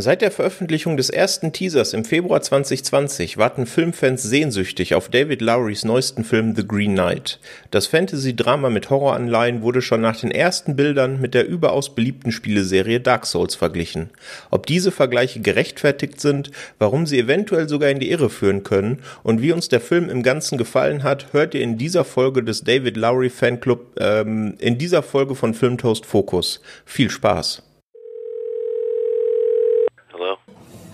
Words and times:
Seit 0.00 0.22
der 0.22 0.30
Veröffentlichung 0.30 0.96
des 0.96 1.10
ersten 1.10 1.52
Teasers 1.52 1.92
im 1.92 2.06
Februar 2.06 2.40
2020 2.40 3.36
warten 3.36 3.66
Filmfans 3.66 4.22
sehnsüchtig 4.22 4.94
auf 4.94 5.10
David 5.10 5.42
Lowrys 5.42 5.84
neuesten 5.84 6.24
Film 6.24 6.56
The 6.56 6.66
Green 6.66 6.94
Knight. 6.94 7.38
Das 7.70 7.86
Fantasy-Drama 7.86 8.70
mit 8.70 8.88
Horroranleihen 8.88 9.60
wurde 9.60 9.82
schon 9.82 10.00
nach 10.00 10.18
den 10.18 10.30
ersten 10.30 10.74
Bildern 10.74 11.20
mit 11.20 11.34
der 11.34 11.46
überaus 11.46 11.94
beliebten 11.94 12.32
Spieleserie 12.32 13.00
Dark 13.00 13.26
Souls 13.26 13.54
verglichen. 13.56 14.08
Ob 14.50 14.64
diese 14.64 14.90
Vergleiche 14.90 15.40
gerechtfertigt 15.40 16.18
sind, 16.18 16.50
warum 16.78 17.04
sie 17.04 17.18
eventuell 17.18 17.68
sogar 17.68 17.90
in 17.90 18.00
die 18.00 18.10
Irre 18.10 18.30
führen 18.30 18.62
können 18.62 19.00
und 19.22 19.42
wie 19.42 19.52
uns 19.52 19.68
der 19.68 19.82
Film 19.82 20.08
im 20.08 20.22
Ganzen 20.22 20.56
gefallen 20.56 21.02
hat, 21.02 21.34
hört 21.34 21.52
ihr 21.52 21.60
in 21.60 21.76
dieser 21.76 22.06
Folge 22.06 22.42
des 22.42 22.64
David 22.64 22.96
Lowry 22.96 23.28
Fanclub, 23.28 24.00
ähm, 24.00 24.54
in 24.60 24.78
dieser 24.78 25.02
Folge 25.02 25.34
von 25.34 25.52
Filmtoast 25.52 26.06
Focus. 26.06 26.62
Viel 26.86 27.10
Spaß! 27.10 27.64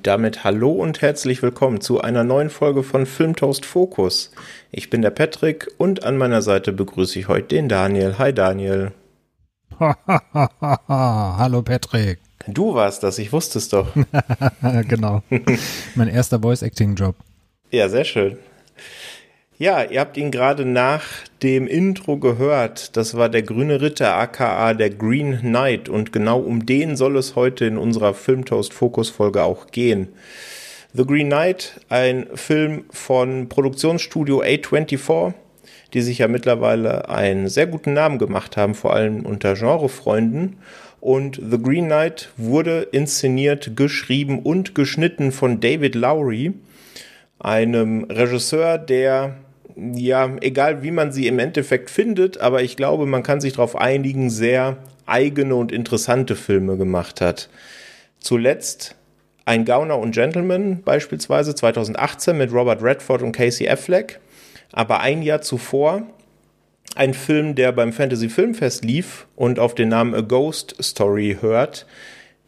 Und 0.00 0.06
damit 0.06 0.44
hallo 0.44 0.70
und 0.70 1.02
herzlich 1.02 1.42
willkommen 1.42 1.82
zu 1.82 2.00
einer 2.00 2.24
neuen 2.24 2.48
Folge 2.48 2.82
von 2.82 3.04
Filmtoast 3.04 3.66
Focus. 3.66 4.30
Ich 4.70 4.88
bin 4.88 5.02
der 5.02 5.10
Patrick 5.10 5.70
und 5.76 6.04
an 6.04 6.16
meiner 6.16 6.40
Seite 6.40 6.72
begrüße 6.72 7.18
ich 7.18 7.28
heute 7.28 7.48
den 7.48 7.68
Daniel. 7.68 8.16
Hi 8.16 8.32
Daniel. 8.32 8.92
hallo 9.78 11.60
Patrick. 11.60 12.18
Du 12.46 12.72
warst 12.72 13.02
das, 13.02 13.18
ich 13.18 13.30
wusste 13.30 13.58
es 13.58 13.68
doch. 13.68 13.92
genau. 14.88 15.22
mein 15.94 16.08
erster 16.08 16.40
Voice-Acting-Job. 16.40 17.16
Ja, 17.70 17.90
sehr 17.90 18.04
schön. 18.04 18.38
Ja, 19.60 19.82
ihr 19.82 20.00
habt 20.00 20.16
ihn 20.16 20.30
gerade 20.30 20.64
nach 20.64 21.04
dem 21.42 21.66
Intro 21.66 22.16
gehört. 22.16 22.96
Das 22.96 23.14
war 23.14 23.28
der 23.28 23.42
grüne 23.42 23.82
Ritter, 23.82 24.14
aka 24.14 24.72
der 24.72 24.88
Green 24.88 25.40
Knight. 25.40 25.90
Und 25.90 26.14
genau 26.14 26.40
um 26.40 26.64
den 26.64 26.96
soll 26.96 27.18
es 27.18 27.36
heute 27.36 27.66
in 27.66 27.76
unserer 27.76 28.14
Filmtoast 28.14 28.72
Fokus 28.72 29.10
Folge 29.10 29.42
auch 29.42 29.66
gehen. 29.66 30.08
The 30.94 31.04
Green 31.04 31.26
Knight, 31.26 31.78
ein 31.90 32.28
Film 32.32 32.84
von 32.88 33.50
Produktionsstudio 33.50 34.40
A24, 34.40 35.34
die 35.92 36.00
sich 36.00 36.16
ja 36.16 36.28
mittlerweile 36.28 37.10
einen 37.10 37.50
sehr 37.50 37.66
guten 37.66 37.92
Namen 37.92 38.16
gemacht 38.16 38.56
haben, 38.56 38.74
vor 38.74 38.94
allem 38.94 39.26
unter 39.26 39.52
Genrefreunden. 39.52 40.56
Und 41.02 41.36
The 41.36 41.58
Green 41.60 41.84
Knight 41.84 42.30
wurde 42.38 42.88
inszeniert, 42.92 43.76
geschrieben 43.76 44.38
und 44.38 44.74
geschnitten 44.74 45.32
von 45.32 45.60
David 45.60 45.96
Lowry, 45.96 46.54
einem 47.38 48.04
Regisseur, 48.04 48.78
der 48.78 49.36
ja, 49.76 50.36
egal 50.40 50.82
wie 50.82 50.90
man 50.90 51.12
sie 51.12 51.26
im 51.26 51.38
Endeffekt 51.38 51.90
findet, 51.90 52.38
aber 52.40 52.62
ich 52.62 52.76
glaube, 52.76 53.06
man 53.06 53.22
kann 53.22 53.40
sich 53.40 53.54
darauf 53.54 53.76
einigen, 53.76 54.30
sehr 54.30 54.78
eigene 55.06 55.54
und 55.54 55.72
interessante 55.72 56.36
Filme 56.36 56.76
gemacht 56.76 57.20
hat. 57.20 57.48
Zuletzt 58.20 58.96
ein 59.44 59.64
Gauner 59.64 59.98
und 59.98 60.12
Gentleman 60.12 60.82
beispielsweise 60.82 61.54
2018 61.54 62.36
mit 62.36 62.52
Robert 62.52 62.82
Redford 62.82 63.22
und 63.22 63.32
Casey 63.32 63.68
Affleck, 63.68 64.20
aber 64.72 65.00
ein 65.00 65.22
Jahr 65.22 65.40
zuvor 65.40 66.06
ein 66.96 67.14
Film, 67.14 67.54
der 67.54 67.72
beim 67.72 67.92
Fantasy 67.92 68.28
Filmfest 68.28 68.84
lief 68.84 69.26
und 69.36 69.58
auf 69.58 69.74
den 69.74 69.88
Namen 69.88 70.14
A 70.14 70.20
Ghost 70.22 70.74
Story 70.82 71.38
hört, 71.40 71.86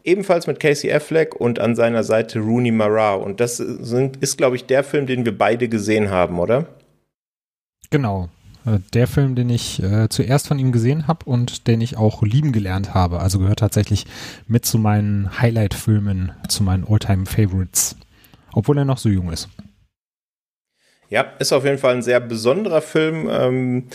ebenfalls 0.03 0.47
mit 0.47 0.59
Casey 0.59 0.91
Affleck 0.91 1.35
und 1.35 1.59
an 1.59 1.75
seiner 1.75 2.03
Seite 2.03 2.39
Rooney 2.39 2.71
Mara. 2.71 3.15
Und 3.15 3.39
das 3.39 3.57
sind, 3.57 4.17
ist, 4.17 4.37
glaube 4.37 4.55
ich, 4.55 4.65
der 4.65 4.83
Film, 4.83 5.05
den 5.05 5.25
wir 5.25 5.37
beide 5.37 5.69
gesehen 5.69 6.09
haben, 6.09 6.39
oder? 6.39 6.67
Genau. 7.89 8.29
Äh, 8.65 8.79
der 8.93 9.07
Film, 9.07 9.35
den 9.35 9.49
ich 9.49 9.81
äh, 9.81 10.09
zuerst 10.09 10.47
von 10.47 10.59
ihm 10.59 10.71
gesehen 10.71 11.07
habe 11.07 11.25
und 11.25 11.67
den 11.67 11.81
ich 11.81 11.97
auch 11.97 12.23
lieben 12.23 12.51
gelernt 12.51 12.93
habe. 12.93 13.19
Also 13.19 13.39
gehört 13.39 13.59
tatsächlich 13.59 14.05
mit 14.47 14.65
zu 14.65 14.77
meinen 14.77 15.39
Highlight-Filmen, 15.39 16.31
zu 16.47 16.63
meinen 16.63 16.85
All-Time-Favorites. 16.87 17.95
Obwohl 18.53 18.77
er 18.77 18.85
noch 18.85 18.97
so 18.97 19.09
jung 19.09 19.31
ist. 19.31 19.49
Ja, 21.09 21.21
ist 21.39 21.53
auf 21.53 21.65
jeden 21.65 21.77
Fall 21.77 21.95
ein 21.95 22.01
sehr 22.01 22.19
besonderer 22.19 22.81
Film. 22.81 23.27
Ähm, 23.29 23.87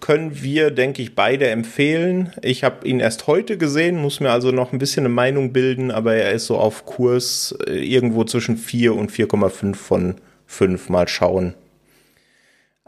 können 0.00 0.42
wir, 0.42 0.70
denke 0.70 1.00
ich, 1.00 1.14
beide 1.14 1.48
empfehlen. 1.48 2.32
Ich 2.42 2.64
habe 2.64 2.86
ihn 2.86 3.00
erst 3.00 3.26
heute 3.26 3.56
gesehen, 3.56 4.00
muss 4.00 4.20
mir 4.20 4.30
also 4.30 4.50
noch 4.50 4.72
ein 4.72 4.78
bisschen 4.78 5.06
eine 5.06 5.14
Meinung 5.14 5.52
bilden, 5.52 5.90
aber 5.90 6.14
er 6.16 6.32
ist 6.32 6.46
so 6.46 6.58
auf 6.58 6.84
Kurs 6.84 7.56
äh, 7.66 7.78
irgendwo 7.78 8.24
zwischen 8.24 8.58
4 8.58 8.94
und 8.94 9.10
4,5 9.10 9.74
von 9.74 10.14
5 10.46 10.88
mal 10.90 11.08
schauen 11.08 11.54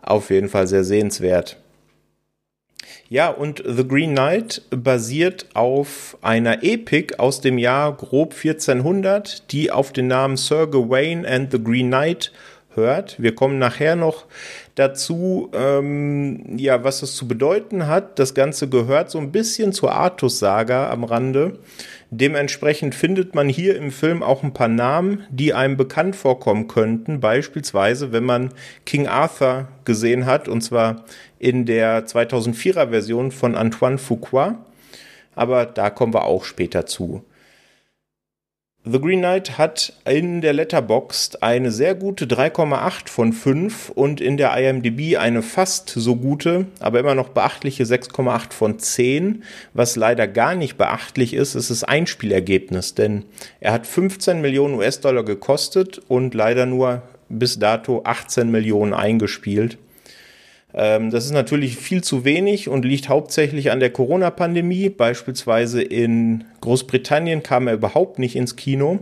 auf 0.02 0.30
jeden 0.30 0.48
Fall 0.48 0.66
sehr 0.66 0.84
sehenswert. 0.84 1.56
Ja, 3.10 3.30
und 3.30 3.62
The 3.66 3.88
Green 3.88 4.12
Knight 4.12 4.62
basiert 4.70 5.46
auf 5.54 6.18
einer 6.20 6.62
Epik 6.62 7.18
aus 7.18 7.40
dem 7.40 7.56
Jahr 7.56 7.96
grob 7.96 8.34
1400, 8.34 9.50
die 9.50 9.70
auf 9.70 9.92
den 9.92 10.08
Namen 10.08 10.36
Sir 10.36 10.66
Gawain 10.66 11.24
and 11.24 11.50
the 11.50 11.62
Green 11.62 11.88
Knight 11.88 12.32
hört. 12.74 13.20
Wir 13.20 13.34
kommen 13.34 13.58
nachher 13.58 13.96
noch 13.96 14.26
dazu, 14.74 15.50
ähm, 15.54 16.58
ja, 16.58 16.84
was 16.84 17.02
es 17.02 17.16
zu 17.16 17.26
bedeuten 17.26 17.86
hat. 17.86 18.18
Das 18.18 18.34
Ganze 18.34 18.68
gehört 18.68 19.10
so 19.10 19.18
ein 19.18 19.32
bisschen 19.32 19.72
zur 19.72 19.92
Artus-Saga 19.92 20.90
am 20.90 21.04
Rande. 21.04 21.58
Dementsprechend 22.10 22.94
findet 22.94 23.34
man 23.34 23.50
hier 23.50 23.76
im 23.76 23.90
Film 23.90 24.22
auch 24.22 24.42
ein 24.42 24.54
paar 24.54 24.68
Namen, 24.68 25.24
die 25.28 25.52
einem 25.52 25.76
bekannt 25.76 26.16
vorkommen 26.16 26.66
könnten. 26.66 27.20
Beispielsweise, 27.20 28.12
wenn 28.12 28.24
man 28.24 28.54
King 28.86 29.06
Arthur 29.06 29.68
gesehen 29.84 30.24
hat, 30.24 30.48
und 30.48 30.62
zwar 30.62 31.04
in 31.38 31.66
der 31.66 32.06
2004er 32.06 32.88
Version 32.88 33.30
von 33.30 33.54
Antoine 33.54 33.98
Fuqua. 33.98 34.56
Aber 35.34 35.66
da 35.66 35.90
kommen 35.90 36.14
wir 36.14 36.24
auch 36.24 36.44
später 36.44 36.86
zu. 36.86 37.24
The 38.90 39.00
Green 39.00 39.18
Knight 39.18 39.58
hat 39.58 39.92
in 40.08 40.40
der 40.40 40.54
Letterboxd 40.54 41.42
eine 41.42 41.70
sehr 41.70 41.94
gute 41.94 42.24
3,8 42.24 43.10
von 43.10 43.34
5 43.34 43.90
und 43.90 44.22
in 44.22 44.38
der 44.38 44.56
IMDb 44.56 45.18
eine 45.18 45.42
fast 45.42 45.90
so 45.90 46.16
gute, 46.16 46.64
aber 46.80 46.98
immer 46.98 47.14
noch 47.14 47.28
beachtliche 47.28 47.84
6,8 47.84 48.54
von 48.54 48.78
10. 48.78 49.42
Was 49.74 49.96
leider 49.96 50.26
gar 50.26 50.54
nicht 50.54 50.78
beachtlich 50.78 51.34
ist, 51.34 51.54
ist 51.54 51.68
das 51.68 51.84
Einspielergebnis, 51.84 52.94
denn 52.94 53.24
er 53.60 53.72
hat 53.72 53.86
15 53.86 54.40
Millionen 54.40 54.72
US-Dollar 54.76 55.22
gekostet 55.22 56.00
und 56.08 56.32
leider 56.32 56.64
nur 56.64 57.02
bis 57.28 57.58
dato 57.58 58.00
18 58.04 58.50
Millionen 58.50 58.94
eingespielt. 58.94 59.76
Ähm, 60.78 61.10
das 61.10 61.26
ist 61.26 61.32
natürlich 61.32 61.76
viel 61.76 62.04
zu 62.04 62.24
wenig 62.24 62.68
und 62.68 62.84
liegt 62.84 63.08
hauptsächlich 63.08 63.72
an 63.72 63.80
der 63.80 63.90
Corona-Pandemie. 63.90 64.88
Beispielsweise 64.88 65.82
in 65.82 66.44
Großbritannien 66.60 67.42
kam 67.42 67.66
er 67.66 67.74
überhaupt 67.74 68.20
nicht 68.20 68.36
ins 68.36 68.54
Kino, 68.54 69.00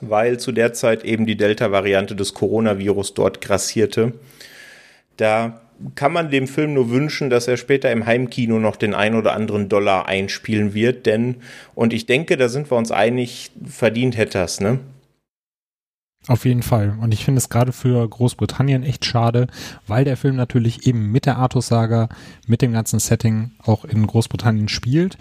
weil 0.00 0.40
zu 0.40 0.52
der 0.52 0.72
Zeit 0.72 1.04
eben 1.04 1.26
die 1.26 1.36
Delta-Variante 1.36 2.16
des 2.16 2.32
Coronavirus 2.32 3.12
dort 3.12 3.42
grassierte. 3.42 4.14
Da 5.18 5.60
kann 5.94 6.14
man 6.14 6.30
dem 6.30 6.48
Film 6.48 6.72
nur 6.72 6.90
wünschen, 6.90 7.28
dass 7.28 7.46
er 7.46 7.58
später 7.58 7.92
im 7.92 8.06
Heimkino 8.06 8.58
noch 8.58 8.76
den 8.76 8.94
ein 8.94 9.14
oder 9.14 9.34
anderen 9.34 9.68
Dollar 9.68 10.08
einspielen 10.08 10.72
wird, 10.72 11.04
denn, 11.06 11.36
und 11.74 11.92
ich 11.92 12.06
denke, 12.06 12.36
da 12.36 12.48
sind 12.48 12.70
wir 12.70 12.76
uns 12.76 12.90
einig, 12.90 13.50
verdient 13.64 14.16
hätte 14.16 14.40
es, 14.40 14.60
ne? 14.60 14.80
Auf 16.30 16.44
jeden 16.44 16.62
Fall. 16.62 16.96
Und 17.00 17.12
ich 17.12 17.24
finde 17.24 17.38
es 17.38 17.48
gerade 17.48 17.72
für 17.72 18.08
Großbritannien 18.08 18.84
echt 18.84 19.04
schade, 19.04 19.48
weil 19.88 20.04
der 20.04 20.16
Film 20.16 20.36
natürlich 20.36 20.86
eben 20.86 21.10
mit 21.10 21.26
der 21.26 21.38
Artus-Saga, 21.38 22.08
mit 22.46 22.62
dem 22.62 22.72
ganzen 22.72 23.00
Setting 23.00 23.50
auch 23.64 23.84
in 23.84 24.06
Großbritannien 24.06 24.68
spielt 24.68 25.18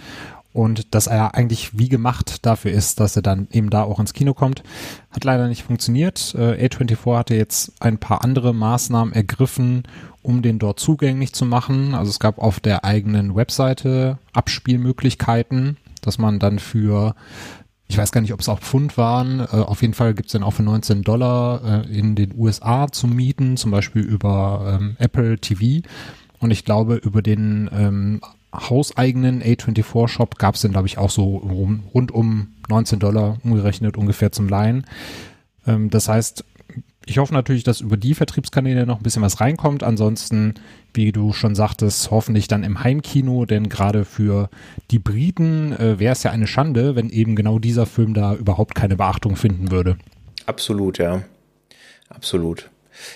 und 0.54 0.94
dass 0.94 1.08
er 1.08 1.34
eigentlich 1.34 1.80
wie 1.80 1.90
gemacht 1.90 2.46
dafür 2.46 2.74
ist, 2.74 3.00
dass 3.00 3.16
er 3.16 3.24
dann 3.24 3.48
eben 3.52 3.72
da 3.72 3.82
auch 3.82 4.00
ins 4.00 4.14
Kino 4.14 4.36
kommt. 4.36 4.62
Hat 5.10 5.24
leider 5.24 5.48
nicht 5.48 5.64
funktioniert. 5.64 6.36
Äh, 6.38 6.68
A24 6.68 7.18
hatte 7.18 7.34
jetzt 7.34 7.72
ein 7.80 7.98
paar 7.98 8.24
andere 8.24 8.54
Maßnahmen 8.54 9.12
ergriffen, 9.12 9.88
um 10.22 10.44
den 10.44 10.60
dort 10.60 10.80
zugänglich 10.80 11.34
zu 11.34 11.44
machen. 11.44 11.96
Also 11.96 12.12
es 12.12 12.20
gab 12.20 12.38
auf 12.38 12.60
der 12.60 12.86
eigenen 12.86 13.36
Webseite 13.36 14.20
Abspielmöglichkeiten, 14.34 15.78
dass 16.02 16.20
man 16.20 16.38
dann 16.38 16.60
für 16.60 17.16
ich 17.90 17.98
weiß 17.98 18.12
gar 18.12 18.22
nicht, 18.22 18.34
ob 18.34 18.40
es 18.40 18.48
auch 18.48 18.60
Pfund 18.60 18.98
waren. 18.98 19.40
Äh, 19.40 19.58
auf 19.58 19.82
jeden 19.82 19.96
Fall 19.96 20.14
gibt 20.14 20.28
es 20.28 20.34
den 20.34 20.44
auch 20.44 20.54
für 20.54 20.64
19 20.64 21.02
Dollar 21.02 21.86
äh, 21.86 21.98
in 21.98 22.16
den 22.16 22.34
USA 22.38 22.90
zu 22.90 23.08
mieten, 23.08 23.58
zum 23.58 23.72
Beispiel 23.72 24.04
über 24.04 24.78
ähm, 24.80 24.96
Apple 25.00 25.40
TV. 25.40 25.86
Und 26.40 26.52
ich 26.52 26.64
glaube, 26.64 26.96
über 26.96 27.24
den 27.24 27.70
ähm, 27.74 28.22
hauseigenen 28.54 29.42
A24-Shop 29.42 30.38
gab 30.38 30.56
es 30.56 30.62
den, 30.62 30.72
glaube 30.72 30.88
ich, 30.88 31.00
auch 31.00 31.10
so 31.10 31.38
rund 31.38 32.12
um 32.12 32.54
19 32.70 33.00
Dollar 33.00 33.38
umgerechnet 33.44 33.98
ungefähr 33.98 34.32
zum 34.32 34.48
Leihen. 34.48 34.86
Ähm, 35.66 35.90
das 35.90 36.08
heißt, 36.08 36.46
ich 37.10 37.18
hoffe 37.18 37.34
natürlich, 37.34 37.64
dass 37.64 37.82
über 37.82 37.98
die 37.98 38.14
Vertriebskanäle 38.14 38.86
noch 38.86 38.98
ein 38.98 39.04
bisschen 39.04 39.24
was 39.24 39.42
reinkommt. 39.42 39.82
Ansonsten, 39.82 40.54
wie 40.94 41.12
du 41.12 41.34
schon 41.34 41.56
sagtest, 41.56 42.12
hoffentlich 42.12 42.48
dann 42.48 42.64
im 42.64 42.84
Heimkino, 42.84 43.46
denn 43.46 43.68
gerade 43.68 44.06
für 44.06 44.50
die 44.92 45.00
Briten 45.00 45.74
äh, 45.74 45.98
wäre 45.98 46.14
es 46.14 46.22
ja 46.22 46.30
eine 46.30 46.46
Schande, 46.46 46.96
wenn 46.96 47.10
eben 47.10 47.36
genau 47.36 47.58
dieser 47.58 47.88
Film 47.88 48.14
da 48.14 48.36
überhaupt 48.36 48.76
keine 48.76 48.96
Beachtung 48.96 49.36
finden 49.36 49.72
würde. 49.72 49.98
Absolut, 50.46 51.00
ja. 51.00 51.24
Absolut. 52.10 52.70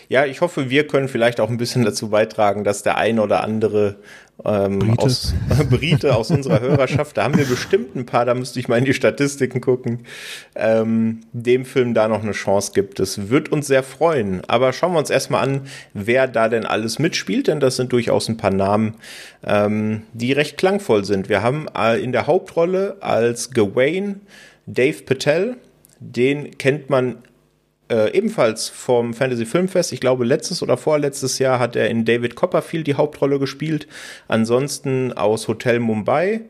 Ja, 0.09 0.25
ich 0.25 0.41
hoffe, 0.41 0.69
wir 0.69 0.87
können 0.87 1.07
vielleicht 1.07 1.39
auch 1.39 1.49
ein 1.49 1.57
bisschen 1.57 1.83
dazu 1.83 2.09
beitragen, 2.09 2.63
dass 2.63 2.83
der 2.83 2.97
ein 2.97 3.19
oder 3.19 3.43
andere 3.43 3.97
ähm, 4.43 4.79
Brite. 4.79 5.01
aus 5.01 5.33
Brite 5.69 6.15
aus 6.15 6.31
unserer 6.31 6.59
Hörerschaft, 6.59 7.17
da 7.17 7.23
haben 7.23 7.37
wir 7.37 7.45
bestimmt 7.45 7.95
ein 7.95 8.05
paar, 8.05 8.25
da 8.25 8.33
müsste 8.33 8.59
ich 8.59 8.67
mal 8.67 8.77
in 8.77 8.85
die 8.85 8.93
Statistiken 8.93 9.61
gucken, 9.61 10.05
ähm, 10.55 11.21
dem 11.33 11.65
Film 11.65 11.93
da 11.93 12.07
noch 12.07 12.23
eine 12.23 12.31
Chance 12.31 12.71
gibt. 12.73 12.99
Das 12.99 13.29
wird 13.29 13.51
uns 13.51 13.67
sehr 13.67 13.83
freuen. 13.83 14.41
Aber 14.47 14.73
schauen 14.73 14.93
wir 14.93 14.99
uns 14.99 15.09
erstmal 15.09 15.43
an, 15.43 15.61
wer 15.93 16.27
da 16.27 16.49
denn 16.49 16.65
alles 16.65 16.99
mitspielt, 16.99 17.47
denn 17.47 17.59
das 17.59 17.75
sind 17.75 17.91
durchaus 17.93 18.27
ein 18.27 18.37
paar 18.37 18.53
Namen, 18.53 18.95
ähm, 19.45 20.03
die 20.13 20.33
recht 20.33 20.57
klangvoll 20.57 21.05
sind. 21.05 21.29
Wir 21.29 21.41
haben 21.41 21.67
äh, 21.77 22.01
in 22.01 22.11
der 22.11 22.27
Hauptrolle 22.27 22.97
als 23.01 23.51
Gawain 23.51 24.21
Dave 24.65 25.03
Patel. 25.03 25.57
Den 25.99 26.57
kennt 26.57 26.89
man 26.89 27.17
äh, 27.89 28.11
ebenfalls 28.13 28.69
vom 28.69 29.13
Fantasy 29.13 29.45
Filmfest. 29.45 29.91
Ich 29.91 29.99
glaube, 29.99 30.25
letztes 30.25 30.63
oder 30.63 30.77
vorletztes 30.77 31.39
Jahr 31.39 31.59
hat 31.59 31.75
er 31.75 31.89
in 31.89 32.05
David 32.05 32.35
Copperfield 32.35 32.87
die 32.87 32.95
Hauptrolle 32.95 33.39
gespielt. 33.39 33.87
Ansonsten 34.27 35.13
aus 35.13 35.47
Hotel 35.47 35.79
Mumbai. 35.79 36.41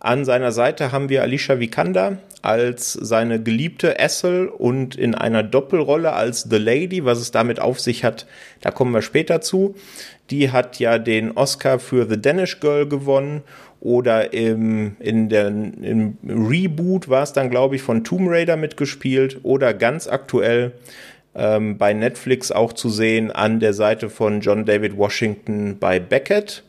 An 0.00 0.26
seiner 0.26 0.52
Seite 0.52 0.92
haben 0.92 1.08
wir 1.08 1.22
Alicia 1.22 1.58
Vikander 1.58 2.18
als 2.42 2.92
seine 2.92 3.42
geliebte 3.42 3.98
Essel 3.98 4.48
und 4.48 4.96
in 4.96 5.14
einer 5.14 5.42
Doppelrolle 5.42 6.12
als 6.12 6.42
The 6.42 6.58
Lady. 6.58 7.06
Was 7.06 7.18
es 7.18 7.30
damit 7.30 7.58
auf 7.58 7.80
sich 7.80 8.04
hat, 8.04 8.26
da 8.60 8.70
kommen 8.70 8.92
wir 8.92 9.00
später 9.00 9.40
zu. 9.40 9.76
Die 10.30 10.50
hat 10.50 10.78
ja 10.78 10.98
den 10.98 11.32
Oscar 11.32 11.78
für 11.78 12.06
The 12.06 12.20
Danish 12.20 12.60
Girl 12.60 12.86
gewonnen 12.86 13.42
oder 13.84 14.32
im, 14.32 14.96
in 14.98 15.28
der, 15.28 15.46
im 15.46 16.16
Reboot 16.26 17.08
war 17.08 17.22
es 17.22 17.34
dann, 17.34 17.50
glaube 17.50 17.76
ich, 17.76 17.82
von 17.82 18.02
Tomb 18.02 18.28
Raider 18.30 18.56
mitgespielt 18.56 19.40
oder 19.42 19.74
ganz 19.74 20.08
aktuell 20.08 20.72
ähm, 21.34 21.76
bei 21.76 21.92
Netflix 21.92 22.50
auch 22.50 22.72
zu 22.72 22.88
sehen 22.88 23.30
an 23.30 23.60
der 23.60 23.74
Seite 23.74 24.08
von 24.08 24.40
John 24.40 24.64
David 24.64 24.96
Washington 24.96 25.76
bei 25.78 26.00
Beckett. 26.00 26.64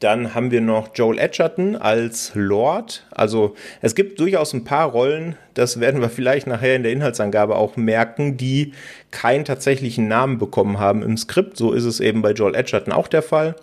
Dann 0.00 0.32
haben 0.34 0.52
wir 0.52 0.60
noch 0.60 0.94
Joel 0.94 1.18
Edgerton 1.18 1.74
als 1.74 2.30
Lord. 2.34 3.04
Also 3.10 3.56
es 3.82 3.96
gibt 3.96 4.20
durchaus 4.20 4.52
ein 4.52 4.62
paar 4.62 4.90
Rollen, 4.90 5.36
das 5.54 5.80
werden 5.80 6.00
wir 6.00 6.08
vielleicht 6.08 6.46
nachher 6.46 6.76
in 6.76 6.84
der 6.84 6.92
Inhaltsangabe 6.92 7.56
auch 7.56 7.76
merken, 7.76 8.36
die 8.36 8.74
keinen 9.10 9.44
tatsächlichen 9.44 10.06
Namen 10.06 10.38
bekommen 10.38 10.78
haben 10.78 11.02
im 11.02 11.16
Skript. 11.16 11.56
So 11.56 11.72
ist 11.72 11.84
es 11.84 11.98
eben 11.98 12.22
bei 12.22 12.30
Joel 12.30 12.54
Edgerton 12.54 12.92
auch 12.92 13.08
der 13.08 13.22
Fall. 13.22 13.56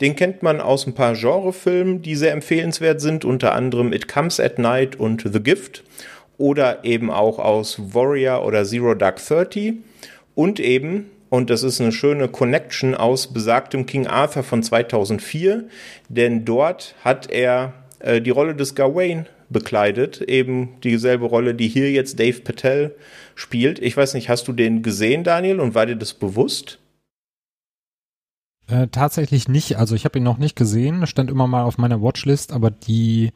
Den 0.00 0.16
kennt 0.16 0.42
man 0.42 0.62
aus 0.62 0.86
ein 0.86 0.94
paar 0.94 1.14
Genrefilmen, 1.14 2.00
die 2.00 2.16
sehr 2.16 2.32
empfehlenswert 2.32 3.02
sind, 3.02 3.26
unter 3.26 3.52
anderem 3.52 3.92
It 3.92 4.08
Comes 4.08 4.40
at 4.40 4.58
Night 4.58 4.96
und 4.96 5.28
The 5.30 5.40
Gift 5.40 5.82
oder 6.38 6.84
eben 6.84 7.10
auch 7.10 7.38
aus 7.38 7.94
Warrior 7.94 8.44
oder 8.44 8.64
Zero 8.64 8.94
Dark 8.94 9.24
Thirty 9.24 9.82
und 10.34 10.58
eben 10.60 11.10
und 11.34 11.50
das 11.50 11.64
ist 11.64 11.80
eine 11.80 11.90
schöne 11.90 12.28
Connection 12.28 12.94
aus 12.94 13.26
besagtem 13.26 13.86
King 13.86 14.06
Arthur 14.06 14.44
von 14.44 14.62
2004, 14.62 15.64
denn 16.08 16.44
dort 16.44 16.94
hat 17.02 17.28
er 17.28 17.72
äh, 17.98 18.20
die 18.20 18.30
Rolle 18.30 18.54
des 18.54 18.76
Gawain 18.76 19.26
bekleidet, 19.50 20.20
eben 20.20 20.80
dieselbe 20.84 21.26
Rolle, 21.26 21.56
die 21.56 21.66
hier 21.66 21.90
jetzt 21.90 22.20
Dave 22.20 22.40
Patel 22.40 22.94
spielt. 23.34 23.80
Ich 23.80 23.96
weiß 23.96 24.14
nicht, 24.14 24.28
hast 24.28 24.46
du 24.46 24.52
den 24.52 24.82
gesehen, 24.82 25.24
Daniel, 25.24 25.58
und 25.58 25.74
war 25.74 25.86
dir 25.86 25.96
das 25.96 26.14
bewusst? 26.14 26.78
Äh, 28.66 28.88
tatsächlich 28.88 29.46
nicht. 29.46 29.76
Also 29.76 29.94
ich 29.94 30.06
habe 30.06 30.18
ihn 30.18 30.24
noch 30.24 30.38
nicht 30.38 30.56
gesehen, 30.56 31.06
stand 31.06 31.30
immer 31.30 31.46
mal 31.46 31.64
auf 31.64 31.76
meiner 31.76 32.00
Watchlist, 32.00 32.50
aber 32.50 32.70
die, 32.70 33.32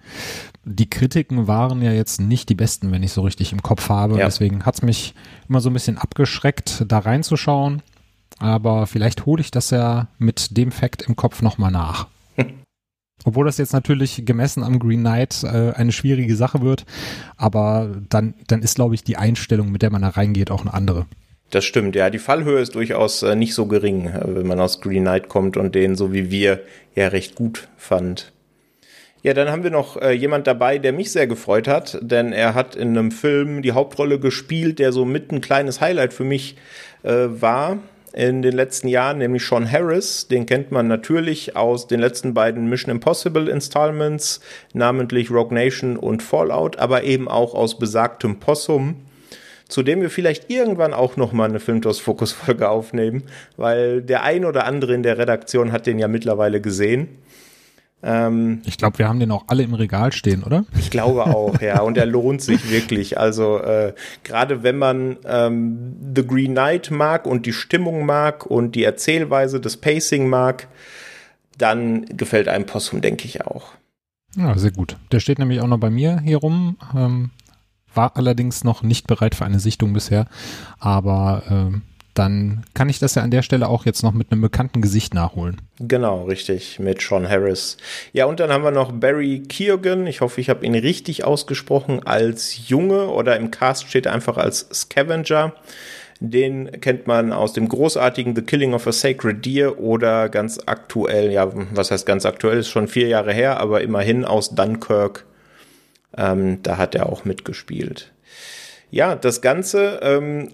die 0.65 0.89
Kritiken 0.89 1.47
waren 1.47 1.83
ja 1.83 1.93
jetzt 1.93 2.19
nicht 2.19 2.49
die 2.49 2.55
besten, 2.55 2.93
wenn 2.93 3.03
ich 3.03 3.13
so 3.13 3.21
richtig 3.21 3.53
im 3.53 3.63
Kopf 3.63 3.91
habe. 3.91 4.19
Ja. 4.19 4.25
Deswegen 4.25 4.65
hat's 4.65 4.81
mich 4.81 5.15
immer 5.47 5.61
so 5.61 5.69
ein 5.69 5.75
bisschen 5.75 5.99
abgeschreckt, 5.99 6.85
da 6.89 7.01
reinzuschauen. 7.01 7.83
Aber 8.39 8.87
vielleicht 8.87 9.27
hole 9.27 9.41
ich 9.41 9.51
das 9.51 9.71
ja 9.71 10.09
mit 10.19 10.57
dem 10.57 10.71
Fact 10.71 11.03
im 11.03 11.17
Kopf 11.17 11.43
nochmal 11.43 11.71
nach. 11.71 12.07
Obwohl 13.25 13.47
das 13.47 13.59
jetzt 13.59 13.73
natürlich 13.73 14.23
gemessen 14.25 14.63
am 14.63 14.79
Green 14.79 15.01
Knight 15.01 15.43
äh, 15.43 15.73
eine 15.73 15.93
schwierige 15.93 16.37
Sache 16.37 16.63
wird, 16.63 16.85
aber 17.37 17.97
dann, 18.09 18.35
dann 18.47 18.63
ist, 18.63 18.77
glaube 18.77 18.95
ich, 18.95 19.03
die 19.03 19.17
Einstellung, 19.17 19.73
mit 19.73 19.83
der 19.83 19.91
man 19.91 20.03
da 20.03 20.09
reingeht, 20.09 20.51
auch 20.51 20.61
eine 20.61 20.73
andere. 20.73 21.07
Das 21.51 21.65
stimmt, 21.65 21.97
ja. 21.97 22.11
Die 22.11 22.19
Fallhöhe 22.19 22.61
ist 22.61 22.75
durchaus 22.75 23.23
äh, 23.23 23.35
nicht 23.35 23.55
so 23.55 23.67
gering, 23.67 24.07
äh, 24.07 24.21
wenn 24.27 24.47
man 24.47 24.61
aus 24.61 24.81
Green 24.81 25.03
Knight 25.03 25.29
kommt 25.29 25.57
und 25.57 25.75
den, 25.75 25.97
so 25.97 26.13
wie 26.13 26.31
wir, 26.31 26.61
ja 26.95 27.09
recht 27.09 27.35
gut 27.35 27.69
fand. 27.77 28.33
Ja, 29.23 29.35
dann 29.35 29.51
haben 29.51 29.65
wir 29.65 29.71
noch 29.71 29.97
äh, 29.97 30.13
jemand 30.13 30.47
dabei, 30.47 30.79
der 30.79 30.93
mich 30.93 31.11
sehr 31.11 31.27
gefreut 31.27 31.67
hat, 31.67 31.99
denn 32.03 32.33
er 32.33 32.55
hat 32.55 32.77
in 32.77 32.97
einem 32.97 33.11
Film 33.11 33.63
die 33.63 33.73
Hauptrolle 33.73 34.21
gespielt, 34.21 34.79
der 34.79 34.93
so 34.93 35.05
mit 35.05 35.33
ein 35.33 35.41
kleines 35.41 35.81
Highlight 35.81 36.13
für 36.13 36.25
mich 36.25 36.57
äh, 37.03 37.27
war 37.29 37.79
in 38.19 38.43
den 38.43 38.53
letzten 38.53 38.89
Jahren, 38.89 39.19
nämlich 39.19 39.47
Sean 39.47 39.71
Harris. 39.71 40.27
Den 40.27 40.45
kennt 40.45 40.73
man 40.73 40.89
natürlich 40.89 41.55
aus 41.55 41.87
den 41.87 42.01
letzten 42.01 42.35
beiden 42.35 42.69
Mission 42.69 42.91
Impossible 42.91 43.49
Installments, 43.49 44.41
namentlich 44.73 45.31
Rogue 45.31 45.55
Nation 45.55 45.97
und 45.97 46.21
Fallout, 46.21 46.79
aber 46.79 47.05
eben 47.05 47.29
auch 47.29 47.55
aus 47.55 47.79
besagtem 47.79 48.41
Possum 48.41 48.97
zu 49.69 49.83
dem 49.83 50.01
wir 50.01 50.09
vielleicht 50.09 50.51
irgendwann 50.51 50.95
auch 50.95 51.19
noch 51.19 51.33
mal 51.33 51.47
eine 51.47 51.61
Filmtos 51.61 52.01
Fokus 52.01 52.33
Folge 52.33 52.71
aufnehmen, 52.71 53.25
weil 53.59 54.01
der 54.01 54.23
ein 54.23 54.47
oder 54.47 54.65
andere 54.65 54.95
in 54.95 55.03
der 55.03 55.19
Redaktion 55.19 55.73
hat 55.73 55.87
den 55.87 55.99
ja 55.99 56.09
mittlerweile 56.09 56.63
gesehen. 56.63 57.19
Ähm, 58.03 58.63
ich 58.65 58.79
glaube, 58.79 58.99
wir 58.99 59.09
haben 59.09 59.19
den 59.19 59.31
auch 59.31 59.45
alle 59.49 59.63
im 59.63 59.75
Regal 59.75 60.13
stehen, 60.13 60.45
oder? 60.45 60.65
Ich 60.79 60.91
glaube 60.91 61.25
auch, 61.27 61.61
ja. 61.61 61.81
Und 61.81 61.97
er 61.99 62.07
lohnt 62.07 62.43
sich 62.43 62.71
wirklich. 62.71 63.19
Also 63.19 63.59
äh, 63.59 63.93
gerade 64.25 64.63
wenn 64.63 64.79
man 64.79 65.17
ähm, 65.25 65.97
The 66.15 66.27
Green 66.27 66.53
Knight 66.53 66.91
mag 66.91 67.27
und 67.27 67.47
die 67.47 67.53
Stimmung 67.53 68.07
mag 68.07 68.47
und 68.47 68.75
die 68.75 68.85
Erzählweise, 68.85 69.61
das 69.61 69.77
Pacing 69.77 70.29
mag, 70.29 70.69
dann 71.57 72.07
gefällt 72.07 72.49
einem 72.49 72.67
Possum, 72.67 73.01
denke 73.01 73.27
ich 73.27 73.45
auch. 73.45 73.73
Ja, 74.37 74.57
sehr 74.57 74.71
gut. 74.71 74.97
Der 75.11 75.21
steht 75.21 75.39
nämlich 75.39 75.61
auch 75.61 75.67
noch 75.67 75.79
bei 75.79 75.91
mir 75.91 76.21
hier 76.21 76.37
rum. 76.39 76.77
Ähm, 76.95 77.31
war 77.95 78.17
allerdings 78.17 78.63
noch 78.63 78.83
nicht 78.83 79.07
bereit 79.07 79.35
für 79.35 79.45
eine 79.45 79.59
Sichtung 79.59 79.93
bisher, 79.93 80.27
aber 80.79 81.43
ähm, 81.51 81.83
dann 82.19 82.65
kann 82.75 82.89
ich 82.89 82.99
das 82.99 83.15
ja 83.15 83.23
an 83.23 83.31
der 83.31 83.43
Stelle 83.43 83.69
auch 83.69 83.87
jetzt 83.87 84.03
noch 84.03 84.13
mit 84.13 84.33
einem 84.33 84.41
bekannten 84.41 84.81
Gesicht 84.81 85.15
nachholen. 85.15 85.61
Genau, 85.79 86.25
richtig, 86.25 86.79
mit 86.79 87.01
Sean 87.01 87.29
Harris. 87.29 87.77
Ja, 88.13 88.27
und 88.27 88.41
dann 88.41 88.51
haben 88.51 88.65
wir 88.65 88.71
noch 88.71 88.93
Barry 88.93 89.43
Keoghan. 89.49 90.07
Ich 90.07 90.21
hoffe, 90.21 90.41
ich 90.41 90.51
habe 90.51 90.67
ihn 90.67 90.75
richtig 90.75 91.25
ausgesprochen 91.25 92.05
als 92.05 92.69
Junge 92.69 93.09
oder 93.09 93.37
im 93.37 93.51
Cast 93.51 93.89
steht 93.89 94.07
er 94.07 94.15
einfach 94.15 94.37
als 94.37 94.69
Scavenger. 94.73 95.55
Den 96.21 96.81
kennt 96.81 97.07
man 97.07 97.33
aus 97.33 97.53
dem 97.53 97.69
großartigen 97.69 98.35
The 98.35 98.43
Killing 98.43 98.75
of 98.75 98.89
a 98.89 98.93
Sacred 98.93 99.47
Deer 99.47 99.79
oder 99.79 100.29
ganz 100.29 100.59
aktuell, 100.67 101.31
ja, 101.31 101.49
was 101.73 101.93
heißt 101.93 102.07
ganz 102.07 102.27
aktuell, 102.27 102.59
ist 102.59 102.69
schon 102.69 102.89
vier 102.89 103.07
Jahre 103.07 103.33
her, 103.33 103.61
aber 103.61 103.83
immerhin 103.83 104.25
aus 104.25 104.55
Dunkirk 104.55 105.25
ähm, 106.17 106.63
da 106.63 106.79
hat 106.79 106.95
er 106.95 107.07
auch 107.07 107.25
mitgespielt. 107.25 108.13
Ja, 108.91 109.15
das 109.15 109.41
Ganze 109.41 110.01
ähm, 110.03 110.49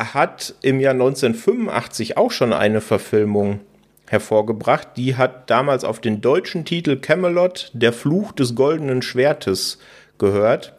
hat 0.00 0.54
im 0.62 0.80
Jahr 0.80 0.94
1985 0.94 2.16
auch 2.16 2.30
schon 2.30 2.52
eine 2.52 2.80
Verfilmung 2.80 3.60
hervorgebracht. 4.08 4.88
Die 4.96 5.16
hat 5.16 5.50
damals 5.50 5.84
auf 5.84 6.00
den 6.00 6.20
deutschen 6.20 6.64
Titel 6.64 6.96
Camelot, 6.96 7.70
der 7.74 7.92
Fluch 7.92 8.32
des 8.32 8.54
goldenen 8.54 9.02
Schwertes 9.02 9.78
gehört. 10.18 10.74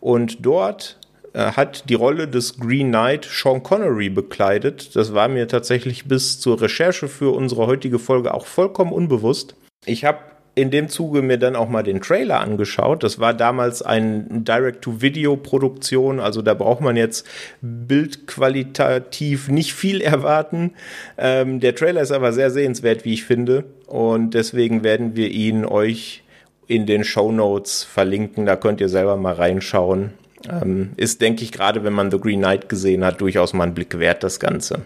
Und 0.00 0.44
dort 0.44 0.98
äh, 1.32 1.52
hat 1.52 1.88
die 1.88 1.94
Rolle 1.94 2.28
des 2.28 2.58
Green 2.58 2.88
Knight 2.88 3.24
Sean 3.24 3.62
Connery 3.62 4.10
bekleidet. 4.10 4.94
Das 4.94 5.14
war 5.14 5.28
mir 5.28 5.48
tatsächlich 5.48 6.06
bis 6.06 6.40
zur 6.40 6.60
Recherche 6.60 7.08
für 7.08 7.34
unsere 7.34 7.66
heutige 7.66 7.98
Folge 7.98 8.34
auch 8.34 8.46
vollkommen 8.46 8.92
unbewusst. 8.92 9.54
Ich 9.86 10.04
habe 10.04 10.18
in 10.54 10.70
dem 10.70 10.88
Zuge 10.88 11.22
mir 11.22 11.38
dann 11.38 11.56
auch 11.56 11.68
mal 11.68 11.82
den 11.82 12.00
Trailer 12.00 12.40
angeschaut. 12.40 13.02
Das 13.02 13.18
war 13.18 13.34
damals 13.34 13.82
ein 13.82 14.44
Direct-to-Video-Produktion, 14.44 16.20
also 16.20 16.42
da 16.42 16.54
braucht 16.54 16.80
man 16.80 16.96
jetzt 16.96 17.26
bildqualitativ 17.60 19.48
nicht 19.48 19.74
viel 19.74 20.00
erwarten. 20.00 20.72
Ähm, 21.18 21.60
der 21.60 21.74
Trailer 21.74 22.02
ist 22.02 22.12
aber 22.12 22.32
sehr 22.32 22.50
sehenswert, 22.50 23.04
wie 23.04 23.14
ich 23.14 23.24
finde, 23.24 23.64
und 23.86 24.34
deswegen 24.34 24.84
werden 24.84 25.16
wir 25.16 25.30
ihn 25.30 25.64
euch 25.64 26.22
in 26.66 26.86
den 26.86 27.04
Show 27.04 27.32
Notes 27.32 27.84
verlinken. 27.84 28.46
Da 28.46 28.56
könnt 28.56 28.80
ihr 28.80 28.88
selber 28.88 29.16
mal 29.16 29.34
reinschauen. 29.34 30.10
Ähm, 30.48 30.92
ist, 30.96 31.20
denke 31.20 31.42
ich, 31.42 31.52
gerade 31.52 31.84
wenn 31.84 31.92
man 31.92 32.10
The 32.10 32.18
Green 32.18 32.40
Knight 32.40 32.68
gesehen 32.68 33.04
hat, 33.04 33.20
durchaus 33.20 33.52
mal 33.52 33.64
ein 33.64 33.74
Blick 33.74 33.98
wert, 33.98 34.22
das 34.22 34.40
Ganze. 34.40 34.82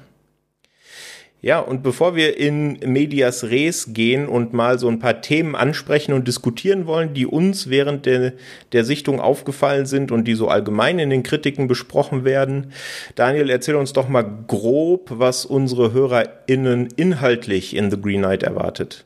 Ja, 1.41 1.61
und 1.61 1.85
bevor 1.85 2.17
wir 2.17 2.37
in 2.37 2.81
Medias 2.85 3.45
Res 3.45 3.93
gehen 3.93 4.27
und 4.27 4.53
mal 4.53 4.81
so 4.81 4.89
ein 4.89 4.99
paar 4.99 5.21
Themen 5.21 5.55
ansprechen 5.55 6.13
und 6.13 6.27
diskutieren 6.27 6.87
wollen, 6.87 7.15
die 7.15 7.27
uns 7.27 7.71
während 7.71 8.07
der, 8.07 8.33
der 8.73 8.85
Sichtung 8.85 9.21
aufgefallen 9.21 9.87
sind 9.87 10.11
und 10.11 10.25
die 10.25 10.35
so 10.35 10.49
allgemein 10.49 10.99
in 10.99 11.11
den 11.11 11.23
Kritiken 11.23 11.69
besprochen 11.69 12.25
werden, 12.25 12.73
Daniel, 13.15 13.51
erzähl 13.51 13.77
uns 13.77 13.93
doch 13.93 14.09
mal 14.09 14.25
grob, 14.49 15.13
was 15.15 15.45
unsere 15.45 15.93
HörerInnen 15.93 16.89
inhaltlich 16.97 17.77
in 17.77 17.93
The 17.93 18.01
Green 18.01 18.23
Knight 18.23 18.43
erwartet. 18.43 19.05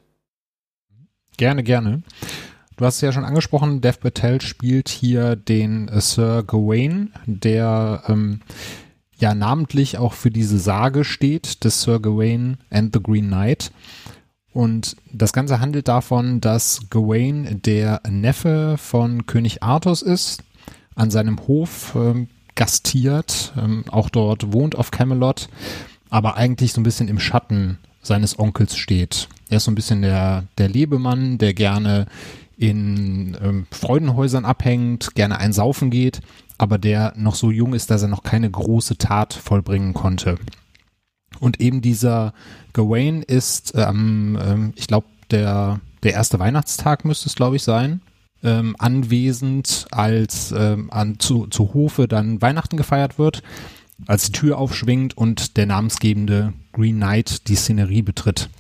Gerne, 1.36 1.62
gerne. 1.62 2.02
Du 2.76 2.86
hast 2.86 2.96
es 2.96 3.00
ja 3.02 3.12
schon 3.12 3.24
angesprochen, 3.24 3.82
Dev 3.82 3.98
Patel 4.00 4.40
spielt 4.40 4.88
hier 4.88 5.36
den 5.36 5.90
Sir 6.00 6.42
Gawain, 6.46 7.12
der 7.26 8.02
ähm, 8.08 8.40
ja 9.22 9.34
namentlich 9.34 9.96
auch 9.96 10.12
für 10.12 10.30
diese 10.30 10.58
Sage 10.58 11.04
steht, 11.04 11.64
des 11.64 11.80
Sir 11.80 12.00
Gawain 12.00 12.58
and 12.70 12.92
the 12.94 13.02
Green 13.02 13.28
Knight. 13.28 13.72
Und 14.52 14.96
das 15.10 15.32
Ganze 15.32 15.60
handelt 15.60 15.88
davon, 15.88 16.42
dass 16.42 16.90
Gawain 16.90 17.62
der 17.62 18.02
Neffe 18.06 18.76
von 18.76 19.24
König 19.24 19.62
Arthus 19.62 20.02
ist, 20.02 20.42
an 20.94 21.10
seinem 21.10 21.38
Hof 21.46 21.94
ähm, 21.96 22.28
gastiert, 22.54 23.54
ähm, 23.56 23.84
auch 23.88 24.10
dort 24.10 24.52
wohnt 24.52 24.76
auf 24.76 24.90
Camelot, 24.90 25.48
aber 26.10 26.36
eigentlich 26.36 26.74
so 26.74 26.82
ein 26.82 26.84
bisschen 26.84 27.08
im 27.08 27.18
Schatten 27.18 27.78
seines 28.02 28.38
Onkels 28.38 28.76
steht. 28.76 29.28
Er 29.48 29.56
ist 29.56 29.64
so 29.64 29.70
ein 29.70 29.74
bisschen 29.76 30.02
der, 30.02 30.44
der 30.58 30.68
Lebemann, 30.68 31.38
der 31.38 31.54
gerne 31.54 32.06
in 32.58 33.36
ähm, 33.42 33.66
Freudenhäusern 33.70 34.44
abhängt, 34.44 35.14
gerne 35.14 35.38
einsaufen 35.38 35.88
geht 35.88 36.20
aber 36.62 36.78
der 36.78 37.12
noch 37.16 37.34
so 37.34 37.50
jung 37.50 37.74
ist, 37.74 37.90
dass 37.90 38.02
er 38.02 38.08
noch 38.08 38.22
keine 38.22 38.48
große 38.48 38.96
Tat 38.96 39.34
vollbringen 39.34 39.94
konnte. 39.94 40.38
Und 41.40 41.60
eben 41.60 41.82
dieser 41.82 42.34
Gawain 42.72 43.22
ist 43.22 43.72
ähm, 43.74 44.38
ähm, 44.40 44.72
ich 44.76 44.86
glaube, 44.86 45.06
der, 45.32 45.80
der 46.04 46.12
erste 46.12 46.38
Weihnachtstag 46.38 47.04
müsste 47.04 47.28
es, 47.28 47.34
glaube 47.34 47.56
ich, 47.56 47.64
sein, 47.64 48.00
ähm, 48.44 48.76
anwesend, 48.78 49.86
als 49.90 50.52
ähm, 50.56 50.88
an, 50.92 51.18
zu, 51.18 51.48
zu 51.48 51.74
Hofe 51.74 52.06
dann 52.06 52.40
Weihnachten 52.40 52.76
gefeiert 52.76 53.18
wird, 53.18 53.42
als 54.06 54.26
die 54.26 54.32
Tür 54.32 54.58
aufschwingt 54.58 55.16
und 55.16 55.56
der 55.56 55.66
namensgebende 55.66 56.52
Green 56.72 56.96
Knight 56.96 57.48
die 57.48 57.56
Szenerie 57.56 58.02
betritt. 58.02 58.50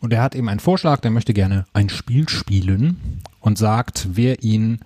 Und 0.00 0.12
er 0.12 0.22
hat 0.22 0.34
eben 0.34 0.48
einen 0.48 0.60
Vorschlag, 0.60 1.00
der 1.00 1.12
möchte 1.12 1.34
gerne 1.34 1.66
ein 1.72 1.88
Spiel 1.88 2.28
spielen 2.28 3.22
und 3.38 3.58
sagt, 3.58 4.08
wer 4.12 4.42
ihn 4.42 4.80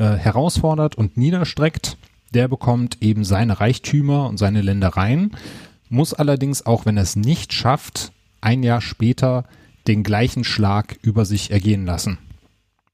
äh, 0.00 0.16
herausfordert 0.16 0.94
und 0.94 1.18
niederstreckt, 1.18 1.98
der 2.32 2.48
bekommt 2.48 3.02
eben 3.02 3.22
seine 3.22 3.60
Reichtümer 3.60 4.30
und 4.30 4.38
seine 4.38 4.62
Ländereien, 4.62 5.32
muss 5.90 6.14
allerdings 6.14 6.64
auch, 6.64 6.86
wenn 6.86 6.96
er 6.96 7.02
es 7.02 7.16
nicht 7.16 7.52
schafft, 7.52 8.12
ein 8.40 8.62
Jahr 8.62 8.80
später 8.80 9.44
den 9.86 10.02
gleichen 10.02 10.42
Schlag 10.42 10.96
über 11.02 11.26
sich 11.26 11.50
ergehen 11.50 11.84
lassen. 11.84 12.16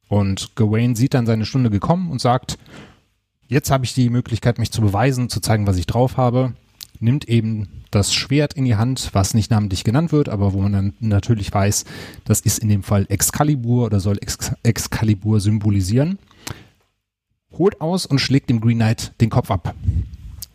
Und 0.08 0.56
Gawain 0.56 0.96
sieht 0.96 1.14
dann 1.14 1.26
seine 1.26 1.46
Stunde 1.46 1.70
gekommen 1.70 2.10
und 2.10 2.20
sagt, 2.20 2.58
jetzt 3.46 3.70
habe 3.70 3.84
ich 3.84 3.94
die 3.94 4.10
Möglichkeit, 4.10 4.58
mich 4.58 4.72
zu 4.72 4.80
beweisen, 4.80 5.28
zu 5.28 5.38
zeigen, 5.38 5.68
was 5.68 5.76
ich 5.76 5.86
drauf 5.86 6.16
habe, 6.16 6.54
nimmt 6.98 7.28
eben 7.28 7.84
das 7.92 8.12
Schwert 8.12 8.54
in 8.54 8.64
die 8.64 8.74
Hand, 8.74 9.10
was 9.12 9.32
nicht 9.32 9.52
namentlich 9.52 9.84
genannt 9.84 10.10
wird, 10.10 10.28
aber 10.28 10.52
wo 10.52 10.60
man 10.60 10.72
dann 10.72 10.94
natürlich 10.98 11.54
weiß, 11.54 11.84
das 12.24 12.40
ist 12.40 12.58
in 12.58 12.68
dem 12.68 12.82
Fall 12.82 13.06
Excalibur 13.08 13.86
oder 13.86 14.00
soll 14.00 14.18
Ex 14.18 14.52
Excalibur 14.64 15.38
symbolisieren 15.38 16.18
holt 17.52 17.80
aus 17.80 18.06
und 18.06 18.20
schlägt 18.20 18.50
dem 18.50 18.60
Green 18.60 18.78
Knight 18.78 19.12
den 19.20 19.30
Kopf 19.30 19.50
ab. 19.50 19.74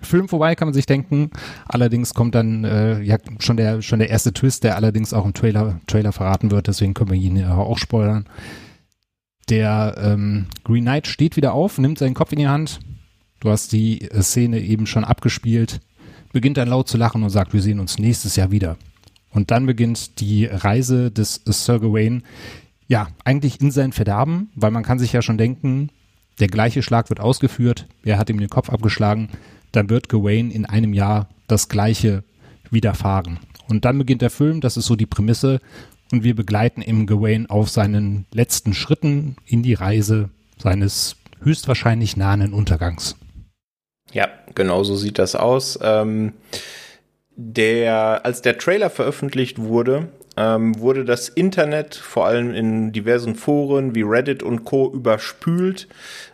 Film 0.01 0.27
vorbei, 0.27 0.55
kann 0.55 0.67
man 0.67 0.73
sich 0.73 0.85
denken. 0.85 1.29
Allerdings 1.67 2.13
kommt 2.13 2.35
dann 2.35 2.63
äh, 2.63 3.01
ja 3.01 3.17
schon 3.39 3.57
der 3.57 3.81
schon 3.81 3.99
der 3.99 4.09
erste 4.09 4.33
Twist, 4.33 4.63
der 4.63 4.75
allerdings 4.75 5.13
auch 5.13 5.25
im 5.25 5.33
Trailer 5.33 5.79
Trailer 5.87 6.11
verraten 6.11 6.51
wird. 6.51 6.67
Deswegen 6.67 6.93
können 6.93 7.11
wir 7.11 7.17
ihn 7.17 7.35
ja 7.35 7.55
auch 7.55 7.77
spoilern. 7.77 8.25
Der 9.49 9.95
ähm, 9.97 10.47
Green 10.63 10.83
Knight 10.83 11.07
steht 11.07 11.35
wieder 11.35 11.53
auf, 11.53 11.77
nimmt 11.77 11.99
seinen 11.99 12.13
Kopf 12.13 12.31
in 12.31 12.39
die 12.39 12.47
Hand. 12.47 12.79
Du 13.39 13.49
hast 13.49 13.73
die 13.73 14.01
äh, 14.01 14.21
Szene 14.21 14.59
eben 14.59 14.87
schon 14.87 15.03
abgespielt, 15.03 15.81
beginnt 16.31 16.57
dann 16.57 16.69
laut 16.69 16.87
zu 16.87 16.97
lachen 16.97 17.23
und 17.23 17.29
sagt, 17.29 17.53
wir 17.53 17.61
sehen 17.61 17.79
uns 17.79 17.99
nächstes 17.99 18.35
Jahr 18.35 18.51
wieder. 18.51 18.77
Und 19.29 19.51
dann 19.51 19.65
beginnt 19.65 20.19
die 20.19 20.45
Reise 20.45 21.11
des 21.11 21.41
Sir 21.45 21.79
Gawain, 21.79 22.23
ja, 22.87 23.07
eigentlich 23.23 23.61
in 23.61 23.71
sein 23.71 23.93
Verderben, 23.93 24.49
weil 24.55 24.71
man 24.71 24.83
kann 24.83 24.99
sich 24.99 25.13
ja 25.13 25.21
schon 25.21 25.37
denken, 25.37 25.89
der 26.41 26.47
gleiche 26.47 26.81
Schlag 26.81 27.09
wird 27.09 27.19
ausgeführt, 27.19 27.87
er 28.03 28.17
hat 28.17 28.29
ihm 28.29 28.39
den 28.39 28.49
Kopf 28.49 28.69
abgeschlagen, 28.69 29.29
dann 29.71 29.89
wird 29.89 30.09
Gawain 30.09 30.51
in 30.51 30.65
einem 30.65 30.93
Jahr 30.93 31.29
das 31.47 31.69
gleiche 31.69 32.23
widerfahren. 32.71 33.39
Und 33.69 33.85
dann 33.85 33.97
beginnt 33.97 34.21
der 34.21 34.31
Film, 34.31 34.59
das 34.59 34.75
ist 34.75 34.87
so 34.87 34.95
die 34.95 35.05
Prämisse, 35.05 35.61
und 36.11 36.23
wir 36.23 36.35
begleiten 36.35 36.81
eben 36.81 37.05
Gawain 37.05 37.49
auf 37.49 37.69
seinen 37.69 38.25
letzten 38.33 38.73
Schritten 38.73 39.37
in 39.45 39.63
die 39.63 39.75
Reise 39.75 40.29
seines 40.57 41.15
höchstwahrscheinlich 41.41 42.17
nahen 42.17 42.53
Untergangs. 42.53 43.15
Ja, 44.11 44.27
genau 44.53 44.83
so 44.83 44.95
sieht 44.95 45.19
das 45.19 45.35
aus. 45.35 45.79
Ähm, 45.81 46.33
der, 47.35 48.25
als 48.25 48.41
der 48.41 48.57
Trailer 48.57 48.89
veröffentlicht 48.89 49.57
wurde, 49.57 50.09
ähm, 50.41 50.79
wurde 50.79 51.05
das 51.05 51.29
Internet 51.29 51.95
vor 51.95 52.25
allem 52.25 52.53
in 52.53 52.91
diversen 52.91 53.35
Foren 53.35 53.93
wie 53.95 54.01
Reddit 54.01 54.43
und 54.43 54.63
Co. 54.63 54.91
überspült 54.91 55.87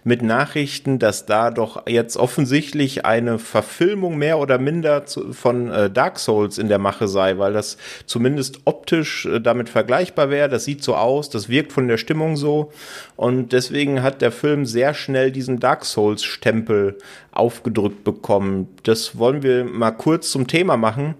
mit 0.03 0.21
Nachrichten, 0.21 0.99
dass 0.99 1.25
da 1.25 1.51
doch 1.51 1.85
jetzt 1.87 2.15
offensichtlich 2.15 3.05
eine 3.05 3.39
Verfilmung 3.39 4.17
mehr 4.17 4.39
oder 4.39 4.57
minder 4.57 5.05
zu, 5.05 5.33
von 5.33 5.69
äh, 5.69 5.89
Dark 5.89 6.19
Souls 6.19 6.57
in 6.57 6.69
der 6.69 6.79
Mache 6.79 7.07
sei, 7.07 7.37
weil 7.37 7.53
das 7.53 7.77
zumindest 8.05 8.61
optisch 8.65 9.25
äh, 9.25 9.41
damit 9.41 9.69
vergleichbar 9.69 10.29
wäre. 10.29 10.49
Das 10.49 10.63
sieht 10.63 10.83
so 10.83 10.95
aus, 10.95 11.29
das 11.29 11.49
wirkt 11.49 11.73
von 11.73 11.87
der 11.87 11.97
Stimmung 11.97 12.37
so 12.37 12.71
und 13.15 13.51
deswegen 13.51 14.01
hat 14.03 14.21
der 14.21 14.31
Film 14.31 14.65
sehr 14.65 14.93
schnell 14.93 15.31
diesen 15.31 15.59
Dark 15.59 15.83
Souls 15.83 16.23
Stempel 16.23 16.97
aufgedrückt 17.31 18.03
bekommen. 18.03 18.67
Das 18.83 19.17
wollen 19.17 19.43
wir 19.43 19.63
mal 19.65 19.91
kurz 19.91 20.31
zum 20.31 20.47
Thema 20.47 20.77
machen. 20.77 21.15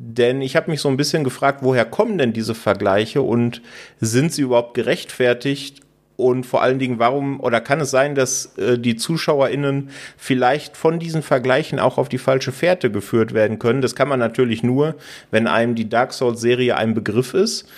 Denn 0.00 0.42
ich 0.42 0.54
habe 0.54 0.70
mich 0.70 0.80
so 0.80 0.88
ein 0.88 0.96
bisschen 0.96 1.24
gefragt, 1.24 1.58
woher 1.62 1.84
kommen 1.84 2.18
denn 2.18 2.32
diese 2.32 2.54
Vergleiche 2.54 3.20
und 3.20 3.62
sind 3.98 4.32
sie 4.32 4.42
überhaupt 4.42 4.74
gerechtfertigt? 4.74 5.80
Und 6.14 6.46
vor 6.46 6.62
allen 6.62 6.78
Dingen, 6.78 7.00
warum 7.00 7.40
oder 7.40 7.60
kann 7.60 7.80
es 7.80 7.90
sein, 7.90 8.14
dass 8.14 8.56
äh, 8.58 8.78
die 8.78 8.94
ZuschauerInnen 8.94 9.90
vielleicht 10.16 10.76
von 10.76 11.00
diesen 11.00 11.22
Vergleichen 11.22 11.80
auch 11.80 11.98
auf 11.98 12.08
die 12.08 12.18
falsche 12.18 12.52
Fährte 12.52 12.92
geführt 12.92 13.34
werden 13.34 13.58
können? 13.58 13.82
Das 13.82 13.96
kann 13.96 14.08
man 14.08 14.20
natürlich 14.20 14.62
nur, 14.62 14.94
wenn 15.32 15.48
einem 15.48 15.74
die 15.74 15.88
Dark 15.88 16.12
Souls-Serie 16.12 16.76
ein 16.76 16.94
Begriff 16.94 17.34
ist. 17.34 17.68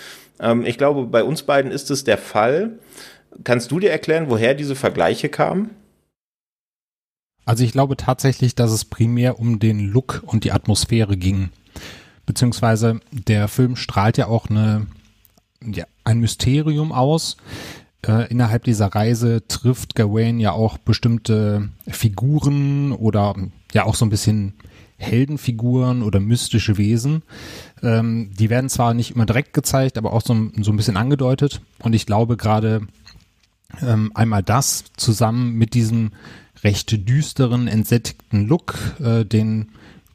Ähm, 0.41 0.67
ich 0.67 0.77
glaube, 0.77 1.07
bei 1.07 1.25
uns 1.25 1.43
beiden 1.43 1.71
ist 1.71 1.91
es 1.91 2.05
der 2.05 2.19
Fall. 2.19 2.79
Kannst 3.45 3.71
du 3.71 3.81
dir 3.81 3.91
erklären, 3.91 4.27
woher 4.29 4.55
diese 4.55 4.75
Vergleiche 4.75 5.31
kamen? 5.31 5.71
Also 7.47 7.65
ich 7.65 7.73
glaube 7.73 7.97
tatsächlich, 7.97 8.55
dass 8.55 8.73
es 8.73 8.85
primär 8.85 9.39
um 9.39 9.59
den 9.59 9.81
Look 9.81 10.23
und 10.27 10.45
die 10.45 10.53
Atmosphäre 10.53 11.17
ging 11.17 11.51
beziehungsweise 12.31 13.01
der 13.11 13.49
Film 13.49 13.75
strahlt 13.75 14.17
ja 14.17 14.29
auch 14.29 14.49
eine, 14.49 14.87
ja, 15.65 15.85
ein 16.05 16.21
Mysterium 16.21 16.93
aus. 16.93 17.37
Äh, 18.07 18.31
innerhalb 18.31 18.63
dieser 18.63 18.87
Reise 18.87 19.43
trifft 19.49 19.97
Gawain 19.97 20.39
ja 20.39 20.53
auch 20.53 20.79
bestimmte 20.79 21.71
Figuren 21.89 22.93
oder 22.93 23.35
ja 23.73 23.85
auch 23.85 23.97
so 23.97 24.07
ein 24.07 24.11
bisschen 24.11 24.55
Heldenfiguren 24.97 26.05
oder 26.05 26.21
mystische 26.21 26.79
Wesen. 26.79 27.25
Ähm, 27.83 28.31
die 28.39 28.49
werden 28.49 28.71
zwar 28.71 28.95
nicht 28.95 29.17
immer 29.17 29.27
direkt 29.27 29.53
gezeigt, 29.53 29.99
aber 29.99 30.13
auch 30.13 30.23
so, 30.23 30.51
so 30.61 30.71
ein 30.71 30.77
bisschen 30.77 30.97
angedeutet. 30.97 31.61
Und 31.81 31.95
ich 31.95 32.07
glaube 32.07 32.37
gerade 32.37 32.83
ähm, 33.83 34.13
einmal 34.15 34.45
das 34.45 34.85
zusammen 34.97 35.55
mit 35.55 35.75
diesem 35.75 36.13
recht 36.63 37.09
düsteren, 37.09 37.67
entsättigten 37.67 38.47
Look, 38.47 38.79
äh, 39.01 39.25
den 39.25 39.73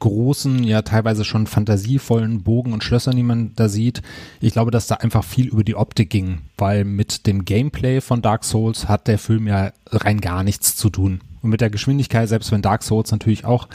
großen, 0.10 0.64
ja 0.64 0.82
teilweise 0.82 1.26
schon 1.26 1.48
fantasievollen 1.48 2.44
Bogen 2.44 2.74
und 2.74 2.84
Schlössern, 2.84 3.16
die 3.16 3.24
man 3.24 3.52
da 3.56 3.70
sieht. 3.70 4.02
Ich 4.42 4.54
glaube, 4.54 4.72
dass 4.72 4.88
da 4.88 4.96
einfach 4.96 5.24
viel 5.24 5.48
über 5.48 5.64
die 5.64 5.76
Optik 5.76 6.10
ging, 6.10 6.42
weil 6.58 6.86
mit 6.86 7.28
dem 7.28 7.46
Gameplay 7.46 8.02
von 8.02 8.22
Dark 8.22 8.44
Souls 8.44 8.88
hat 8.88 9.08
der 9.08 9.20
Film 9.20 9.48
ja 9.48 9.72
rein 9.90 10.22
gar 10.22 10.44
nichts 10.44 10.76
zu 10.76 10.90
tun. 10.90 11.22
Und 11.42 11.50
mit 11.50 11.62
der 11.62 11.70
Geschwindigkeit, 11.70 12.30
selbst 12.30 12.52
wenn 12.52 12.62
Dark 12.62 12.84
Souls 12.84 13.12
natürlich 13.12 13.46
auch 13.46 13.68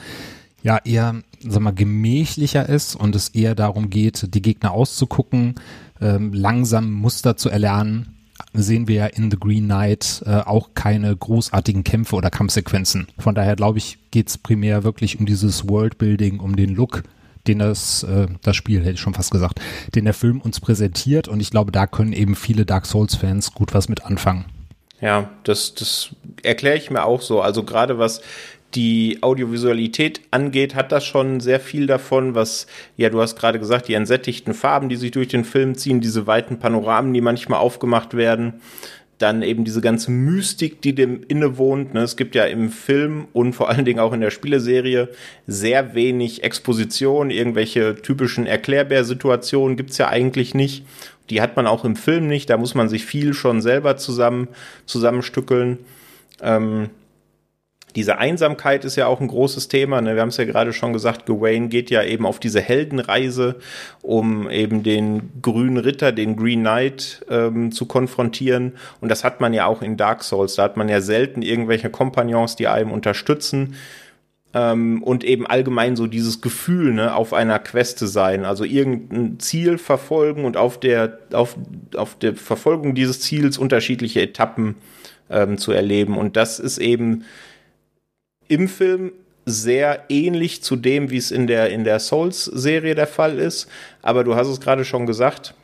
ja 0.63 0.79
eher, 0.85 1.23
sag 1.41 1.63
mal, 1.63 1.73
gemächlicher 1.73 2.69
ist 2.69 2.95
und 2.95 3.15
es 3.17 3.31
eher 3.31 3.55
darum 3.55 3.91
geht, 3.91 4.35
die 4.35 4.43
Gegner 4.43 4.73
auszugucken, 4.73 5.55
ähm, 6.01 6.33
langsam 6.33 6.91
Muster 6.93 7.37
zu 7.37 7.49
erlernen, 7.49 8.20
sehen 8.53 8.89
wir 8.89 8.97
ja 8.97 9.07
in 9.07 9.31
The 9.31 9.39
Green 9.39 9.65
Knight 9.65 10.23
äh, 10.27 10.41
auch 10.41 10.71
keine 10.75 11.15
großartigen 11.15 11.85
Kämpfe 11.85 12.17
oder 12.17 12.31
Kampfsequenzen. 12.31 13.09
Von 13.19 13.35
daher 13.35 13.57
glaube 13.57 13.79
ich, 13.79 13.99
geht 14.11 14.29
es 14.29 14.39
primär 14.39 14.85
wirklich 14.85 15.19
um 15.19 15.27
dieses 15.27 15.69
Worldbuilding, 15.69 16.41
um 16.41 16.57
den 16.57 16.75
Look, 16.75 17.03
den 17.47 17.61
das, 17.61 18.03
äh, 18.03 18.27
das 18.43 18.57
Spiel, 18.57 18.81
hätte 18.81 18.93
ich 18.93 19.01
schon 19.01 19.15
fast 19.15 19.31
gesagt, 19.31 19.61
den 19.95 20.05
der 20.05 20.15
Film 20.15 20.41
uns 20.41 20.61
präsentiert. 20.61 21.29
Und 21.29 21.41
ich 21.41 21.51
glaube, 21.51 21.73
da 21.73 21.87
können 21.87 22.13
eben 22.13 22.35
viele 22.35 22.67
Dark 22.67 22.87
Souls-Fans 22.87 23.55
gut 23.55 23.75
was 23.75 23.89
mit 23.89 24.05
anfangen. 24.05 24.45
Ja, 25.01 25.31
das, 25.45 25.75
das 25.75 26.11
erkläre 26.43 26.77
ich 26.77 26.91
mir 26.91 27.05
auch 27.05 27.23
so. 27.23 27.41
Also 27.41 27.65
gerade 27.65 27.99
was 27.99 28.21
die 28.75 29.19
Audiovisualität 29.21 30.21
angeht, 30.31 30.75
hat 30.75 30.93
das 30.93 31.05
schon 31.05 31.41
sehr 31.41 31.61
viel 31.61 31.87
davon, 31.87 32.35
was, 32.35 32.67
ja, 32.97 33.11
du 33.11 33.21
hast 33.21 33.37
gerade 33.37 33.59
gesagt, 33.59 33.89
die 33.89 33.95
entsättigten 33.95 34.55
Farben, 34.55 34.89
die 34.89 34.97
sich 34.97 35.11
durch 35.11 35.29
den 35.29 35.45
Film 35.45 35.75
ziehen, 35.75 36.01
diese 36.01 36.27
weiten 36.27 36.59
Panoramen, 36.59 37.13
die 37.13 37.21
manchmal 37.21 37.59
aufgemacht 37.59 38.15
werden, 38.15 38.61
dann 39.19 39.43
eben 39.43 39.65
diese 39.65 39.81
ganze 39.81 40.11
Mystik, 40.11 40.81
die 40.81 40.95
dem 40.95 41.23
innewohnt. 41.29 41.93
Ne? 41.93 42.01
Es 42.01 42.17
gibt 42.17 42.35
ja 42.35 42.45
im 42.45 42.71
Film 42.71 43.29
und 43.33 43.53
vor 43.53 43.69
allen 43.69 43.85
Dingen 43.85 43.99
auch 43.99 44.13
in 44.13 44.21
der 44.21 44.31
Spieleserie 44.31 45.09
sehr 45.47 45.95
wenig 45.95 46.43
Exposition, 46.43 47.31
irgendwelche 47.31 47.97
typischen 47.97 48.47
Erklärbär-Situationen 48.47 49.77
gibt's 49.77 49.99
ja 49.99 50.09
eigentlich 50.09 50.55
nicht. 50.55 50.87
Die 51.29 51.41
hat 51.41 51.55
man 51.57 51.67
auch 51.67 51.85
im 51.85 51.97
Film 51.97 52.29
nicht, 52.29 52.49
da 52.49 52.57
muss 52.57 52.75
man 52.75 52.89
sich 52.89 53.05
viel 53.05 53.35
schon 53.35 53.61
selber 53.61 53.97
zusammen 53.97 54.49
zusammenstückeln. 54.87 55.79
Ähm, 56.43 56.89
diese 57.97 58.19
Einsamkeit 58.19 58.85
ist 58.85 58.97
ja 58.97 59.07
auch 59.07 59.21
ein 59.21 59.29
großes 59.29 59.69
Thema. 59.69 60.01
Ne? 60.01 60.15
Wir 60.15 60.23
haben 60.23 60.29
es 60.29 60.37
ja 60.37 60.45
gerade 60.45 60.73
schon 60.73 60.93
gesagt, 60.93 61.27
Gawain 61.27 61.69
geht 61.69 61.91
ja 61.91 62.03
eben 62.03 62.27
auf 62.27 62.39
diese 62.39 62.61
Heldenreise, 62.61 63.57
um 64.03 64.49
eben 64.51 64.83
den 64.83 65.31
grünen 65.43 65.77
Ritter, 65.77 66.13
den 66.13 66.37
Green 66.37 66.61
Knight 66.61 67.25
ähm, 67.29 67.73
zu 67.73 67.87
konfrontieren. 67.87 68.75
Und 69.01 69.09
das 69.09 69.25
hat 69.25 69.41
man 69.41 69.55
ja 69.55 69.67
auch 69.67 69.83
in 69.83 69.97
Dark 69.97 70.23
Souls. 70.25 70.55
Da 70.55 70.65
hat 70.65 70.77
man 70.77 70.89
ja 70.89 71.01
selten 71.01 71.43
irgendwelche 71.43 71.91
Kompagnons, 71.91 72.57
die 72.57 72.69
einem 72.69 72.93
unterstützen. 72.93 73.75
Ähm, 74.53 75.03
und 75.03 75.23
eben 75.23 75.47
allgemein 75.47 75.95
so 75.95 76.07
dieses 76.07 76.41
Gefühl, 76.41 76.93
ne, 76.93 77.15
auf 77.15 77.33
einer 77.33 77.61
Queste 77.61 78.09
sein, 78.09 78.45
also 78.45 78.65
irgendein 78.65 79.39
Ziel 79.39 79.79
verfolgen 79.79 80.45
und 80.45 80.57
auf 80.57 80.81
der, 80.81 81.19
auf, 81.33 81.57
auf 81.97 82.19
der 82.19 82.35
Verfolgung 82.35 82.97
dieses 82.97 83.21
Ziels 83.21 83.59
unterschiedliche 83.59 84.21
Etappen 84.23 84.75
ähm, 85.31 85.57
zu 85.57 85.71
erleben. 85.71 86.19
Und 86.19 86.37
das 86.37 86.59
ist 86.59 86.79
eben 86.79 87.25
im 88.51 88.69
Film 88.69 89.13
sehr 89.47 90.05
ähnlich 90.09 90.63
zu 90.63 90.77
dem, 90.77 91.11
wie 91.11 91.17
es 91.17 91.31
in 91.31 91.47
der, 91.47 91.71
in 91.71 91.85
der 91.85 91.99
Souls-Serie 91.99 92.95
der 92.95 93.07
Fall 93.07 93.39
ist. 93.39 93.69
Aber 94.03 94.25
du 94.25 94.35
hast 94.35 94.49
es 94.49 94.61
gerade 94.61 94.85
schon 94.85 95.07
gesagt. 95.07 95.55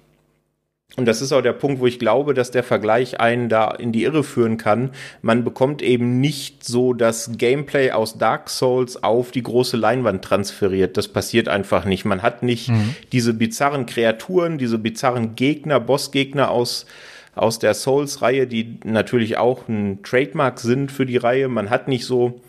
Und 0.97 1.05
das 1.05 1.21
ist 1.21 1.33
auch 1.33 1.43
der 1.43 1.53
Punkt, 1.53 1.81
wo 1.81 1.87
ich 1.87 1.99
glaube, 1.99 2.33
dass 2.33 2.51
der 2.51 2.63
Vergleich 2.63 3.21
einen 3.21 3.49
da 3.49 3.71
in 3.71 3.93
die 3.93 4.05
Irre 4.05 4.25
führen 4.25 4.57
kann. 4.57 4.91
Man 5.21 5.45
bekommt 5.45 5.83
eben 5.83 6.21
nicht 6.21 6.65
so 6.65 6.95
das 6.95 7.33
Gameplay 7.37 7.91
aus 7.91 8.19
Dark 8.19 8.49
Souls 8.49 9.03
auf 9.03 9.31
die 9.31 9.43
große 9.43 9.77
Leinwand 9.77 10.25
transferiert. 10.25 10.97
Das 10.97 11.09
passiert 11.09 11.49
einfach 11.49 11.85
nicht. 11.85 12.05
Man 12.05 12.23
hat 12.23 12.43
nicht 12.43 12.69
mhm. 12.71 12.95
diese 13.13 13.35
bizarren 13.35 13.85
Kreaturen, 13.85 14.59
diese 14.59 14.79
bizarren 14.79 15.35
Gegner, 15.35 15.81
Bossgegner 15.81 16.51
aus 16.51 16.87
aus 17.35 17.59
der 17.59 17.75
Souls-Reihe, 17.75 18.47
die 18.47 18.79
natürlich 18.85 19.37
auch 19.37 19.69
ein 19.69 20.03
Trademark 20.03 20.59
sind 20.59 20.91
für 20.91 21.05
die 21.05 21.19
Reihe. 21.19 21.49
Man 21.49 21.69
hat 21.69 21.87
nicht 21.87 22.07
so 22.07 22.41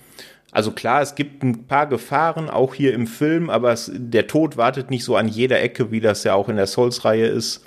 also 0.52 0.72
klar, 0.72 1.02
es 1.02 1.16
gibt 1.16 1.44
ein 1.44 1.66
paar 1.68 1.88
Gefahren, 1.88 2.50
auch 2.50 2.74
hier 2.74 2.94
im 2.94 3.06
Film, 3.06 3.50
aber 3.50 3.74
es, 3.74 3.92
der 3.94 4.28
Tod 4.28 4.58
wartet 4.58 4.90
nicht 4.90 5.04
so 5.04 5.16
an 5.16 5.28
jeder 5.28 5.62
Ecke, 5.62 5.92
wie 5.92 6.00
das 6.00 6.24
ja 6.24 6.34
auch 6.34 6.50
in 6.50 6.56
der 6.56 6.68
Souls-Reihe 6.68 7.28
ist. 7.28 7.66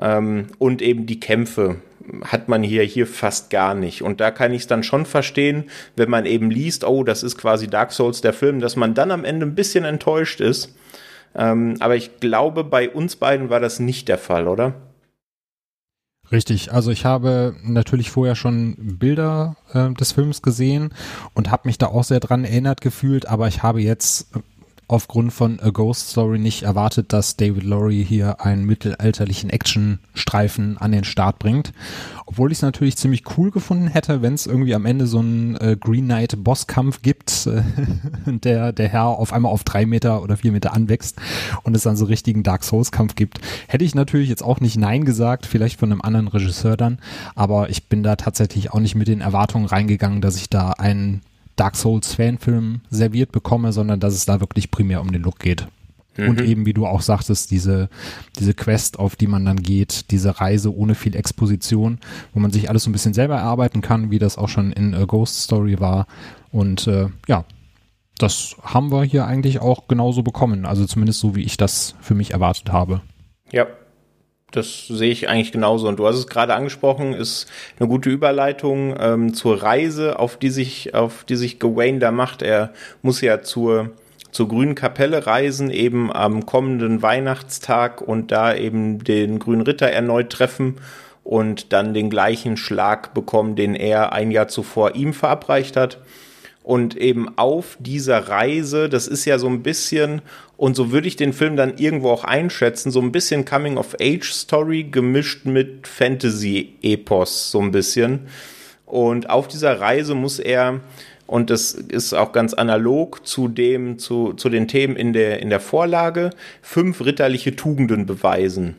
Ähm, 0.00 0.46
und 0.58 0.82
eben 0.82 1.06
die 1.06 1.20
Kämpfe 1.20 1.76
hat 2.24 2.48
man 2.48 2.62
hier, 2.62 2.82
hier 2.84 3.06
fast 3.06 3.50
gar 3.50 3.74
nicht. 3.74 4.02
Und 4.02 4.20
da 4.20 4.30
kann 4.30 4.52
ich 4.52 4.62
es 4.62 4.66
dann 4.66 4.82
schon 4.82 5.06
verstehen, 5.06 5.64
wenn 5.96 6.10
man 6.10 6.24
eben 6.26 6.50
liest, 6.50 6.84
oh, 6.84 7.04
das 7.04 7.22
ist 7.22 7.36
quasi 7.36 7.66
Dark 7.66 7.92
Souls 7.92 8.20
der 8.20 8.32
Film, 8.32 8.60
dass 8.60 8.76
man 8.76 8.94
dann 8.94 9.10
am 9.10 9.24
Ende 9.24 9.46
ein 9.46 9.54
bisschen 9.54 9.84
enttäuscht 9.84 10.40
ist. 10.40 10.74
Ähm, 11.34 11.76
aber 11.80 11.96
ich 11.96 12.20
glaube, 12.20 12.64
bei 12.64 12.88
uns 12.88 13.16
beiden 13.16 13.50
war 13.50 13.60
das 13.60 13.80
nicht 13.80 14.08
der 14.08 14.18
Fall, 14.18 14.48
oder? 14.48 14.74
Richtig, 16.32 16.72
also 16.72 16.90
ich 16.90 17.04
habe 17.04 17.54
natürlich 17.62 18.10
vorher 18.10 18.34
schon 18.34 18.74
Bilder 18.98 19.56
äh, 19.72 19.90
des 19.92 20.12
Films 20.12 20.42
gesehen 20.42 20.92
und 21.34 21.50
habe 21.50 21.68
mich 21.68 21.78
da 21.78 21.86
auch 21.86 22.04
sehr 22.04 22.20
dran 22.20 22.44
erinnert 22.44 22.80
gefühlt, 22.80 23.26
aber 23.26 23.46
ich 23.46 23.62
habe 23.62 23.80
jetzt 23.80 24.28
aufgrund 24.88 25.32
von 25.32 25.58
A 25.60 25.70
Ghost 25.70 26.10
Story 26.10 26.38
nicht 26.38 26.62
erwartet, 26.62 27.12
dass 27.12 27.36
David 27.36 27.64
Laurie 27.64 28.04
hier 28.04 28.40
einen 28.40 28.64
mittelalterlichen 28.64 29.50
Actionstreifen 29.50 30.78
an 30.78 30.92
den 30.92 31.04
Start 31.04 31.38
bringt. 31.38 31.72
Obwohl 32.26 32.52
ich 32.52 32.58
es 32.58 32.62
natürlich 32.62 32.96
ziemlich 32.96 33.24
cool 33.36 33.50
gefunden 33.50 33.88
hätte, 33.88 34.22
wenn 34.22 34.34
es 34.34 34.46
irgendwie 34.46 34.74
am 34.74 34.86
Ende 34.86 35.06
so 35.06 35.18
einen 35.18 35.56
äh, 35.56 35.76
Green 35.78 36.04
Knight 36.04 36.42
Bosskampf 36.42 37.02
gibt, 37.02 37.46
äh, 37.46 37.62
der 38.26 38.72
der 38.72 38.88
Herr 38.88 39.06
auf 39.06 39.32
einmal 39.32 39.52
auf 39.52 39.64
drei 39.64 39.86
Meter 39.86 40.22
oder 40.22 40.36
vier 40.36 40.52
Meter 40.52 40.72
anwächst 40.72 41.16
und 41.64 41.74
es 41.74 41.82
dann 41.82 41.96
so 41.96 42.04
richtigen 42.04 42.42
Dark 42.42 42.62
Souls 42.62 42.92
Kampf 42.92 43.16
gibt. 43.16 43.40
Hätte 43.66 43.84
ich 43.84 43.94
natürlich 43.94 44.28
jetzt 44.28 44.42
auch 44.42 44.60
nicht 44.60 44.76
Nein 44.76 45.04
gesagt, 45.04 45.46
vielleicht 45.46 45.80
von 45.80 45.90
einem 45.90 46.02
anderen 46.02 46.28
Regisseur 46.28 46.76
dann, 46.76 46.98
aber 47.34 47.70
ich 47.70 47.88
bin 47.88 48.02
da 48.02 48.16
tatsächlich 48.16 48.72
auch 48.72 48.80
nicht 48.80 48.94
mit 48.94 49.08
den 49.08 49.20
Erwartungen 49.20 49.66
reingegangen, 49.66 50.20
dass 50.20 50.36
ich 50.36 50.48
da 50.48 50.70
einen 50.70 51.22
Dark 51.56 51.76
Souls 51.76 52.14
Fanfilm 52.14 52.80
serviert 52.90 53.32
bekomme, 53.32 53.72
sondern 53.72 54.00
dass 54.00 54.14
es 54.14 54.26
da 54.26 54.40
wirklich 54.40 54.70
primär 54.70 55.00
um 55.00 55.12
den 55.12 55.22
Look 55.22 55.38
geht. 55.38 55.66
Mhm. 56.16 56.28
Und 56.28 56.40
eben, 56.42 56.66
wie 56.66 56.72
du 56.72 56.86
auch 56.86 57.00
sagtest, 57.00 57.50
diese, 57.50 57.88
diese 58.38 58.54
Quest, 58.54 58.98
auf 58.98 59.16
die 59.16 59.26
man 59.26 59.44
dann 59.44 59.62
geht, 59.62 60.10
diese 60.10 60.40
Reise 60.40 60.74
ohne 60.74 60.94
viel 60.94 61.16
Exposition, 61.16 61.98
wo 62.32 62.40
man 62.40 62.50
sich 62.50 62.68
alles 62.68 62.84
so 62.84 62.90
ein 62.90 62.92
bisschen 62.92 63.14
selber 63.14 63.36
erarbeiten 63.36 63.80
kann, 63.80 64.10
wie 64.10 64.18
das 64.18 64.38
auch 64.38 64.48
schon 64.48 64.72
in 64.72 64.94
A 64.94 65.04
Ghost 65.04 65.42
Story 65.42 65.80
war. 65.80 66.06
Und 66.52 66.86
äh, 66.86 67.08
ja, 67.26 67.44
das 68.18 68.56
haben 68.62 68.90
wir 68.90 69.02
hier 69.04 69.26
eigentlich 69.26 69.60
auch 69.60 69.88
genauso 69.88 70.22
bekommen. 70.22 70.64
Also 70.64 70.86
zumindest 70.86 71.20
so, 71.20 71.34
wie 71.34 71.42
ich 71.42 71.56
das 71.56 71.94
für 72.00 72.14
mich 72.14 72.32
erwartet 72.32 72.72
habe. 72.72 73.02
Ja, 73.50 73.66
das 74.52 74.86
sehe 74.86 75.10
ich 75.10 75.28
eigentlich 75.28 75.52
genauso. 75.52 75.88
Und 75.88 75.98
du 75.98 76.06
hast 76.06 76.16
es 76.16 76.26
gerade 76.26 76.54
angesprochen, 76.54 77.12
ist 77.12 77.46
eine 77.78 77.88
gute 77.88 78.10
Überleitung 78.10 78.94
ähm, 78.98 79.34
zur 79.34 79.62
Reise, 79.62 80.18
auf 80.18 80.36
die 80.36 80.50
sich, 80.50 80.94
auf 80.94 81.24
die 81.24 81.36
sich 81.36 81.58
Gawain 81.58 82.00
da 82.00 82.12
macht. 82.12 82.42
Er 82.42 82.72
muss 83.02 83.20
ja 83.20 83.42
zur, 83.42 83.90
zur 84.30 84.48
grünen 84.48 84.74
Kapelle 84.74 85.26
reisen, 85.26 85.70
eben 85.70 86.12
am 86.12 86.46
kommenden 86.46 87.02
Weihnachtstag 87.02 88.00
und 88.00 88.30
da 88.30 88.54
eben 88.54 89.02
den 89.02 89.38
grünen 89.38 89.62
Ritter 89.62 89.88
erneut 89.88 90.30
treffen 90.30 90.76
und 91.24 91.72
dann 91.72 91.92
den 91.92 92.08
gleichen 92.08 92.56
Schlag 92.56 93.14
bekommen, 93.14 93.56
den 93.56 93.74
er 93.74 94.12
ein 94.12 94.30
Jahr 94.30 94.46
zuvor 94.46 94.94
ihm 94.94 95.12
verabreicht 95.12 95.76
hat 95.76 95.98
und 96.66 96.96
eben 96.96 97.38
auf 97.38 97.76
dieser 97.78 98.28
Reise, 98.28 98.88
das 98.88 99.06
ist 99.06 99.24
ja 99.24 99.38
so 99.38 99.46
ein 99.46 99.62
bisschen, 99.62 100.20
und 100.56 100.74
so 100.74 100.90
würde 100.90 101.08
ich 101.08 101.16
den 101.16 101.32
Film 101.32 101.56
dann 101.56 101.76
irgendwo 101.76 102.10
auch 102.10 102.24
einschätzen, 102.24 102.90
so 102.90 103.00
ein 103.00 103.12
bisschen 103.12 103.44
Coming-of-Age-Story 103.44 104.84
gemischt 104.84 105.44
mit 105.44 105.86
Fantasy-Epos, 105.86 107.50
so 107.50 107.60
ein 107.60 107.72
bisschen. 107.72 108.28
Und 108.86 109.28
auf 109.28 109.48
dieser 109.48 109.80
Reise 109.80 110.14
muss 110.14 110.38
er, 110.38 110.80
und 111.26 111.50
das 111.50 111.72
ist 111.72 112.14
auch 112.14 112.32
ganz 112.32 112.54
analog 112.54 113.26
zu 113.26 113.48
dem, 113.48 113.98
zu, 113.98 114.32
zu 114.32 114.48
den 114.48 114.66
Themen 114.66 114.96
in 114.96 115.12
der, 115.12 115.40
in 115.40 115.50
der 115.50 115.60
Vorlage, 115.60 116.30
fünf 116.62 117.04
ritterliche 117.04 117.54
Tugenden 117.54 118.06
beweisen. 118.06 118.76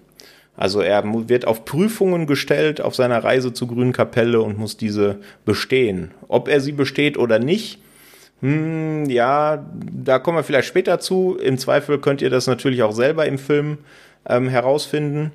Also 0.56 0.82
er 0.82 1.04
wird 1.30 1.46
auf 1.46 1.66
Prüfungen 1.66 2.26
gestellt 2.26 2.82
auf 2.82 2.96
seiner 2.96 3.24
Reise 3.24 3.54
zur 3.54 3.68
Grünen 3.68 3.94
Kapelle 3.94 4.42
und 4.42 4.58
muss 4.58 4.76
diese 4.78 5.20
bestehen. 5.46 6.10
Ob 6.28 6.48
er 6.48 6.62
sie 6.62 6.72
besteht 6.72 7.18
oder 7.18 7.38
nicht, 7.38 7.80
hm, 8.42 9.10
ja, 9.10 9.66
da 9.74 10.20
kommen 10.20 10.38
wir 10.38 10.44
vielleicht 10.44 10.68
später 10.68 11.00
zu. 11.00 11.38
Im 11.42 11.58
Zweifel 11.58 12.00
könnt 12.00 12.22
ihr 12.22 12.30
das 12.30 12.48
natürlich 12.48 12.84
auch 12.84 12.92
selber 12.92 13.26
im 13.26 13.38
Film 13.40 13.80
ähm, 14.28 14.48
herausfinden. 14.48 15.32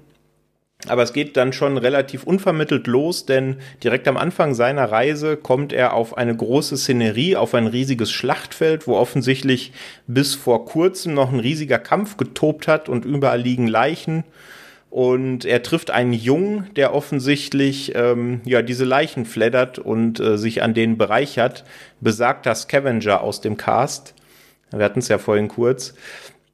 Aber 0.88 1.02
es 1.02 1.12
geht 1.12 1.36
dann 1.36 1.52
schon 1.52 1.78
relativ 1.78 2.24
unvermittelt 2.24 2.88
los, 2.88 3.24
denn 3.24 3.58
direkt 3.84 4.08
am 4.08 4.16
Anfang 4.16 4.54
seiner 4.54 4.90
Reise 4.90 5.36
kommt 5.36 5.72
er 5.72 5.92
auf 5.94 6.16
eine 6.16 6.36
große 6.36 6.76
Szenerie, 6.76 7.36
auf 7.36 7.54
ein 7.54 7.68
riesiges 7.68 8.10
Schlachtfeld, 8.10 8.88
wo 8.88 8.96
offensichtlich 8.96 9.72
bis 10.08 10.34
vor 10.34 10.64
kurzem 10.64 11.14
noch 11.14 11.32
ein 11.32 11.38
riesiger 11.38 11.78
Kampf 11.78 12.16
getobt 12.16 12.66
hat 12.66 12.88
und 12.88 13.04
überall 13.04 13.40
liegen 13.40 13.68
Leichen 13.68 14.24
und 14.92 15.46
er 15.46 15.62
trifft 15.62 15.90
einen 15.90 16.12
Jungen, 16.12 16.68
der 16.76 16.94
offensichtlich 16.94 17.94
ähm, 17.94 18.42
ja 18.44 18.60
diese 18.60 18.84
Leichen 18.84 19.24
fleddert 19.24 19.78
und 19.78 20.20
äh, 20.20 20.36
sich 20.36 20.62
an 20.62 20.74
denen 20.74 20.98
bereichert. 20.98 21.64
Besagter 22.02 22.54
Scavenger 22.54 23.22
aus 23.22 23.40
dem 23.40 23.56
Cast. 23.56 24.12
Wir 24.70 24.84
hatten 24.84 24.98
es 24.98 25.08
ja 25.08 25.16
vorhin 25.16 25.48
kurz. 25.48 25.94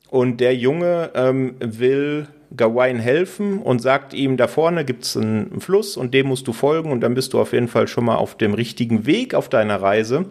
Und 0.08 0.36
der 0.36 0.54
Junge 0.54 1.10
ähm, 1.16 1.56
will 1.58 2.28
Gawain 2.56 3.00
helfen 3.00 3.58
und 3.58 3.82
sagt 3.82 4.14
ihm, 4.14 4.36
da 4.36 4.46
vorne 4.46 4.84
gibt's 4.84 5.16
einen 5.16 5.60
Fluss 5.60 5.96
und 5.96 6.14
dem 6.14 6.28
musst 6.28 6.46
du 6.46 6.52
folgen 6.52 6.92
und 6.92 7.00
dann 7.00 7.14
bist 7.14 7.32
du 7.32 7.40
auf 7.40 7.52
jeden 7.52 7.66
Fall 7.66 7.88
schon 7.88 8.04
mal 8.04 8.16
auf 8.16 8.36
dem 8.36 8.54
richtigen 8.54 9.04
Weg 9.04 9.34
auf 9.34 9.48
deiner 9.48 9.82
Reise. 9.82 10.26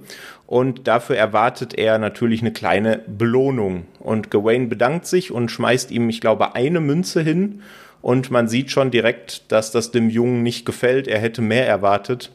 Und 0.46 0.88
dafür 0.88 1.18
erwartet 1.18 1.78
er 1.78 1.98
natürlich 1.98 2.40
eine 2.40 2.54
kleine 2.54 3.02
Belohnung. 3.06 3.84
Und 4.00 4.32
Gawain 4.32 4.70
bedankt 4.70 5.08
sich 5.08 5.34
und 5.34 5.52
schmeißt 5.52 5.92
ihm, 5.92 6.08
ich 6.08 6.22
glaube, 6.22 6.56
eine 6.56 6.80
Münze 6.80 7.22
hin 7.22 7.64
und 8.08 8.32
man 8.32 8.48
sieht 8.48 8.72
schon 8.72 8.90
direkt, 8.90 9.52
dass 9.52 9.72
das 9.72 9.92
dem 9.92 10.10
Jungen 10.10 10.42
nicht 10.42 10.66
gefällt. 10.66 11.10
Er 11.10 11.20
hätte 11.20 11.42
mehr 11.42 11.68
erwartet. 11.68 12.32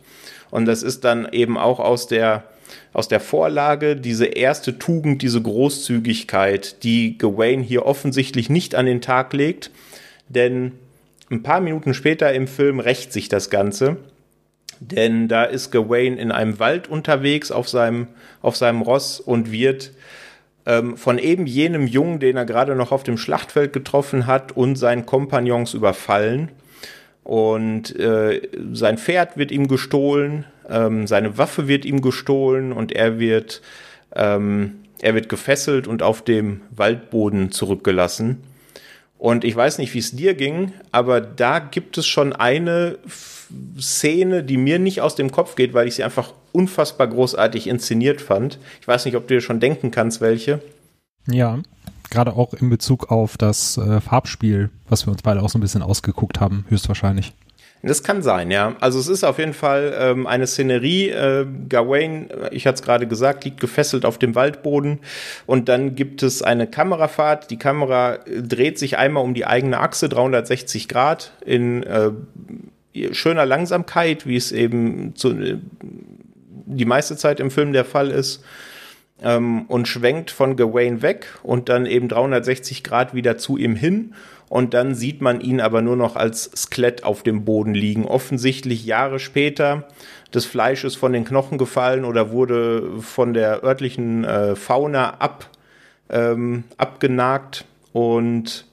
Und 0.50 0.66
das 0.66 0.82
ist 0.82 1.02
dann 1.02 1.26
eben 1.32 1.56
auch 1.56 1.80
aus 1.80 2.06
der, 2.06 2.44
aus 2.92 3.08
der 3.08 3.20
Vorlage 3.20 3.96
diese 3.96 4.26
erste 4.26 4.78
Tugend, 4.78 5.22
diese 5.22 5.40
Großzügigkeit, 5.40 6.84
die 6.84 7.16
Gawain 7.16 7.62
hier 7.62 7.86
offensichtlich 7.86 8.50
nicht 8.50 8.74
an 8.74 8.84
den 8.84 9.00
Tag 9.00 9.32
legt. 9.32 9.70
Denn 10.28 10.72
ein 11.30 11.42
paar 11.42 11.62
Minuten 11.62 11.94
später 11.94 12.34
im 12.34 12.48
Film 12.48 12.78
rächt 12.78 13.10
sich 13.10 13.30
das 13.30 13.48
Ganze. 13.48 13.96
Denn 14.78 15.26
da 15.26 15.44
ist 15.44 15.70
Gawain 15.70 16.18
in 16.18 16.32
einem 16.32 16.58
Wald 16.58 16.86
unterwegs 16.86 17.50
auf 17.50 17.66
seinem, 17.66 18.08
auf 18.42 18.56
seinem 18.56 18.82
Ross 18.82 19.20
und 19.20 19.50
wird 19.50 19.92
ähm, 20.66 20.96
von 20.96 21.18
eben 21.18 21.46
jenem 21.46 21.86
Jungen, 21.86 22.20
den 22.20 22.36
er 22.36 22.44
gerade 22.44 22.74
noch 22.76 22.92
auf 22.92 23.02
dem 23.02 23.18
Schlachtfeld 23.18 23.72
getroffen 23.72 24.26
hat, 24.26 24.52
und 24.52 24.76
seinen 24.76 25.06
Kompagnons 25.06 25.74
überfallen. 25.74 26.50
Und 27.24 27.98
äh, 27.98 28.42
sein 28.72 28.98
Pferd 28.98 29.36
wird 29.36 29.52
ihm 29.52 29.68
gestohlen, 29.68 30.44
ähm, 30.68 31.06
seine 31.06 31.38
Waffe 31.38 31.68
wird 31.68 31.84
ihm 31.84 32.00
gestohlen 32.00 32.72
und 32.72 32.92
er 32.92 33.18
wird, 33.20 33.62
ähm, 34.14 34.80
er 35.00 35.14
wird 35.14 35.28
gefesselt 35.28 35.86
und 35.86 36.02
auf 36.02 36.22
dem 36.22 36.62
Waldboden 36.70 37.52
zurückgelassen. 37.52 38.42
Und 39.18 39.44
ich 39.44 39.54
weiß 39.54 39.78
nicht, 39.78 39.94
wie 39.94 40.00
es 40.00 40.10
dir 40.10 40.34
ging, 40.34 40.72
aber 40.90 41.20
da 41.20 41.60
gibt 41.60 41.96
es 41.96 42.08
schon 42.08 42.32
eine 42.32 42.98
Szene, 43.80 44.44
die 44.44 44.56
mir 44.56 44.78
nicht 44.78 45.00
aus 45.00 45.14
dem 45.14 45.30
Kopf 45.30 45.56
geht, 45.56 45.74
weil 45.74 45.88
ich 45.88 45.96
sie 45.96 46.04
einfach 46.04 46.32
unfassbar 46.52 47.06
großartig 47.06 47.66
inszeniert 47.66 48.20
fand. 48.20 48.58
Ich 48.80 48.88
weiß 48.88 49.04
nicht, 49.04 49.16
ob 49.16 49.26
du 49.28 49.34
dir 49.34 49.40
schon 49.40 49.60
denken 49.60 49.90
kannst, 49.90 50.20
welche. 50.20 50.60
Ja, 51.26 51.58
gerade 52.10 52.34
auch 52.34 52.54
in 52.54 52.70
Bezug 52.70 53.10
auf 53.10 53.36
das 53.36 53.78
äh, 53.78 54.00
Farbspiel, 54.00 54.70
was 54.88 55.06
wir 55.06 55.12
uns 55.12 55.22
beide 55.22 55.42
auch 55.42 55.48
so 55.48 55.58
ein 55.58 55.62
bisschen 55.62 55.82
ausgeguckt 55.82 56.40
haben, 56.40 56.64
höchstwahrscheinlich. 56.68 57.32
Das 57.84 58.04
kann 58.04 58.22
sein, 58.22 58.52
ja. 58.52 58.76
Also 58.78 59.00
es 59.00 59.08
ist 59.08 59.24
auf 59.24 59.38
jeden 59.38 59.54
Fall 59.54 59.92
ähm, 59.98 60.28
eine 60.28 60.46
Szenerie. 60.46 61.08
Äh, 61.08 61.46
Gawain, 61.68 62.28
ich 62.52 62.66
hatte 62.66 62.76
es 62.76 62.82
gerade 62.82 63.08
gesagt, 63.08 63.44
liegt 63.44 63.58
gefesselt 63.58 64.04
auf 64.04 64.18
dem 64.18 64.36
Waldboden 64.36 65.00
und 65.46 65.68
dann 65.68 65.96
gibt 65.96 66.22
es 66.22 66.42
eine 66.42 66.68
Kamerafahrt. 66.68 67.50
Die 67.50 67.58
Kamera 67.58 68.14
äh, 68.14 68.40
dreht 68.40 68.78
sich 68.78 68.98
einmal 68.98 69.24
um 69.24 69.34
die 69.34 69.46
eigene 69.46 69.80
Achse 69.80 70.08
360 70.08 70.86
Grad 70.86 71.32
in 71.44 71.82
äh, 71.82 72.12
schöner 73.12 73.46
Langsamkeit, 73.46 74.26
wie 74.26 74.36
es 74.36 74.52
eben 74.52 75.14
zu, 75.14 75.34
die 75.82 76.84
meiste 76.84 77.16
Zeit 77.16 77.40
im 77.40 77.50
Film 77.50 77.72
der 77.72 77.84
Fall 77.84 78.10
ist. 78.10 78.44
Ähm, 79.22 79.66
und 79.68 79.86
schwenkt 79.86 80.32
von 80.32 80.56
Gawain 80.56 81.00
weg 81.00 81.38
und 81.44 81.68
dann 81.68 81.86
eben 81.86 82.08
360 82.08 82.82
Grad 82.82 83.14
wieder 83.14 83.38
zu 83.38 83.56
ihm 83.56 83.76
hin 83.76 84.14
und 84.52 84.74
dann 84.74 84.94
sieht 84.94 85.22
man 85.22 85.40
ihn 85.40 85.62
aber 85.62 85.80
nur 85.80 85.96
noch 85.96 86.14
als 86.14 86.50
Skelett 86.54 87.04
auf 87.04 87.22
dem 87.22 87.46
Boden 87.46 87.72
liegen. 87.72 88.04
Offensichtlich 88.04 88.84
Jahre 88.84 89.18
später. 89.18 89.88
Das 90.30 90.44
Fleisch 90.44 90.84
ist 90.84 90.96
von 90.96 91.14
den 91.14 91.24
Knochen 91.24 91.56
gefallen 91.56 92.04
oder 92.04 92.32
wurde 92.32 93.00
von 93.00 93.32
der 93.32 93.64
örtlichen 93.64 94.24
äh, 94.24 94.54
Fauna 94.54 95.14
ab, 95.20 95.48
ähm, 96.10 96.64
abgenagt. 96.76 97.64
Und 97.94 98.66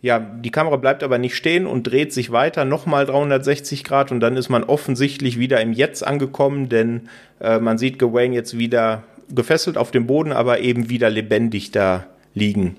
ja, 0.00 0.18
die 0.18 0.50
Kamera 0.50 0.76
bleibt 0.76 1.02
aber 1.02 1.18
nicht 1.18 1.34
stehen 1.34 1.66
und 1.66 1.84
dreht 1.84 2.12
sich 2.12 2.30
weiter, 2.30 2.64
nochmal 2.64 3.06
360 3.06 3.84
Grad 3.84 4.12
und 4.12 4.20
dann 4.20 4.36
ist 4.36 4.48
man 4.48 4.64
offensichtlich 4.64 5.38
wieder 5.38 5.60
im 5.60 5.72
Jetzt 5.72 6.06
angekommen, 6.06 6.68
denn 6.68 7.08
äh, 7.40 7.58
man 7.58 7.78
sieht 7.78 7.98
Gawain 7.98 8.32
jetzt 8.32 8.56
wieder 8.56 9.02
gefesselt 9.34 9.76
auf 9.76 9.90
dem 9.90 10.06
Boden, 10.06 10.32
aber 10.32 10.60
eben 10.60 10.88
wieder 10.88 11.10
lebendig 11.10 11.70
da 11.70 12.06
liegen. 12.34 12.76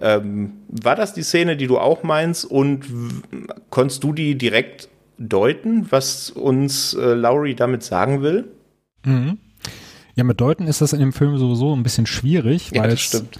Ähm, 0.00 0.54
war 0.68 0.96
das 0.96 1.12
die 1.12 1.22
Szene, 1.22 1.56
die 1.56 1.66
du 1.66 1.78
auch 1.78 2.02
meinst? 2.02 2.44
Und 2.44 2.86
konntest 3.70 4.02
du 4.02 4.12
die 4.12 4.36
direkt 4.36 4.88
deuten, 5.18 5.86
was 5.90 6.30
uns 6.30 6.94
äh, 6.94 7.14
Lowry 7.14 7.54
damit 7.54 7.82
sagen 7.82 8.22
will? 8.22 8.48
Mhm. 9.04 9.38
Ja, 10.16 10.24
mit 10.24 10.40
deuten 10.40 10.66
ist 10.66 10.80
das 10.80 10.92
in 10.92 11.00
dem 11.00 11.12
Film 11.12 11.36
sowieso 11.38 11.74
ein 11.74 11.82
bisschen 11.82 12.06
schwierig, 12.06 12.72
weil 12.72 12.82
ja, 12.82 12.86
das 12.88 13.00
stimmt. 13.00 13.38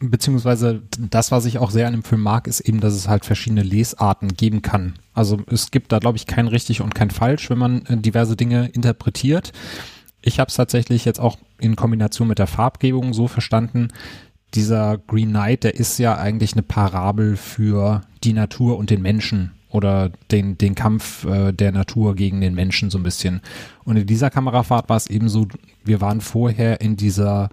Beziehungsweise 0.00 0.82
das, 0.98 1.30
was 1.30 1.44
ich 1.44 1.58
auch 1.58 1.70
sehr 1.70 1.86
an 1.86 1.92
dem 1.92 2.02
Film 2.02 2.22
mag, 2.22 2.46
ist 2.46 2.60
eben, 2.60 2.80
dass 2.80 2.94
es 2.94 3.08
halt 3.08 3.24
verschiedene 3.24 3.62
Lesarten 3.62 4.28
geben 4.34 4.62
kann. 4.62 4.94
Also 5.12 5.40
es 5.46 5.70
gibt 5.70 5.92
da, 5.92 5.98
glaube 5.98 6.16
ich, 6.16 6.26
kein 6.26 6.48
richtig 6.48 6.80
und 6.80 6.94
kein 6.94 7.10
falsch, 7.10 7.50
wenn 7.50 7.58
man 7.58 7.86
äh, 7.86 7.96
diverse 7.96 8.36
Dinge 8.36 8.68
interpretiert. 8.68 9.52
Ich 10.22 10.40
habe 10.40 10.48
es 10.48 10.56
tatsächlich 10.56 11.04
jetzt 11.04 11.20
auch 11.20 11.38
in 11.58 11.76
Kombination 11.76 12.28
mit 12.28 12.38
der 12.38 12.46
Farbgebung 12.46 13.12
so 13.12 13.28
verstanden, 13.28 13.88
dieser 14.54 14.98
Green 14.98 15.30
Knight, 15.30 15.64
der 15.64 15.74
ist 15.74 15.98
ja 15.98 16.16
eigentlich 16.16 16.52
eine 16.52 16.62
Parabel 16.62 17.36
für 17.36 18.02
die 18.22 18.32
Natur 18.32 18.78
und 18.78 18.90
den 18.90 19.02
Menschen 19.02 19.52
oder 19.68 20.10
den, 20.30 20.56
den 20.56 20.76
Kampf 20.76 21.24
äh, 21.24 21.52
der 21.52 21.72
Natur 21.72 22.14
gegen 22.14 22.40
den 22.40 22.54
Menschen 22.54 22.90
so 22.90 22.98
ein 22.98 23.02
bisschen. 23.02 23.40
Und 23.84 23.96
in 23.96 24.06
dieser 24.06 24.30
Kamerafahrt 24.30 24.88
war 24.88 24.96
es 24.96 25.10
eben 25.10 25.28
so, 25.28 25.48
wir 25.84 26.00
waren 26.00 26.20
vorher 26.20 26.80
in 26.80 26.96
dieser 26.96 27.50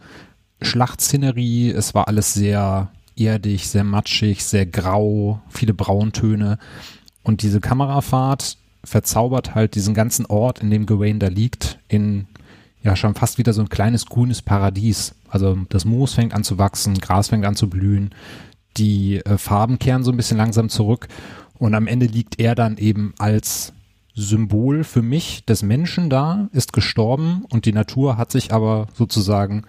Schlachtszenerie, 0.61 1.71
es 1.71 1.93
war 1.93 2.07
alles 2.07 2.33
sehr 2.33 2.91
erdig, 3.15 3.67
sehr 3.69 3.83
matschig, 3.83 4.43
sehr 4.43 4.65
grau, 4.65 5.41
viele 5.49 5.73
Brauntöne. 5.73 6.57
Und 7.23 7.43
diese 7.43 7.59
Kamerafahrt 7.59 8.57
verzaubert 8.83 9.53
halt 9.53 9.75
diesen 9.75 9.93
ganzen 9.93 10.25
Ort, 10.25 10.59
in 10.59 10.71
dem 10.71 10.85
Gawain 10.85 11.19
da 11.19 11.27
liegt, 11.27 11.79
in 11.87 12.27
ja 12.83 12.95
schon 12.95 13.13
fast 13.13 13.37
wieder 13.37 13.53
so 13.53 13.61
ein 13.61 13.69
kleines 13.69 14.07
grünes 14.07 14.41
Paradies. 14.41 15.13
Also 15.29 15.57
das 15.69 15.85
Moos 15.85 16.13
fängt 16.13 16.33
an 16.33 16.43
zu 16.43 16.57
wachsen, 16.57 16.95
Gras 16.95 17.27
fängt 17.29 17.45
an 17.45 17.55
zu 17.55 17.69
blühen, 17.69 18.09
die 18.77 19.17
äh, 19.17 19.37
Farben 19.37 19.79
kehren 19.79 20.03
so 20.03 20.11
ein 20.11 20.17
bisschen 20.17 20.37
langsam 20.37 20.69
zurück 20.69 21.07
und 21.61 21.75
am 21.75 21.87
Ende 21.87 22.07
liegt 22.07 22.39
er 22.39 22.55
dann 22.55 22.77
eben 22.77 23.13
als 23.19 23.73
Symbol 24.15 24.83
für 24.83 25.01
mich 25.01 25.45
des 25.45 25.63
Menschen 25.63 26.09
da, 26.09 26.49
ist 26.53 26.73
gestorben 26.73 27.45
und 27.49 27.65
die 27.65 27.71
Natur 27.71 28.17
hat 28.17 28.31
sich 28.31 28.51
aber 28.51 28.87
sozusagen 28.93 29.63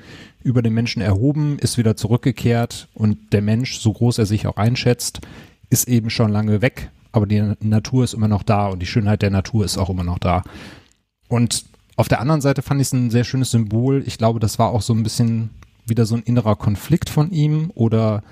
über 0.45 0.63
den 0.63 0.75
Menschen 0.75 1.03
erhoben, 1.03 1.59
ist 1.59 1.79
wieder 1.79 1.97
zurückgekehrt 1.97 2.89
und 2.95 3.33
der 3.33 3.43
Mensch, 3.43 3.79
so 3.79 3.93
groß 3.93 4.19
er 4.19 4.27
sich 4.27 4.47
auch 4.47 4.57
einschätzt, 4.57 5.21
ist 5.71 5.89
eben 5.89 6.11
schon 6.11 6.31
lange 6.31 6.63
weg, 6.63 6.91
aber 7.13 7.27
die 7.27 7.55
Natur 7.61 8.05
ist 8.05 8.15
immer 8.15 8.29
noch 8.29 8.43
da 8.43 8.69
und 8.69 8.81
die 8.81 8.87
Schönheit 8.87 9.23
der 9.23 9.31
Natur 9.31 9.65
ist 9.65 9.79
auch 9.79 9.91
immer 9.91 10.05
noch 10.05 10.19
da. 10.19 10.43
Und 11.29 11.65
auf 11.97 12.09
der 12.09 12.21
anderen 12.21 12.41
Seite 12.41 12.63
fand 12.63 12.81
ich 12.81 12.89
es 12.89 12.93
ein 12.93 13.11
sehr 13.11 13.25
schönes 13.25 13.51
Symbol. 13.51 14.03
Ich 14.07 14.19
glaube, 14.19 14.41
das 14.41 14.59
war 14.59 14.71
auch 14.71 14.83
so 14.83 14.95
ein 14.95 15.03
bisschen 15.03 15.51
wieder 15.87 16.07
so 16.07 16.15
ein 16.15 16.23
innerer 16.23 16.57
Konflikt 16.57 17.11
von 17.11 17.31
ihm 17.31 17.71
oder 17.75 18.23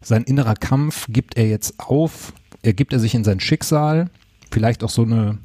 sein 0.00 0.24
innerer 0.24 0.54
Kampf 0.54 1.06
gibt 1.08 1.36
er 1.36 1.48
jetzt 1.48 1.78
auf, 1.78 2.32
er 2.62 2.72
gibt 2.72 2.92
er 2.92 2.98
sich 2.98 3.14
in 3.14 3.24
sein 3.24 3.40
Schicksal, 3.40 4.10
vielleicht 4.50 4.82
auch 4.82 4.90
so 4.90 5.02
eine, 5.02 5.38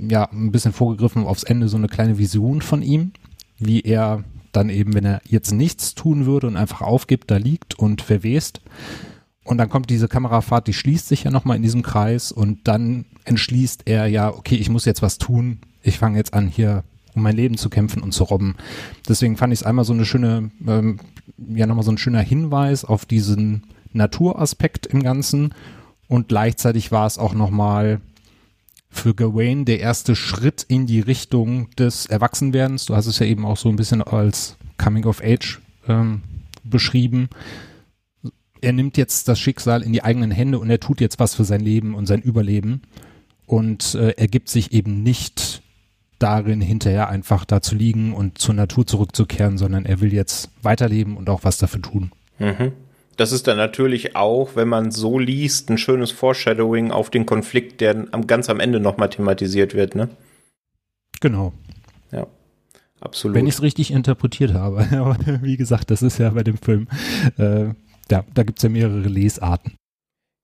ja, 0.00 0.28
ein 0.30 0.52
bisschen 0.52 0.72
vorgegriffen 0.72 1.24
aufs 1.24 1.42
Ende, 1.42 1.68
so 1.68 1.76
eine 1.76 1.88
kleine 1.88 2.18
Vision 2.18 2.62
von 2.62 2.82
ihm, 2.82 3.12
wie 3.58 3.80
er 3.80 4.24
dann 4.58 4.70
eben, 4.70 4.94
wenn 4.94 5.04
er 5.04 5.20
jetzt 5.24 5.52
nichts 5.52 5.94
tun 5.94 6.26
würde 6.26 6.46
und 6.46 6.56
einfach 6.56 6.82
aufgibt, 6.82 7.30
da 7.30 7.36
liegt 7.36 7.78
und 7.78 8.02
verwest. 8.02 8.60
Und 9.44 9.58
dann 9.58 9.70
kommt 9.70 9.88
diese 9.88 10.08
Kamerafahrt, 10.08 10.66
die 10.66 10.74
schließt 10.74 11.08
sich 11.08 11.24
ja 11.24 11.30
nochmal 11.30 11.56
in 11.56 11.62
diesem 11.62 11.82
Kreis 11.82 12.32
und 12.32 12.68
dann 12.68 13.06
entschließt 13.24 13.82
er 13.86 14.06
ja, 14.06 14.28
okay, 14.28 14.56
ich 14.56 14.68
muss 14.68 14.84
jetzt 14.84 15.00
was 15.00 15.18
tun, 15.18 15.60
ich 15.82 15.98
fange 15.98 16.18
jetzt 16.18 16.34
an, 16.34 16.48
hier 16.48 16.84
um 17.14 17.22
mein 17.22 17.36
Leben 17.36 17.56
zu 17.56 17.70
kämpfen 17.70 18.02
und 18.02 18.12
zu 18.12 18.24
robben. 18.24 18.56
Deswegen 19.08 19.36
fand 19.36 19.52
ich 19.52 19.60
es 19.60 19.66
einmal 19.66 19.84
so 19.84 19.92
eine 19.92 20.04
schöne, 20.04 20.50
ähm, 20.66 20.98
ja 21.48 21.66
nochmal 21.66 21.84
so 21.84 21.92
ein 21.92 21.98
schöner 21.98 22.20
Hinweis 22.20 22.84
auf 22.84 23.06
diesen 23.06 23.64
Naturaspekt 23.92 24.86
im 24.86 25.02
Ganzen 25.02 25.54
und 26.08 26.28
gleichzeitig 26.28 26.92
war 26.92 27.06
es 27.06 27.18
auch 27.18 27.34
nochmal 27.34 28.00
für 28.90 29.14
Gawain 29.14 29.64
der 29.64 29.80
erste 29.80 30.16
Schritt 30.16 30.64
in 30.68 30.86
die 30.86 31.00
Richtung 31.00 31.70
des 31.76 32.06
Erwachsenwerdens. 32.06 32.86
Du 32.86 32.96
hast 32.96 33.06
es 33.06 33.18
ja 33.18 33.26
eben 33.26 33.44
auch 33.44 33.56
so 33.56 33.68
ein 33.68 33.76
bisschen 33.76 34.02
als 34.02 34.56
Coming 34.76 35.04
of 35.04 35.22
Age 35.22 35.60
ähm, 35.86 36.22
beschrieben. 36.64 37.28
Er 38.60 38.72
nimmt 38.72 38.96
jetzt 38.96 39.28
das 39.28 39.38
Schicksal 39.38 39.82
in 39.82 39.92
die 39.92 40.02
eigenen 40.02 40.30
Hände 40.30 40.58
und 40.58 40.68
er 40.70 40.80
tut 40.80 41.00
jetzt 41.00 41.18
was 41.18 41.34
für 41.34 41.44
sein 41.44 41.60
Leben 41.60 41.94
und 41.94 42.06
sein 42.06 42.22
Überleben 42.22 42.82
und 43.46 43.94
äh, 43.94 44.10
er 44.16 44.28
gibt 44.28 44.48
sich 44.48 44.72
eben 44.72 45.02
nicht 45.02 45.62
darin, 46.18 46.60
hinterher 46.60 47.08
einfach 47.08 47.44
da 47.44 47.62
zu 47.62 47.74
liegen 47.74 48.12
und 48.12 48.38
zur 48.38 48.54
Natur 48.54 48.86
zurückzukehren, 48.86 49.56
sondern 49.56 49.86
er 49.86 50.00
will 50.00 50.12
jetzt 50.12 50.50
weiterleben 50.62 51.16
und 51.16 51.30
auch 51.30 51.44
was 51.44 51.58
dafür 51.58 51.80
tun. 51.80 52.12
Mhm. 52.38 52.72
Das 53.18 53.32
ist 53.32 53.48
dann 53.48 53.56
natürlich 53.56 54.14
auch, 54.14 54.54
wenn 54.54 54.68
man 54.68 54.92
so 54.92 55.18
liest, 55.18 55.70
ein 55.70 55.76
schönes 55.76 56.12
Foreshadowing 56.12 56.92
auf 56.92 57.10
den 57.10 57.26
Konflikt, 57.26 57.80
der 57.80 58.06
am, 58.12 58.28
ganz 58.28 58.48
am 58.48 58.60
Ende 58.60 58.78
nochmal 58.78 59.10
thematisiert 59.10 59.74
wird, 59.74 59.96
ne? 59.96 60.08
Genau. 61.20 61.52
Ja, 62.12 62.28
absolut. 63.00 63.34
Wenn 63.36 63.48
ich 63.48 63.54
es 63.54 63.62
richtig 63.62 63.90
interpretiert 63.90 64.54
habe. 64.54 64.86
Aber 64.92 65.16
wie 65.42 65.56
gesagt, 65.56 65.90
das 65.90 66.00
ist 66.00 66.18
ja 66.18 66.30
bei 66.30 66.44
dem 66.44 66.58
Film, 66.58 66.86
äh, 67.38 67.70
ja, 68.08 68.24
da 68.34 68.44
gibt 68.44 68.60
es 68.60 68.62
ja 68.62 68.68
mehrere 68.68 69.08
Lesarten. 69.08 69.74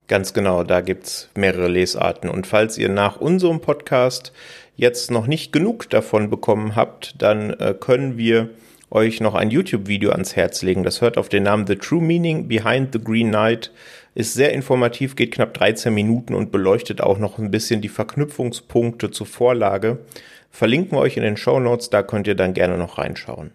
Ganz 0.08 0.34
genau, 0.34 0.64
da 0.64 0.80
gibt's 0.80 1.30
mehrere 1.36 1.68
Lesarten. 1.68 2.28
Und 2.28 2.48
falls 2.48 2.76
ihr 2.76 2.88
nach 2.88 3.20
unserem 3.20 3.60
Podcast 3.60 4.32
jetzt 4.74 5.12
noch 5.12 5.28
nicht 5.28 5.52
genug 5.52 5.88
davon 5.90 6.28
bekommen 6.28 6.74
habt, 6.74 7.22
dann 7.22 7.50
äh, 7.50 7.72
können 7.78 8.18
wir 8.18 8.50
euch 8.94 9.20
noch 9.20 9.34
ein 9.34 9.50
YouTube-Video 9.50 10.12
ans 10.12 10.36
Herz 10.36 10.62
legen. 10.62 10.84
Das 10.84 11.00
hört 11.00 11.18
auf 11.18 11.28
den 11.28 11.42
Namen 11.42 11.66
The 11.66 11.76
True 11.76 12.02
Meaning 12.02 12.48
Behind 12.48 12.92
the 12.92 13.00
Green 13.02 13.28
Knight. 13.28 13.72
Ist 14.14 14.34
sehr 14.34 14.52
informativ, 14.52 15.16
geht 15.16 15.32
knapp 15.32 15.52
13 15.54 15.92
Minuten 15.92 16.34
und 16.34 16.52
beleuchtet 16.52 17.00
auch 17.00 17.18
noch 17.18 17.38
ein 17.38 17.50
bisschen 17.50 17.80
die 17.80 17.88
Verknüpfungspunkte 17.88 19.10
zur 19.10 19.26
Vorlage. 19.26 19.98
Verlinken 20.50 20.96
wir 20.96 21.02
euch 21.02 21.16
in 21.16 21.24
den 21.24 21.36
Show 21.36 21.58
Notes, 21.58 21.90
da 21.90 22.04
könnt 22.04 22.28
ihr 22.28 22.36
dann 22.36 22.54
gerne 22.54 22.78
noch 22.78 22.98
reinschauen. 22.98 23.50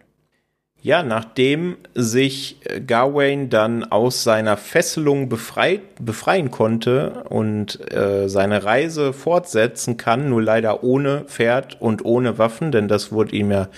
Ja, 0.82 1.02
nachdem 1.02 1.76
sich 1.94 2.58
Gawain 2.86 3.50
dann 3.50 3.84
aus 3.84 4.24
seiner 4.24 4.56
Fesselung 4.56 5.28
befreit, 5.28 5.82
befreien 6.00 6.50
konnte 6.50 7.24
und 7.28 7.92
äh, 7.92 8.30
seine 8.30 8.64
Reise 8.64 9.12
fortsetzen 9.12 9.98
kann, 9.98 10.30
nur 10.30 10.42
leider 10.42 10.82
ohne 10.82 11.24
Pferd 11.26 11.78
und 11.82 12.06
ohne 12.06 12.38
Waffen, 12.38 12.72
denn 12.72 12.88
das 12.88 13.12
wurde 13.12 13.36
ihm 13.36 13.50
ja 13.50 13.68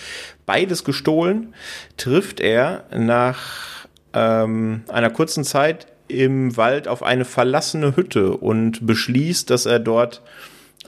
beides 0.47 0.85
gestohlen, 0.85 1.55
trifft 1.97 2.39
er 2.39 2.85
nach 2.97 3.89
ähm, 4.13 4.85
einer 4.87 5.11
kurzen 5.11 5.43
Zeit 5.43 5.89
im 6.07 6.57
Wald 6.57 6.87
auf 6.87 7.03
eine 7.03 7.25
verlassene 7.25 7.97
Hütte 7.97 8.37
und 8.37 8.87
beschließt, 8.87 9.51
dass 9.51 9.67
er 9.67 9.81
dort 9.81 10.23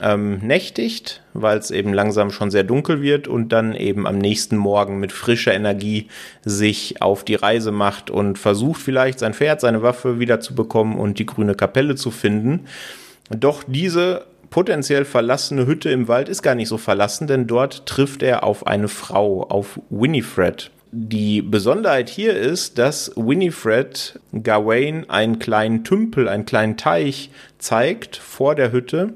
ähm, 0.01 0.39
nächtigt, 0.39 1.21
weil 1.33 1.57
es 1.57 1.71
eben 1.71 1.93
langsam 1.93 2.31
schon 2.31 2.51
sehr 2.51 2.63
dunkel 2.63 3.01
wird 3.01 3.27
und 3.27 3.49
dann 3.49 3.75
eben 3.75 4.07
am 4.07 4.17
nächsten 4.17 4.57
Morgen 4.57 4.99
mit 4.99 5.11
frischer 5.11 5.53
Energie 5.53 6.07
sich 6.43 7.01
auf 7.01 7.23
die 7.23 7.35
Reise 7.35 7.71
macht 7.71 8.09
und 8.09 8.37
versucht 8.37 8.81
vielleicht 8.81 9.19
sein 9.19 9.33
Pferd, 9.33 9.61
seine 9.61 9.81
Waffe 9.81 10.19
wieder 10.19 10.39
zu 10.39 10.53
bekommen 10.55 10.97
und 10.97 11.19
die 11.19 11.25
grüne 11.25 11.55
Kapelle 11.55 11.95
zu 11.95 12.11
finden. 12.11 12.65
Doch 13.29 13.63
diese 13.65 14.25
potenziell 14.49 15.05
verlassene 15.05 15.65
Hütte 15.65 15.89
im 15.89 16.07
Wald 16.07 16.29
ist 16.29 16.41
gar 16.41 16.55
nicht 16.55 16.69
so 16.69 16.77
verlassen, 16.77 17.27
denn 17.27 17.47
dort 17.47 17.85
trifft 17.85 18.21
er 18.21 18.43
auf 18.43 18.67
eine 18.67 18.87
Frau, 18.87 19.43
auf 19.43 19.79
Winifred. 19.89 20.71
Die 20.97 21.41
Besonderheit 21.41 22.07
hier 22.07 22.33
ist, 22.37 22.77
dass 22.77 23.11
Winifred 23.17 24.17
Gawain 24.43 25.09
einen 25.09 25.39
kleinen 25.39 25.83
Tümpel, 25.83 26.29
einen 26.29 26.45
kleinen 26.45 26.77
Teich 26.77 27.31
zeigt 27.57 28.15
vor 28.15 28.55
der 28.55 28.71
Hütte 28.71 29.13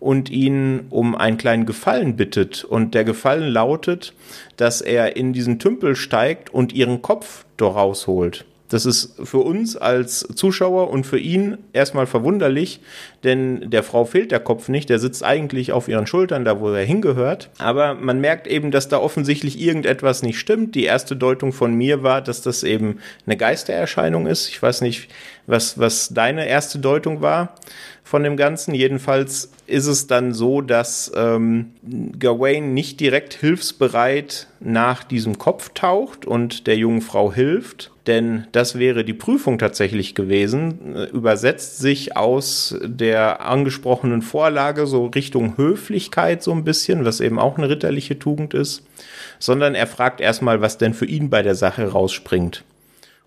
und 0.00 0.30
ihn 0.30 0.86
um 0.88 1.14
einen 1.14 1.36
kleinen 1.36 1.66
Gefallen 1.66 2.16
bittet. 2.16 2.64
Und 2.64 2.94
der 2.94 3.04
Gefallen 3.04 3.52
lautet, 3.52 4.14
dass 4.56 4.80
er 4.80 5.16
in 5.16 5.34
diesen 5.34 5.58
Tümpel 5.58 5.96
steigt 5.96 6.48
und 6.48 6.72
ihren 6.72 7.02
Kopf 7.02 7.44
daraus 7.58 8.06
holt. 8.06 8.46
Das 8.68 8.84
ist 8.84 9.14
für 9.24 9.38
uns 9.38 9.76
als 9.76 10.26
Zuschauer 10.34 10.90
und 10.90 11.06
für 11.06 11.18
ihn 11.18 11.58
erstmal 11.72 12.06
verwunderlich, 12.06 12.80
denn 13.24 13.70
der 13.70 13.82
Frau 13.82 14.04
fehlt 14.04 14.30
der 14.30 14.40
Kopf 14.40 14.68
nicht, 14.68 14.90
der 14.90 14.98
sitzt 14.98 15.24
eigentlich 15.24 15.72
auf 15.72 15.88
ihren 15.88 16.06
Schultern, 16.06 16.44
da 16.44 16.60
wo 16.60 16.70
er 16.70 16.84
hingehört. 16.84 17.50
Aber 17.58 17.94
man 17.94 18.20
merkt 18.20 18.46
eben, 18.46 18.70
dass 18.70 18.88
da 18.88 18.98
offensichtlich 18.98 19.58
irgendetwas 19.60 20.22
nicht 20.22 20.38
stimmt. 20.38 20.74
Die 20.74 20.84
erste 20.84 21.16
Deutung 21.16 21.52
von 21.52 21.74
mir 21.74 22.02
war, 22.02 22.20
dass 22.20 22.42
das 22.42 22.62
eben 22.62 22.98
eine 23.26 23.36
Geistererscheinung 23.36 24.26
ist. 24.26 24.48
Ich 24.48 24.62
weiß 24.62 24.82
nicht, 24.82 25.08
was, 25.46 25.78
was 25.78 26.10
deine 26.10 26.46
erste 26.46 26.78
Deutung 26.78 27.22
war 27.22 27.54
von 28.04 28.22
dem 28.22 28.36
Ganzen. 28.36 28.74
Jedenfalls 28.74 29.50
ist 29.66 29.86
es 29.86 30.06
dann 30.06 30.32
so, 30.32 30.60
dass 30.60 31.10
ähm, 31.14 31.72
Gawain 32.18 32.74
nicht 32.74 33.00
direkt 33.00 33.34
hilfsbereit 33.34 34.46
nach 34.60 35.04
diesem 35.04 35.38
Kopf 35.38 35.70
taucht 35.74 36.26
und 36.26 36.66
der 36.66 36.76
jungen 36.76 37.00
Frau 37.02 37.32
hilft, 37.32 37.90
denn 38.08 38.46
das 38.52 38.78
wäre 38.78 39.04
die 39.04 39.14
Prüfung 39.14 39.58
tatsächlich 39.58 40.14
gewesen, 40.14 40.96
übersetzt 41.12 41.78
sich 41.78 42.16
aus 42.16 42.76
der 42.82 43.46
angesprochenen 43.46 44.22
Vorlage 44.22 44.86
so 44.86 45.06
Richtung 45.06 45.56
Höflichkeit 45.56 46.42
so 46.42 46.52
ein 46.52 46.64
bisschen, 46.64 47.04
was 47.04 47.20
eben 47.20 47.38
auch 47.38 47.58
eine 47.58 47.68
ritterliche 47.68 48.18
Tugend 48.18 48.54
ist, 48.54 48.84
sondern 49.38 49.74
er 49.74 49.86
fragt 49.86 50.20
erstmal, 50.20 50.60
was 50.60 50.78
denn 50.78 50.94
für 50.94 51.06
ihn 51.06 51.30
bei 51.30 51.42
der 51.42 51.54
Sache 51.54 51.92
rausspringt. 51.92 52.64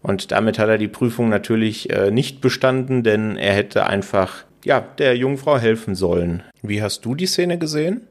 Und 0.02 0.32
damit 0.32 0.58
hat 0.58 0.68
er 0.68 0.80
die 0.80 0.88
Prüfung 0.88 1.30
natürlich 1.30 1.92
äh, 1.92 2.12
nicht 2.12 2.42
bestanden, 2.42 3.04
denn 3.04 3.38
er 3.38 3.54
hätte 3.54 3.86
einfach 3.86 4.46
ja, 4.64 4.82
der 4.98 5.16
Jungfrau 5.16 5.58
helfen 5.58 5.96
sollen. 5.96 6.44
Wie 6.62 6.82
hast 6.82 7.06
du 7.06 7.16
die 7.16 7.26
Szene 7.26 7.58
gesehen? 7.58 8.08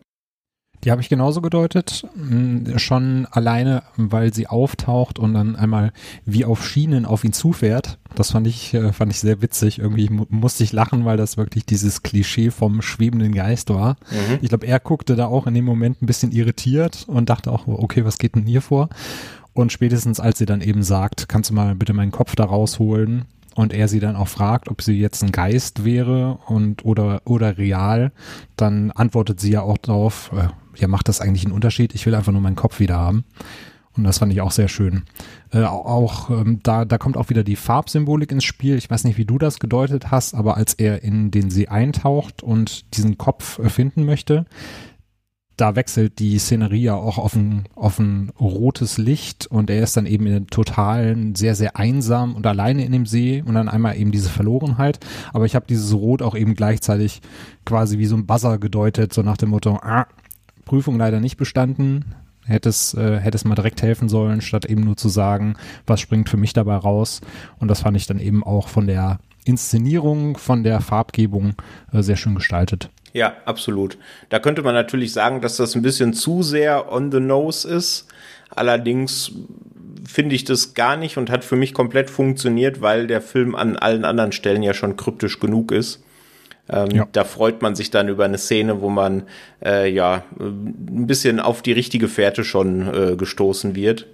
Die 0.85 0.91
habe 0.91 1.03
ich 1.03 1.09
genauso 1.09 1.43
gedeutet, 1.43 2.07
mm, 2.15 2.79
schon 2.79 3.27
alleine, 3.31 3.83
weil 3.97 4.33
sie 4.33 4.47
auftaucht 4.47 5.19
und 5.19 5.35
dann 5.35 5.57
einmal 5.57 5.93
wie 6.25 6.45
auf 6.45 6.67
Schienen 6.67 7.05
auf 7.05 7.23
ihn 7.23 7.33
zufährt. 7.33 7.99
Das 8.15 8.31
fand 8.31 8.47
ich, 8.47 8.73
äh, 8.73 8.93
fand 8.93 9.13
ich 9.13 9.21
sehr 9.21 9.43
witzig. 9.43 9.79
Irgendwie 9.79 10.09
musste 10.31 10.65
ich 10.65 10.73
lachen, 10.73 11.05
weil 11.05 11.17
das 11.17 11.37
wirklich 11.37 11.67
dieses 11.67 12.03
Klischee 12.03 12.51
vom 12.51 12.81
schwebenden 12.81 13.35
Geist 13.35 13.69
war. 13.71 13.97
Mhm. 14.11 14.39
Ich 14.41 14.49
glaube, 14.49 14.67
er 14.67 14.81
guckte 14.81 15.17
da 15.17 15.27
auch 15.27 15.47
in 15.47 15.55
dem 15.55 15.65
Moment 15.65 16.01
ein 16.01 16.07
bisschen 16.07 16.33
irritiert 16.33 17.05
und 17.07 17.29
dachte 17.29 17.53
auch, 17.53 17.67
okay, 17.67 18.05
was 18.05 18.19
geht 18.19 18.35
denn 18.35 18.47
hier 18.47 18.63
vor? 18.63 18.89
Und 19.53 19.73
spätestens 19.73 20.21
als 20.21 20.39
sie 20.39 20.47
dann 20.47 20.61
eben 20.61 20.83
sagt, 20.83 21.29
kannst 21.29 21.51
du 21.51 21.55
mal 21.55 21.75
bitte 21.75 21.93
meinen 21.93 22.13
Kopf 22.13 22.37
da 22.37 22.45
rausholen, 22.45 23.27
und 23.61 23.73
er 23.73 23.89
sie 23.89 24.01
dann 24.01 24.17
auch 24.17 24.29
fragt, 24.29 24.69
ob 24.69 24.83
sie 24.83 24.99
jetzt 24.99 25.23
ein 25.23 25.33
Geist 25.33 25.85
wäre 25.85 26.39
und 26.47 26.85
oder 26.85 27.23
oder 27.25 27.59
real, 27.59 28.13
dann 28.57 28.91
antwortet 28.91 29.41
sie 29.41 29.53
ja 29.53 29.63
auch 29.63 29.79
darauf, 29.79 30.31
äh, 30.35 30.49
ja, 30.81 30.89
macht 30.89 31.09
das 31.09 31.21
eigentlich 31.21 31.45
einen 31.45 31.55
Unterschied? 31.55 31.95
Ich 31.95 32.07
will 32.07 32.15
einfach 32.15 32.33
nur 32.33 32.41
meinen 32.41 32.57
Kopf 32.57 32.81
wieder 32.81 32.97
haben. 32.97 33.25
Und 33.97 34.05
das 34.05 34.19
fand 34.19 34.33
ich 34.33 34.41
auch 34.41 34.53
sehr 34.53 34.69
schön. 34.69 35.03
Äh, 35.53 35.65
auch 35.65 36.31
ähm, 36.31 36.61
da, 36.63 36.85
da 36.85 36.97
kommt 36.97 37.17
auch 37.17 37.29
wieder 37.29 37.43
die 37.43 37.57
Farbsymbolik 37.57 38.31
ins 38.33 38.45
Spiel. 38.45 38.77
Ich 38.77 38.89
weiß 38.89 39.05
nicht, 39.05 39.19
wie 39.19 39.25
du 39.25 39.37
das 39.37 39.59
gedeutet 39.59 40.11
hast, 40.11 40.35
aber 40.35 40.57
als 40.57 40.75
er 40.75 41.03
in 41.03 41.31
den 41.31 41.51
See 41.51 41.67
eintaucht 41.67 42.43
und 42.43 42.97
diesen 42.97 43.19
Kopf 43.19 43.59
äh, 43.59 43.69
finden 43.69 44.05
möchte, 44.05 44.47
da 45.61 45.77
wechselt 45.77 46.19
die 46.19 46.39
Szenerie 46.39 46.83
ja 46.83 46.95
auch 46.95 47.19
auf 47.19 47.35
ein, 47.37 47.65
auf 47.75 47.99
ein 47.99 48.31
rotes 48.41 48.99
Licht 48.99 49.47
und 49.47 49.69
er 49.69 49.83
ist 49.83 49.97
dann 49.97 50.07
eben 50.07 50.27
in 50.27 50.47
totalen, 50.47 51.35
sehr, 51.35 51.55
sehr 51.55 51.77
einsam 51.77 52.35
und 52.35 52.47
alleine 52.47 52.85
in 52.85 52.93
dem 52.93 53.07
See 53.07 53.43
und 53.45 53.55
dann 53.55 53.69
einmal 53.69 53.97
eben 53.97 54.11
diese 54.11 54.31
Verlorenheit. 54.31 55.01
Aber 55.33 55.45
ich 55.45 55.55
habe 55.55 55.67
dieses 55.69 55.93
Rot 55.93 56.23
auch 56.23 56.35
eben 56.35 56.55
gleichzeitig 56.55 57.21
quasi 57.67 57.99
wie 57.99 58.07
so 58.07 58.17
ein 58.17 58.27
Buzzer 58.27 58.59
gedeutet, 58.59 59.13
so 59.13 59.23
nach 59.23 59.37
dem 59.37 59.51
Motto, 59.51 59.79
ah, 59.83 60.07
Prüfung 60.65 60.97
leider 60.97 61.21
nicht 61.21 61.37
bestanden, 61.37 62.15
hätte 62.47 62.69
es, 62.69 62.95
äh, 62.95 63.19
hätte 63.19 63.37
es 63.37 63.45
mal 63.45 63.55
direkt 63.55 63.83
helfen 63.83 64.09
sollen, 64.09 64.41
statt 64.41 64.65
eben 64.65 64.83
nur 64.83 64.97
zu 64.97 65.09
sagen, 65.09 65.57
was 65.87 66.01
springt 66.01 66.29
für 66.29 66.37
mich 66.37 66.53
dabei 66.53 66.77
raus. 66.77 67.21
Und 67.59 67.69
das 67.69 67.81
fand 67.81 67.97
ich 67.97 68.07
dann 68.07 68.19
eben 68.19 68.43
auch 68.45 68.69
von 68.69 68.87
der 68.87 69.19
Inszenierung, 69.45 70.37
von 70.37 70.63
der 70.63 70.81
Farbgebung 70.81 71.55
äh, 71.93 72.03
sehr 72.03 72.17
schön 72.17 72.35
gestaltet. 72.35 72.91
Ja, 73.13 73.37
absolut. 73.45 73.99
Da 74.29 74.39
könnte 74.39 74.63
man 74.63 74.75
natürlich 74.75 75.13
sagen, 75.13 75.41
dass 75.41 75.57
das 75.57 75.75
ein 75.75 75.83
bisschen 75.83 76.13
zu 76.13 76.43
sehr 76.43 76.93
on 76.93 77.11
the 77.11 77.21
nose 77.21 77.69
ist. 77.69 78.07
Allerdings 78.51 79.33
finde 80.07 80.35
ich 80.35 80.45
das 80.45 80.75
gar 80.75 80.97
nicht 80.97 81.17
und 81.17 81.31
hat 81.31 81.45
für 81.45 81.57
mich 81.57 81.75
komplett 81.75 82.11
funktioniert, 82.11 82.81
weil 82.81 83.07
der 83.07 83.21
Film 83.21 83.55
an 83.55 83.77
allen 83.77 84.05
anderen 84.05 84.33
Stellen 84.33 84.63
ja 84.63 84.75
schon 84.75 84.97
kryptisch 84.97 85.39
genug 85.41 85.73
ist. 85.73 86.03
Ähm, 86.69 86.91
ja. 86.91 87.09
Da 87.13 87.25
freut 87.25 87.63
man 87.63 87.75
sich 87.75 87.91
dann 87.91 88.09
über 88.09 88.25
eine 88.25 88.39
Szene, 88.39 88.81
wo 88.81 88.89
man 88.89 89.25
äh, 89.65 89.91
ja 89.91 90.25
ein 90.39 91.07
bisschen 91.07 91.41
auf 91.41 91.63
die 91.63 91.73
richtige 91.73 92.09
Fährte 92.09 92.45
schon 92.45 92.95
äh, 92.95 93.17
gestoßen 93.17 93.75
wird. 93.75 94.07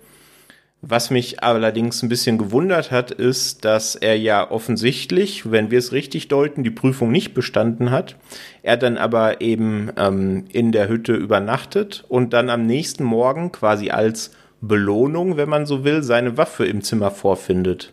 Was 0.82 1.10
mich 1.10 1.42
allerdings 1.42 2.02
ein 2.02 2.08
bisschen 2.08 2.38
gewundert 2.38 2.90
hat, 2.90 3.10
ist, 3.10 3.64
dass 3.64 3.96
er 3.96 4.16
ja 4.16 4.50
offensichtlich, 4.50 5.50
wenn 5.50 5.70
wir 5.70 5.78
es 5.78 5.92
richtig 5.92 6.28
deuten, 6.28 6.62
die 6.62 6.70
Prüfung 6.70 7.10
nicht 7.10 7.34
bestanden 7.34 7.90
hat. 7.90 8.16
Er 8.62 8.76
dann 8.76 8.98
aber 8.98 9.40
eben 9.40 9.90
ähm, 9.96 10.44
in 10.52 10.72
der 10.72 10.88
Hütte 10.88 11.14
übernachtet 11.14 12.04
und 12.08 12.32
dann 12.32 12.50
am 12.50 12.66
nächsten 12.66 13.04
Morgen 13.04 13.52
quasi 13.52 13.90
als 13.90 14.32
Belohnung, 14.60 15.36
wenn 15.36 15.48
man 15.48 15.66
so 15.66 15.84
will, 15.84 16.02
seine 16.02 16.36
Waffe 16.36 16.66
im 16.66 16.82
Zimmer 16.82 17.10
vorfindet. 17.10 17.92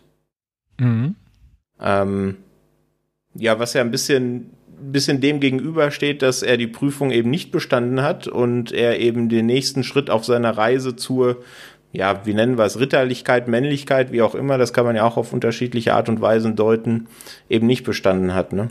Mhm. 0.78 1.16
Ähm, 1.80 2.36
ja, 3.34 3.58
was 3.58 3.74
ja 3.74 3.80
ein 3.80 3.90
bisschen, 3.90 4.50
bisschen 4.80 5.20
dem 5.20 5.40
gegenübersteht, 5.40 6.22
dass 6.22 6.42
er 6.42 6.56
die 6.56 6.66
Prüfung 6.66 7.10
eben 7.10 7.30
nicht 7.30 7.50
bestanden 7.50 8.02
hat 8.02 8.28
und 8.28 8.72
er 8.72 9.00
eben 9.00 9.28
den 9.28 9.46
nächsten 9.46 9.84
Schritt 9.84 10.10
auf 10.10 10.24
seiner 10.24 10.56
Reise 10.56 10.96
zur 10.96 11.42
ja, 11.94 12.26
wie 12.26 12.34
nennen 12.34 12.58
wir 12.58 12.64
es, 12.64 12.78
Ritterlichkeit, 12.78 13.46
Männlichkeit, 13.46 14.10
wie 14.10 14.20
auch 14.20 14.34
immer, 14.34 14.58
das 14.58 14.72
kann 14.72 14.84
man 14.84 14.96
ja 14.96 15.04
auch 15.04 15.16
auf 15.16 15.32
unterschiedliche 15.32 15.94
Art 15.94 16.08
und 16.08 16.20
Weisen 16.20 16.56
deuten, 16.56 17.06
eben 17.48 17.66
nicht 17.66 17.84
bestanden 17.84 18.34
hat, 18.34 18.52
ne? 18.52 18.68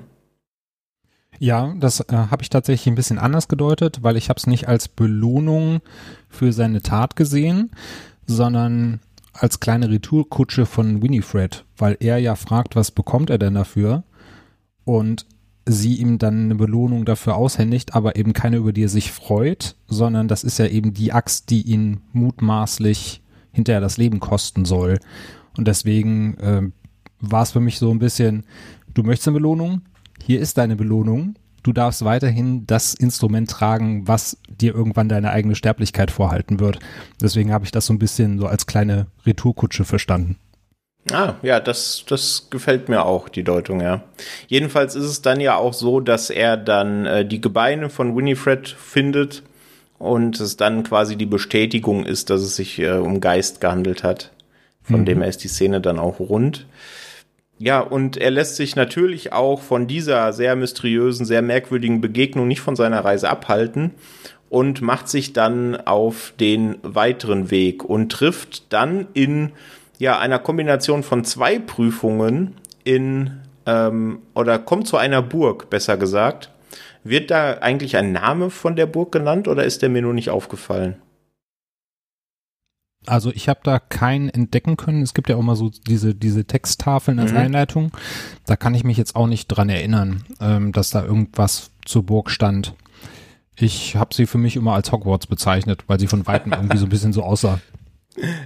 Ja, 1.39 1.73
das 1.79 2.01
äh, 2.01 2.13
habe 2.13 2.43
ich 2.43 2.49
tatsächlich 2.49 2.87
ein 2.87 2.95
bisschen 2.95 3.17
anders 3.17 3.47
gedeutet, 3.47 3.99
weil 4.01 4.17
ich 4.17 4.29
habe 4.29 4.37
es 4.37 4.45
nicht 4.45 4.67
als 4.67 4.87
Belohnung 4.87 5.81
für 6.29 6.53
seine 6.53 6.81
Tat 6.81 7.15
gesehen, 7.15 7.71
sondern 8.27 8.99
als 9.33 9.59
kleine 9.59 9.89
Retourkutsche 9.89 10.65
von 10.65 11.01
Winifred, 11.01 11.65
weil 11.77 11.97
er 11.99 12.17
ja 12.19 12.35
fragt, 12.35 12.75
was 12.75 12.91
bekommt 12.91 13.29
er 13.29 13.39
denn 13.39 13.55
dafür? 13.55 14.03
Und 14.85 15.25
sie 15.65 15.95
ihm 15.95 16.17
dann 16.17 16.45
eine 16.45 16.55
Belohnung 16.55 17.05
dafür 17.05 17.35
aushändigt, 17.35 17.95
aber 17.95 18.15
eben 18.15 18.33
keine, 18.33 18.57
über 18.57 18.73
die 18.73 18.83
er 18.83 18.89
sich 18.89 19.11
freut, 19.11 19.75
sondern 19.87 20.27
das 20.27 20.43
ist 20.43 20.59
ja 20.59 20.67
eben 20.67 20.93
die 20.93 21.13
Axt, 21.13 21.49
die 21.49 21.61
ihn 21.61 22.01
mutmaßlich 22.11 23.21
hinterher 23.51 23.81
das 23.81 23.97
Leben 23.97 24.19
kosten 24.19 24.65
soll. 24.65 24.99
Und 25.57 25.67
deswegen 25.67 26.37
äh, 26.37 26.61
war 27.19 27.43
es 27.43 27.51
für 27.51 27.59
mich 27.59 27.79
so 27.79 27.91
ein 27.91 27.99
bisschen, 27.99 28.45
du 28.93 29.03
möchtest 29.03 29.27
eine 29.27 29.35
Belohnung, 29.35 29.81
hier 30.21 30.41
ist 30.41 30.57
deine 30.57 30.75
Belohnung, 30.75 31.35
du 31.63 31.71
darfst 31.71 32.03
weiterhin 32.03 32.67
das 32.67 32.93
Instrument 32.93 33.49
tragen, 33.49 34.07
was 34.07 34.37
dir 34.49 34.75
irgendwann 34.75 35.09
deine 35.09 35.31
eigene 35.31 35.55
Sterblichkeit 35.55 36.11
vorhalten 36.11 36.59
wird. 36.59 36.79
Deswegen 37.21 37.53
habe 37.53 37.65
ich 37.65 37.71
das 37.71 37.85
so 37.85 37.93
ein 37.93 37.99
bisschen 37.99 38.37
so 38.37 38.47
als 38.47 38.65
kleine 38.65 39.07
Retourkutsche 39.25 39.85
verstanden. 39.85 40.37
Ah, 41.11 41.33
ja, 41.41 41.59
das, 41.59 42.05
das 42.07 42.47
gefällt 42.49 42.87
mir 42.87 43.05
auch, 43.05 43.27
die 43.27 43.43
Deutung, 43.43 43.81
ja. 43.81 44.03
Jedenfalls 44.47 44.95
ist 44.95 45.03
es 45.03 45.21
dann 45.21 45.41
ja 45.41 45.57
auch 45.57 45.73
so, 45.73 45.99
dass 45.99 46.29
er 46.29 46.55
dann 46.55 47.05
äh, 47.05 47.25
die 47.25 47.41
Gebeine 47.41 47.89
von 47.89 48.15
Winifred 48.15 48.69
findet 48.69 49.43
und 49.99 50.39
es 50.39 50.55
dann 50.55 50.83
quasi 50.83 51.17
die 51.17 51.25
Bestätigung 51.25 52.05
ist, 52.05 52.29
dass 52.29 52.41
es 52.41 52.55
sich 52.55 52.79
äh, 52.79 52.91
um 52.91 53.19
Geist 53.19 53.59
gehandelt 53.59 54.03
hat. 54.03 54.31
Von 54.81 55.01
mhm. 55.01 55.05
dem 55.05 55.19
her 55.19 55.29
ist 55.29 55.43
die 55.43 55.49
Szene 55.49 55.81
dann 55.81 55.99
auch 55.99 56.19
rund. 56.19 56.67
Ja, 57.59 57.79
und 57.79 58.17
er 58.17 58.31
lässt 58.31 58.55
sich 58.55 58.75
natürlich 58.75 59.31
auch 59.31 59.61
von 59.61 59.87
dieser 59.87 60.33
sehr 60.33 60.55
mysteriösen, 60.55 61.25
sehr 61.25 61.41
merkwürdigen 61.41 62.01
Begegnung 62.01 62.47
nicht 62.47 62.61
von 62.61 62.75
seiner 62.75 63.05
Reise 63.05 63.29
abhalten 63.29 63.91
und 64.49 64.81
macht 64.81 65.07
sich 65.07 65.33
dann 65.33 65.75
auf 65.75 66.33
den 66.39 66.75
weiteren 66.81 67.51
Weg 67.51 67.83
und 67.83 68.11
trifft 68.11 68.73
dann 68.73 69.07
in 69.13 69.51
ja 69.97 70.19
einer 70.19 70.39
Kombination 70.39 71.03
von 71.03 71.23
zwei 71.23 71.59
Prüfungen 71.59 72.55
in 72.83 73.39
ähm, 73.65 74.19
oder 74.33 74.59
kommt 74.59 74.87
zu 74.87 74.97
einer 74.97 75.21
Burg, 75.21 75.69
besser 75.69 75.97
gesagt. 75.97 76.49
Wird 77.03 77.31
da 77.31 77.57
eigentlich 77.59 77.97
ein 77.97 78.11
Name 78.13 78.49
von 78.49 78.75
der 78.75 78.85
Burg 78.85 79.11
genannt 79.11 79.47
oder 79.47 79.65
ist 79.65 79.81
der 79.81 79.89
mir 79.89 80.01
nur 80.01 80.13
nicht 80.13 80.29
aufgefallen? 80.29 80.95
Also 83.05 83.31
ich 83.31 83.49
habe 83.49 83.59
da 83.63 83.79
keinen 83.79 84.29
entdecken 84.29 84.77
können. 84.77 85.01
Es 85.01 85.13
gibt 85.13 85.27
ja 85.27 85.35
auch 85.35 85.41
mal 85.41 85.57
so 85.57 85.69
diese, 85.87 86.15
diese 86.15 86.45
Texttafeln 86.45 87.19
als 87.19 87.31
mhm. 87.31 87.37
Einleitung. 87.37 87.91
Da 88.45 88.55
kann 88.55 88.75
ich 88.75 88.85
mich 88.85 88.97
jetzt 88.97 89.15
auch 89.17 89.27
nicht 89.27 89.47
dran 89.47 89.67
erinnern, 89.67 90.23
ähm, 90.39 90.71
dass 90.71 90.89
da 90.89 91.03
irgendwas 91.03 91.71
zur 91.83 92.03
Burg 92.03 92.29
stand. 92.29 92.73
Ich 93.55 93.97
habe 93.97 94.15
sie 94.15 94.25
für 94.25 94.37
mich 94.37 94.55
immer 94.55 94.73
als 94.73 94.91
Hogwarts 94.91 95.27
bezeichnet, 95.27 95.83
weil 95.87 95.99
sie 95.99 96.07
von 96.07 96.25
Weitem 96.25 96.53
irgendwie 96.53 96.77
so 96.77 96.85
ein 96.85 96.89
bisschen 96.89 97.13
so 97.13 97.23
aussah. 97.23 97.59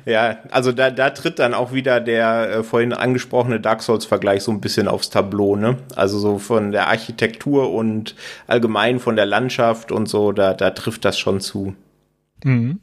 Ja, 0.06 0.38
also 0.50 0.72
da, 0.72 0.92
da 0.92 1.10
tritt 1.10 1.40
dann 1.40 1.54
auch 1.54 1.74
wieder 1.74 2.00
der 2.00 2.50
äh, 2.50 2.64
vorhin 2.64 2.94
angesprochene 2.94 3.60
Dark 3.60 3.84
Souls-Vergleich 3.84 4.44
so 4.44 4.52
ein 4.52 4.62
bisschen 4.62 4.88
aufs 4.88 5.10
Tableau, 5.10 5.56
ne? 5.58 5.78
Also 5.96 6.20
so 6.20 6.40
von 6.40 6.72
der 6.72 6.88
Architektur 6.88 7.74
und 7.74 8.16
allgemein 8.48 9.00
von 9.00 9.18
der 9.18 9.26
Landschaft 9.26 9.92
und 9.92 10.08
so, 10.08 10.32
da, 10.32 10.54
da 10.54 10.70
trifft 10.70 11.04
das 11.04 11.20
schon 11.20 11.42
zu. 11.42 11.76
Mhm. 12.44 12.80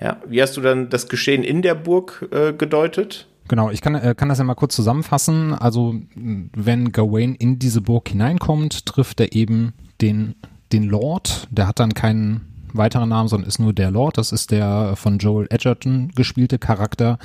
Ja, 0.00 0.18
wie 0.26 0.42
hast 0.42 0.56
du 0.56 0.60
dann 0.60 0.90
das 0.90 1.08
Geschehen 1.08 1.42
in 1.42 1.62
der 1.62 1.74
Burg 1.74 2.28
äh, 2.30 2.52
gedeutet? 2.52 3.26
Genau, 3.48 3.70
ich 3.70 3.80
kann, 3.80 3.94
äh, 3.94 4.14
kann 4.14 4.28
das 4.28 4.38
ja 4.38 4.44
mal 4.44 4.54
kurz 4.54 4.74
zusammenfassen. 4.76 5.54
Also, 5.54 5.94
wenn 6.14 6.92
Gawain 6.92 7.34
in 7.34 7.58
diese 7.58 7.80
Burg 7.80 8.08
hineinkommt, 8.08 8.84
trifft 8.86 9.20
er 9.20 9.32
eben 9.32 9.72
den, 10.00 10.34
den 10.72 10.84
Lord. 10.84 11.48
Der 11.50 11.66
hat 11.66 11.80
dann 11.80 11.94
keinen 11.94 12.55
weiteren 12.76 13.08
Namen, 13.08 13.28
sondern 13.28 13.48
ist 13.48 13.58
nur 13.58 13.72
der 13.72 13.90
Lord. 13.90 14.18
Das 14.18 14.32
ist 14.32 14.50
der 14.50 14.94
von 14.96 15.18
Joel 15.18 15.46
Edgerton 15.50 16.12
gespielte 16.14 16.58
Charakter. 16.58 17.18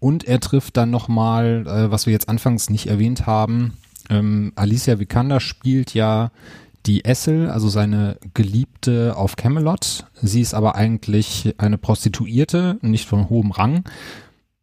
Und 0.00 0.24
er 0.24 0.40
trifft 0.40 0.76
dann 0.76 0.90
nochmal, 0.90 1.64
äh, 1.66 1.90
was 1.90 2.06
wir 2.06 2.12
jetzt 2.12 2.28
anfangs 2.28 2.70
nicht 2.70 2.86
erwähnt 2.86 3.26
haben, 3.26 3.74
ähm, 4.10 4.52
Alicia 4.54 4.98
Vikander 4.98 5.40
spielt 5.40 5.94
ja 5.94 6.30
die 6.86 7.04
Essel, 7.04 7.50
also 7.50 7.68
seine 7.68 8.16
Geliebte 8.34 9.14
auf 9.16 9.36
Camelot. 9.36 10.06
Sie 10.22 10.40
ist 10.40 10.54
aber 10.54 10.74
eigentlich 10.76 11.54
eine 11.58 11.76
Prostituierte, 11.78 12.78
nicht 12.80 13.06
von 13.06 13.28
hohem 13.28 13.50
Rang. 13.50 13.84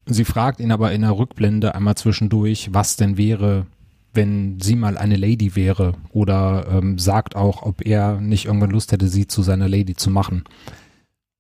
Sie 0.08 0.26
fragt 0.26 0.60
ihn 0.60 0.71
aber 0.71 0.91
in 0.91 1.02
der 1.02 1.17
Rückblende 1.17 1.76
einmal 1.76 1.95
zwischendurch, 1.95 2.69
was 2.71 2.95
denn 2.95 3.17
wäre, 3.17 3.65
wenn 4.15 4.60
sie 4.60 4.75
mal 4.75 4.97
eine 4.97 5.15
Lady 5.15 5.56
wäre 5.56 5.93
oder 6.12 6.67
ähm, 6.71 6.97
sagt 6.97 7.36
auch, 7.36 7.63
ob 7.63 7.86
er 7.86 8.19
nicht 8.19 8.45
irgendwann 8.45 8.71
Lust 8.71 8.91
hätte, 8.91 9.08
sie 9.08 9.28
zu 9.28 9.41
seiner 9.41 9.69
Lady 9.69 9.95
zu 9.95 10.10
machen. 10.10 10.43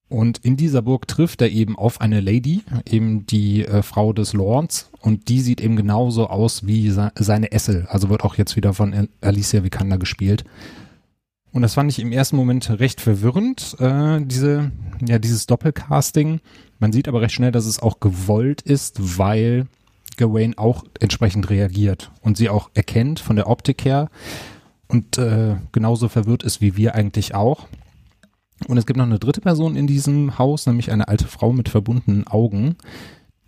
Und 0.07 0.37
in 0.39 0.55
dieser 0.55 0.83
Burg 0.83 1.07
trifft 1.07 1.41
er 1.41 1.49
eben 1.49 1.77
auf 1.77 1.99
eine 1.99 2.21
Lady, 2.21 2.61
eben 2.87 3.25
die 3.25 3.65
äh, 3.65 3.81
Frau 3.81 4.13
des 4.13 4.33
Lords, 4.33 4.91
und 5.01 5.29
die 5.29 5.41
sieht 5.41 5.61
eben 5.61 5.75
genauso 5.75 6.27
aus 6.27 6.67
wie 6.67 6.89
seine 6.89 7.51
Essel. 7.51 7.87
Also 7.89 8.09
wird 8.09 8.23
auch 8.23 8.35
jetzt 8.35 8.55
wieder 8.55 8.73
von 8.73 9.09
Alicia 9.21 9.63
Vikander 9.63 9.97
gespielt. 9.97 10.45
Und 11.51 11.61
das 11.61 11.73
fand 11.73 11.89
ich 11.89 11.99
im 11.99 12.11
ersten 12.11 12.35
Moment 12.35 12.69
recht 12.69 13.01
verwirrend, 13.01 13.77
äh, 13.79 14.19
diese, 14.21 14.71
ja, 15.07 15.19
dieses 15.19 15.47
Doppelcasting. 15.47 16.41
Man 16.79 16.91
sieht 16.91 17.07
aber 17.07 17.21
recht 17.21 17.33
schnell, 17.33 17.51
dass 17.51 17.65
es 17.65 17.81
auch 17.81 17.99
gewollt 17.99 18.61
ist, 18.61 19.17
weil 19.17 19.65
Gawain 20.17 20.57
auch 20.57 20.83
entsprechend 20.99 21.49
reagiert 21.49 22.11
und 22.21 22.37
sie 22.37 22.49
auch 22.49 22.69
erkennt 22.73 23.19
von 23.19 23.35
der 23.35 23.49
Optik 23.49 23.85
her 23.85 24.09
und 24.87 25.17
äh, 25.17 25.55
genauso 25.71 26.09
verwirrt 26.09 26.43
ist 26.43 26.61
wie 26.61 26.75
wir 26.75 26.95
eigentlich 26.95 27.35
auch. 27.35 27.67
Und 28.67 28.77
es 28.77 28.85
gibt 28.85 28.97
noch 28.97 29.05
eine 29.05 29.19
dritte 29.19 29.41
Person 29.41 29.75
in 29.75 29.87
diesem 29.87 30.37
Haus, 30.37 30.65
nämlich 30.65 30.91
eine 30.91 31.07
alte 31.07 31.27
Frau 31.27 31.51
mit 31.51 31.69
verbundenen 31.69 32.25
Augen, 32.27 32.77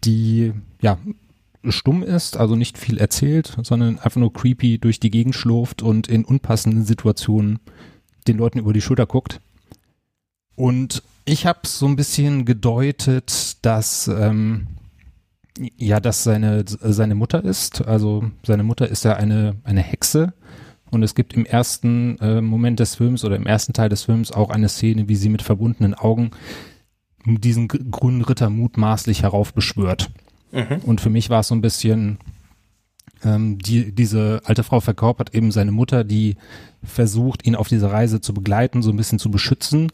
die 0.03 0.53
ja 0.82 0.97
stumm 1.69 2.03
ist, 2.03 2.38
also 2.38 2.56
nicht 2.56 2.77
viel 2.77 2.97
erzählt, 2.97 3.58
sondern 3.63 3.99
einfach 3.99 4.19
nur 4.19 4.34
creepy 4.34 4.77
durch 4.77 4.99
die 4.99 5.10
Gegend 5.10 5.36
schlurft 5.36 5.82
und 5.82 6.08
in 6.08 6.25
unpassenden 6.25 6.86
Situationen 6.86 7.60
den 8.27 8.38
Leuten 8.38 8.60
über 8.60 8.73
die 8.73 8.82
Schulter 8.82 9.06
guckt. 9.06 9.39
Und 10.56 11.03
ich 11.25 11.45
habe 11.45 11.60
so 11.65 11.86
ein 11.88 11.95
bisschen 11.95 12.45
gedeutet, 12.45 13.58
dass 13.62 14.08
ähm, 14.08 14.67
ja, 15.78 16.00
dass 16.00 16.24
seine 16.24 16.63
seine 16.65 17.15
Mutter 17.15 17.43
ist. 17.43 17.86
Also 17.86 18.32
seine 18.43 18.63
Mutter 18.63 18.88
ist 18.88 19.04
ja 19.06 19.15
eine 19.15 19.56
eine 19.63 19.82
Hexe 19.82 20.34
und 20.89 21.04
es 21.04 21.15
gibt 21.15 21.34
im 21.34 21.46
ersten 21.46 22.17
äh, 22.20 22.41
Moment 22.41 22.80
des 22.80 22.96
Films 22.96 23.26
oder 23.26 23.36
im 23.36 23.46
ersten 23.46 23.74
Teil 23.74 23.89
des 23.89 24.04
Films 24.04 24.32
auch 24.32 24.50
eine 24.50 24.70
Szene, 24.70 25.08
wie 25.10 25.15
sie 25.15 25.30
mit 25.30 25.41
verbundenen 25.41 25.93
Augen 25.93 26.32
diesen 27.26 27.67
grünen 27.67 28.22
Ritter 28.22 28.50
mutmaßlich 28.50 29.24
heraufbeschwört. 29.24 30.10
Mhm. 30.52 30.78
Und 30.86 31.02
für 31.02 31.10
mich 31.10 31.30
war 31.30 31.41
es 31.41 31.50
so 31.50 31.56
ein 31.56 31.62
bisschen, 31.62 32.20
ähm, 33.24 33.58
die, 33.58 33.93
diese 33.93 34.41
alte 34.46 34.63
Frau 34.63 34.80
verkörpert 34.80 35.36
eben 35.36 35.52
seine 35.52 35.74
Mutter, 35.74 36.06
die 36.06 36.38
versucht, 36.84 37.46
ihn 37.46 37.56
auf 37.56 37.67
diese 37.67 37.91
Reise 37.91 38.22
zu 38.22 38.34
begleiten, 38.34 38.82
so 38.82 38.91
ein 38.91 38.98
bisschen 38.98 39.20
zu 39.20 39.30
beschützen. 39.30 39.91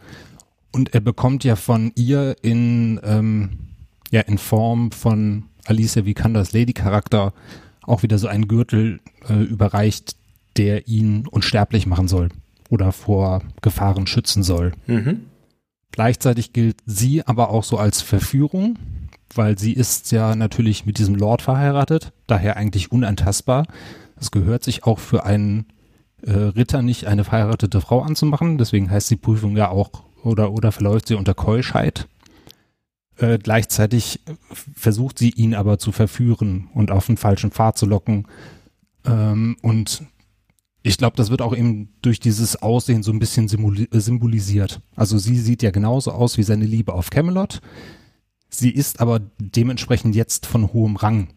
Und 0.72 0.94
er 0.94 1.02
bekommt 1.02 1.44
ja 1.44 1.56
von 1.56 1.92
ihr 1.96 2.36
in, 2.44 3.00
ähm, 3.04 3.52
ja, 4.12 4.22
in 4.22 4.38
Form 4.38 4.92
von 4.92 5.46
Alicia 5.66 6.06
Vikandas 6.06 6.54
Lady-Charakter 6.54 7.34
auch 7.82 8.04
wieder 8.04 8.18
so 8.18 8.28
einen 8.28 8.48
Gürtel 8.48 9.00
äh, 9.28 9.34
überreicht, 9.34 10.16
der 10.58 10.88
ihn 10.88 11.28
unsterblich 11.28 11.86
machen 11.86 12.08
soll 12.08 12.30
oder 12.70 12.92
vor 12.92 13.42
Gefahren 13.62 14.08
schützen 14.08 14.44
soll. 14.44 14.74
Mhm. 14.88 15.22
Gleichzeitig 15.92 16.54
gilt 16.54 16.78
sie 16.86 17.26
aber 17.26 17.50
auch 17.50 17.64
so 17.64 17.78
als 17.78 18.02
Verführung, 18.02 18.80
weil 19.36 19.58
sie 19.58 19.74
ist 19.74 20.12
ja 20.12 20.36
natürlich 20.36 20.86
mit 20.86 20.98
diesem 20.98 21.16
Lord 21.16 21.42
verheiratet, 21.42 22.14
daher 22.28 22.58
eigentlich 22.58 22.92
unantastbar. 22.92 23.68
Es 24.20 24.32
gehört 24.32 24.64
sich 24.64 24.86
auch 24.86 25.00
für 25.00 25.26
einen 25.26 25.66
äh, 26.22 26.32
Ritter 26.32 26.82
nicht, 26.82 27.06
eine 27.06 27.24
verheiratete 27.24 27.82
Frau 27.82 28.02
anzumachen. 28.02 28.58
Deswegen 28.58 28.90
heißt 28.90 29.10
die 29.12 29.18
Prüfung 29.18 29.58
ja 29.58 29.70
auch 29.70 29.92
oder, 30.24 30.52
oder 30.52 30.72
verläuft 30.72 31.08
sie 31.08 31.16
unter 31.16 31.34
Keuschheit. 31.34 32.08
Äh, 33.18 33.38
gleichzeitig 33.38 34.22
versucht 34.76 35.20
sie 35.20 35.30
ihn 35.30 35.54
aber 35.54 35.78
zu 35.78 35.92
verführen 35.92 36.70
und 36.74 36.92
auf 36.92 37.06
den 37.06 37.18
falschen 37.18 37.52
Pfad 37.52 37.78
zu 37.78 37.86
locken. 37.86 38.28
Ähm, 39.06 39.56
und 39.62 40.04
ich 40.82 40.98
glaube, 40.98 41.16
das 41.16 41.30
wird 41.30 41.42
auch 41.42 41.56
eben 41.56 41.90
durch 42.02 42.20
dieses 42.20 42.62
Aussehen 42.62 43.04
so 43.04 43.12
ein 43.12 43.20
bisschen 43.20 43.48
symbolisiert. 43.48 44.82
Also 44.96 45.18
sie 45.18 45.38
sieht 45.38 45.64
ja 45.64 45.72
genauso 45.72 46.12
aus 46.12 46.38
wie 46.38 46.44
seine 46.44 46.66
Liebe 46.66 46.94
auf 46.94 47.10
Camelot. 47.10 47.62
Sie 48.50 48.70
ist 48.70 49.00
aber 49.00 49.22
dementsprechend 49.40 50.16
jetzt 50.16 50.46
von 50.46 50.74
hohem 50.74 50.96
Rang. 50.96 51.30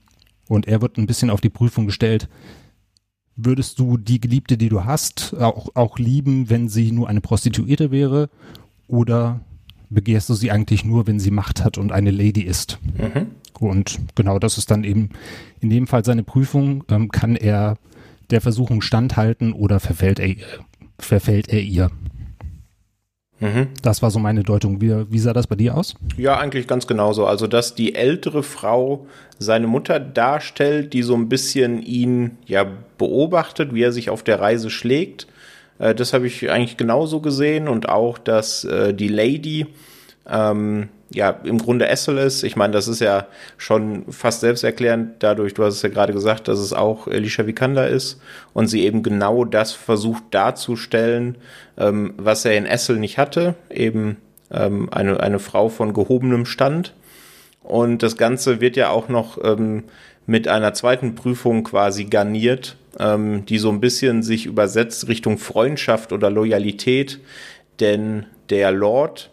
Und 0.49 0.67
er 0.67 0.83
wird 0.83 0.99
ein 0.99 1.07
bisschen 1.07 1.31
auf 1.31 1.41
die 1.41 1.51
Prüfung 1.51 1.87
gestellt. 1.87 2.29
Würdest 3.37 3.79
du 3.79 3.99
die 3.99 4.21
Geliebte, 4.21 4.57
die 4.57 4.69
du 4.69 4.85
hast, 4.85 5.35
auch, 5.35 5.69
auch 5.75 5.99
lieben, 5.99 6.51
wenn 6.51 6.69
sie 6.69 6.91
nur 6.91 7.09
eine 7.09 7.21
Prostituierte 7.21 7.91
wäre? 7.91 8.31
Oder 8.89 9.41
begehrst 9.91 10.29
du 10.29 10.35
sie 10.35 10.51
eigentlich 10.51 10.85
nur, 10.85 11.07
wenn 11.07 11.21
sie 11.21 11.31
Macht 11.31 11.65
hat 11.65 11.79
und 11.79 11.93
eine 11.93 12.11
Lady 12.11 12.43
ist? 12.43 12.79
Mhm. 12.97 13.29
Und 13.59 13.99
genau 14.15 14.39
das 14.39 14.59
ist 14.59 14.71
dann 14.71 14.85
eben 14.85 15.11
in 15.61 15.71
dem 15.71 15.87
Fall 15.87 16.05
seine 16.05 16.23
Prüfung. 16.23 16.85
Ähm, 16.91 17.11
kann 17.11 17.37
er 17.37 17.79
der 18.31 18.41
Versuchung 18.41 18.83
standhalten 18.83 19.53
oder 19.53 19.81
verfällt 19.81 20.19
er, 20.19 20.35
verfällt 20.99 21.49
er 21.49 21.63
ihr? 21.63 21.91
Mhm. 23.39 23.69
Das 23.83 24.03
war 24.03 24.11
so 24.11 24.19
meine 24.19 24.43
Deutung. 24.43 24.81
Wie, 24.81 25.11
wie 25.11 25.19
sah 25.19 25.33
das 25.33 25.47
bei 25.47 25.57
dir 25.57 25.77
aus? 25.77 25.95
Ja, 26.17 26.39
eigentlich 26.39 26.67
ganz 26.67 26.87
genauso. 26.87 27.27
Also, 27.27 27.47
dass 27.47 27.75
die 27.75 27.95
ältere 27.95 28.43
Frau 28.43 29.07
seine 29.39 29.67
Mutter 29.67 30.01
darstellt, 30.01 30.93
die 30.93 31.03
so 31.03 31.15
ein 31.15 31.29
bisschen 31.29 31.83
ihn 31.83 32.39
ja 32.47 32.67
beobachtet, 32.97 33.75
wie 33.75 33.83
er 33.83 33.93
sich 33.93 34.09
auf 34.09 34.23
der 34.23 34.41
Reise 34.41 34.71
schlägt. 34.71 35.27
Äh, 35.79 35.95
das 35.95 36.13
habe 36.13 36.27
ich 36.27 36.51
eigentlich 36.51 36.77
genauso 36.77 37.21
gesehen 37.21 37.69
und 37.69 37.89
auch, 37.89 38.19
dass 38.19 38.65
äh, 38.65 38.95
die 38.95 39.09
Lady 39.09 39.67
ähm, 40.29 40.89
ja 41.11 41.31
im 41.45 41.59
Grunde 41.59 41.89
Essel 41.89 42.19
ist. 42.19 42.43
Ich 42.43 42.57
meine, 42.57 42.73
das 42.73 42.89
ist 42.89 43.01
ja 43.01 43.27
schon 43.57 44.11
fast 44.11 44.41
selbsterklärend 44.41 45.15
dadurch, 45.21 45.55
du 45.55 45.65
hast 45.65 45.75
es 45.75 45.83
ja 45.83 45.89
gerade 45.89 46.13
gesagt, 46.13 46.49
dass 46.49 46.59
es 46.59 46.73
auch 46.73 47.07
Alicia 47.07 47.47
Vikander 47.47 47.89
ist 47.89 48.21
und 48.53 48.67
sie 48.67 48.85
eben 48.85 49.03
genau 49.03 49.45
das 49.45 49.73
versucht 49.73 50.25
darzustellen, 50.33 51.37
ähm, 51.79 52.15
was 52.17 52.45
er 52.45 52.57
in 52.57 52.67
Essel 52.67 52.99
nicht 52.99 53.19
hatte, 53.19 53.55
eben 53.71 54.17
ähm, 54.51 54.89
eine, 54.93 55.21
eine 55.21 55.39
Frau 55.39 55.69
von 55.69 55.93
gehobenem 55.93 56.47
Stand. 56.47 56.95
Und 57.63 58.05
das 58.05 58.17
Ganze 58.17 58.61
wird 58.61 58.77
ja 58.77 58.91
auch 58.91 59.09
noch 59.09 59.39
ähm, 59.43 59.85
mit 60.27 60.49
einer 60.49 60.75
zweiten 60.75 61.15
Prüfung 61.15 61.65
quasi 61.65 62.05
garniert, 62.05 62.77
ähm, 62.99 63.47
die 63.47 63.59
so 63.59 63.71
ein 63.71 63.81
bisschen 63.81 64.23
sich 64.23 64.47
übersetzt 64.47 65.09
Richtung 65.09 65.39
Freundschaft 65.39 66.13
oder 66.13 66.31
Loyalität, 66.31 67.21
denn 67.81 68.27
der 68.51 68.73
Lord 68.73 69.31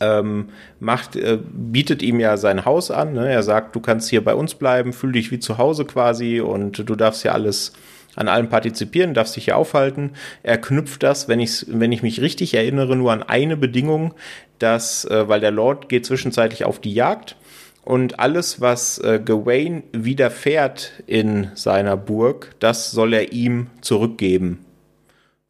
ähm, 0.00 0.48
macht, 0.80 1.16
äh, 1.16 1.38
bietet 1.42 2.02
ihm 2.02 2.20
ja 2.20 2.36
sein 2.36 2.64
Haus 2.64 2.90
an. 2.90 3.12
Ne? 3.14 3.30
Er 3.30 3.42
sagt, 3.42 3.74
du 3.74 3.80
kannst 3.80 4.10
hier 4.10 4.24
bei 4.24 4.34
uns 4.34 4.54
bleiben, 4.54 4.92
fühl 4.92 5.12
dich 5.12 5.30
wie 5.30 5.38
zu 5.38 5.58
Hause 5.58 5.84
quasi 5.84 6.40
und 6.40 6.88
du 6.88 6.94
darfst 6.96 7.22
hier 7.22 7.34
alles 7.34 7.72
an 8.14 8.28
allem 8.28 8.48
partizipieren, 8.48 9.14
darfst 9.14 9.36
dich 9.36 9.46
hier 9.46 9.56
aufhalten. 9.56 10.10
Er 10.42 10.58
knüpft 10.58 11.02
das, 11.02 11.28
wenn 11.28 11.40
ich, 11.40 11.64
wenn 11.68 11.92
ich 11.92 12.02
mich 12.02 12.20
richtig 12.20 12.52
erinnere, 12.54 12.94
nur 12.94 13.12
an 13.12 13.22
eine 13.22 13.56
Bedingung, 13.56 14.14
dass, 14.58 15.04
äh, 15.06 15.28
weil 15.28 15.40
der 15.40 15.50
Lord 15.50 15.88
geht 15.88 16.04
zwischenzeitlich 16.04 16.64
auf 16.64 16.78
die 16.78 16.92
Jagd 16.92 17.36
und 17.84 18.20
alles, 18.20 18.60
was 18.60 18.98
äh, 18.98 19.20
Gawain 19.24 19.82
widerfährt 19.92 20.92
in 21.06 21.50
seiner 21.54 21.96
Burg, 21.96 22.54
das 22.60 22.92
soll 22.92 23.14
er 23.14 23.32
ihm 23.32 23.68
zurückgeben. 23.80 24.64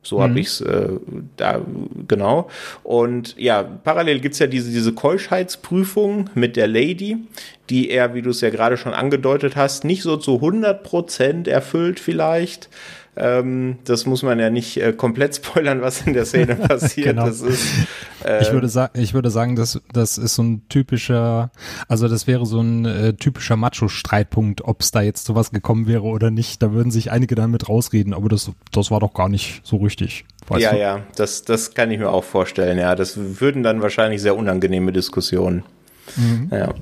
So 0.03 0.18
mhm. 0.18 0.22
habe 0.22 0.41
ich 0.41 0.47
es 0.49 0.61
äh, 0.62 0.89
da 1.37 1.61
genau. 2.09 2.49
Und 2.83 3.37
ja, 3.39 3.62
parallel 3.62 4.20
gibt's 4.20 4.41
ja 4.41 4.47
diese, 4.47 4.70
diese 4.70 4.93
Keuschheitsprüfung 4.93 6.30
mit 6.35 6.57
der 6.57 6.66
Lady, 6.66 7.18
die 7.70 7.91
er, 7.91 8.14
wie 8.14 8.22
du 8.22 8.30
es 8.30 8.41
ja 8.41 8.51
gerade 8.51 8.76
schon 8.76 8.95
angedeutet 8.95 9.55
hast, 9.55 9.85
nicht 9.85 10.03
so 10.03 10.16
zu 10.16 10.37
100 10.37 10.83
Prozent 10.83 11.49
erfüllt 11.49 12.01
vielleicht. 12.01 12.68
Ähm, 13.15 13.77
das 13.85 14.07
muss 14.07 14.23
man 14.23 14.39
ja 14.39 14.49
nicht 14.49 14.79
äh, 14.79 14.95
komplett 14.95 15.37
spoilern, 15.37 15.83
was 15.83 16.07
in 16.07 16.15
der 16.15 16.25
Szene 16.25 16.57
passiert. 16.69 17.09
genau. 17.09 17.29
Ist, 17.29 17.45
äh, 18.25 18.41
ich, 18.41 18.53
würde 18.53 18.69
sagen, 18.69 18.99
ich 18.99 19.13
würde 19.13 19.31
sagen, 19.31 19.55
das, 19.55 19.83
das 19.93 20.17
ist 20.17 20.35
so 20.35 20.43
ein 20.43 20.67
typischer, 20.71 21.51
also 21.89 22.09
das 22.09 22.27
wäre 22.27 22.47
so 22.47 22.61
ein 22.61 22.87
äh, 22.87 23.13
typischer 23.13 23.57
Macho-Streitpunkt, 23.57 24.65
ob 24.65 24.81
es 24.81 24.93
da 24.93 25.03
jetzt 25.03 25.27
sowas 25.27 25.51
gekommen 25.51 25.87
wäre 25.87 26.05
oder 26.05 26.31
nicht. 26.31 26.63
Da 26.63 26.73
würden 26.73 26.91
sich 26.91 27.11
einige 27.11 27.35
dann 27.35 27.51
mit 27.51 27.69
rausreden, 27.69 28.15
aber 28.15 28.31
das, 28.31 28.51
das 28.73 28.91
war 28.91 29.01
doch 29.01 29.13
gar 29.13 29.29
nicht 29.29 29.61
so 29.63 29.77
richtig. 29.77 30.25
ja, 30.57 30.73
du? 30.73 30.79
ja, 30.79 31.01
das, 31.17 31.43
das 31.43 31.75
kann 31.75 31.91
ich 31.91 31.99
mir 31.99 32.09
auch 32.09 32.25
vorstellen. 32.25 32.79
Ja, 32.79 32.95
das 32.95 33.19
würden 33.19 33.63
dann 33.63 33.83
wahrscheinlich 33.83 34.23
sehr 34.23 34.37
unangenehme 34.37 34.91
Diskussionen. 34.91 35.65
Mhm. 36.17 36.49
Ja. 36.51 36.73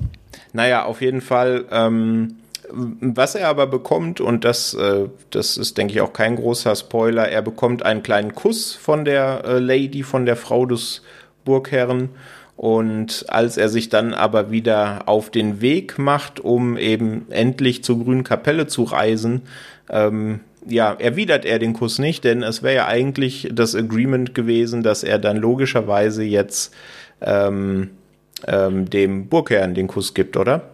Naja, 0.53 0.85
auf 0.85 1.01
jeden 1.01 1.21
Fall. 1.21 1.65
Ähm, 1.71 2.35
was 2.73 3.35
er 3.35 3.47
aber 3.47 3.67
bekommt, 3.67 4.21
und 4.21 4.45
das, 4.45 4.73
äh, 4.73 5.07
das 5.29 5.57
ist, 5.57 5.77
denke 5.77 5.93
ich, 5.93 6.01
auch 6.01 6.13
kein 6.13 6.35
großer 6.35 6.75
Spoiler, 6.75 7.27
er 7.27 7.41
bekommt 7.41 7.83
einen 7.83 8.03
kleinen 8.03 8.33
Kuss 8.33 8.73
von 8.73 9.05
der 9.05 9.43
äh, 9.45 9.59
Lady, 9.59 10.03
von 10.03 10.25
der 10.25 10.35
Frau 10.35 10.65
des 10.65 11.01
Burgherren. 11.45 12.09
Und 12.55 13.25
als 13.27 13.57
er 13.57 13.69
sich 13.69 13.89
dann 13.89 14.13
aber 14.13 14.51
wieder 14.51 15.07
auf 15.07 15.31
den 15.31 15.61
Weg 15.61 15.97
macht, 15.97 16.39
um 16.39 16.77
eben 16.77 17.25
endlich 17.31 17.83
zur 17.83 18.03
grünen 18.03 18.23
Kapelle 18.23 18.67
zu 18.67 18.83
reisen, 18.83 19.41
ähm, 19.89 20.41
ja, 20.67 20.93
erwidert 20.93 21.43
er 21.43 21.57
den 21.57 21.73
Kuss 21.73 21.97
nicht, 21.97 22.23
denn 22.23 22.43
es 22.43 22.61
wäre 22.61 22.75
ja 22.75 22.87
eigentlich 22.87 23.49
das 23.51 23.75
Agreement 23.75 24.35
gewesen, 24.35 24.83
dass 24.83 25.03
er 25.03 25.17
dann 25.17 25.37
logischerweise 25.37 26.23
jetzt 26.23 26.73
ähm, 27.19 27.89
ähm, 28.47 28.89
dem 28.89 29.27
Burgherrn 29.27 29.73
den 29.73 29.87
Kuss 29.87 30.13
gibt, 30.13 30.37
oder? 30.37 30.69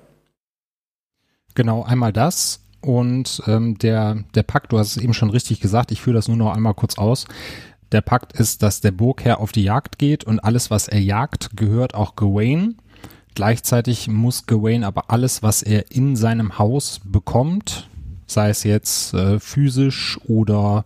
Genau, 1.57 1.81
einmal 1.81 2.13
das 2.13 2.59
und 2.81 3.41
ähm, 3.47 3.79
der, 3.79 4.23
der 4.35 4.43
Pakt, 4.43 4.71
du 4.71 4.77
hast 4.77 4.95
es 4.95 5.01
eben 5.01 5.15
schon 5.15 5.31
richtig 5.31 5.59
gesagt, 5.59 5.91
ich 5.91 6.01
führe 6.01 6.17
das 6.17 6.27
nur 6.27 6.37
noch 6.37 6.55
einmal 6.55 6.75
kurz 6.75 6.99
aus. 6.99 7.25
Der 7.91 8.01
Pakt 8.01 8.33
ist, 8.33 8.61
dass 8.61 8.79
der 8.79 8.91
Burgherr 8.91 9.39
auf 9.39 9.53
die 9.53 9.63
Jagd 9.63 9.97
geht 9.97 10.23
und 10.23 10.39
alles, 10.39 10.69
was 10.69 10.87
er 10.87 10.99
jagt, 10.99 11.57
gehört 11.57 11.95
auch 11.95 12.15
Gawain. 12.15 12.75
Gleichzeitig 13.33 14.07
muss 14.07 14.45
Gawain 14.45 14.83
aber 14.83 15.09
alles, 15.09 15.41
was 15.41 15.63
er 15.63 15.89
in 15.91 16.15
seinem 16.15 16.59
Haus 16.59 17.01
bekommt, 17.03 17.89
sei 18.27 18.49
es 18.49 18.63
jetzt 18.63 19.15
äh, 19.15 19.39
physisch 19.39 20.19
oder 20.27 20.85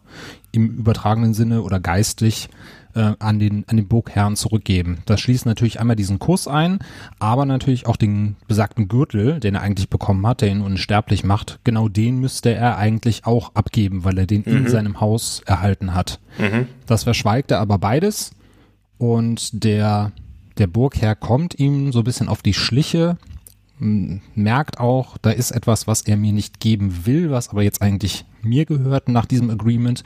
im 0.53 0.69
übertragenen 0.69 1.33
Sinne 1.33 1.63
oder 1.63 1.81
geistlich, 1.81 2.47
äh, 2.95 3.13
an, 3.19 3.39
den, 3.39 3.65
an 3.67 3.77
den 3.77 3.87
Burgherrn 3.87 4.35
zurückgeben. 4.35 4.99
Das 5.05 5.21
schließt 5.21 5.45
natürlich 5.45 5.79
einmal 5.79 5.95
diesen 5.95 6.19
Kuss 6.19 6.47
ein, 6.47 6.79
aber 7.19 7.45
natürlich 7.45 7.85
auch 7.85 7.97
den 7.97 8.35
besagten 8.47 8.87
Gürtel, 8.87 9.39
den 9.39 9.55
er 9.55 9.61
eigentlich 9.61 9.89
bekommen 9.89 10.25
hat, 10.27 10.41
der 10.41 10.49
ihn 10.49 10.61
unsterblich 10.61 11.23
macht. 11.23 11.59
Genau 11.63 11.87
den 11.87 12.19
müsste 12.19 12.53
er 12.53 12.77
eigentlich 12.77 13.25
auch 13.25 13.55
abgeben, 13.55 14.03
weil 14.03 14.17
er 14.17 14.25
den 14.25 14.43
mhm. 14.45 14.57
in 14.57 14.67
seinem 14.67 14.99
Haus 14.99 15.41
erhalten 15.45 15.93
hat. 15.93 16.19
Mhm. 16.37 16.67
Das 16.85 17.03
verschweigt 17.03 17.51
er 17.51 17.59
aber 17.59 17.77
beides 17.77 18.31
und 18.97 19.63
der, 19.63 20.11
der 20.57 20.67
Burgherr 20.67 21.15
kommt 21.15 21.57
ihm 21.57 21.91
so 21.91 21.99
ein 21.99 22.05
bisschen 22.05 22.29
auf 22.29 22.41
die 22.41 22.53
Schliche, 22.53 23.17
merkt 23.81 24.79
auch, 24.79 25.17
da 25.17 25.31
ist 25.31 25.51
etwas, 25.51 25.87
was 25.87 26.03
er 26.03 26.15
mir 26.15 26.33
nicht 26.33 26.59
geben 26.59 27.05
will, 27.05 27.31
was 27.31 27.49
aber 27.49 27.63
jetzt 27.63 27.81
eigentlich 27.81 28.25
mir 28.43 28.65
gehört 28.65 29.09
nach 29.09 29.25
diesem 29.25 29.49
Agreement. 29.49 30.03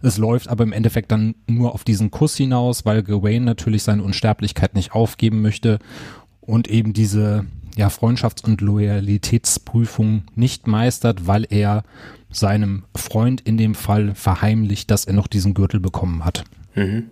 Es 0.00 0.16
läuft 0.16 0.48
aber 0.48 0.62
im 0.62 0.72
Endeffekt 0.72 1.10
dann 1.10 1.34
nur 1.48 1.74
auf 1.74 1.82
diesen 1.82 2.12
Kuss 2.12 2.36
hinaus, 2.36 2.84
weil 2.84 3.02
Gawain 3.02 3.44
natürlich 3.44 3.82
seine 3.82 4.04
Unsterblichkeit 4.04 4.74
nicht 4.74 4.92
aufgeben 4.92 5.42
möchte 5.42 5.80
und 6.40 6.68
eben 6.68 6.92
diese 6.92 7.46
ja, 7.76 7.88
Freundschafts- 7.88 8.44
und 8.44 8.60
Loyalitätsprüfung 8.60 10.22
nicht 10.36 10.68
meistert, 10.68 11.26
weil 11.26 11.46
er 11.50 11.82
seinem 12.30 12.84
Freund 12.94 13.40
in 13.40 13.56
dem 13.56 13.74
Fall 13.74 14.14
verheimlicht, 14.14 14.90
dass 14.90 15.04
er 15.04 15.14
noch 15.14 15.26
diesen 15.26 15.52
Gürtel 15.52 15.80
bekommen 15.80 16.24
hat. 16.24 16.44
Mhm. 16.74 17.10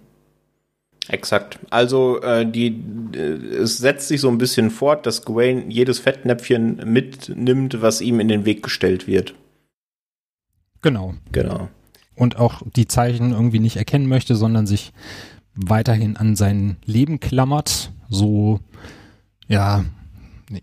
Exakt. 1.08 1.58
Also 1.70 2.20
äh, 2.22 2.50
die, 2.50 2.80
äh, 3.14 3.18
es 3.18 3.78
setzt 3.78 4.08
sich 4.08 4.20
so 4.20 4.28
ein 4.28 4.38
bisschen 4.38 4.70
fort, 4.70 5.06
dass 5.06 5.24
Gawain 5.24 5.70
jedes 5.70 5.98
Fettnäpfchen 5.98 6.80
mitnimmt, 6.90 7.82
was 7.82 8.00
ihm 8.00 8.20
in 8.20 8.28
den 8.28 8.44
Weg 8.44 8.62
gestellt 8.62 9.06
wird. 9.06 9.34
Genau. 10.82 11.14
Genau. 11.32 11.68
Und 12.14 12.36
auch 12.36 12.62
die 12.76 12.86
Zeichen 12.86 13.32
irgendwie 13.32 13.58
nicht 13.58 13.76
erkennen 13.76 14.08
möchte, 14.08 14.36
sondern 14.36 14.66
sich 14.66 14.92
weiterhin 15.54 16.16
an 16.16 16.36
sein 16.36 16.76
Leben 16.84 17.20
klammert. 17.20 17.92
So, 18.08 18.60
ja, 19.48 19.84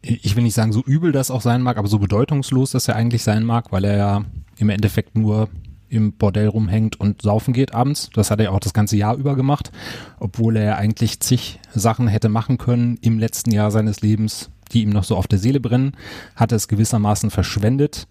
ich 0.02 0.36
will 0.36 0.44
nicht 0.44 0.54
sagen, 0.54 0.74
so 0.74 0.82
übel 0.82 1.12
das 1.12 1.32
auch 1.32 1.42
sein 1.42 1.62
mag, 1.62 1.78
aber 1.78 1.88
so 1.88 2.00
bedeutungslos 2.00 2.72
das 2.72 2.88
er 2.88 2.96
eigentlich 2.96 3.24
sein 3.24 3.44
mag, 3.44 3.72
weil 3.72 3.84
er 3.84 3.98
ja 3.98 4.26
im 4.58 4.70
Endeffekt 4.70 5.18
nur 5.18 5.50
im 5.92 6.14
Bordell 6.14 6.48
rumhängt 6.48 7.00
und 7.00 7.22
saufen 7.22 7.54
geht 7.54 7.74
abends. 7.74 8.10
Das 8.14 8.32
hat 8.32 8.40
er 8.40 8.54
auch 8.54 8.60
das 8.60 8.74
ganze 8.74 8.98
Jahr 8.98 9.16
über 9.16 9.36
gemacht, 9.36 9.72
obwohl 10.20 10.58
er 10.58 10.78
eigentlich 10.78 11.20
zig 11.20 11.60
Sachen 11.74 12.08
hätte 12.08 12.30
machen 12.30 12.58
können 12.58 12.98
im 13.02 13.20
letzten 13.20 13.52
Jahr 13.52 13.72
seines 13.72 14.02
Lebens, 14.02 14.50
die 14.72 14.84
ihm 14.84 14.90
noch 14.90 15.04
so 15.04 15.16
auf 15.18 15.28
der 15.28 15.40
Seele 15.40 15.60
brennen, 15.60 15.98
hat 16.36 16.52
er 16.52 16.56
es 16.56 16.68
gewissermaßen 16.68 17.30
verschwendet. 17.30 18.08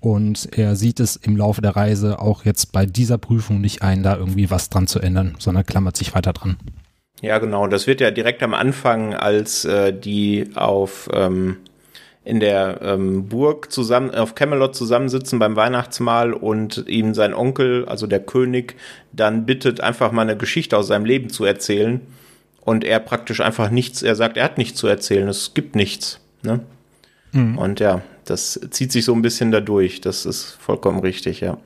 Und 0.00 0.56
er 0.56 0.76
sieht 0.76 1.00
es 1.00 1.16
im 1.16 1.36
Laufe 1.36 1.60
der 1.60 1.74
Reise 1.74 2.20
auch 2.20 2.44
jetzt 2.44 2.70
bei 2.70 2.86
dieser 2.86 3.18
Prüfung 3.18 3.60
nicht 3.60 3.82
ein, 3.82 4.04
da 4.04 4.16
irgendwie 4.16 4.48
was 4.48 4.70
dran 4.70 4.86
zu 4.86 5.00
ändern, 5.00 5.34
sondern 5.40 5.66
klammert 5.66 5.96
sich 5.96 6.14
weiter 6.14 6.32
dran. 6.32 6.56
Ja, 7.20 7.38
genau. 7.38 7.66
Das 7.66 7.88
wird 7.88 8.00
ja 8.00 8.12
direkt 8.12 8.44
am 8.44 8.54
Anfang, 8.54 9.12
als 9.12 9.64
äh, 9.64 9.92
die 9.92 10.50
auf 10.54 11.08
ähm, 11.12 11.56
in 12.28 12.40
der 12.40 12.80
ähm, 12.82 13.26
Burg 13.26 13.72
zusammen 13.72 14.14
auf 14.14 14.34
Camelot 14.34 14.76
zusammensitzen 14.76 15.38
beim 15.38 15.56
Weihnachtsmahl 15.56 16.34
und 16.34 16.84
ihm 16.86 17.14
sein 17.14 17.32
Onkel, 17.32 17.86
also 17.86 18.06
der 18.06 18.20
König, 18.20 18.76
dann 19.12 19.46
bittet, 19.46 19.80
einfach 19.80 20.12
mal 20.12 20.22
eine 20.22 20.36
Geschichte 20.36 20.76
aus 20.76 20.88
seinem 20.88 21.06
Leben 21.06 21.30
zu 21.30 21.46
erzählen. 21.46 22.02
Und 22.60 22.84
er 22.84 23.00
praktisch 23.00 23.40
einfach 23.40 23.70
nichts, 23.70 24.02
er 24.02 24.14
sagt, 24.14 24.36
er 24.36 24.44
hat 24.44 24.58
nichts 24.58 24.78
zu 24.78 24.86
erzählen, 24.86 25.26
es 25.26 25.54
gibt 25.54 25.74
nichts. 25.74 26.20
Ne? 26.42 26.60
Mhm. 27.32 27.56
Und 27.56 27.80
ja, 27.80 28.02
das 28.26 28.60
zieht 28.70 28.92
sich 28.92 29.06
so 29.06 29.14
ein 29.14 29.22
bisschen 29.22 29.50
dadurch. 29.50 30.02
Das 30.02 30.26
ist 30.26 30.58
vollkommen 30.60 31.00
richtig, 31.00 31.40
ja. 31.40 31.56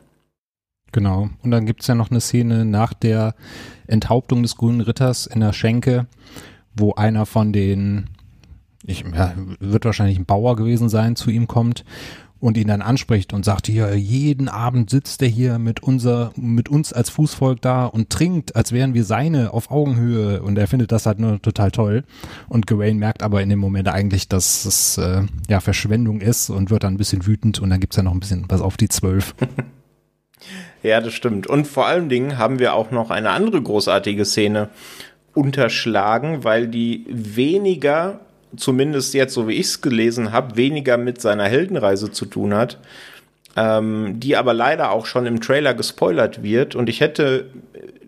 Genau. 0.92 1.28
Und 1.42 1.50
dann 1.50 1.66
gibt 1.66 1.80
es 1.80 1.88
ja 1.88 1.96
noch 1.96 2.12
eine 2.12 2.20
Szene 2.20 2.64
nach 2.64 2.94
der 2.94 3.34
Enthauptung 3.88 4.44
des 4.44 4.56
grünen 4.56 4.80
Ritters 4.80 5.26
in 5.26 5.40
der 5.40 5.52
Schenke, 5.52 6.06
wo 6.76 6.94
einer 6.94 7.26
von 7.26 7.52
den 7.52 8.10
ich, 8.84 9.04
ja, 9.14 9.34
wird 9.60 9.84
wahrscheinlich 9.84 10.18
ein 10.18 10.26
Bauer 10.26 10.56
gewesen 10.56 10.88
sein, 10.88 11.16
zu 11.16 11.30
ihm 11.30 11.46
kommt 11.46 11.84
und 12.42 12.56
ihn 12.56 12.66
dann 12.66 12.82
anspricht 12.82 13.32
und 13.32 13.44
sagt, 13.44 13.68
hier, 13.68 13.94
jeden 13.94 14.48
Abend 14.48 14.90
sitzt 14.90 15.22
er 15.22 15.28
hier 15.28 15.60
mit 15.60 15.80
unser, 15.80 16.32
mit 16.34 16.68
uns 16.68 16.92
als 16.92 17.08
Fußvolk 17.08 17.60
da 17.60 17.86
und 17.86 18.10
trinkt, 18.10 18.56
als 18.56 18.72
wären 18.72 18.94
wir 18.94 19.04
seine 19.04 19.52
auf 19.52 19.70
Augenhöhe 19.70 20.42
und 20.42 20.58
er 20.58 20.66
findet 20.66 20.90
das 20.90 21.06
halt 21.06 21.20
nur 21.20 21.40
total 21.40 21.70
toll 21.70 22.02
und 22.48 22.66
Gawain 22.66 22.98
merkt 22.98 23.22
aber 23.22 23.42
in 23.42 23.48
dem 23.48 23.60
Moment 23.60 23.88
eigentlich, 23.88 24.26
dass 24.26 24.64
es 24.64 24.98
äh, 24.98 25.22
ja 25.48 25.60
Verschwendung 25.60 26.20
ist 26.20 26.50
und 26.50 26.70
wird 26.70 26.82
dann 26.82 26.94
ein 26.94 26.98
bisschen 26.98 27.26
wütend 27.26 27.60
und 27.60 27.70
dann 27.70 27.78
gibt's 27.78 27.96
ja 27.96 28.02
noch 28.02 28.12
ein 28.12 28.20
bisschen 28.20 28.44
was 28.48 28.60
auf 28.60 28.76
die 28.76 28.88
Zwölf. 28.88 29.36
ja, 30.82 31.00
das 31.00 31.14
stimmt. 31.14 31.46
Und 31.46 31.68
vor 31.68 31.86
allen 31.86 32.08
Dingen 32.08 32.38
haben 32.38 32.58
wir 32.58 32.74
auch 32.74 32.90
noch 32.90 33.10
eine 33.10 33.30
andere 33.30 33.62
großartige 33.62 34.24
Szene 34.24 34.68
unterschlagen, 35.32 36.42
weil 36.42 36.66
die 36.66 37.06
weniger 37.08 38.18
zumindest 38.56 39.14
jetzt, 39.14 39.34
so 39.34 39.48
wie 39.48 39.54
ich 39.54 39.66
es 39.66 39.80
gelesen 39.80 40.32
habe, 40.32 40.56
weniger 40.56 40.96
mit 40.96 41.20
seiner 41.20 41.44
Heldenreise 41.44 42.10
zu 42.10 42.26
tun 42.26 42.54
hat, 42.54 42.78
ähm, 43.56 44.20
die 44.20 44.36
aber 44.36 44.54
leider 44.54 44.90
auch 44.90 45.06
schon 45.06 45.26
im 45.26 45.40
Trailer 45.40 45.74
gespoilert 45.74 46.42
wird. 46.42 46.74
Und 46.74 46.88
ich 46.88 47.00
hätte 47.00 47.46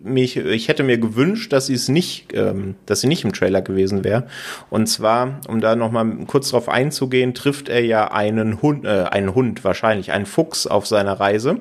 mich, 0.03 0.37
ich 0.37 0.67
hätte 0.67 0.83
mir 0.83 0.97
gewünscht, 0.97 1.51
dass 1.51 1.67
sie 1.67 1.73
es 1.73 1.89
nicht, 1.89 2.33
ähm, 2.33 2.75
dass 2.85 3.01
sie 3.01 3.07
nicht 3.07 3.23
im 3.23 3.33
Trailer 3.33 3.61
gewesen 3.61 4.03
wäre. 4.03 4.27
Und 4.69 4.87
zwar, 4.87 5.41
um 5.47 5.61
da 5.61 5.75
noch 5.75 5.91
mal 5.91 6.05
kurz 6.27 6.49
drauf 6.49 6.69
einzugehen, 6.69 7.33
trifft 7.33 7.69
er 7.69 7.83
ja 7.83 8.11
einen 8.11 8.61
Hund, 8.61 8.85
äh, 8.85 9.05
einen 9.09 9.33
Hund 9.33 9.63
wahrscheinlich, 9.63 10.11
einen 10.11 10.25
Fuchs 10.25 10.67
auf 10.67 10.85
seiner 10.85 11.13
Reise. 11.13 11.57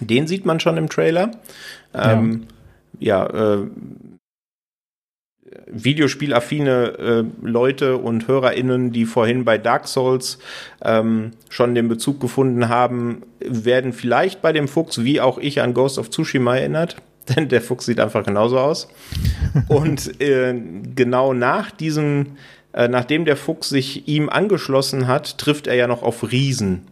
Den 0.00 0.26
sieht 0.26 0.46
man 0.46 0.60
schon 0.60 0.76
im 0.76 0.88
Trailer. 0.88 1.32
Ähm, 1.94 2.46
ja, 2.98 3.28
ja 3.28 3.54
äh, 3.54 3.66
Videospielaffine 5.66 6.98
äh, 6.98 7.24
Leute 7.46 7.96
und 7.96 8.28
HörerInnen, 8.28 8.92
die 8.92 9.06
vorhin 9.06 9.44
bei 9.44 9.58
Dark 9.58 9.88
Souls 9.88 10.38
ähm, 10.82 11.32
schon 11.48 11.74
den 11.74 11.88
Bezug 11.88 12.20
gefunden 12.20 12.68
haben, 12.68 13.22
werden 13.40 13.92
vielleicht 13.92 14.42
bei 14.42 14.52
dem 14.52 14.68
Fuchs, 14.68 15.04
wie 15.04 15.20
auch 15.20 15.38
ich, 15.38 15.60
an 15.60 15.74
Ghost 15.74 15.98
of 15.98 16.10
Tsushima 16.10 16.56
erinnert. 16.56 16.96
Denn 17.36 17.48
der 17.48 17.60
Fuchs 17.60 17.86
sieht 17.86 18.00
einfach 18.00 18.24
genauso 18.24 18.58
aus. 18.58 18.88
und 19.68 20.20
äh, 20.20 20.54
genau 20.94 21.34
nach 21.34 21.70
diesem, 21.70 22.36
äh, 22.72 22.88
nachdem 22.88 23.24
der 23.24 23.36
Fuchs 23.36 23.68
sich 23.68 24.08
ihm 24.08 24.28
angeschlossen 24.28 25.06
hat, 25.06 25.38
trifft 25.38 25.66
er 25.66 25.74
ja 25.74 25.86
noch 25.86 26.02
auf 26.02 26.30
Riesen. 26.30 26.86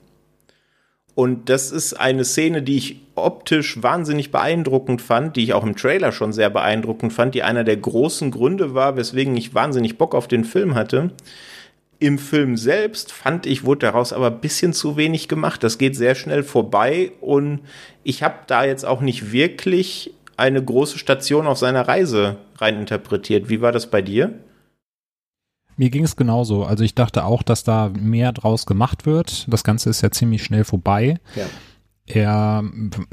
Und 1.17 1.49
das 1.49 1.73
ist 1.73 1.95
eine 1.95 2.27
Szene, 2.27 2.63
die 2.63 2.77
ich 2.77 3.01
optisch 3.15 3.83
wahnsinnig 3.83 4.31
beeindruckend 4.31 5.01
fand, 5.01 5.35
die 5.35 5.45
ich 5.45 5.55
auch 5.55 5.65
im 5.65 5.75
Trailer 5.75 6.13
schon 6.13 6.35
sehr 6.35 6.51
beeindruckend 6.51 7.11
fand, 7.11 7.35
die 7.35 7.43
einer 7.43 7.65
der 7.65 7.79
großen 7.79 8.31
Gründe 8.31 8.75
war, 8.75 8.99
weswegen 8.99 9.35
ich 9.35 9.55
wahnsinnig 9.55 9.97
Bock 9.97 10.15
auf 10.15 10.29
den 10.29 10.45
Film 10.45 10.75
hatte. 10.75 11.11
Im 11.99 12.19
Film 12.19 12.59
selbst 12.59 13.13
fand 13.13 13.47
ich, 13.47 13.65
wurde 13.65 13.87
daraus 13.87 14.13
aber 14.13 14.27
ein 14.27 14.41
bisschen 14.41 14.75
zu 14.75 14.99
wenig 14.99 15.27
gemacht. 15.27 15.65
Das 15.65 15.79
geht 15.79 15.97
sehr 15.97 16.15
schnell 16.15 16.43
vorbei 16.43 17.13
und 17.23 17.61
ich 18.05 18.23
habe 18.23 18.41
da 18.47 18.67
jetzt 18.67 18.85
auch 18.85 19.01
nicht 19.01 19.33
wirklich 19.33 20.13
eine 20.37 20.63
große 20.63 20.99
Station 20.99 21.47
auf 21.47 21.57
seiner 21.57 21.89
Reise 21.89 22.37
reininterpretiert. 22.59 23.49
Wie 23.49 23.63
war 23.63 23.73
das 23.73 23.91
bei 23.91 24.03
dir? 24.03 24.35
Mir 25.77 25.91
ging 25.91 26.05
es 26.05 26.17
genauso. 26.17 26.65
Also 26.65 26.85
ich 26.85 26.95
dachte 26.95 27.25
auch, 27.25 27.43
dass 27.43 27.65
da 27.65 27.91
mehr 27.99 28.33
draus 28.33 28.67
gemacht 28.67 29.07
wird. 29.07 29.47
Das 29.49 29.65
Ganze 29.65 29.91
ist 29.91 30.03
ja 30.03 30.11
ziemlich 30.11 30.43
schnell 30.43 30.65
vorbei. 30.65 31.21
Ja. 31.35 31.45
Er 32.09 32.65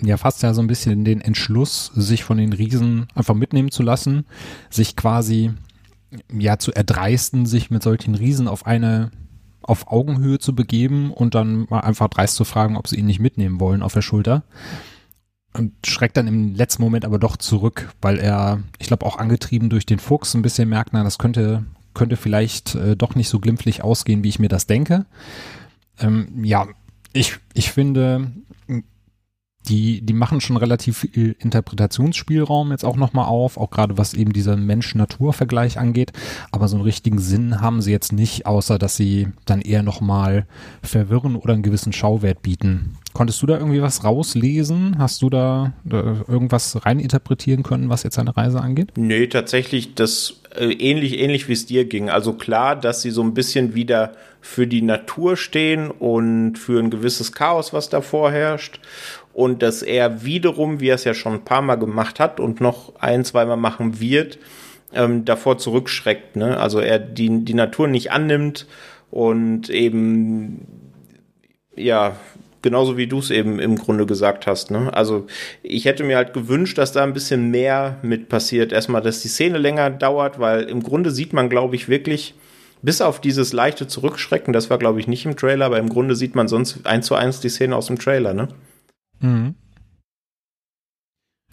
ja 0.02 0.18
fasst 0.18 0.44
ja 0.44 0.54
so 0.54 0.62
ein 0.62 0.68
bisschen 0.68 1.04
den 1.04 1.20
Entschluss, 1.20 1.92
sich 1.96 2.24
von 2.24 2.38
den 2.38 2.54
Riesen 2.54 3.08
einfach 3.16 3.34
mitnehmen 3.34 3.72
zu 3.72 3.82
lassen, 3.82 4.26
sich 4.70 4.96
quasi 4.96 5.52
ja 6.32 6.60
zu 6.60 6.72
erdreisten, 6.72 7.48
sich 7.48 7.72
mit 7.72 7.82
solchen 7.82 8.14
Riesen 8.14 8.48
auf 8.48 8.68
eine 8.68 9.12
auf 9.64 9.88
Augenhöhe 9.88 10.40
zu 10.40 10.54
begeben 10.54 11.12
und 11.12 11.36
dann 11.36 11.66
mal 11.70 11.80
einfach 11.80 12.10
dreist 12.10 12.36
zu 12.36 12.44
fragen, 12.44 12.76
ob 12.76 12.88
sie 12.88 12.98
ihn 12.98 13.06
nicht 13.06 13.20
mitnehmen 13.20 13.60
wollen 13.60 13.82
auf 13.82 13.94
der 13.94 14.02
Schulter. 14.02 14.44
Und 15.54 15.72
schreckt 15.86 16.18
dann 16.18 16.28
im 16.28 16.54
letzten 16.54 16.82
Moment 16.82 17.06
aber 17.06 17.20
doch 17.20 17.38
zurück, 17.38 17.94
weil 18.02 18.20
er, 18.20 18.62
ich 18.80 18.88
glaube, 18.88 19.06
auch 19.06 19.18
angetrieben 19.18 19.70
durch 19.70 19.86
den 19.86 20.00
Fuchs 20.00 20.34
ein 20.34 20.42
bisschen 20.42 20.68
merkt, 20.68 20.90
na, 20.94 21.04
das 21.04 21.18
könnte 21.18 21.64
könnte 21.94 22.18
vielleicht 22.18 22.76
äh, 22.76 22.96
doch 22.96 23.16
nicht 23.16 23.30
so 23.30 23.40
glimpflich 23.40 23.84
ausgehen, 23.84 24.24
wie 24.24 24.30
ich 24.30 24.40
mir 24.40 24.50
das 24.50 24.68
denke. 24.68 25.06
Ähm, 26.00 26.44
ja, 26.44 26.68
ich, 27.14 27.38
ich 27.54 27.72
finde, 27.72 28.32
die, 29.68 30.02
die 30.02 30.14
machen 30.14 30.42
schon 30.42 30.58
relativ 30.58 30.98
viel 31.00 31.36
Interpretationsspielraum 31.40 32.72
jetzt 32.72 32.84
auch 32.84 32.98
nochmal 32.98 33.26
auf, 33.26 33.58
auch 33.58 33.70
gerade 33.70 33.98
was 33.98 34.14
eben 34.14 34.34
dieser 34.34 34.58
Mensch-Natur-Vergleich 34.58 35.80
angeht. 35.80 36.12
Aber 36.52 36.68
so 36.68 36.76
einen 36.76 36.84
richtigen 36.84 37.20
Sinn 37.20 37.62
haben 37.62 37.82
sie 37.82 37.92
jetzt 37.92 38.12
nicht, 38.12 38.46
außer 38.46 38.78
dass 38.78 38.98
sie 38.98 39.30
dann 39.46 39.62
eher 39.62 39.84
nochmal 39.84 40.46
verwirren 40.82 41.36
oder 41.36 41.54
einen 41.54 41.64
gewissen 41.64 41.94
Schauwert 41.94 42.42
bieten. 42.42 42.98
Konntest 43.14 43.42
du 43.42 43.46
da 43.46 43.58
irgendwie 43.58 43.82
was 43.82 44.04
rauslesen? 44.04 44.98
Hast 44.98 45.22
du 45.22 45.30
da, 45.30 45.74
da 45.84 46.24
irgendwas 46.28 46.84
reininterpretieren 46.86 47.64
können, 47.64 47.90
was 47.90 48.04
jetzt 48.04 48.16
seine 48.16 48.36
Reise 48.36 48.60
angeht? 48.60 48.92
Nee, 48.96 49.28
tatsächlich 49.28 49.94
das 49.94 50.42
äh, 50.56 50.72
ähnlich, 50.72 51.20
ähnlich 51.20 51.48
wie 51.48 51.54
es 51.54 51.66
dir 51.66 51.86
ging. 51.86 52.10
Also 52.10 52.34
klar, 52.34 52.76
dass 52.76 53.02
sie 53.02 53.12
so 53.12 53.22
ein 53.22 53.34
bisschen 53.34 53.76
wieder 53.76 54.14
für 54.42 54.68
die 54.68 54.82
Natur 54.82 55.38
stehen 55.38 55.92
und 55.92 56.58
für 56.58 56.80
ein 56.80 56.90
gewisses 56.90 57.32
Chaos, 57.32 57.72
was 57.72 57.90
da 57.90 58.02
vorherrscht. 58.02 58.80
Und 59.34 59.62
dass 59.62 59.82
er 59.82 60.24
wiederum, 60.24 60.80
wie 60.80 60.90
er 60.90 60.96
es 60.96 61.06
ja 61.06 61.14
schon 61.14 61.34
ein 61.34 61.46
paar 61.46 61.62
Mal 61.62 61.76
gemacht 61.76 62.20
hat 62.20 62.40
und 62.40 62.62
noch 62.62 62.96
ein, 63.00 63.26
zweimal 63.26 63.58
machen 63.58 64.00
wird, 64.00 64.38
ähm, 64.94 65.26
davor 65.26 65.58
zurückschreckt. 65.58 66.36
Ne? 66.36 66.58
Also 66.60 66.80
er 66.80 67.00
die, 67.00 67.46
die 67.46 67.54
Natur 67.54 67.88
nicht 67.88 68.12
annimmt 68.12 68.68
und 69.10 69.70
eben 69.70 70.68
ja 71.76 72.16
genauso 72.64 72.98
wie 72.98 73.06
du 73.06 73.20
es 73.20 73.30
eben 73.30 73.60
im 73.60 73.76
Grunde 73.76 74.08
gesagt 74.08 74.48
hast. 74.48 74.72
Ne? 74.72 74.92
Also 74.92 75.28
ich 75.62 75.86
hätte 75.86 76.04
mir 76.04 76.18
halt 76.18 76.34
gewünscht, 76.34 76.80
dass 76.80 76.92
da 76.92 77.04
ein 77.04 77.14
bisschen 77.14 77.52
mehr 77.52 78.00
mit 78.02 78.30
passiert. 78.30 78.72
Erstmal, 78.72 79.04
dass 79.04 79.22
die 79.22 79.28
Szene 79.28 79.60
länger 79.60 79.92
dauert, 79.92 80.40
weil 80.40 80.64
im 80.64 80.82
Grunde 80.82 81.12
sieht 81.12 81.34
man, 81.34 81.50
glaube 81.50 81.76
ich, 81.76 81.88
wirklich, 81.88 82.34
bis 82.82 83.02
auf 83.02 83.22
dieses 83.22 83.54
leichte 83.54 83.88
Zurückschrecken, 83.88 84.54
das 84.54 84.70
war, 84.70 84.80
glaube 84.80 85.00
ich, 85.00 85.08
nicht 85.08 85.26
im 85.26 85.38
Trailer, 85.38 85.66
aber 85.66 85.78
im 85.78 85.90
Grunde 85.90 86.16
sieht 86.16 86.36
man 86.36 86.48
sonst 86.48 86.86
eins 86.88 87.06
zu 87.06 87.16
eins 87.16 87.40
die 87.40 87.50
Szene 87.50 87.76
aus 87.76 87.88
dem 87.88 88.00
Trailer, 88.00 88.34
ne? 88.34 88.48
Mhm. 89.20 89.56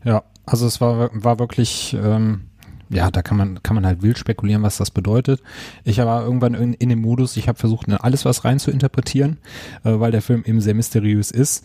Ja, 0.02 0.24
also 0.46 0.66
es 0.66 0.80
war, 0.80 1.11
war 1.12 1.38
wirklich, 1.38 1.94
ähm, 1.94 2.49
ja, 2.91 3.11
da 3.11 3.22
kann 3.22 3.36
man, 3.36 3.62
kann 3.62 3.76
man 3.76 3.86
halt 3.86 4.03
wild 4.03 4.18
spekulieren, 4.18 4.62
was 4.62 4.76
das 4.76 4.91
bedeutet. 4.91 5.41
Ich 5.84 5.99
war 5.99 6.24
irgendwann 6.24 6.55
in, 6.55 6.74
in 6.74 6.88
dem 6.88 7.01
Modus, 7.01 7.36
ich 7.36 7.49
habe 7.49 7.59
versucht, 7.59 7.86
in 7.86 7.95
alles 7.95 8.24
was 8.24 8.45
rein 8.45 8.59
zu 8.59 8.70
interpretieren, 8.70 9.38
äh, 9.84 9.93
weil 10.01 10.11
der 10.11 10.22
Film 10.22 10.43
eben 10.45 10.61
sehr 10.61 10.74
mysteriös 10.74 11.30
ist. 11.30 11.64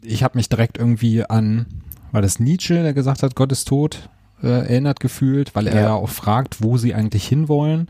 Ich 0.00 0.22
habe 0.22 0.38
mich 0.38 0.48
direkt 0.48 0.78
irgendwie 0.78 1.24
an, 1.24 1.66
war 2.12 2.22
das 2.22 2.38
Nietzsche, 2.38 2.82
der 2.82 2.94
gesagt 2.94 3.22
hat, 3.22 3.34
Gott 3.34 3.50
ist 3.50 3.66
tot, 3.66 4.08
äh, 4.42 4.46
erinnert 4.46 5.00
gefühlt, 5.00 5.54
weil 5.54 5.66
er 5.66 5.80
ja 5.80 5.94
auch 5.94 6.08
fragt, 6.08 6.62
wo 6.62 6.76
sie 6.76 6.94
eigentlich 6.94 7.26
hinwollen. 7.26 7.88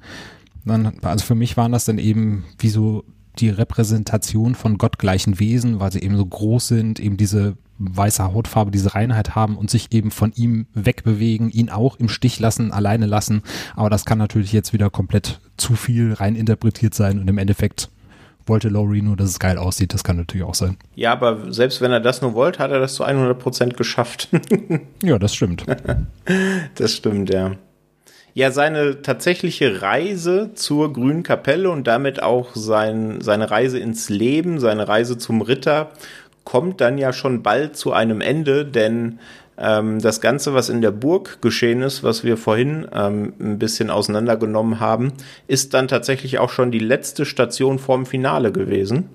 Dann, 0.65 0.93
also 1.03 1.25
für 1.25 1.35
mich 1.35 1.57
waren 1.57 1.73
das 1.73 1.85
dann 1.85 1.99
eben 1.99 2.45
wie 2.59 2.69
so 2.69 3.05
die 3.39 3.51
Repräsentation 3.51 4.55
von 4.55 4.79
gottgleichen 4.79 5.39
Wesen, 5.39 5.81
weil 5.81 5.93
sie 5.93 6.01
eben 6.01 6.17
so 6.17 6.25
groß 6.25 6.69
sind, 6.69 7.01
eben 7.01 7.17
diese 7.17 7.57
weiße 7.91 8.25
Hautfarbe, 8.25 8.71
diese 8.71 8.95
Reinheit 8.95 9.35
haben 9.35 9.57
und 9.57 9.71
sich 9.71 9.93
eben 9.93 10.11
von 10.11 10.33
ihm 10.35 10.67
wegbewegen, 10.75 11.51
ihn 11.51 11.71
auch 11.71 11.97
im 11.97 12.09
Stich 12.09 12.41
lassen, 12.41 12.73
alleine 12.73 13.07
lassen. 13.07 13.43
Aber 13.75 13.91
das 13.91 14.05
kann 14.05 14.19
natürlich 14.19 14.53
jetzt 14.53 14.73
wieder 14.73 14.91
komplett 14.91 15.41
zu 15.57 15.75
viel 15.75 16.13
rein 16.13 16.37
interpretiert 16.37 16.95
sein 16.95 17.19
und 17.19 17.29
im 17.29 17.39
Endeffekt 17.39 17.91
wollte 18.47 18.69
Laurie 18.69 19.03
nur, 19.03 19.17
dass 19.17 19.31
es 19.31 19.39
geil 19.39 19.59
aussieht. 19.59 19.95
Das 19.95 20.05
kann 20.05 20.17
natürlich 20.17 20.45
auch 20.45 20.55
sein. 20.55 20.77
Ja, 20.95 21.13
aber 21.13 21.53
selbst 21.53 21.81
wenn 21.81 21.93
er 21.93 22.01
das 22.01 22.23
nur 22.23 22.35
wollte, 22.35 22.59
hat 22.59 22.71
er 22.71 22.81
das 22.81 22.95
zu 22.95 23.05
100 23.05 23.39
Prozent 23.39 23.77
geschafft. 23.77 24.29
ja, 25.03 25.19
das 25.19 25.35
stimmt. 25.35 25.65
das 26.75 26.93
stimmt, 26.93 27.33
ja. 27.33 27.53
Ja, 28.35 28.51
seine 28.51 29.03
tatsächliche 29.03 29.83
Reise 29.83 30.53
zur 30.55 30.95
Grünen 30.95 31.23
Kapelle 31.23 31.71
und 31.71 31.87
damit 31.87 32.23
auch 32.23 32.55
sein, 32.55 33.21
seine 33.21 33.51
Reise 33.51 33.79
ins 33.79 34.09
Leben, 34.09 34.59
seine 34.59 34.89
Reise 34.89 35.19
zum 35.19 35.43
Ritter 35.43 35.91
kommt 36.45 36.81
dann 36.81 36.99
ja 36.99 37.13
schon 37.13 37.43
bald 37.43 37.77
zu 37.77 37.93
einem 37.93 38.21
Ende, 38.21 38.65
denn 38.65 39.19
ähm, 39.59 40.01
das 40.01 40.21
Ganze, 40.21 40.55
was 40.55 40.69
in 40.69 40.81
der 40.81 40.91
Burg 40.91 41.41
geschehen 41.43 41.83
ist, 41.83 42.03
was 42.03 42.25
wir 42.25 42.37
vorhin 42.37 42.87
ähm, 42.93 43.35
ein 43.39 43.59
bisschen 43.59 43.91
auseinandergenommen 43.91 44.81
haben, 44.81 45.13
ist 45.47 45.75
dann 45.75 45.89
tatsächlich 45.89 46.39
auch 46.39 46.51
schon 46.51 46.71
die 46.71 46.79
letzte 46.79 47.25
Station 47.25 47.79
vorm 47.79 48.07
Finale 48.07 48.53
gewesen. 48.53 49.09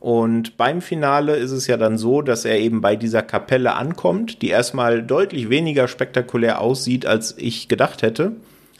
Und 0.00 0.56
beim 0.56 0.80
Finale 0.80 1.36
ist 1.36 1.50
es 1.50 1.66
ja 1.66 1.76
dann 1.76 1.98
so, 1.98 2.22
dass 2.22 2.44
er 2.44 2.58
eben 2.60 2.80
bei 2.80 2.94
dieser 2.94 3.22
Kapelle 3.22 3.74
ankommt, 3.74 4.42
die 4.42 4.48
erstmal 4.48 5.02
deutlich 5.02 5.50
weniger 5.50 5.88
spektakulär 5.88 6.60
aussieht, 6.60 7.04
als 7.04 7.36
ich 7.36 7.66
gedacht 7.66 8.02
hätte. 8.02 8.32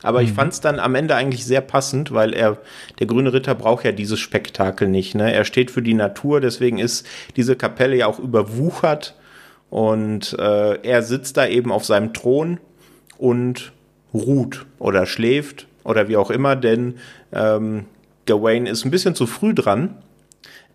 Aber 0.03 0.21
mhm. 0.21 0.27
ich 0.27 0.33
fand 0.33 0.53
es 0.53 0.61
dann 0.61 0.79
am 0.79 0.95
Ende 0.95 1.15
eigentlich 1.15 1.45
sehr 1.45 1.61
passend, 1.61 2.13
weil 2.13 2.33
er, 2.33 2.59
der 2.99 3.07
grüne 3.07 3.33
Ritter 3.33 3.55
braucht 3.55 3.85
ja 3.85 3.93
dieses 3.93 4.21
Spektakel 4.21 4.89
nicht. 4.89 5.15
Ne? 5.15 5.33
Er 5.33 5.45
steht 5.45 5.71
für 5.71 5.83
die 5.83 5.95
Natur, 5.95 6.41
deswegen 6.41 6.79
ist 6.79 7.07
diese 7.37 7.57
Kapelle 7.57 7.97
ja 7.97 8.07
auch 8.07 8.19
überwuchert 8.19 9.15
und 9.71 10.37
äh, 10.39 10.81
er 10.83 11.03
sitzt 11.03 11.37
da 11.37 11.47
eben 11.47 11.73
auf 11.73 11.85
seinem 11.85 12.15
Thron 12.15 12.59
und 13.19 13.73
ruht 14.15 14.67
oder 14.79 15.05
schläft 15.07 15.67
oder 15.85 16.09
wie 16.09 16.17
auch 16.17 16.31
immer, 16.31 16.57
denn 16.57 16.95
ähm, 17.33 17.85
Gawain 18.27 18.67
ist 18.67 18.85
ein 18.85 18.91
bisschen 18.91 19.15
zu 19.15 19.27
früh 19.27 19.55
dran. 19.55 19.97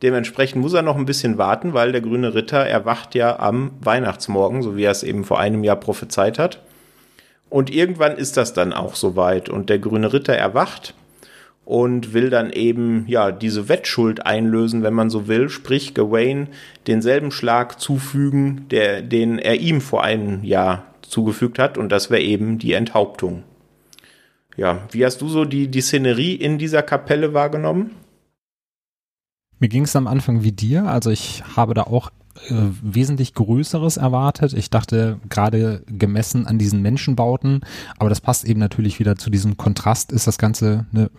Dementsprechend 0.02 0.62
muss 0.62 0.74
er 0.74 0.82
noch 0.82 0.98
ein 0.98 1.06
bisschen 1.06 1.38
warten, 1.38 1.74
weil 1.74 1.94
der 1.94 2.02
grüne 2.02 2.36
Ritter 2.36 2.66
erwacht 2.66 3.16
ja 3.16 3.40
am 3.40 3.72
Weihnachtsmorgen, 3.80 4.62
so 4.62 4.76
wie 4.76 4.84
er 4.84 4.92
es 4.92 5.04
eben 5.04 5.24
vor 5.24 5.40
einem 5.40 5.64
Jahr 5.64 5.78
prophezeit 5.78 6.40
hat. 6.40 6.62
Und 7.54 7.70
irgendwann 7.70 8.18
ist 8.18 8.36
das 8.36 8.54
dann 8.54 8.74
auch 8.74 8.96
soweit 8.96 9.48
und 9.48 9.70
der 9.70 9.78
grüne 9.78 10.12
Ritter 10.12 10.34
erwacht 10.34 10.96
und 11.66 12.12
will 12.12 12.32
dann 12.32 12.50
eben 12.50 13.06
ja 13.08 13.32
diese 13.32 13.70
Wettschuld 13.70 14.26
einlösen, 14.26 14.82
wenn 14.82 14.96
man 14.96 15.12
so 15.12 15.28
will, 15.28 15.50
sprich 15.50 15.94
Gawain 15.94 16.48
denselben 16.88 17.30
Schlag 17.30 17.80
zufügen, 17.80 18.66
der 18.72 19.04
den 19.04 19.38
er 19.38 19.60
ihm 19.60 19.82
vor 19.82 20.04
einem 20.04 20.44
Jahr 20.44 20.96
zugefügt 21.04 21.60
hat 21.60 21.78
und 21.78 21.92
das 21.92 22.10
wäre 22.10 22.24
eben 22.24 22.58
die 22.58 22.74
Enthauptung. 22.74 23.44
Ja, 24.58 24.88
wie 24.90 25.06
hast 25.06 25.22
du 25.22 25.30
so 25.30 25.46
die 25.46 25.68
die 25.68 25.82
Szenerie 25.82 26.34
in 26.34 26.58
dieser 26.58 26.82
Kapelle 26.82 27.36
wahrgenommen? 27.36 27.92
Mir 29.60 29.70
ging 29.70 29.84
es 29.84 29.96
am 29.96 30.08
Anfang 30.08 30.42
wie 30.42 30.54
dir, 30.54 30.86
also 30.86 31.12
ich 31.12 31.44
habe 31.56 31.76
da 31.76 31.84
auch 31.84 32.10
äh, 32.50 32.54
wesentlich 32.82 33.34
Größeres 33.34 33.98
erwartet. 33.98 34.54
Ich 34.54 34.70
dachte 34.70 35.20
gerade 35.30 35.84
gemessen 35.88 36.46
an 36.48 36.58
diesen 36.58 36.82
Menschenbauten, 36.82 37.62
aber 37.98 38.10
das 38.10 38.22
passt 38.22 38.46
eben 38.46 38.60
natürlich 38.60 39.00
wieder 39.00 39.16
zu 39.16 39.30
diesem 39.30 39.58
Kontrast, 39.58 40.12
ist 40.12 40.28
das 40.28 40.38
Ganze 40.38 40.86
eine, 40.94 41.10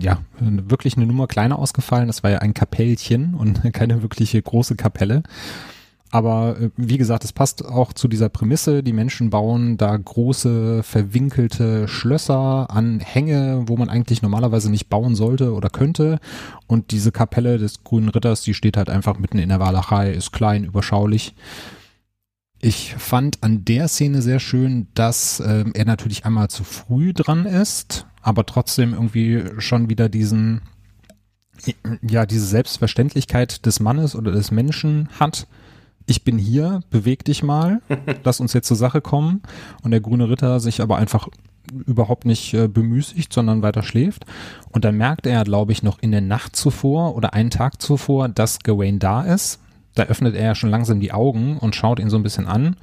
ja, 0.00 0.18
wirklich 0.38 0.96
eine 0.96 1.06
Nummer 1.06 1.26
kleiner 1.26 1.58
ausgefallen. 1.58 2.06
Das 2.06 2.22
war 2.22 2.30
ja 2.30 2.38
ein 2.38 2.54
Kapellchen 2.54 3.34
und 3.34 3.62
keine 3.72 4.02
wirkliche 4.02 4.40
große 4.40 4.76
Kapelle. 4.76 5.22
Aber 6.10 6.58
äh, 6.60 6.70
wie 6.76 6.98
gesagt, 6.98 7.24
es 7.24 7.32
passt 7.32 7.64
auch 7.64 7.92
zu 7.92 8.08
dieser 8.08 8.28
Prämisse. 8.28 8.82
Die 8.82 8.92
Menschen 8.92 9.30
bauen 9.30 9.76
da 9.76 9.96
große, 9.96 10.82
verwinkelte 10.82 11.86
Schlösser 11.86 12.68
an 12.70 13.00
Hänge, 13.00 13.64
wo 13.66 13.76
man 13.76 13.88
eigentlich 13.88 14.22
normalerweise 14.22 14.70
nicht 14.70 14.88
bauen 14.88 15.14
sollte 15.14 15.54
oder 15.54 15.70
könnte. 15.70 16.18
Und 16.66 16.90
diese 16.90 17.12
Kapelle 17.12 17.58
des 17.58 17.84
Grünen 17.84 18.08
Ritters, 18.08 18.42
die 18.42 18.54
steht 18.54 18.76
halt 18.76 18.90
einfach 18.90 19.18
mitten 19.18 19.38
in 19.38 19.48
der 19.48 19.60
Walachei, 19.60 20.10
ist 20.10 20.32
klein, 20.32 20.64
überschaulich. 20.64 21.34
Ich 22.62 22.94
fand 22.94 23.42
an 23.42 23.64
der 23.64 23.88
Szene 23.88 24.20
sehr 24.20 24.40
schön, 24.40 24.88
dass 24.94 25.40
äh, 25.40 25.64
er 25.72 25.84
natürlich 25.86 26.26
einmal 26.26 26.48
zu 26.48 26.64
früh 26.64 27.14
dran 27.14 27.46
ist, 27.46 28.06
aber 28.20 28.44
trotzdem 28.44 28.92
irgendwie 28.92 29.44
schon 29.58 29.88
wieder 29.88 30.10
diesen, 30.10 30.60
ja, 32.02 32.26
diese 32.26 32.44
Selbstverständlichkeit 32.44 33.64
des 33.64 33.80
Mannes 33.80 34.14
oder 34.14 34.32
des 34.32 34.50
Menschen 34.50 35.08
hat 35.18 35.46
ich 36.10 36.24
bin 36.24 36.38
hier, 36.38 36.80
beweg 36.90 37.24
dich 37.24 37.44
mal, 37.44 37.80
lass 38.24 38.40
uns 38.40 38.52
jetzt 38.52 38.66
zur 38.66 38.76
Sache 38.76 39.00
kommen. 39.00 39.42
Und 39.82 39.92
der 39.92 40.00
grüne 40.00 40.28
Ritter 40.28 40.58
sich 40.58 40.82
aber 40.82 40.96
einfach 40.96 41.28
überhaupt 41.86 42.26
nicht 42.26 42.52
äh, 42.52 42.66
bemüßigt, 42.66 43.32
sondern 43.32 43.62
weiter 43.62 43.84
schläft. 43.84 44.24
Und 44.72 44.84
dann 44.84 44.96
merkt 44.96 45.24
er, 45.26 45.44
glaube 45.44 45.70
ich, 45.70 45.84
noch 45.84 46.00
in 46.00 46.10
der 46.10 46.20
Nacht 46.20 46.56
zuvor 46.56 47.14
oder 47.14 47.32
einen 47.32 47.50
Tag 47.50 47.80
zuvor, 47.80 48.28
dass 48.28 48.58
Gawain 48.58 48.98
da 48.98 49.22
ist. 49.22 49.60
Da 49.94 50.04
öffnet 50.04 50.34
er 50.34 50.56
schon 50.56 50.70
langsam 50.70 50.98
die 50.98 51.12
Augen 51.12 51.58
und 51.58 51.76
schaut 51.76 52.00
ihn 52.00 52.10
so 52.10 52.16
ein 52.16 52.24
bisschen 52.24 52.46
an, 52.46 52.76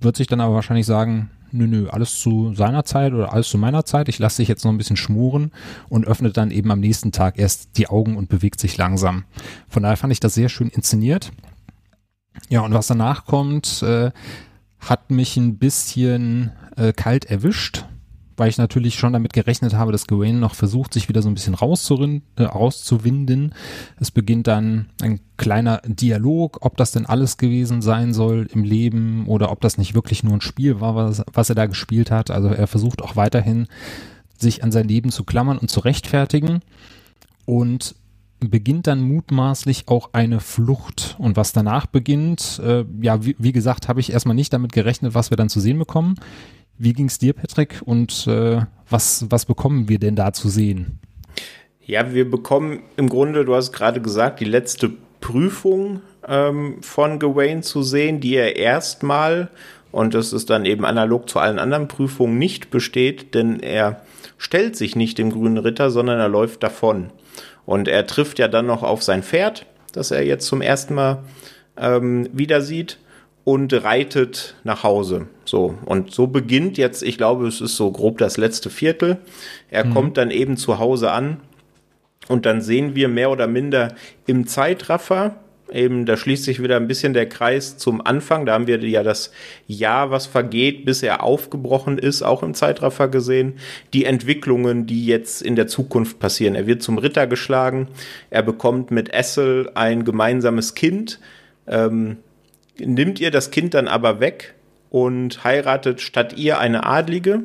wird 0.00 0.16
sich 0.16 0.26
dann 0.26 0.40
aber 0.40 0.54
wahrscheinlich 0.54 0.86
sagen, 0.86 1.30
nö, 1.52 1.68
nö, 1.68 1.88
alles 1.90 2.18
zu 2.18 2.54
seiner 2.54 2.84
Zeit 2.84 3.12
oder 3.12 3.32
alles 3.32 3.48
zu 3.48 3.58
meiner 3.58 3.84
Zeit. 3.84 4.08
Ich 4.08 4.18
lasse 4.18 4.38
dich 4.42 4.48
jetzt 4.48 4.64
noch 4.64 4.72
ein 4.72 4.78
bisschen 4.78 4.96
schmuren 4.96 5.52
und 5.88 6.06
öffnet 6.06 6.36
dann 6.36 6.50
eben 6.50 6.72
am 6.72 6.80
nächsten 6.80 7.12
Tag 7.12 7.38
erst 7.38 7.76
die 7.76 7.88
Augen 7.88 8.16
und 8.16 8.28
bewegt 8.28 8.58
sich 8.58 8.76
langsam. 8.76 9.24
Von 9.68 9.84
daher 9.84 9.96
fand 9.96 10.12
ich 10.12 10.20
das 10.20 10.34
sehr 10.34 10.48
schön 10.48 10.68
inszeniert. 10.68 11.30
Ja, 12.48 12.60
und 12.60 12.74
was 12.74 12.86
danach 12.86 13.24
kommt, 13.24 13.82
äh, 13.82 14.10
hat 14.80 15.10
mich 15.10 15.36
ein 15.36 15.58
bisschen 15.58 16.52
äh, 16.76 16.92
kalt 16.92 17.24
erwischt, 17.26 17.84
weil 18.36 18.48
ich 18.48 18.58
natürlich 18.58 18.96
schon 18.96 19.12
damit 19.12 19.32
gerechnet 19.32 19.74
habe, 19.74 19.92
dass 19.92 20.06
Gawain 20.06 20.40
noch 20.40 20.54
versucht, 20.54 20.92
sich 20.92 21.08
wieder 21.08 21.22
so 21.22 21.28
ein 21.28 21.34
bisschen 21.34 21.54
äh, 21.54 22.42
rauszuwinden. 22.42 23.54
Es 24.00 24.10
beginnt 24.10 24.46
dann 24.46 24.88
ein 25.00 25.20
kleiner 25.36 25.80
Dialog, 25.86 26.58
ob 26.62 26.76
das 26.76 26.92
denn 26.92 27.06
alles 27.06 27.36
gewesen 27.36 27.82
sein 27.82 28.12
soll 28.12 28.48
im 28.52 28.64
Leben 28.64 29.26
oder 29.26 29.52
ob 29.52 29.60
das 29.60 29.78
nicht 29.78 29.94
wirklich 29.94 30.24
nur 30.24 30.34
ein 30.34 30.40
Spiel 30.40 30.80
war, 30.80 30.94
was, 30.94 31.22
was 31.32 31.48
er 31.48 31.54
da 31.54 31.66
gespielt 31.66 32.10
hat. 32.10 32.30
Also 32.30 32.48
er 32.48 32.66
versucht 32.66 33.02
auch 33.02 33.16
weiterhin, 33.16 33.68
sich 34.36 34.64
an 34.64 34.72
sein 34.72 34.88
Leben 34.88 35.10
zu 35.10 35.24
klammern 35.24 35.58
und 35.58 35.70
zu 35.70 35.80
rechtfertigen. 35.80 36.60
Und 37.44 37.94
beginnt 38.50 38.86
dann 38.86 39.02
mutmaßlich 39.02 39.88
auch 39.88 40.10
eine 40.12 40.40
Flucht. 40.40 41.16
Und 41.18 41.36
was 41.36 41.52
danach 41.52 41.86
beginnt, 41.86 42.60
äh, 42.64 42.84
ja, 43.00 43.24
wie, 43.24 43.36
wie 43.38 43.52
gesagt, 43.52 43.88
habe 43.88 44.00
ich 44.00 44.12
erstmal 44.12 44.34
nicht 44.34 44.52
damit 44.52 44.72
gerechnet, 44.72 45.14
was 45.14 45.30
wir 45.30 45.36
dann 45.36 45.48
zu 45.48 45.60
sehen 45.60 45.78
bekommen. 45.78 46.16
Wie 46.78 46.92
ging 46.92 47.06
es 47.06 47.18
dir, 47.18 47.32
Patrick? 47.32 47.80
Und 47.84 48.26
äh, 48.26 48.62
was, 48.88 49.26
was 49.30 49.46
bekommen 49.46 49.88
wir 49.88 49.98
denn 49.98 50.16
da 50.16 50.32
zu 50.32 50.48
sehen? 50.48 50.98
Ja, 51.84 52.14
wir 52.14 52.30
bekommen 52.30 52.80
im 52.96 53.08
Grunde, 53.08 53.44
du 53.44 53.54
hast 53.54 53.72
gerade 53.72 54.00
gesagt, 54.00 54.40
die 54.40 54.44
letzte 54.44 54.90
Prüfung 55.20 56.00
ähm, 56.26 56.76
von 56.82 57.18
Gawain 57.18 57.62
zu 57.62 57.82
sehen, 57.82 58.20
die 58.20 58.34
er 58.34 58.56
erstmal, 58.56 59.50
und 59.90 60.14
das 60.14 60.32
ist 60.32 60.50
dann 60.50 60.64
eben 60.64 60.84
analog 60.84 61.28
zu 61.28 61.38
allen 61.38 61.58
anderen 61.58 61.88
Prüfungen, 61.88 62.38
nicht 62.38 62.70
besteht, 62.70 63.34
denn 63.34 63.60
er 63.60 64.02
stellt 64.38 64.76
sich 64.76 64.96
nicht 64.96 65.18
dem 65.18 65.30
grünen 65.30 65.58
Ritter, 65.58 65.90
sondern 65.90 66.18
er 66.18 66.28
läuft 66.28 66.62
davon. 66.62 67.10
Und 67.66 67.88
er 67.88 68.06
trifft 68.06 68.38
ja 68.38 68.48
dann 68.48 68.66
noch 68.66 68.82
auf 68.82 69.02
sein 69.02 69.22
Pferd, 69.22 69.66
das 69.92 70.10
er 70.10 70.24
jetzt 70.24 70.46
zum 70.46 70.62
ersten 70.62 70.94
Mal 70.94 71.24
ähm, 71.76 72.28
wieder 72.32 72.60
sieht 72.60 72.98
und 73.44 73.72
reitet 73.72 74.54
nach 74.64 74.82
Hause. 74.82 75.26
So. 75.44 75.78
Und 75.84 76.12
so 76.12 76.26
beginnt 76.26 76.78
jetzt, 76.78 77.02
ich 77.02 77.16
glaube, 77.18 77.46
es 77.46 77.60
ist 77.60 77.76
so 77.76 77.90
grob 77.90 78.18
das 78.18 78.36
letzte 78.36 78.70
Viertel. 78.70 79.18
Er 79.70 79.84
mhm. 79.84 79.94
kommt 79.94 80.16
dann 80.16 80.30
eben 80.30 80.56
zu 80.56 80.78
Hause 80.78 81.10
an 81.10 81.40
und 82.28 82.46
dann 82.46 82.60
sehen 82.60 82.94
wir 82.94 83.08
mehr 83.08 83.30
oder 83.30 83.46
minder 83.46 83.94
im 84.26 84.46
Zeitraffer, 84.46 85.36
eben, 85.74 86.06
da 86.06 86.16
schließt 86.16 86.44
sich 86.44 86.62
wieder 86.62 86.76
ein 86.76 86.88
bisschen 86.88 87.14
der 87.14 87.28
Kreis 87.28 87.76
zum 87.76 88.04
Anfang. 88.04 88.46
Da 88.46 88.52
haben 88.54 88.66
wir 88.66 88.78
ja 88.84 89.02
das 89.02 89.32
Jahr, 89.66 90.10
was 90.10 90.26
vergeht, 90.26 90.84
bis 90.84 91.02
er 91.02 91.22
aufgebrochen 91.22 91.98
ist, 91.98 92.22
auch 92.22 92.42
im 92.42 92.54
Zeitraffer 92.54 93.08
gesehen. 93.08 93.54
Die 93.92 94.04
Entwicklungen, 94.04 94.86
die 94.86 95.06
jetzt 95.06 95.42
in 95.42 95.56
der 95.56 95.66
Zukunft 95.66 96.18
passieren. 96.18 96.54
Er 96.54 96.66
wird 96.66 96.82
zum 96.82 96.98
Ritter 96.98 97.26
geschlagen. 97.26 97.88
Er 98.30 98.42
bekommt 98.42 98.90
mit 98.90 99.12
Essel 99.12 99.70
ein 99.74 100.04
gemeinsames 100.04 100.74
Kind. 100.74 101.20
Ähm, 101.66 102.18
nimmt 102.78 103.20
ihr 103.20 103.30
das 103.30 103.50
Kind 103.50 103.74
dann 103.74 103.88
aber 103.88 104.20
weg 104.20 104.54
und 104.90 105.44
heiratet 105.44 106.00
statt 106.00 106.36
ihr 106.36 106.58
eine 106.58 106.84
Adlige. 106.84 107.44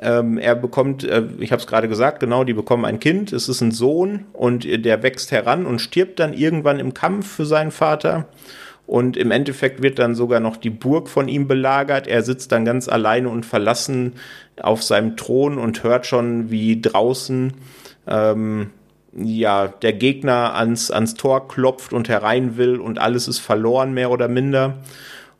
Ähm, 0.00 0.38
er 0.38 0.54
bekommt, 0.54 1.04
äh, 1.04 1.24
ich 1.40 1.50
habe 1.50 1.60
es 1.60 1.66
gerade 1.66 1.88
gesagt, 1.88 2.20
genau, 2.20 2.44
die 2.44 2.52
bekommen 2.52 2.84
ein 2.84 3.00
Kind, 3.00 3.32
es 3.32 3.48
ist 3.48 3.60
ein 3.60 3.72
Sohn 3.72 4.26
und 4.32 4.64
der 4.64 5.02
wächst 5.02 5.32
heran 5.32 5.66
und 5.66 5.80
stirbt 5.80 6.20
dann 6.20 6.32
irgendwann 6.32 6.78
im 6.78 6.94
Kampf 6.94 7.26
für 7.26 7.46
seinen 7.46 7.72
Vater. 7.72 8.26
Und 8.86 9.18
im 9.18 9.30
Endeffekt 9.30 9.82
wird 9.82 9.98
dann 9.98 10.14
sogar 10.14 10.40
noch 10.40 10.56
die 10.56 10.70
Burg 10.70 11.10
von 11.10 11.28
ihm 11.28 11.46
belagert. 11.46 12.06
Er 12.06 12.22
sitzt 12.22 12.52
dann 12.52 12.64
ganz 12.64 12.88
alleine 12.88 13.28
und 13.28 13.44
verlassen 13.44 14.14
auf 14.62 14.82
seinem 14.82 15.16
Thron 15.16 15.58
und 15.58 15.82
hört 15.82 16.06
schon, 16.06 16.50
wie 16.50 16.80
draußen 16.80 17.52
ähm, 18.06 18.70
ja 19.12 19.68
der 19.68 19.92
Gegner 19.92 20.54
ans, 20.54 20.90
ans 20.90 21.14
Tor 21.14 21.48
klopft 21.48 21.92
und 21.92 22.08
herein 22.08 22.56
will 22.56 22.80
und 22.80 22.98
alles 22.98 23.28
ist 23.28 23.40
verloren, 23.40 23.92
mehr 23.92 24.10
oder 24.10 24.28
minder. 24.28 24.78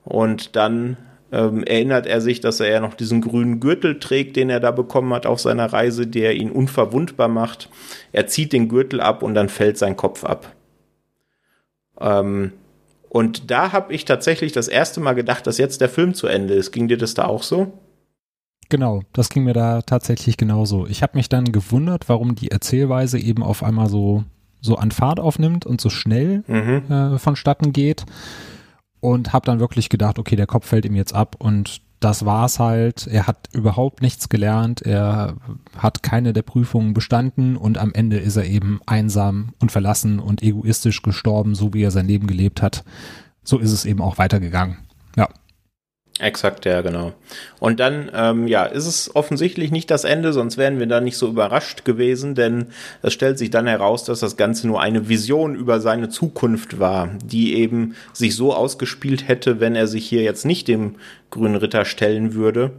Und 0.04 0.54
dann 0.54 0.98
ähm, 1.30 1.62
erinnert 1.64 2.06
er 2.06 2.20
sich, 2.20 2.40
dass 2.40 2.60
er 2.60 2.70
ja 2.70 2.80
noch 2.80 2.94
diesen 2.94 3.20
grünen 3.20 3.60
Gürtel 3.60 3.98
trägt, 3.98 4.36
den 4.36 4.50
er 4.50 4.60
da 4.60 4.70
bekommen 4.70 5.12
hat 5.12 5.26
auf 5.26 5.40
seiner 5.40 5.72
Reise, 5.72 6.06
der 6.06 6.34
ihn 6.34 6.50
unverwundbar 6.50 7.28
macht. 7.28 7.68
Er 8.12 8.26
zieht 8.26 8.52
den 8.52 8.68
Gürtel 8.68 9.00
ab 9.00 9.22
und 9.22 9.34
dann 9.34 9.48
fällt 9.48 9.78
sein 9.78 9.96
Kopf 9.96 10.24
ab. 10.24 10.54
Ähm, 12.00 12.52
und 13.10 13.50
da 13.50 13.72
habe 13.72 13.92
ich 13.92 14.04
tatsächlich 14.04 14.52
das 14.52 14.68
erste 14.68 15.00
Mal 15.00 15.14
gedacht, 15.14 15.46
dass 15.46 15.58
jetzt 15.58 15.80
der 15.80 15.88
Film 15.88 16.14
zu 16.14 16.26
Ende 16.26 16.54
ist. 16.54 16.72
Ging 16.72 16.88
dir 16.88 16.98
das 16.98 17.14
da 17.14 17.24
auch 17.24 17.42
so? 17.42 17.72
Genau, 18.70 19.02
das 19.14 19.30
ging 19.30 19.44
mir 19.44 19.54
da 19.54 19.80
tatsächlich 19.82 20.36
genauso. 20.36 20.86
Ich 20.86 21.02
habe 21.02 21.16
mich 21.16 21.30
dann 21.30 21.52
gewundert, 21.52 22.08
warum 22.08 22.34
die 22.34 22.50
Erzählweise 22.50 23.18
eben 23.18 23.42
auf 23.42 23.62
einmal 23.62 23.88
so 23.88 24.24
so 24.60 24.74
an 24.76 24.90
Fahrt 24.90 25.20
aufnimmt 25.20 25.66
und 25.66 25.80
so 25.80 25.88
schnell 25.88 26.42
mhm. 26.48 26.90
äh, 26.90 27.18
vonstatten 27.18 27.72
geht 27.72 28.04
und 29.00 29.32
habe 29.32 29.46
dann 29.46 29.60
wirklich 29.60 29.88
gedacht, 29.88 30.18
okay, 30.18 30.36
der 30.36 30.46
Kopf 30.46 30.66
fällt 30.66 30.84
ihm 30.84 30.96
jetzt 30.96 31.14
ab 31.14 31.36
und 31.38 31.80
das 32.00 32.24
war's 32.24 32.58
halt. 32.58 33.06
Er 33.08 33.26
hat 33.26 33.48
überhaupt 33.52 34.02
nichts 34.02 34.28
gelernt, 34.28 34.82
er 34.82 35.36
hat 35.76 36.02
keine 36.02 36.32
der 36.32 36.42
Prüfungen 36.42 36.94
bestanden 36.94 37.56
und 37.56 37.78
am 37.78 37.92
Ende 37.92 38.18
ist 38.18 38.36
er 38.36 38.44
eben 38.44 38.80
einsam 38.86 39.50
und 39.58 39.72
verlassen 39.72 40.20
und 40.20 40.42
egoistisch 40.42 41.02
gestorben, 41.02 41.54
so 41.54 41.74
wie 41.74 41.82
er 41.82 41.90
sein 41.90 42.06
Leben 42.06 42.26
gelebt 42.26 42.62
hat. 42.62 42.84
So 43.42 43.58
ist 43.58 43.72
es 43.72 43.84
eben 43.84 44.00
auch 44.00 44.18
weitergegangen. 44.18 44.78
Ja. 45.16 45.28
Exakt, 46.20 46.64
ja, 46.64 46.80
genau. 46.80 47.12
Und 47.60 47.78
dann, 47.78 48.10
ähm, 48.12 48.48
ja, 48.48 48.64
ist 48.64 48.86
es 48.86 49.14
offensichtlich 49.14 49.70
nicht 49.70 49.88
das 49.88 50.02
Ende, 50.02 50.32
sonst 50.32 50.58
wären 50.58 50.80
wir 50.80 50.86
da 50.86 51.00
nicht 51.00 51.16
so 51.16 51.28
überrascht 51.28 51.84
gewesen, 51.84 52.34
denn 52.34 52.66
es 53.02 53.12
stellt 53.12 53.38
sich 53.38 53.50
dann 53.50 53.68
heraus, 53.68 54.02
dass 54.02 54.18
das 54.18 54.36
Ganze 54.36 54.66
nur 54.66 54.80
eine 54.80 55.08
Vision 55.08 55.54
über 55.54 55.80
seine 55.80 56.08
Zukunft 56.08 56.80
war, 56.80 57.10
die 57.24 57.54
eben 57.54 57.94
sich 58.12 58.34
so 58.34 58.52
ausgespielt 58.52 59.28
hätte, 59.28 59.60
wenn 59.60 59.76
er 59.76 59.86
sich 59.86 60.08
hier 60.08 60.22
jetzt 60.22 60.44
nicht 60.44 60.66
dem 60.66 60.96
grünen 61.30 61.56
Ritter 61.56 61.84
stellen 61.84 62.34
würde. 62.34 62.72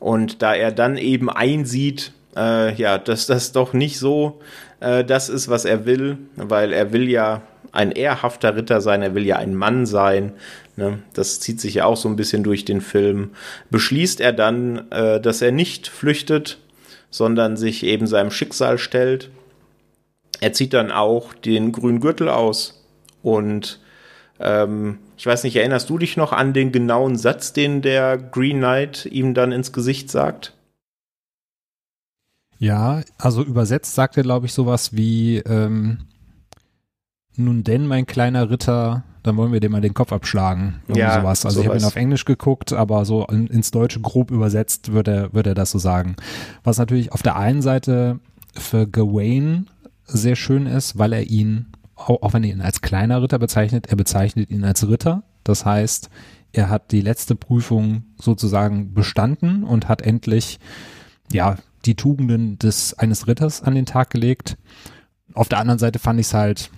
Und 0.00 0.40
da 0.40 0.54
er 0.54 0.72
dann 0.72 0.96
eben 0.96 1.28
einsieht, 1.28 2.12
äh, 2.36 2.74
ja, 2.74 2.96
dass 2.96 3.26
das 3.26 3.52
doch 3.52 3.74
nicht 3.74 3.98
so 3.98 4.40
äh, 4.80 5.04
das 5.04 5.28
ist, 5.28 5.48
was 5.48 5.66
er 5.66 5.84
will, 5.84 6.18
weil 6.36 6.72
er 6.72 6.92
will 6.92 7.08
ja 7.10 7.42
ein 7.72 7.92
ehrhafter 7.92 8.56
Ritter 8.56 8.80
sein, 8.80 9.02
er 9.02 9.14
will 9.14 9.26
ja 9.26 9.36
ein 9.36 9.54
Mann 9.54 9.84
sein, 9.84 10.32
Ne? 10.78 11.02
Das 11.12 11.40
zieht 11.40 11.60
sich 11.60 11.74
ja 11.74 11.86
auch 11.86 11.96
so 11.96 12.08
ein 12.08 12.14
bisschen 12.14 12.44
durch 12.44 12.64
den 12.64 12.80
Film. 12.80 13.30
Beschließt 13.68 14.20
er 14.20 14.32
dann, 14.32 14.88
äh, 14.92 15.20
dass 15.20 15.42
er 15.42 15.50
nicht 15.50 15.88
flüchtet, 15.88 16.60
sondern 17.10 17.56
sich 17.56 17.82
eben 17.82 18.06
seinem 18.06 18.30
Schicksal 18.30 18.78
stellt. 18.78 19.28
Er 20.40 20.52
zieht 20.52 20.72
dann 20.72 20.92
auch 20.92 21.34
den 21.34 21.72
grünen 21.72 21.98
Gürtel 21.98 22.28
aus 22.28 22.86
und 23.22 23.80
ähm, 24.38 25.00
ich 25.16 25.26
weiß 25.26 25.42
nicht, 25.42 25.56
erinnerst 25.56 25.90
du 25.90 25.98
dich 25.98 26.16
noch 26.16 26.32
an 26.32 26.52
den 26.52 26.70
genauen 26.70 27.16
Satz, 27.16 27.52
den 27.52 27.82
der 27.82 28.16
Green 28.16 28.58
Knight 28.58 29.04
ihm 29.06 29.34
dann 29.34 29.50
ins 29.50 29.72
Gesicht 29.72 30.12
sagt? 30.12 30.54
Ja, 32.60 33.02
also 33.18 33.42
übersetzt 33.42 33.96
sagt 33.96 34.16
er, 34.16 34.22
glaube 34.22 34.46
ich, 34.46 34.52
sowas 34.52 34.96
wie, 34.96 35.38
ähm, 35.38 36.06
nun 37.34 37.64
denn, 37.64 37.88
mein 37.88 38.06
kleiner 38.06 38.48
Ritter, 38.48 39.02
dann 39.28 39.36
wollen 39.36 39.52
wir 39.52 39.60
dem 39.60 39.72
mal 39.72 39.80
den 39.80 39.94
Kopf 39.94 40.12
abschlagen. 40.12 40.80
Irgendwie 40.88 41.00
ja, 41.00 41.20
sowas. 41.20 41.44
Also 41.44 41.56
sowas. 41.56 41.64
ich 41.64 41.68
habe 41.68 41.78
ihn 41.78 41.84
auf 41.84 41.96
Englisch 41.96 42.24
geguckt, 42.24 42.72
aber 42.72 43.04
so 43.04 43.24
in, 43.26 43.46
ins 43.46 43.70
Deutsche 43.70 44.00
grob 44.00 44.30
übersetzt 44.30 44.92
würde 44.92 45.10
er, 45.10 45.32
würde 45.34 45.50
er 45.50 45.54
das 45.54 45.70
so 45.70 45.78
sagen. 45.78 46.16
Was 46.64 46.78
natürlich 46.78 47.12
auf 47.12 47.22
der 47.22 47.36
einen 47.36 47.62
Seite 47.62 48.18
für 48.54 48.88
Gawain 48.88 49.68
sehr 50.04 50.36
schön 50.36 50.66
ist, 50.66 50.98
weil 50.98 51.12
er 51.12 51.24
ihn, 51.24 51.66
auch, 51.94 52.22
auch 52.22 52.32
wenn 52.32 52.42
er 52.42 52.50
ihn 52.50 52.60
als 52.60 52.80
kleiner 52.80 53.22
Ritter 53.22 53.38
bezeichnet, 53.38 53.86
er 53.88 53.96
bezeichnet 53.96 54.50
ihn 54.50 54.64
als 54.64 54.88
Ritter. 54.88 55.22
Das 55.44 55.64
heißt, 55.64 56.08
er 56.52 56.70
hat 56.70 56.90
die 56.92 57.02
letzte 57.02 57.34
Prüfung 57.34 58.04
sozusagen 58.20 58.94
bestanden 58.94 59.64
und 59.64 59.88
hat 59.88 60.02
endlich 60.02 60.58
ja 61.30 61.56
die 61.84 61.94
Tugenden 61.94 62.58
des 62.58 62.98
eines 62.98 63.26
Ritters 63.28 63.62
an 63.62 63.74
den 63.74 63.86
Tag 63.86 64.10
gelegt. 64.10 64.56
Auf 65.34 65.48
der 65.48 65.58
anderen 65.58 65.78
Seite 65.78 65.98
fand 65.98 66.18
ich 66.18 66.26
es 66.26 66.34
halt 66.34 66.70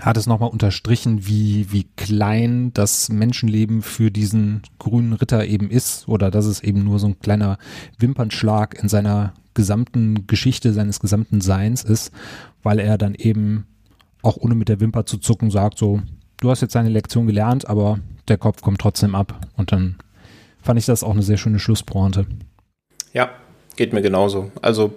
hat 0.00 0.16
es 0.16 0.26
nochmal 0.26 0.50
unterstrichen, 0.50 1.26
wie, 1.26 1.72
wie 1.72 1.84
klein 1.96 2.72
das 2.72 3.08
Menschenleben 3.08 3.82
für 3.82 4.10
diesen 4.10 4.62
grünen 4.78 5.12
Ritter 5.12 5.44
eben 5.46 5.70
ist 5.70 6.08
oder 6.08 6.30
dass 6.30 6.46
es 6.46 6.62
eben 6.62 6.84
nur 6.84 6.98
so 6.98 7.08
ein 7.08 7.18
kleiner 7.18 7.58
Wimpernschlag 7.98 8.80
in 8.82 8.88
seiner 8.88 9.34
gesamten 9.54 10.26
Geschichte, 10.26 10.72
seines 10.72 11.00
gesamten 11.00 11.40
Seins 11.40 11.82
ist, 11.82 12.12
weil 12.62 12.78
er 12.78 12.96
dann 12.96 13.14
eben 13.14 13.66
auch 14.22 14.36
ohne 14.36 14.54
mit 14.54 14.68
der 14.68 14.80
Wimper 14.80 15.06
zu 15.06 15.18
zucken 15.18 15.50
sagt 15.50 15.78
so, 15.78 16.00
du 16.40 16.50
hast 16.50 16.60
jetzt 16.60 16.74
deine 16.74 16.88
Lektion 16.88 17.26
gelernt, 17.26 17.68
aber 17.68 17.98
der 18.28 18.38
Kopf 18.38 18.62
kommt 18.62 18.80
trotzdem 18.80 19.14
ab. 19.14 19.46
Und 19.56 19.72
dann 19.72 19.96
fand 20.62 20.78
ich 20.78 20.86
das 20.86 21.02
auch 21.02 21.12
eine 21.12 21.22
sehr 21.22 21.38
schöne 21.38 21.58
Schlusspointe. 21.58 22.26
Ja, 23.12 23.30
geht 23.76 23.92
mir 23.92 24.02
genauso. 24.02 24.52
Also 24.60 24.94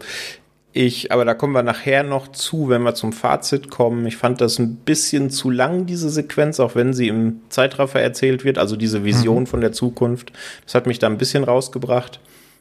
ich, 0.74 1.11
aber 1.11 1.26
da 1.26 1.34
kommen 1.34 1.53
wir 1.53 1.63
nachher 1.63 2.03
noch 2.03 2.30
zu, 2.30 2.69
wenn 2.69 2.84
wir 2.84 2.95
zum 2.95 3.11
Fazit 3.11 3.69
kommen. 3.69 4.05
Ich 4.05 4.15
fand 4.15 4.39
das 4.39 4.57
ein 4.57 4.76
bisschen 4.76 5.30
zu 5.30 5.49
lang, 5.49 5.86
diese 5.86 6.09
Sequenz, 6.09 6.59
auch 6.59 6.76
wenn 6.76 6.93
sie 6.93 7.09
im 7.09 7.41
Zeitraffer 7.49 7.99
erzählt 7.99 8.45
wird, 8.45 8.57
also 8.57 8.78
diese 8.78 9.03
Vision 9.03 9.43
mhm. 9.43 9.47
von 9.47 9.61
der 9.61 9.74
Zukunft. 9.74 10.32
Das 10.63 10.76
hat 10.76 10.88
mich 10.88 10.99
da 10.99 11.07
ein 11.07 11.17
bisschen 11.17 11.43
rausgebracht. 11.43 12.19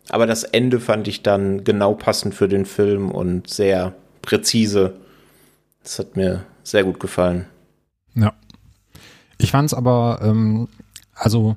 Aber 0.09 0.27
das 0.27 0.43
Ende 0.43 0.81
fand 0.81 1.07
ich 1.07 1.23
dann 1.23 1.63
genau 1.63 1.95
passend 1.95 2.35
für 2.35 2.49
den 2.49 2.67
Film 2.67 3.13
und 3.13 3.49
sehr 3.49 3.95
präzise. 4.23 4.95
Das 5.85 6.01
hat 6.01 6.17
mir 6.17 6.45
sehr 6.65 6.83
gut 6.83 6.99
gefallen. 6.99 7.47
Ja. 8.15 8.33
Ich 9.39 9.53
fand 9.53 9.67
es 9.67 9.75
aber, 9.75 10.21
ähm, 10.23 10.69
also 11.15 11.57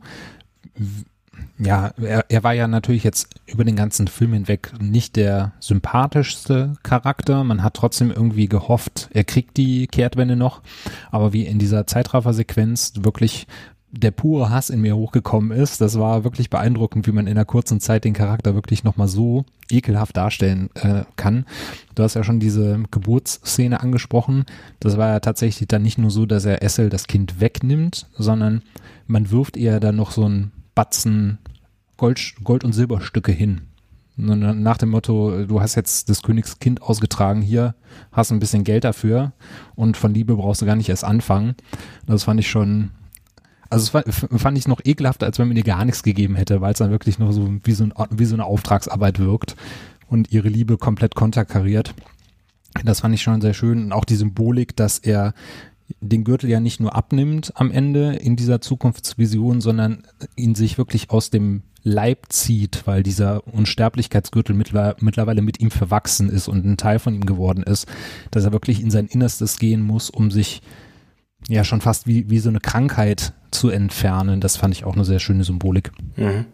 ja, 1.60 1.92
er, 2.02 2.26
er 2.30 2.44
war 2.44 2.54
ja 2.54 2.68
natürlich 2.68 3.04
jetzt 3.04 3.36
über 3.46 3.64
den 3.64 3.76
ganzen 3.76 4.08
Film 4.08 4.34
hinweg 4.34 4.72
nicht 4.80 5.16
der 5.16 5.54
sympathischste 5.60 6.74
Charakter. 6.84 7.44
Man 7.44 7.64
hat 7.64 7.76
trotzdem 7.76 8.12
irgendwie 8.12 8.48
gehofft, 8.48 9.10
er 9.14 9.24
kriegt 9.24 9.58
die 9.58 9.88
Kehrtwende 9.88 10.36
noch. 10.36 10.62
Aber 11.12 11.32
wie 11.32 11.46
in 11.46 11.60
dieser 11.60 11.86
Zeitraffer-Sequenz 11.86 12.94
wirklich 13.02 13.48
der 13.92 14.10
pure 14.10 14.50
Hass 14.50 14.72
in 14.72 14.82
mir 14.82 14.96
hochgekommen 14.96 15.56
ist, 15.56 15.80
das 15.80 16.00
war 16.00 16.24
wirklich 16.24 16.50
beeindruckend, 16.50 17.06
wie 17.06 17.12
man 17.12 17.28
in 17.28 17.38
einer 17.38 17.46
kurzen 17.46 17.80
Zeit 17.80 18.06
den 18.06 18.14
Charakter 18.14 18.56
wirklich 18.56 18.84
nochmal 18.84 19.08
so 19.08 19.46
ekelhaft 19.70 20.18
darstellen 20.18 20.72
äh, 20.74 21.04
kann. 21.16 21.46
Du 21.94 22.02
hast 22.02 22.16
ja 22.16 22.24
schon 22.24 22.40
diese 22.40 22.82
Geburtsszene 22.90 23.80
angesprochen. 23.82 24.46
Das 24.80 24.98
war 24.98 25.10
ja 25.10 25.20
tatsächlich 25.20 25.68
dann 25.68 25.84
nicht 25.84 26.00
nur 26.00 26.10
so, 26.10 26.26
dass 26.26 26.46
er 26.46 26.64
Essel 26.64 26.90
das 26.90 27.06
Kind 27.06 27.40
wegnimmt, 27.40 28.08
sondern 28.18 28.64
man 29.06 29.30
wirft 29.30 29.58
ihr 29.58 29.80
dann 29.80 29.96
noch 29.96 30.10
so 30.10 30.28
ein 30.28 30.52
Batzen 30.76 31.40
Gold, 31.98 32.36
Gold- 32.44 32.64
und 32.64 32.74
Silberstücke 32.74 33.32
hin. 33.32 33.62
Nach 34.16 34.78
dem 34.78 34.90
Motto, 34.90 35.46
du 35.46 35.60
hast 35.60 35.74
jetzt 35.74 36.08
des 36.08 36.22
Königs 36.22 36.60
Kind 36.60 36.84
ausgetragen, 36.84 37.42
hier 37.42 37.74
hast 38.12 38.32
ein 38.32 38.40
bisschen 38.40 38.64
Geld 38.64 38.84
dafür 38.84 39.34
und 39.76 39.98
von 39.98 40.14
Liebe 40.14 40.36
brauchst 40.36 40.62
du 40.62 40.68
gar 40.68 40.76
nicht 40.76 40.90
erst 40.90 41.04
anfangen. 41.04 41.56
Das 42.06 42.26
fand 42.26 42.40
ich 42.40 42.48
schon, 42.48 42.92
also 43.72 44.02
fand 44.14 44.58
ich 44.58 44.68
noch 44.68 44.82
ekelhafter, 44.84 45.26
als 45.26 45.40
wenn 45.40 45.48
man 45.48 45.58
ihr 45.58 45.64
gar 45.64 45.84
nichts 45.84 46.04
gegeben 46.04 46.36
hätte, 46.36 46.62
weil 46.62 46.74
es 46.74 46.78
dann 46.78 46.92
wirklich 46.92 47.18
nur 47.18 47.34
so 47.34 47.52
wie 47.64 47.72
so, 47.72 47.86
ein, 47.86 47.94
wie 48.12 48.26
so 48.26 48.36
eine 48.36 48.46
Auftragsarbeit 48.46 49.18
wirkt 49.18 49.56
und 50.08 50.32
ihre 50.32 50.50
Liebe 50.50 50.78
komplett 50.78 51.16
konterkariert. 51.16 51.96
Das 52.84 53.00
fand 53.00 53.16
ich 53.16 53.24
schon 53.24 53.42
sehr 53.42 53.56
schön 53.56 53.86
und 53.86 53.92
auch 53.94 54.06
die 54.06 54.16
Symbolik, 54.16 54.76
dass 54.76 55.00
er 55.00 55.34
den 56.00 56.24
Gürtel 56.24 56.50
ja 56.50 56.60
nicht 56.60 56.80
nur 56.80 56.96
abnimmt 56.96 57.54
am 57.56 57.72
Ende 57.72 58.16
in 58.16 58.36
dieser 58.36 58.62
Zukunftsvision, 58.62 59.62
sondern 59.62 60.04
ihn 60.36 60.56
sich 60.56 60.78
wirklich 60.78 61.10
aus 61.10 61.30
dem 61.30 61.64
Leib 61.84 62.28
zieht, 62.30 62.88
weil 62.88 63.04
dieser 63.04 63.46
Unsterblichkeitsgürtel 63.48 64.56
mittlerweile 64.56 65.42
mit 65.42 65.60
ihm 65.60 65.70
verwachsen 65.70 66.30
ist 66.30 66.48
und 66.48 66.66
ein 66.66 66.78
Teil 66.78 67.00
von 67.00 67.14
ihm 67.14 67.26
geworden 67.26 67.64
ist, 67.64 67.88
dass 68.32 68.46
er 68.46 68.54
wirklich 68.54 68.82
in 68.82 68.90
sein 68.90 69.08
Innerstes 69.08 69.60
gehen 69.60 69.82
muss, 69.82 70.10
um 70.10 70.32
sich 70.32 70.62
ja 71.50 71.66
schon 71.66 71.82
fast 71.82 72.08
wie, 72.08 72.30
wie 72.30 72.40
so 72.40 72.48
eine 72.48 72.62
Krankheit 72.62 73.34
zu 73.52 73.70
entfernen. 73.70 74.40
Das 74.40 74.56
fand 74.56 74.74
ich 74.74 74.86
auch 74.86 74.94
eine 74.94 75.04
sehr 75.04 75.20
schöne 75.20 75.44
Symbolik. 75.44 75.92
Mhm. 76.16 76.46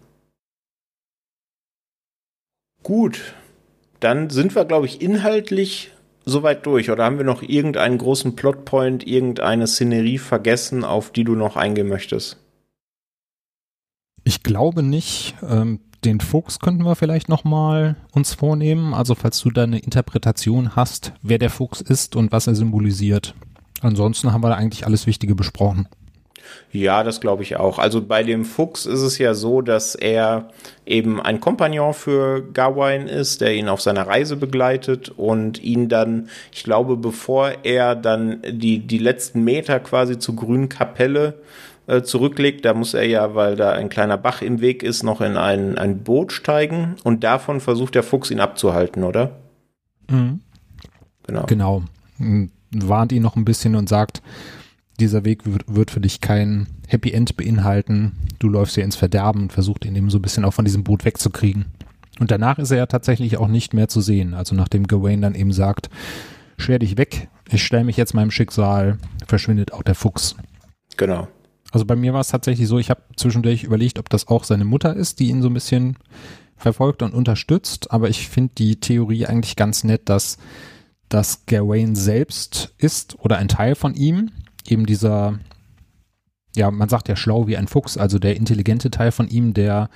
Gut, 2.82 3.36
dann 4.00 4.32
sind 4.32 4.56
wir, 4.56 4.66
glaube 4.66 4.88
ich, 4.88 5.02
inhaltlich 5.02 5.92
soweit 6.30 6.66
durch? 6.66 6.90
Oder 6.90 7.04
haben 7.04 7.18
wir 7.18 7.26
noch 7.26 7.42
irgendeinen 7.42 7.98
großen 7.98 8.36
Plotpoint, 8.36 9.06
irgendeine 9.06 9.68
Szenerie 9.68 10.18
vergessen, 10.18 10.84
auf 10.84 11.12
die 11.12 11.24
du 11.24 11.36
noch 11.36 11.56
eingehen 11.56 11.88
möchtest? 11.88 12.38
Ich 14.24 14.44
glaube 14.44 14.84
nicht. 14.84 15.36
Ähm, 15.48 15.80
den 16.06 16.22
Fuchs 16.22 16.60
könnten 16.60 16.84
wir 16.84 16.96
vielleicht 16.96 17.28
nochmal 17.28 17.98
uns 18.12 18.34
vornehmen. 18.34 18.94
Also 18.94 19.16
falls 19.16 19.40
du 19.42 19.52
da 19.52 19.64
eine 19.64 19.80
Interpretation 19.80 20.76
hast, 20.76 21.14
wer 21.22 21.40
der 21.40 21.50
Fuchs 21.50 21.82
ist 21.82 22.16
und 22.16 22.32
was 22.32 22.48
er 22.48 22.56
symbolisiert. 22.56 23.36
Ansonsten 23.82 24.32
haben 24.32 24.44
wir 24.44 24.50
da 24.50 24.56
eigentlich 24.56 24.86
alles 24.86 25.08
Wichtige 25.08 25.36
besprochen. 25.36 25.88
Ja, 26.72 27.04
das 27.04 27.20
glaube 27.20 27.44
ich 27.44 27.58
auch. 27.58 27.80
Also 27.80 28.02
bei 28.02 28.24
dem 28.24 28.46
Fuchs 28.46 28.86
ist 28.86 29.02
es 29.02 29.18
ja 29.18 29.34
so, 29.34 29.62
dass 29.62 29.96
er 29.96 30.50
eben 30.86 31.20
ein 31.20 31.40
Kompagnon 31.40 31.94
für 31.94 32.42
Gawain 32.54 33.08
ist, 33.08 33.42
der 33.42 33.56
ihn 33.56 33.70
auf 33.70 33.82
seiner 33.82 34.08
Reise 34.08 34.36
begleitet 34.36 35.10
und 35.10 35.62
ihn 35.64 35.90
dann, 35.90 36.30
ich 36.52 36.64
glaube, 36.64 36.96
bevor 36.96 37.52
er 37.64 37.96
dann 37.96 38.42
die, 38.48 38.80
die 38.80 39.00
letzten 39.00 39.44
Meter 39.44 39.80
quasi 39.80 40.20
zur 40.20 40.36
grünen 40.36 40.70
Kapelle 40.70 41.36
äh, 41.88 42.04
zurücklegt, 42.04 42.66
da 42.66 42.76
muss 42.76 42.94
er 42.94 43.06
ja, 43.06 43.34
weil 43.34 43.56
da 43.56 43.72
ein 43.72 43.90
kleiner 43.90 44.18
Bach 44.18 44.44
im 44.44 44.62
Weg 44.62 44.84
ist, 44.84 45.02
noch 45.02 45.22
in 45.22 45.38
ein, 45.38 45.78
ein 45.78 46.04
Boot 46.04 46.32
steigen 46.32 46.98
und 47.04 47.24
davon 47.24 47.62
versucht 47.62 47.96
der 47.96 48.04
Fuchs 48.04 48.30
ihn 48.30 48.40
abzuhalten, 48.40 49.04
oder? 49.04 49.32
Mhm. 50.08 50.42
Genau. 51.26 51.46
Genau. 51.48 51.84
Warnt 52.72 53.12
ihn 53.12 53.24
noch 53.24 53.36
ein 53.36 53.46
bisschen 53.46 53.76
und 53.76 53.90
sagt, 53.90 54.22
dieser 55.00 55.26
Weg 55.26 55.46
wird, 55.46 55.64
wird 55.68 55.92
für 55.92 56.00
dich 56.00 56.22
kein 56.22 56.68
Happy 56.88 57.12
End 57.12 57.36
beinhalten. 57.38 58.14
Du 58.40 58.50
läufst 58.50 58.76
hier 58.76 58.84
ins 58.84 58.96
Verderben 58.96 59.44
und 59.44 59.54
versuchst 59.54 59.86
ihn 59.86 59.96
eben 59.96 60.10
so 60.10 60.20
ein 60.20 60.22
bisschen 60.22 60.46
auch 60.46 60.54
von 60.54 60.66
diesem 60.66 60.84
Boot 60.84 61.06
wegzukriegen. 61.06 61.66
Und 62.20 62.32
danach 62.32 62.60
ist 62.60 62.72
er 62.72 62.78
ja 62.78 62.86
tatsächlich 62.86 63.38
auch 63.38 63.48
nicht 63.48 63.74
mehr 63.74 63.88
zu 63.88 64.02
sehen. 64.02 64.34
Also 64.34 64.56
nachdem 64.56 64.88
Gawain 64.88 65.22
dann 65.22 65.36
eben 65.36 65.54
sagt, 65.54 65.90
scher 66.58 66.80
dich 66.80 66.98
weg, 66.98 67.30
ich 67.50 67.64
stelle 67.64 67.86
mich 67.86 67.98
jetzt 67.98 68.14
meinem 68.14 68.32
Schicksal, 68.32 68.98
verschwindet 69.26 69.74
auch 69.74 69.84
der 69.84 69.96
Fuchs. 69.96 70.36
Genau. 70.98 71.28
Also 71.72 71.86
bei 71.86 71.96
mir 71.96 72.14
war 72.14 72.22
es 72.22 72.30
tatsächlich 72.30 72.68
so, 72.68 72.80
ich 72.80 72.90
habe 72.90 73.02
zwischendurch 73.16 73.64
überlegt, 73.64 74.00
ob 74.00 74.10
das 74.10 74.28
auch 74.28 74.44
seine 74.44 74.66
Mutter 74.66 74.96
ist, 74.96 75.20
die 75.20 75.30
ihn 75.30 75.42
so 75.42 75.50
ein 75.50 75.54
bisschen 75.54 75.98
verfolgt 76.58 77.02
und 77.04 77.14
unterstützt. 77.14 77.92
Aber 77.92 78.10
ich 78.10 78.28
finde 78.28 78.54
die 78.58 78.80
Theorie 78.80 79.26
eigentlich 79.26 79.56
ganz 79.56 79.84
nett, 79.84 80.10
dass 80.10 80.38
das 81.08 81.46
Gawain 81.46 81.96
selbst 81.96 82.74
ist 82.78 83.18
oder 83.20 83.38
ein 83.38 83.48
Teil 83.48 83.76
von 83.76 83.96
ihm 83.96 84.32
eben 84.70 84.86
dieser, 84.86 85.40
ja, 86.56 86.72
man 86.72 86.90
sagt 86.90 87.10
ja 87.10 87.16
schlau 87.16 87.48
wie 87.48 87.58
ein 87.58 87.68
Fuchs, 87.68 87.98
also 87.98 88.20
der 88.20 88.36
intelligente 88.36 88.92
Teil 88.92 89.12
von 89.12 89.28
ihm, 89.28 89.54
der 89.54 89.90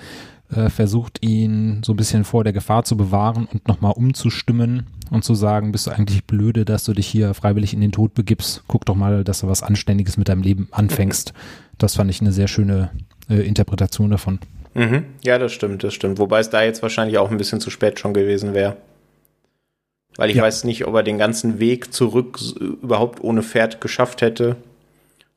äh, 0.55 0.69
versucht 0.69 1.23
ihn 1.25 1.81
so 1.83 1.93
ein 1.93 1.97
bisschen 1.97 2.23
vor 2.23 2.43
der 2.43 2.53
Gefahr 2.53 2.83
zu 2.83 2.97
bewahren 2.97 3.47
und 3.51 3.67
nochmal 3.67 3.93
umzustimmen 3.93 4.87
und 5.09 5.23
zu 5.23 5.35
sagen, 5.35 5.71
bist 5.71 5.87
du 5.87 5.91
eigentlich 5.91 6.25
blöde, 6.25 6.65
dass 6.65 6.83
du 6.83 6.93
dich 6.93 7.07
hier 7.07 7.33
freiwillig 7.33 7.73
in 7.73 7.81
den 7.81 7.91
Tod 7.91 8.13
begibst. 8.13 8.63
Guck 8.67 8.85
doch 8.85 8.95
mal, 8.95 9.23
dass 9.23 9.41
du 9.41 9.47
was 9.47 9.63
Anständiges 9.63 10.17
mit 10.17 10.29
deinem 10.29 10.43
Leben 10.43 10.67
anfängst. 10.71 11.33
Das 11.77 11.95
fand 11.95 12.09
ich 12.09 12.21
eine 12.21 12.31
sehr 12.31 12.47
schöne 12.47 12.91
äh, 13.29 13.41
Interpretation 13.41 14.09
davon. 14.09 14.39
Mhm. 14.73 15.05
Ja, 15.23 15.37
das 15.37 15.51
stimmt, 15.51 15.83
das 15.83 15.93
stimmt. 15.93 16.19
Wobei 16.19 16.39
es 16.39 16.49
da 16.49 16.63
jetzt 16.63 16.81
wahrscheinlich 16.81 17.17
auch 17.17 17.29
ein 17.29 17.37
bisschen 17.37 17.59
zu 17.59 17.69
spät 17.69 17.99
schon 17.99 18.13
gewesen 18.13 18.53
wäre. 18.53 18.77
Weil 20.17 20.29
ich 20.29 20.37
ja. 20.37 20.43
weiß 20.43 20.63
nicht, 20.63 20.85
ob 20.85 20.95
er 20.95 21.03
den 21.03 21.17
ganzen 21.17 21.59
Weg 21.59 21.93
zurück 21.93 22.39
überhaupt 22.59 23.23
ohne 23.23 23.43
Pferd 23.43 23.81
geschafft 23.81 24.21
hätte. 24.21 24.55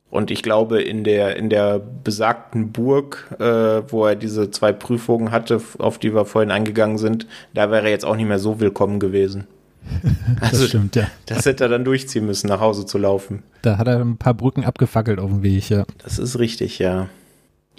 Und 0.09 0.31
ich 0.31 0.41
glaube, 0.41 0.81
in 0.81 1.03
der, 1.03 1.35
in 1.35 1.49
der 1.49 1.79
besagten 1.79 2.71
Burg, 2.71 3.35
äh, 3.39 3.81
wo 3.91 4.05
er 4.05 4.15
diese 4.15 4.51
zwei 4.51 4.71
Prüfungen 4.71 5.31
hatte, 5.31 5.61
auf 5.79 5.97
die 5.97 6.13
wir 6.13 6.25
vorhin 6.25 6.51
eingegangen 6.51 6.97
sind, 6.97 7.27
da 7.53 7.71
wäre 7.71 7.85
er 7.85 7.91
jetzt 7.91 8.05
auch 8.05 8.15
nicht 8.15 8.27
mehr 8.27 8.39
so 8.39 8.59
willkommen 8.59 8.99
gewesen. 8.99 9.47
Also, 10.41 10.61
das 10.61 10.67
stimmt, 10.69 10.95
ja. 10.95 11.07
Das 11.25 11.45
hätte 11.45 11.63
er 11.63 11.69
dann 11.69 11.85
durchziehen 11.85 12.25
müssen, 12.25 12.47
nach 12.47 12.59
Hause 12.59 12.85
zu 12.85 12.97
laufen. 12.97 13.43
Da 13.61 13.77
hat 13.77 13.87
er 13.87 13.99
ein 13.99 14.17
paar 14.17 14.33
Brücken 14.33 14.65
abgefackelt 14.65 15.19
auf 15.19 15.29
dem 15.29 15.41
Weg, 15.41 15.69
ja. 15.69 15.85
Das 16.03 16.19
ist 16.19 16.37
richtig, 16.37 16.77
ja. 16.77 17.07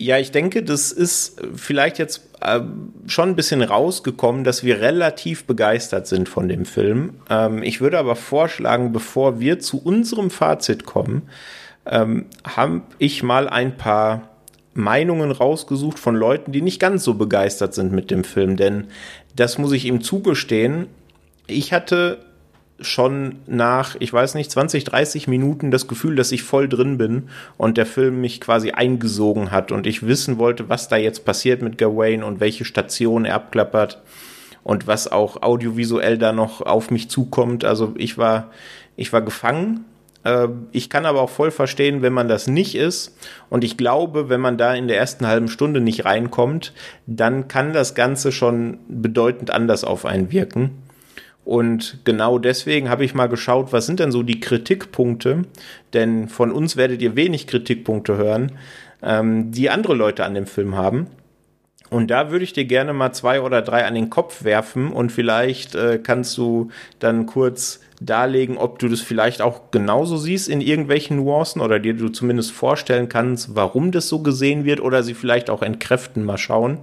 Ja, 0.01 0.17
ich 0.17 0.31
denke, 0.31 0.63
das 0.63 0.93
ist 0.93 1.41
vielleicht 1.57 1.99
jetzt 1.99 2.29
äh, 2.41 2.61
schon 3.09 3.31
ein 3.31 3.37
bisschen 3.37 3.63
rausgekommen, 3.63 4.45
dass 4.45 4.63
wir 4.63 4.81
relativ 4.81 5.45
begeistert 5.45 6.07
sind 6.07 6.29
von 6.29 6.49
dem 6.49 6.65
Film. 6.65 7.15
Ähm, 7.29 7.65
ich 7.65 7.81
würde 7.81 7.99
aber 7.99 8.15
vorschlagen, 8.15 8.93
bevor 8.93 9.41
wir 9.41 9.59
zu 9.59 9.83
unserem 9.83 10.31
Fazit 10.31 10.87
kommen, 10.87 11.23
ähm, 11.85 12.27
habe 12.45 12.83
ich 12.99 13.25
mal 13.25 13.49
ein 13.49 13.77
paar 13.77 14.29
Meinungen 14.73 15.33
rausgesucht 15.33 15.99
von 15.99 16.15
Leuten, 16.15 16.53
die 16.53 16.63
nicht 16.63 16.79
ganz 16.79 17.03
so 17.03 17.15
begeistert 17.15 17.75
sind 17.75 17.93
mit 17.93 18.13
dem 18.13 18.23
Film. 18.23 18.57
Denn 18.57 18.85
das 19.35 19.59
muss 19.59 19.73
ich 19.73 19.85
ihm 19.85 20.01
zugestehen. 20.01 20.87
Ich 21.49 21.73
hatte 21.73 22.19
schon 22.81 23.37
nach, 23.47 23.97
ich 23.99 24.13
weiß 24.13 24.35
nicht, 24.35 24.51
20, 24.51 24.85
30 24.85 25.27
Minuten 25.27 25.71
das 25.71 25.89
Gefühl, 25.89 26.17
dass 26.17 26.33
ich 26.33 26.43
voll 26.43 26.69
drin 26.69 26.97
bin 26.97 27.29
und 27.57 27.77
der 27.77 27.87
Film 27.87 28.21
mich 28.21 28.41
quasi 28.41 28.71
eingesogen 28.71 29.51
hat 29.51 29.73
und 29.73 29.87
ich 29.87 30.07
wissen 30.07 30.39
wollte, 30.39 30.69
was 30.69 30.89
da 30.89 30.97
jetzt 30.97 31.25
passiert 31.25 31.63
mit 31.63 31.79
Gawain 31.79 32.23
und 32.23 32.41
welche 32.41 32.65
Station 32.65 33.25
er 33.25 33.35
abklappert 33.35 34.01
und 34.63 34.87
was 34.87 35.11
auch 35.11 35.43
audiovisuell 35.43 36.19
da 36.19 36.33
noch 36.33 36.61
auf 36.61 36.91
mich 36.91 37.09
zukommt. 37.09 37.65
Also 37.65 37.95
ich 37.97 38.19
war, 38.19 38.51
ich 38.97 39.13
war 39.13 39.23
gefangen. 39.23 39.85
Äh, 40.25 40.49
ich 40.73 40.91
kann 40.91 41.07
aber 41.07 41.23
auch 41.23 41.31
voll 41.31 41.51
verstehen, 41.51 42.03
wenn 42.03 42.13
man 42.13 42.29
das 42.29 42.47
nicht 42.47 42.75
ist. 42.75 43.17
Und 43.49 43.65
ich 43.65 43.77
glaube, 43.77 44.29
wenn 44.29 44.41
man 44.41 44.59
da 44.59 44.75
in 44.75 44.87
der 44.87 44.99
ersten 44.99 45.27
halben 45.27 45.49
Stunde 45.49 45.81
nicht 45.81 46.05
reinkommt, 46.05 46.75
dann 47.07 47.49
kann 47.49 47.73
das 47.73 47.95
Ganze 47.95 48.31
schon 48.31 48.79
bedeutend 48.89 49.51
anders 49.51 49.85
auf 49.85 50.05
einen 50.05 50.31
wirken. 50.31 50.83
Und 51.49 52.01
genau 52.05 52.39
deswegen 52.39 52.91
habe 52.91 53.07
ich 53.07 53.15
mal 53.15 53.27
geschaut, 53.27 53.73
was 53.73 53.87
sind 53.87 54.01
denn 54.01 54.13
so 54.13 54.23
die 54.23 54.39
Kritikpunkte? 54.39 55.45
Denn 55.95 56.29
von 56.29 56.53
uns 56.53 56.77
werdet 56.77 57.01
ihr 57.01 57.17
wenig 57.17 57.47
Kritikpunkte 57.47 58.19
hören, 58.19 58.53
ähm, 59.03 59.51
die 59.51 59.71
andere 59.71 59.95
Leute 59.95 60.27
an 60.27 60.35
dem 60.35 60.47
Film 60.47 60.77
haben. 60.77 61.07
Und 61.89 62.11
da 62.11 62.31
würde 62.31 62.45
ich 62.45 62.53
dir 62.53 62.67
gerne 62.67 62.93
mal 62.93 63.13
zwei 63.13 63.41
oder 63.41 63.63
drei 63.63 63.87
an 63.87 63.95
den 63.95 64.11
Kopf 64.11 64.45
werfen 64.45 64.93
und 64.93 65.11
vielleicht 65.11 65.75
äh, 65.75 65.99
kannst 65.99 66.37
du 66.37 66.69
dann 66.99 67.25
kurz 67.25 67.81
darlegen, 67.99 68.59
ob 68.59 68.79
du 68.79 68.89
das 68.89 69.01
vielleicht 69.01 69.41
auch 69.41 69.71
genauso 69.71 70.19
siehst 70.19 70.51
in 70.51 70.61
irgendwelchen 70.61 71.17
Nuancen 71.17 71.63
oder 71.63 71.79
dir 71.79 71.95
du 71.95 72.11
zumindest 72.11 72.53
vorstellen 72.53 73.09
kannst, 73.09 73.55
warum 73.55 73.91
das 73.91 74.11
so 74.11 74.19
gesehen 74.19 74.67
wird 74.67 74.83
oder 74.83 75.03
sie 75.03 75.15
vielleicht 75.15 75.49
auch 75.49 75.63
entkräften. 75.63 76.25
Mal 76.25 76.37
schauen. 76.37 76.81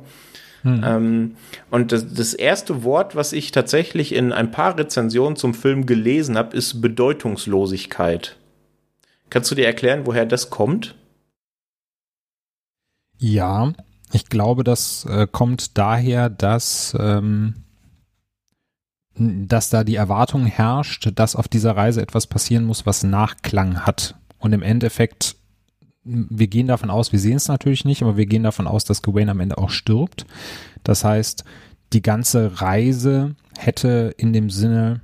Hm. 0.66 0.82
Ähm, 0.84 1.36
und 1.70 1.92
das, 1.92 2.12
das, 2.12 2.34
erste 2.34 2.84
Wort, 2.84 3.16
was 3.16 3.34
ich 3.34 3.52
tatsächlich 3.52 4.16
in 4.16 4.34
ein 4.34 4.50
paar 4.50 4.76
Rezensionen 4.76 5.36
zum 5.36 5.54
Film 5.54 5.86
gelesen 5.86 6.40
habe, 6.40 6.58
ist 6.58 6.82
Bedeutungslosigkeit. 6.82 8.36
Kannst 9.30 9.52
du 9.52 9.56
dir 9.56 9.68
erklären, 9.68 10.08
woher 10.08 10.26
das 10.26 10.50
kommt? 10.50 10.96
Ja, 13.20 13.74
ich 14.12 14.26
glaube, 14.26 14.64
das 14.64 15.06
äh, 15.06 15.28
kommt 15.32 15.78
daher, 15.78 16.32
dass, 16.32 16.98
ähm, 17.00 17.64
dass 19.16 19.70
da 19.70 19.84
die 19.84 19.96
Erwartung 19.96 20.48
herrscht, 20.48 21.12
dass 21.14 21.36
auf 21.36 21.48
dieser 21.48 21.78
Reise 21.78 22.02
etwas 22.02 22.26
passieren 22.26 22.66
muss, 22.66 22.88
was 22.88 23.04
Nachklang 23.04 23.86
hat. 23.86 24.16
Und 24.40 24.52
im 24.54 24.64
Endeffekt 24.64 25.36
wir 26.06 26.48
gehen 26.48 26.68
davon 26.68 26.90
aus, 26.90 27.12
wir 27.12 27.20
sehen 27.20 27.38
es 27.38 27.48
natürlich 27.48 27.84
nicht, 27.84 28.04
aber 28.04 28.16
wir 28.16 28.28
gehen 28.28 28.44
davon 28.44 28.68
aus, 28.68 28.86
dass 28.86 29.02
Gawain 29.02 29.30
am 29.30 29.40
Ende 29.40 29.58
auch 29.58 29.72
stirbt. 29.72 30.26
Das 30.84 31.04
heißt, 31.04 31.44
die 31.94 32.02
ganze 32.02 32.62
Reise 32.62 33.36
hätte 33.58 34.14
in 34.18 34.32
dem 34.32 34.50
Sinne 34.50 35.02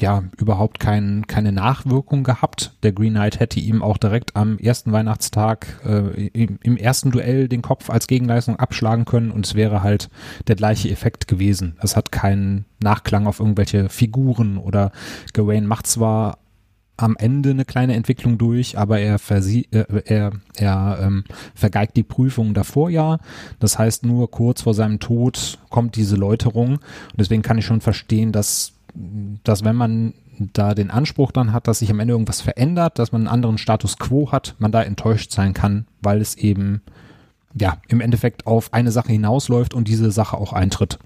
ja 0.00 0.24
überhaupt 0.38 0.80
kein, 0.80 1.26
keine 1.26 1.52
Nachwirkung 1.52 2.24
gehabt. 2.24 2.72
Der 2.82 2.92
Green 2.92 3.12
Knight 3.12 3.38
hätte 3.38 3.60
ihm 3.60 3.82
auch 3.82 3.98
direkt 3.98 4.34
am 4.34 4.58
ersten 4.58 4.92
Weihnachtstag 4.92 5.80
äh, 5.84 6.28
im, 6.28 6.58
im, 6.62 6.76
ersten 6.76 7.10
Duell 7.10 7.48
den 7.48 7.62
Kopf 7.62 7.90
als 7.90 8.06
Gegenleistung 8.06 8.56
abschlagen 8.56 9.04
können 9.04 9.30
und 9.30 9.46
es 9.46 9.54
wäre 9.54 9.82
halt 9.82 10.08
der 10.46 10.56
gleiche 10.56 10.90
Effekt 10.90 11.28
gewesen. 11.28 11.76
Es 11.82 11.96
hat 11.96 12.12
keinen 12.12 12.64
Nachklang 12.82 13.26
auf 13.26 13.40
irgendwelche 13.40 13.88
Figuren 13.88 14.56
oder 14.56 14.90
Gawain 15.32 15.66
macht 15.66 15.86
zwar 15.86 16.38
am 17.02 17.16
Ende 17.16 17.50
eine 17.50 17.64
kleine 17.64 17.94
Entwicklung 17.94 18.38
durch, 18.38 18.78
aber 18.78 19.00
er, 19.00 19.18
versie 19.18 19.66
äh, 19.70 19.84
er, 20.04 20.32
er 20.56 20.98
ähm, 21.02 21.24
vergeigt 21.54 21.96
die 21.96 22.02
Prüfung 22.02 22.54
davor 22.54 22.90
ja. 22.90 23.18
Das 23.58 23.78
heißt, 23.78 24.04
nur 24.04 24.30
kurz 24.30 24.62
vor 24.62 24.74
seinem 24.74 25.00
Tod 25.00 25.58
kommt 25.70 25.96
diese 25.96 26.16
Läuterung. 26.16 26.74
Und 26.74 27.18
deswegen 27.18 27.42
kann 27.42 27.58
ich 27.58 27.66
schon 27.66 27.80
verstehen, 27.80 28.32
dass, 28.32 28.72
dass 29.44 29.64
wenn 29.64 29.76
man 29.76 30.14
da 30.52 30.74
den 30.74 30.90
Anspruch 30.90 31.32
dann 31.32 31.52
hat, 31.52 31.68
dass 31.68 31.80
sich 31.80 31.90
am 31.90 32.00
Ende 32.00 32.12
irgendwas 32.12 32.40
verändert, 32.40 32.98
dass 32.98 33.12
man 33.12 33.22
einen 33.22 33.28
anderen 33.28 33.58
Status 33.58 33.98
quo 33.98 34.32
hat, 34.32 34.54
man 34.58 34.72
da 34.72 34.82
enttäuscht 34.82 35.32
sein 35.32 35.52
kann, 35.54 35.86
weil 36.00 36.20
es 36.20 36.36
eben 36.36 36.82
ja 37.58 37.78
im 37.88 38.00
Endeffekt 38.00 38.46
auf 38.46 38.72
eine 38.72 38.90
Sache 38.90 39.12
hinausläuft 39.12 39.74
und 39.74 39.88
diese 39.88 40.10
Sache 40.10 40.36
auch 40.38 40.52
eintritt. 40.52 40.98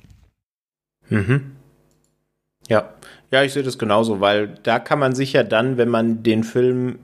Mhm. 1.08 1.52
Ja, 2.68 2.90
ja, 3.34 3.42
ich 3.42 3.52
sehe 3.52 3.64
das 3.64 3.78
genauso, 3.78 4.20
weil 4.20 4.54
da 4.62 4.78
kann 4.78 5.00
man 5.00 5.12
sich 5.12 5.32
ja 5.32 5.42
dann, 5.42 5.76
wenn 5.76 5.88
man 5.88 6.22
den 6.22 6.44
Film 6.44 7.00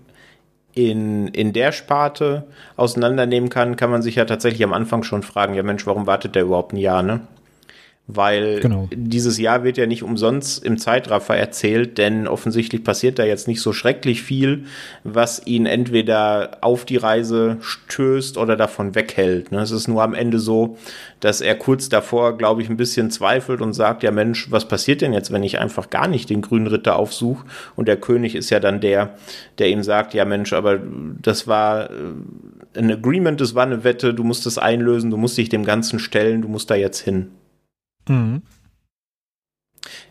in, 0.75 1.27
in 1.27 1.53
der 1.53 1.73
Sparte 1.73 2.45
auseinandernehmen 2.77 3.51
kann, 3.51 3.75
kann 3.75 3.91
man 3.91 4.01
sich 4.01 4.15
ja 4.15 4.25
tatsächlich 4.27 4.63
am 4.63 4.73
Anfang 4.73 5.03
schon 5.03 5.25
fragen, 5.25 5.55
ja 5.55 5.65
Mensch, 5.65 5.89
warum 5.89 6.07
wartet 6.07 6.37
der 6.37 6.45
überhaupt 6.45 6.73
ein 6.73 6.77
Jahr, 6.77 7.03
ne? 7.03 7.23
Weil 8.17 8.61
genau. 8.61 8.89
dieses 8.93 9.39
Jahr 9.39 9.65
wird 9.65 9.77
ja 9.77 9.87
nicht 9.87 10.03
umsonst 10.03 10.65
im 10.65 10.79
Zeitraffer 10.79 11.37
erzählt, 11.37 11.99
denn 11.99 12.27
offensichtlich 12.27 12.85
passiert 12.85 13.19
da 13.19 13.25
jetzt 13.25 13.49
nicht 13.49 13.61
so 13.61 13.73
schrecklich 13.73 14.23
viel, 14.23 14.65
was 15.05 15.47
ihn 15.47 15.67
entweder 15.67 16.59
auf 16.61 16.85
die 16.85 16.97
Reise 16.97 17.59
stößt 17.61 18.39
oder 18.39 18.57
davon 18.57 18.95
weghält. 18.95 19.53
Ne? 19.53 19.61
Es 19.61 19.71
ist 19.71 19.89
nur 19.89 20.03
am 20.03 20.15
Ende 20.15 20.39
so, 20.39 20.77
dass 21.21 21.41
er 21.41 21.55
kurz 21.55 21.89
davor, 21.89 22.37
glaube 22.37 22.63
ich, 22.63 22.71
ein 22.71 22.77
bisschen 22.77 23.11
zweifelt 23.11 23.61
und 23.61 23.75
sagt, 23.75 24.03
ja 24.03 24.11
Mensch, 24.11 24.51
was 24.51 24.67
passiert 24.67 25.03
denn 25.03 25.13
jetzt, 25.13 25.33
wenn 25.33 25.43
ich 25.43 25.59
einfach 25.59 25.91
gar 25.91 26.09
nicht 26.09 26.31
den 26.31 26.43
grünen 26.43 26.67
Ritter 26.67 26.97
aufsuche? 26.97 27.45
Und 27.77 27.89
der 27.89 27.99
König 27.99 28.35
ist 28.35 28.51
ja 28.51 28.61
dann 28.61 28.81
der, 28.81 29.15
der 29.59 29.69
ihm 29.69 29.83
sagt, 29.83 30.15
ja 30.15 30.25
Mensch, 30.25 30.53
aber 30.53 30.81
das 31.21 31.47
war 31.47 31.91
äh, 31.91 31.95
ein 32.75 32.91
Agreement, 32.91 33.41
das 33.41 33.55
war 33.55 33.65
eine 33.65 33.85
Wette, 33.85 34.15
du 34.15 34.25
musst 34.25 34.47
es 34.47 34.59
einlösen, 34.59 35.11
du 35.11 35.17
musst 35.17 35.37
dich 35.37 35.49
dem 35.49 35.65
Ganzen 35.65 35.99
stellen, 35.99 36.43
du 36.43 36.49
musst 36.49 36.71
da 36.71 36.75
jetzt 36.75 37.01
hin. 37.01 37.31
Mhm. 38.11 38.43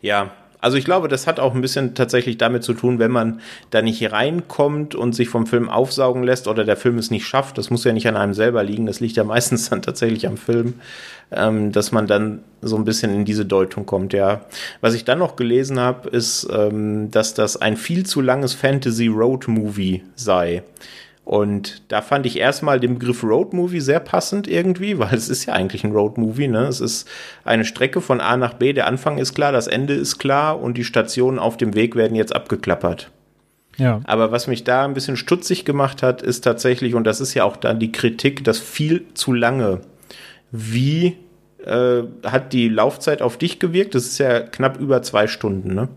Ja, 0.02 0.32
also 0.62 0.78
ich 0.78 0.84
glaube, 0.84 1.08
das 1.08 1.26
hat 1.26 1.40
auch 1.40 1.56
ein 1.56 1.62
bisschen 1.62 1.96
tatsächlich 1.96 2.38
damit 2.38 2.64
zu 2.64 2.74
tun, 2.74 3.00
wenn 3.00 3.12
man 3.12 3.40
da 3.70 3.82
nicht 3.82 4.12
reinkommt 4.12 4.94
und 4.94 5.14
sich 5.14 5.30
vom 5.30 5.48
Film 5.48 5.70
aufsaugen 5.70 6.24
lässt 6.24 6.48
oder 6.48 6.66
der 6.66 6.76
Film 6.76 6.98
es 6.98 7.12
nicht 7.12 7.26
schafft, 7.26 7.58
das 7.58 7.70
muss 7.70 7.86
ja 7.86 7.94
nicht 7.94 8.08
an 8.08 8.18
einem 8.18 8.34
selber 8.34 8.64
liegen, 8.64 8.86
das 8.86 9.00
liegt 9.00 9.16
ja 9.16 9.24
meistens 9.24 9.70
dann 9.70 9.82
tatsächlich 9.82 10.28
am 10.28 10.36
Film, 10.38 10.76
ähm, 11.32 11.72
dass 11.72 11.94
man 11.94 12.08
dann 12.08 12.44
so 12.62 12.76
ein 12.76 12.84
bisschen 12.84 13.14
in 13.14 13.24
diese 13.24 13.46
Deutung 13.46 13.86
kommt, 13.86 14.12
ja. 14.12 14.46
Was 14.82 14.96
ich 14.96 15.06
dann 15.06 15.20
noch 15.20 15.38
gelesen 15.38 15.80
habe, 15.80 16.10
ist, 16.10 16.48
ähm, 16.52 17.10
dass 17.12 17.34
das 17.34 17.56
ein 17.56 17.78
viel 17.78 18.06
zu 18.06 18.20
langes 18.20 18.54
Fantasy 18.54 19.08
Road 19.08 19.48
Movie 19.48 20.04
sei. 20.16 20.64
Und 21.30 21.84
da 21.90 22.02
fand 22.02 22.26
ich 22.26 22.40
erstmal 22.40 22.80
den 22.80 22.98
Begriff 22.98 23.24
Road 23.24 23.54
Movie 23.54 23.82
sehr 23.82 24.00
passend 24.00 24.48
irgendwie, 24.48 24.98
weil 24.98 25.14
es 25.14 25.30
ist 25.30 25.46
ja 25.46 25.54
eigentlich 25.54 25.84
ein 25.84 25.92
Road 25.92 26.18
Movie. 26.18 26.48
Ne? 26.48 26.62
Es 26.62 26.82
ist 26.82 27.08
eine 27.46 27.66
Strecke 27.66 28.02
von 28.02 28.20
A 28.20 28.36
nach 28.36 28.56
B. 28.56 28.74
Der 28.74 28.88
Anfang 28.88 29.20
ist 29.20 29.36
klar, 29.36 29.52
das 29.52 29.68
Ende 29.68 29.94
ist 29.94 30.18
klar 30.18 30.60
und 30.60 30.76
die 30.76 30.84
Stationen 30.84 31.38
auf 31.38 31.56
dem 31.56 31.76
Weg 31.76 31.96
werden 31.96 32.16
jetzt 32.16 32.36
abgeklappert. 32.36 33.12
Ja. 33.78 34.02
Aber 34.06 34.32
was 34.32 34.48
mich 34.48 34.64
da 34.64 34.84
ein 34.84 34.96
bisschen 34.96 35.18
stutzig 35.18 35.66
gemacht 35.66 36.02
hat, 36.02 36.24
ist 36.24 36.42
tatsächlich, 36.42 36.96
und 36.96 37.04
das 37.04 37.22
ist 37.22 37.36
ja 37.36 37.44
auch 37.44 37.58
dann 37.58 37.78
die 37.78 37.92
Kritik, 37.92 38.44
das 38.44 38.58
viel 38.58 39.06
zu 39.14 39.32
lange. 39.32 39.82
Wie 40.50 41.16
äh, 41.64 42.02
hat 42.26 42.54
die 42.54 42.70
Laufzeit 42.70 43.22
auf 43.22 43.38
dich 43.38 43.60
gewirkt? 43.60 43.94
Das 43.94 44.08
ist 44.08 44.18
ja 44.18 44.40
knapp 44.40 44.80
über 44.80 45.04
zwei 45.04 45.28
Stunden, 45.28 45.76
ne? 45.76 45.90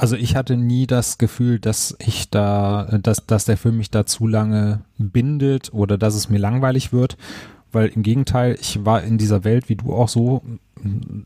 Also 0.00 0.14
ich 0.14 0.36
hatte 0.36 0.56
nie 0.56 0.86
das 0.86 1.18
Gefühl, 1.18 1.58
dass 1.58 1.96
ich 1.98 2.30
da, 2.30 2.98
dass, 3.02 3.26
dass 3.26 3.44
der 3.46 3.56
Film 3.56 3.78
mich 3.78 3.90
da 3.90 4.06
zu 4.06 4.28
lange 4.28 4.80
bindet 4.96 5.74
oder 5.74 5.98
dass 5.98 6.14
es 6.14 6.30
mir 6.30 6.38
langweilig 6.38 6.92
wird, 6.92 7.16
weil 7.72 7.88
im 7.88 8.04
Gegenteil, 8.04 8.56
ich 8.60 8.84
war 8.84 9.02
in 9.02 9.18
dieser 9.18 9.42
Welt 9.42 9.68
wie 9.68 9.74
du 9.74 9.92
auch 9.92 10.08
so, 10.08 10.42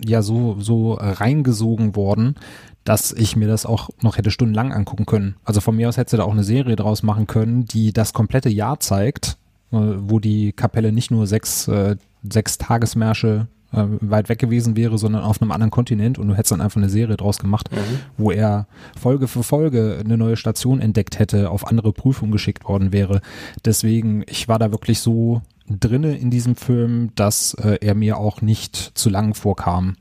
ja, 0.02 0.22
so, 0.22 0.56
so 0.58 0.94
reingesogen 0.94 1.94
worden, 1.94 2.36
dass 2.84 3.12
ich 3.12 3.36
mir 3.36 3.46
das 3.46 3.66
auch 3.66 3.90
noch 4.00 4.16
hätte 4.16 4.30
stundenlang 4.30 4.72
angucken 4.72 5.04
können. 5.04 5.36
Also 5.44 5.60
von 5.60 5.76
mir 5.76 5.90
aus 5.90 5.98
hätte 5.98 6.16
da 6.16 6.22
auch 6.24 6.32
eine 6.32 6.42
Serie 6.42 6.74
draus 6.74 7.02
machen 7.02 7.26
können, 7.26 7.66
die 7.66 7.92
das 7.92 8.14
komplette 8.14 8.48
Jahr 8.48 8.80
zeigt, 8.80 9.36
äh, 9.70 9.76
wo 9.76 10.18
die 10.18 10.52
Kapelle 10.52 10.92
nicht 10.92 11.10
nur 11.10 11.26
sechs, 11.26 11.68
äh, 11.68 11.96
sechs 12.22 12.56
Tagesmärsche 12.56 13.48
äh, 13.72 13.84
weit 14.00 14.28
weg 14.28 14.38
gewesen 14.38 14.76
wäre, 14.76 14.98
sondern 14.98 15.22
auf 15.22 15.40
einem 15.40 15.52
anderen 15.52 15.70
Kontinent 15.70 16.18
und 16.18 16.28
du 16.28 16.34
hättest 16.34 16.52
dann 16.52 16.60
einfach 16.60 16.78
eine 16.78 16.90
Serie 16.90 17.16
draus 17.16 17.38
gemacht, 17.38 17.70
mhm. 17.72 17.98
wo 18.16 18.30
er 18.30 18.66
Folge 18.98 19.28
für 19.28 19.42
Folge 19.42 20.00
eine 20.04 20.16
neue 20.16 20.36
Station 20.36 20.80
entdeckt 20.80 21.18
hätte, 21.18 21.50
auf 21.50 21.66
andere 21.66 21.92
Prüfungen 21.92 22.32
geschickt 22.32 22.64
worden 22.68 22.92
wäre. 22.92 23.20
Deswegen, 23.64 24.24
ich 24.28 24.48
war 24.48 24.58
da 24.58 24.70
wirklich 24.70 25.00
so 25.00 25.42
drinne 25.68 26.16
in 26.16 26.30
diesem 26.30 26.56
Film, 26.56 27.10
dass 27.14 27.54
äh, 27.54 27.78
er 27.80 27.94
mir 27.94 28.18
auch 28.18 28.42
nicht 28.42 28.76
zu 28.76 29.10
lang 29.10 29.34
vorkam. 29.34 29.96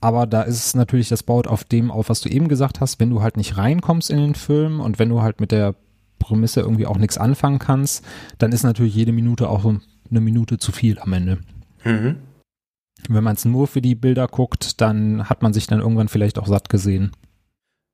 Aber 0.00 0.26
da 0.26 0.42
ist 0.42 0.66
es 0.66 0.74
natürlich, 0.74 1.08
das 1.08 1.22
baut 1.22 1.46
auf 1.46 1.64
dem 1.64 1.90
auf, 1.90 2.10
was 2.10 2.20
du 2.20 2.28
eben 2.28 2.48
gesagt 2.48 2.80
hast, 2.80 3.00
wenn 3.00 3.10
du 3.10 3.22
halt 3.22 3.36
nicht 3.38 3.56
reinkommst 3.56 4.10
in 4.10 4.18
den 4.18 4.34
Film 4.34 4.80
und 4.80 4.98
wenn 4.98 5.08
du 5.08 5.22
halt 5.22 5.40
mit 5.40 5.50
der 5.50 5.74
Prämisse 6.18 6.60
irgendwie 6.60 6.86
auch 6.86 6.98
nichts 6.98 7.16
anfangen 7.16 7.58
kannst, 7.58 8.04
dann 8.38 8.52
ist 8.52 8.64
natürlich 8.64 8.94
jede 8.94 9.12
Minute 9.12 9.48
auch 9.48 9.64
eine 9.64 10.20
Minute 10.20 10.58
zu 10.58 10.72
viel 10.72 10.98
am 10.98 11.12
Ende. 11.12 11.38
Mhm. 11.84 12.16
Wenn 13.08 13.24
man 13.24 13.34
es 13.34 13.44
nur 13.44 13.66
für 13.66 13.82
die 13.82 13.94
Bilder 13.94 14.28
guckt, 14.28 14.80
dann 14.80 15.28
hat 15.28 15.42
man 15.42 15.52
sich 15.52 15.66
dann 15.66 15.80
irgendwann 15.80 16.08
vielleicht 16.08 16.38
auch 16.38 16.46
satt 16.46 16.68
gesehen. 16.68 17.12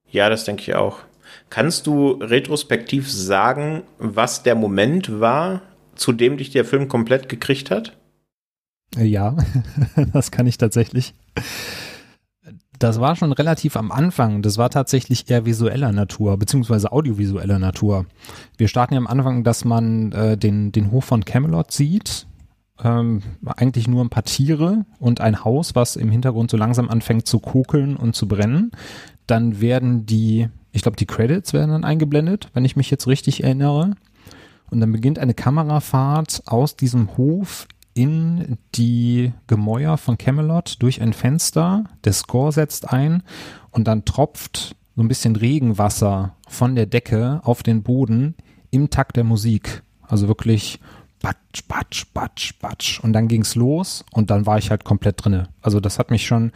Ja, 0.08 0.28
das 0.28 0.44
denke 0.44 0.62
ich 0.62 0.74
auch. 0.74 1.00
Kannst 1.48 1.86
du 1.86 2.12
retrospektiv 2.12 3.10
sagen, 3.10 3.82
was 3.98 4.42
der 4.42 4.54
Moment 4.54 5.20
war, 5.20 5.62
zu 5.94 6.12
dem 6.12 6.36
dich 6.36 6.50
der 6.50 6.64
Film 6.64 6.88
komplett 6.88 7.28
gekriegt 7.28 7.70
hat? 7.70 7.96
Äh, 8.96 9.04
ja, 9.04 9.36
das 10.12 10.30
kann 10.30 10.46
ich 10.46 10.58
tatsächlich. 10.58 11.14
Das 12.78 12.98
war 12.98 13.14
schon 13.14 13.32
relativ 13.32 13.76
am 13.76 13.92
Anfang. 13.92 14.40
Das 14.42 14.56
war 14.56 14.70
tatsächlich 14.70 15.30
eher 15.30 15.44
visueller 15.44 15.92
Natur, 15.92 16.38
beziehungsweise 16.38 16.90
audiovisueller 16.90 17.58
Natur. 17.58 18.06
Wir 18.56 18.68
starten 18.68 18.94
ja 18.94 18.98
am 18.98 19.06
Anfang, 19.06 19.44
dass 19.44 19.64
man 19.64 20.12
äh, 20.12 20.38
den, 20.38 20.72
den 20.72 20.90
Hof 20.90 21.04
von 21.04 21.24
Camelot 21.24 21.72
sieht. 21.72 22.26
Ähm, 22.82 23.22
eigentlich 23.44 23.88
nur 23.88 24.02
ein 24.02 24.10
paar 24.10 24.24
Tiere 24.24 24.84
und 24.98 25.20
ein 25.20 25.44
Haus, 25.44 25.74
was 25.74 25.96
im 25.96 26.10
Hintergrund 26.10 26.50
so 26.50 26.56
langsam 26.56 26.88
anfängt 26.88 27.26
zu 27.26 27.38
kokeln 27.38 27.96
und 27.96 28.14
zu 28.14 28.26
brennen. 28.26 28.70
Dann 29.26 29.60
werden 29.60 30.06
die, 30.06 30.48
ich 30.72 30.82
glaube, 30.82 30.96
die 30.96 31.06
Credits 31.06 31.52
werden 31.52 31.70
dann 31.70 31.84
eingeblendet, 31.84 32.48
wenn 32.54 32.64
ich 32.64 32.76
mich 32.76 32.90
jetzt 32.90 33.06
richtig 33.06 33.44
erinnere. 33.44 33.92
Und 34.70 34.80
dann 34.80 34.92
beginnt 34.92 35.18
eine 35.18 35.34
Kamerafahrt 35.34 36.42
aus 36.46 36.76
diesem 36.76 37.16
Hof 37.16 37.66
in 37.92 38.56
die 38.74 39.32
Gemäuer 39.46 39.98
von 39.98 40.16
Camelot 40.16 40.76
durch 40.78 41.02
ein 41.02 41.12
Fenster. 41.12 41.84
Der 42.04 42.12
Score 42.12 42.52
setzt 42.52 42.90
ein 42.90 43.22
und 43.72 43.88
dann 43.88 44.04
tropft 44.04 44.76
so 44.96 45.02
ein 45.02 45.08
bisschen 45.08 45.36
Regenwasser 45.36 46.36
von 46.48 46.74
der 46.76 46.86
Decke 46.86 47.40
auf 47.42 47.62
den 47.62 47.82
Boden 47.82 48.34
im 48.70 48.90
Takt 48.90 49.16
der 49.16 49.24
Musik. 49.24 49.82
Also 50.02 50.28
wirklich 50.28 50.80
batsch, 51.20 51.62
batsch, 51.68 52.06
batsch, 52.14 52.54
batsch. 52.60 53.00
Und 53.00 53.12
dann 53.12 53.28
ging's 53.28 53.54
los 53.54 54.04
und 54.12 54.30
dann 54.30 54.46
war 54.46 54.58
ich 54.58 54.70
halt 54.70 54.84
komplett 54.84 55.24
drinne. 55.24 55.48
Also 55.60 55.80
das 55.80 55.98
hat 55.98 56.10
mich 56.10 56.26
schon, 56.26 56.52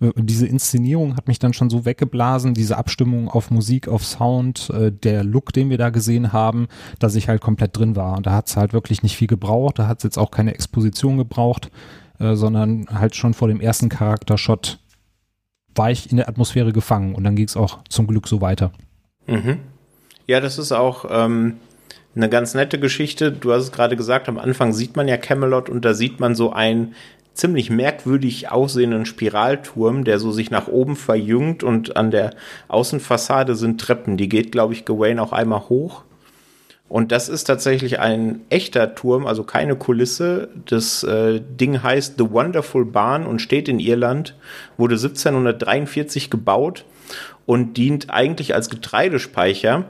diese 0.00 0.46
Inszenierung 0.46 1.16
hat 1.16 1.28
mich 1.28 1.38
dann 1.38 1.52
schon 1.52 1.70
so 1.70 1.84
weggeblasen, 1.84 2.54
diese 2.54 2.76
Abstimmung 2.76 3.28
auf 3.28 3.50
Musik, 3.50 3.88
auf 3.88 4.04
Sound, 4.04 4.70
äh, 4.70 4.90
der 4.92 5.24
Look, 5.24 5.52
den 5.52 5.70
wir 5.70 5.78
da 5.78 5.90
gesehen 5.90 6.32
haben, 6.32 6.68
dass 6.98 7.14
ich 7.14 7.28
halt 7.28 7.40
komplett 7.40 7.76
drin 7.76 7.96
war. 7.96 8.16
Und 8.16 8.26
da 8.26 8.32
hat's 8.32 8.56
halt 8.56 8.72
wirklich 8.72 9.02
nicht 9.02 9.16
viel 9.16 9.28
gebraucht, 9.28 9.78
da 9.78 9.86
hat's 9.86 10.04
jetzt 10.04 10.18
auch 10.18 10.30
keine 10.30 10.54
Exposition 10.54 11.16
gebraucht, 11.16 11.70
äh, 12.18 12.34
sondern 12.34 12.86
halt 12.92 13.14
schon 13.14 13.34
vor 13.34 13.48
dem 13.48 13.60
ersten 13.60 13.88
Charaktershot 13.88 14.80
war 15.74 15.92
ich 15.92 16.10
in 16.10 16.16
der 16.16 16.28
Atmosphäre 16.28 16.72
gefangen 16.72 17.14
und 17.14 17.22
dann 17.22 17.36
ging's 17.36 17.56
auch 17.56 17.78
zum 17.88 18.08
Glück 18.08 18.26
so 18.26 18.40
weiter. 18.40 18.72
Mhm. 19.28 19.60
Ja, 20.26 20.40
das 20.40 20.58
ist 20.58 20.72
auch, 20.72 21.04
ähm, 21.08 21.58
eine 22.18 22.28
ganz 22.28 22.54
nette 22.54 22.78
Geschichte. 22.78 23.32
Du 23.32 23.52
hast 23.52 23.62
es 23.62 23.72
gerade 23.72 23.96
gesagt, 23.96 24.28
am 24.28 24.38
Anfang 24.38 24.72
sieht 24.72 24.96
man 24.96 25.08
ja 25.08 25.16
Camelot 25.16 25.70
und 25.70 25.84
da 25.84 25.94
sieht 25.94 26.20
man 26.20 26.34
so 26.34 26.52
einen 26.52 26.94
ziemlich 27.32 27.70
merkwürdig 27.70 28.50
aussehenden 28.50 29.06
Spiralturm, 29.06 30.04
der 30.04 30.18
so 30.18 30.32
sich 30.32 30.50
nach 30.50 30.66
oben 30.66 30.96
verjüngt 30.96 31.62
und 31.62 31.96
an 31.96 32.10
der 32.10 32.34
Außenfassade 32.66 33.54
sind 33.54 33.80
Treppen. 33.80 34.16
Die 34.16 34.28
geht, 34.28 34.52
glaube 34.52 34.74
ich, 34.74 34.84
Gawain 34.84 35.20
auch 35.20 35.32
einmal 35.32 35.68
hoch. 35.68 36.02
Und 36.88 37.12
das 37.12 37.28
ist 37.28 37.44
tatsächlich 37.44 38.00
ein 38.00 38.40
echter 38.48 38.94
Turm, 38.94 39.26
also 39.26 39.44
keine 39.44 39.76
Kulisse. 39.76 40.48
Das 40.66 41.04
äh, 41.04 41.40
Ding 41.40 41.82
heißt 41.82 42.14
The 42.18 42.30
Wonderful 42.30 42.86
Barn 42.86 43.26
und 43.26 43.40
steht 43.40 43.68
in 43.68 43.78
Irland, 43.78 44.34
wurde 44.78 44.94
1743 44.94 46.30
gebaut 46.30 46.84
und 47.46 47.76
dient 47.76 48.10
eigentlich 48.10 48.54
als 48.54 48.70
Getreidespeicher. 48.70 49.84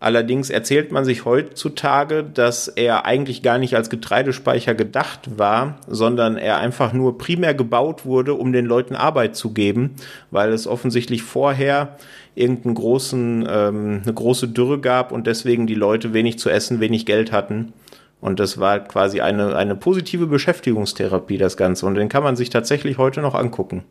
Allerdings 0.00 0.48
erzählt 0.48 0.92
man 0.92 1.04
sich 1.04 1.24
heutzutage, 1.24 2.22
dass 2.22 2.68
er 2.68 3.04
eigentlich 3.04 3.42
gar 3.42 3.58
nicht 3.58 3.74
als 3.74 3.90
Getreidespeicher 3.90 4.74
gedacht 4.74 5.38
war, 5.38 5.78
sondern 5.88 6.36
er 6.36 6.58
einfach 6.58 6.92
nur 6.92 7.18
primär 7.18 7.54
gebaut 7.54 8.04
wurde, 8.04 8.34
um 8.34 8.52
den 8.52 8.64
Leuten 8.64 8.94
Arbeit 8.94 9.34
zu 9.34 9.52
geben, 9.52 9.96
weil 10.30 10.52
es 10.52 10.68
offensichtlich 10.68 11.22
vorher 11.22 11.96
irgendeinen 12.36 12.76
großen, 12.76 13.48
ähm, 13.50 14.00
eine 14.04 14.14
große 14.14 14.48
Dürre 14.48 14.78
gab 14.78 15.10
und 15.10 15.26
deswegen 15.26 15.66
die 15.66 15.74
Leute 15.74 16.12
wenig 16.12 16.38
zu 16.38 16.48
essen, 16.48 16.78
wenig 16.78 17.04
Geld 17.04 17.32
hatten. 17.32 17.72
Und 18.20 18.40
das 18.40 18.58
war 18.58 18.80
quasi 18.80 19.20
eine, 19.20 19.56
eine 19.56 19.74
positive 19.74 20.26
Beschäftigungstherapie, 20.26 21.38
das 21.38 21.56
Ganze. 21.56 21.86
Und 21.86 21.96
den 21.96 22.08
kann 22.08 22.22
man 22.22 22.36
sich 22.36 22.50
tatsächlich 22.50 22.98
heute 22.98 23.20
noch 23.20 23.34
angucken. 23.34 23.84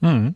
Mhm. 0.00 0.34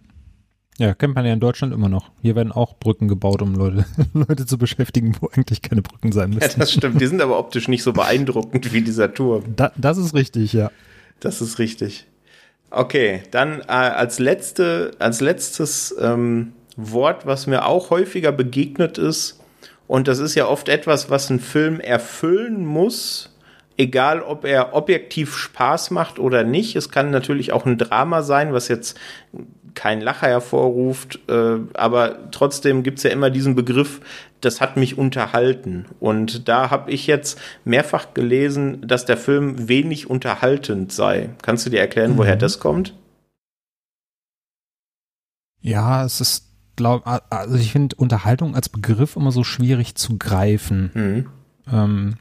Ja, 0.78 0.94
kennt 0.94 1.14
man 1.14 1.24
ja 1.24 1.32
in 1.32 1.40
Deutschland 1.40 1.72
immer 1.72 1.88
noch. 1.88 2.10
Hier 2.20 2.36
werden 2.36 2.52
auch 2.52 2.76
Brücken 2.78 3.08
gebaut, 3.08 3.40
um 3.40 3.54
Leute, 3.54 3.86
Leute 4.14 4.44
zu 4.44 4.58
beschäftigen, 4.58 5.16
wo 5.20 5.28
eigentlich 5.28 5.62
keine 5.62 5.82
Brücken 5.82 6.12
sein 6.12 6.30
müssen. 6.30 6.42
Ja, 6.42 6.58
das 6.58 6.72
stimmt. 6.72 7.00
Die 7.00 7.06
sind 7.06 7.22
aber 7.22 7.38
optisch 7.38 7.68
nicht 7.68 7.82
so 7.82 7.92
beeindruckend 7.92 8.72
wie 8.72 8.82
dieser 8.82 9.12
Turm. 9.14 9.44
Da, 9.56 9.72
das 9.76 9.96
ist 9.96 10.14
richtig, 10.14 10.52
ja. 10.52 10.70
Das 11.20 11.40
ist 11.40 11.58
richtig. 11.58 12.06
Okay, 12.70 13.22
dann 13.30 13.60
äh, 13.60 13.72
als 13.72 14.18
letzte, 14.18 14.90
als 14.98 15.20
letztes 15.20 15.94
ähm, 15.98 16.52
Wort, 16.76 17.24
was 17.24 17.46
mir 17.46 17.64
auch 17.64 17.90
häufiger 17.90 18.32
begegnet 18.32 18.98
ist, 18.98 19.40
und 19.86 20.08
das 20.08 20.18
ist 20.18 20.34
ja 20.34 20.46
oft 20.46 20.68
etwas, 20.68 21.10
was 21.10 21.30
ein 21.30 21.38
Film 21.38 21.80
erfüllen 21.80 22.66
muss, 22.66 23.36
egal 23.76 24.20
ob 24.20 24.44
er 24.44 24.74
objektiv 24.74 25.36
Spaß 25.36 25.90
macht 25.90 26.18
oder 26.18 26.42
nicht. 26.42 26.76
Es 26.76 26.90
kann 26.90 27.10
natürlich 27.10 27.52
auch 27.52 27.66
ein 27.66 27.78
Drama 27.78 28.22
sein, 28.22 28.52
was 28.52 28.68
jetzt 28.68 28.98
keinen 29.76 30.00
Lacher 30.02 30.26
hervorruft, 30.26 31.20
äh, 31.28 31.58
aber 31.74 32.30
trotzdem 32.32 32.82
gibt's 32.82 33.04
ja 33.04 33.10
immer 33.10 33.30
diesen 33.30 33.54
Begriff, 33.54 34.00
das 34.40 34.60
hat 34.60 34.76
mich 34.76 34.98
unterhalten. 34.98 35.86
Und 36.00 36.48
da 36.48 36.70
habe 36.70 36.90
ich 36.90 37.06
jetzt 37.06 37.38
mehrfach 37.64 38.14
gelesen, 38.14 38.86
dass 38.86 39.04
der 39.04 39.16
Film 39.16 39.68
wenig 39.68 40.10
unterhaltend 40.10 40.92
sei. 40.92 41.30
Kannst 41.42 41.66
du 41.66 41.70
dir 41.70 41.80
erklären, 41.80 42.12
mhm. 42.12 42.18
woher 42.18 42.36
das 42.36 42.58
kommt? 42.58 42.94
Ja, 45.60 46.04
es 46.04 46.20
ist, 46.20 46.46
glaube 46.76 47.20
also 47.30 47.56
ich 47.56 47.72
finde 47.72 47.96
Unterhaltung 47.96 48.54
als 48.54 48.68
Begriff 48.68 49.16
immer 49.16 49.32
so 49.32 49.44
schwierig 49.44 49.94
zu 49.94 50.18
greifen. 50.18 50.90
Mhm. 50.94 51.26
Ähm, 51.72 52.16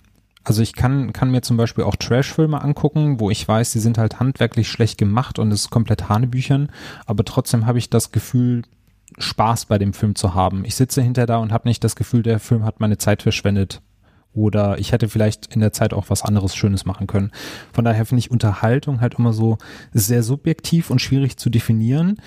also 0.45 0.61
ich 0.61 0.73
kann, 0.73 1.11
kann 1.11 1.31
mir 1.31 1.41
zum 1.41 1.57
Beispiel 1.57 1.83
auch 1.83 1.95
Trash-Filme 1.95 2.61
angucken, 2.61 3.19
wo 3.19 3.31
ich 3.31 3.45
weiß, 3.47 3.71
die 3.73 3.79
sind 3.79 3.97
halt 3.97 4.19
handwerklich 4.19 4.69
schlecht 4.69 4.97
gemacht 4.97 5.39
und 5.39 5.51
es 5.51 5.61
ist 5.61 5.69
komplett 5.71 6.07
Hanebüchern, 6.07 6.71
aber 7.05 7.25
trotzdem 7.25 7.65
habe 7.65 7.79
ich 7.79 7.89
das 7.89 8.11
Gefühl, 8.11 8.61
Spaß 9.17 9.65
bei 9.65 9.77
dem 9.77 9.93
Film 9.93 10.15
zu 10.15 10.33
haben. 10.33 10.65
Ich 10.65 10.75
sitze 10.75 11.01
hinter 11.01 11.25
da 11.25 11.37
und 11.37 11.51
habe 11.51 11.67
nicht 11.67 11.83
das 11.83 11.95
Gefühl, 11.95 12.23
der 12.23 12.39
Film 12.39 12.63
hat 12.63 12.79
meine 12.79 12.97
Zeit 12.97 13.23
verschwendet. 13.23 13.81
Oder 14.33 14.77
ich 14.79 14.91
hätte 14.91 15.07
vielleicht 15.07 15.55
in 15.55 15.61
der 15.61 15.71
Zeit 15.71 15.93
auch 15.93 16.09
was 16.09 16.21
anderes 16.21 16.55
Schönes 16.55 16.85
machen 16.85 17.07
können. 17.07 17.31
Von 17.71 17.85
daher 17.85 18.05
finde 18.05 18.19
ich 18.19 18.31
Unterhaltung 18.31 18.99
halt 18.99 19.13
immer 19.13 19.31
so 19.31 19.57
sehr 19.93 20.23
subjektiv 20.23 20.89
und 20.89 21.01
schwierig 21.01 21.37
zu 21.37 21.49
definieren. 21.49 22.17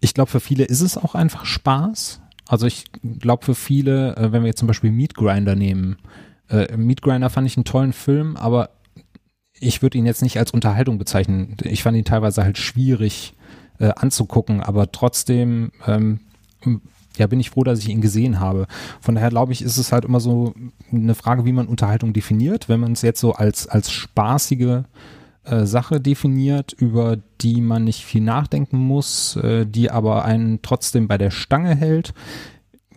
Ich 0.00 0.12
glaube, 0.12 0.30
für 0.30 0.40
viele 0.40 0.64
ist 0.64 0.82
es 0.82 0.98
auch 0.98 1.14
einfach 1.14 1.46
Spaß. 1.46 2.20
Also 2.46 2.66
ich 2.66 2.84
glaube, 3.18 3.46
für 3.46 3.54
viele, 3.54 4.14
äh, 4.16 4.32
wenn 4.32 4.42
wir 4.42 4.48
jetzt 4.48 4.58
zum 4.58 4.68
Beispiel 4.68 4.90
Meat 4.90 5.14
Grinder 5.14 5.56
nehmen, 5.56 5.96
äh, 6.48 6.76
Meat 6.76 7.02
Grinder 7.02 7.30
fand 7.30 7.46
ich 7.46 7.56
einen 7.56 7.64
tollen 7.64 7.92
Film, 7.92 8.36
aber 8.36 8.70
ich 9.60 9.82
würde 9.82 9.98
ihn 9.98 10.06
jetzt 10.06 10.22
nicht 10.22 10.38
als 10.38 10.52
Unterhaltung 10.52 10.98
bezeichnen. 10.98 11.56
Ich 11.64 11.82
fand 11.82 11.96
ihn 11.96 12.04
teilweise 12.04 12.44
halt 12.44 12.58
schwierig 12.58 13.34
äh, 13.78 13.90
anzugucken, 13.96 14.62
aber 14.62 14.92
trotzdem 14.92 15.72
ähm, 15.86 16.20
ja, 17.16 17.26
bin 17.26 17.40
ich 17.40 17.50
froh, 17.50 17.64
dass 17.64 17.80
ich 17.80 17.88
ihn 17.88 18.00
gesehen 18.00 18.40
habe. 18.40 18.66
Von 19.00 19.14
daher 19.14 19.30
glaube 19.30 19.52
ich, 19.52 19.62
ist 19.62 19.76
es 19.76 19.92
halt 19.92 20.04
immer 20.04 20.20
so 20.20 20.54
eine 20.92 21.14
Frage, 21.14 21.44
wie 21.44 21.52
man 21.52 21.66
Unterhaltung 21.66 22.12
definiert. 22.12 22.68
Wenn 22.68 22.80
man 22.80 22.92
es 22.92 23.02
jetzt 23.02 23.20
so 23.20 23.32
als, 23.32 23.66
als 23.66 23.90
spaßige 23.90 24.84
äh, 25.44 25.64
Sache 25.66 26.00
definiert, 26.00 26.72
über 26.72 27.18
die 27.40 27.60
man 27.60 27.84
nicht 27.84 28.04
viel 28.04 28.22
nachdenken 28.22 28.78
muss, 28.78 29.36
äh, 29.36 29.66
die 29.66 29.90
aber 29.90 30.24
einen 30.24 30.62
trotzdem 30.62 31.08
bei 31.08 31.18
der 31.18 31.30
Stange 31.30 31.74
hält, 31.74 32.14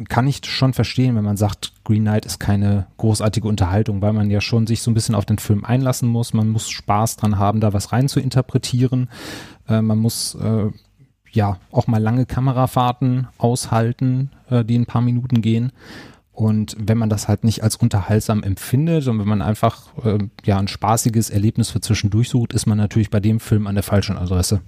kann 0.08 0.28
ich 0.28 0.42
schon 0.46 0.74
verstehen, 0.74 1.16
wenn 1.16 1.24
man 1.24 1.38
sagt, 1.38 1.74
Green 1.84 2.04
Knight 2.04 2.26
ist 2.26 2.40
keine 2.40 2.88
großartige 2.98 3.48
Unterhaltung, 3.48 4.02
weil 4.02 4.14
man 4.14 4.30
ja 4.30 4.42
schon 4.42 4.68
sich 4.68 4.82
so 4.82 4.92
ein 4.92 4.94
bisschen 4.94 5.16
auf 5.16 5.26
den 5.26 5.40
Film 5.40 5.66
einlassen 5.66 6.10
muss. 6.10 6.34
Man 6.34 6.50
muss 6.50 6.70
Spaß 6.70 7.18
dran 7.18 7.38
haben, 7.38 7.60
da 7.60 7.74
was 7.74 7.92
rein 7.92 8.08
zu 8.08 8.20
interpretieren. 8.20 9.10
Äh, 9.68 9.82
man 9.82 9.98
muss 9.98 10.36
äh, 10.36 10.70
ja 11.32 11.58
auch 11.72 11.88
mal 11.88 12.02
lange 12.02 12.26
Kamerafahrten 12.26 13.28
aushalten, 13.38 14.32
äh, 14.50 14.64
die 14.64 14.78
ein 14.78 14.86
paar 14.86 15.02
Minuten 15.02 15.42
gehen. 15.42 15.72
Und 16.34 16.76
wenn 16.80 16.98
man 16.98 17.10
das 17.10 17.28
halt 17.28 17.44
nicht 17.44 17.64
als 17.64 17.76
unterhaltsam 17.76 18.42
empfindet 18.42 19.08
und 19.08 19.20
wenn 19.20 19.28
man 19.28 19.42
einfach 19.42 19.88
äh, 20.04 20.18
ja 20.44 20.58
ein 20.58 20.68
spaßiges 20.68 21.30
Erlebnis 21.30 21.70
für 21.70 21.82
zwischendurch 21.82 22.30
sucht, 22.30 22.54
ist 22.54 22.66
man 22.66 22.78
natürlich 22.78 23.10
bei 23.10 23.20
dem 23.20 23.40
Film 23.40 23.68
an 23.68 23.76
der 23.76 23.84
falschen 23.84 24.18
Adresse. 24.18 24.62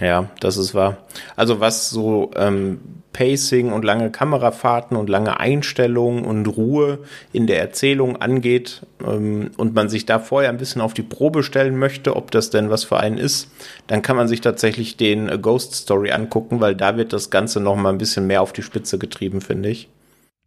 Ja, 0.00 0.30
das 0.40 0.56
ist 0.56 0.74
wahr. 0.74 0.98
Also 1.36 1.60
was 1.60 1.90
so 1.90 2.30
ähm, 2.36 2.80
Pacing 3.12 3.72
und 3.72 3.84
lange 3.84 4.10
Kamerafahrten 4.10 4.96
und 4.96 5.08
lange 5.08 5.38
Einstellungen 5.40 6.24
und 6.24 6.46
Ruhe 6.46 6.98
in 7.32 7.46
der 7.46 7.60
Erzählung 7.60 8.20
angeht 8.20 8.82
ähm, 9.06 9.52
und 9.56 9.74
man 9.74 9.88
sich 9.88 10.04
da 10.04 10.18
vorher 10.18 10.50
ein 10.50 10.58
bisschen 10.58 10.82
auf 10.82 10.94
die 10.94 11.02
Probe 11.02 11.42
stellen 11.42 11.78
möchte, 11.78 12.16
ob 12.16 12.30
das 12.32 12.50
denn 12.50 12.70
was 12.70 12.84
für 12.84 12.98
einen 12.98 13.16
ist, 13.18 13.50
dann 13.86 14.02
kann 14.02 14.16
man 14.16 14.28
sich 14.28 14.40
tatsächlich 14.40 14.96
den 14.96 15.28
äh, 15.28 15.38
Ghost 15.38 15.74
Story 15.74 16.10
angucken, 16.10 16.60
weil 16.60 16.74
da 16.74 16.96
wird 16.96 17.12
das 17.12 17.30
Ganze 17.30 17.60
noch 17.60 17.76
mal 17.76 17.90
ein 17.90 17.98
bisschen 17.98 18.26
mehr 18.26 18.42
auf 18.42 18.52
die 18.52 18.62
Spitze 18.62 18.98
getrieben, 18.98 19.40
finde 19.40 19.70
ich. 19.70 19.88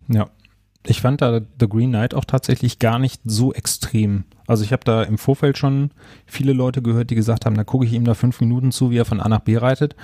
Ja. 0.09 0.29
Ich 0.89 1.01
fand 1.01 1.21
da 1.21 1.41
The 1.59 1.67
Green 1.67 1.89
Knight 1.89 2.13
auch 2.13 2.25
tatsächlich 2.25 2.79
gar 2.79 2.97
nicht 2.97 3.21
so 3.25 3.53
extrem. 3.53 4.23
Also 4.47 4.63
ich 4.63 4.71
habe 4.71 4.85
da 4.85 5.03
im 5.03 5.17
Vorfeld 5.17 5.57
schon 5.57 5.91
viele 6.25 6.53
Leute 6.53 6.81
gehört, 6.81 7.09
die 7.09 7.15
gesagt 7.15 7.45
haben, 7.45 7.55
da 7.55 7.65
gucke 7.65 7.85
ich 7.85 7.93
ihm 7.93 8.05
da 8.05 8.13
fünf 8.13 8.39
Minuten 8.39 8.71
zu, 8.71 8.89
wie 8.91 8.97
er 8.97 9.05
von 9.05 9.19
A 9.19 9.27
nach 9.27 9.41
B 9.41 9.57
reitet. 9.57 9.95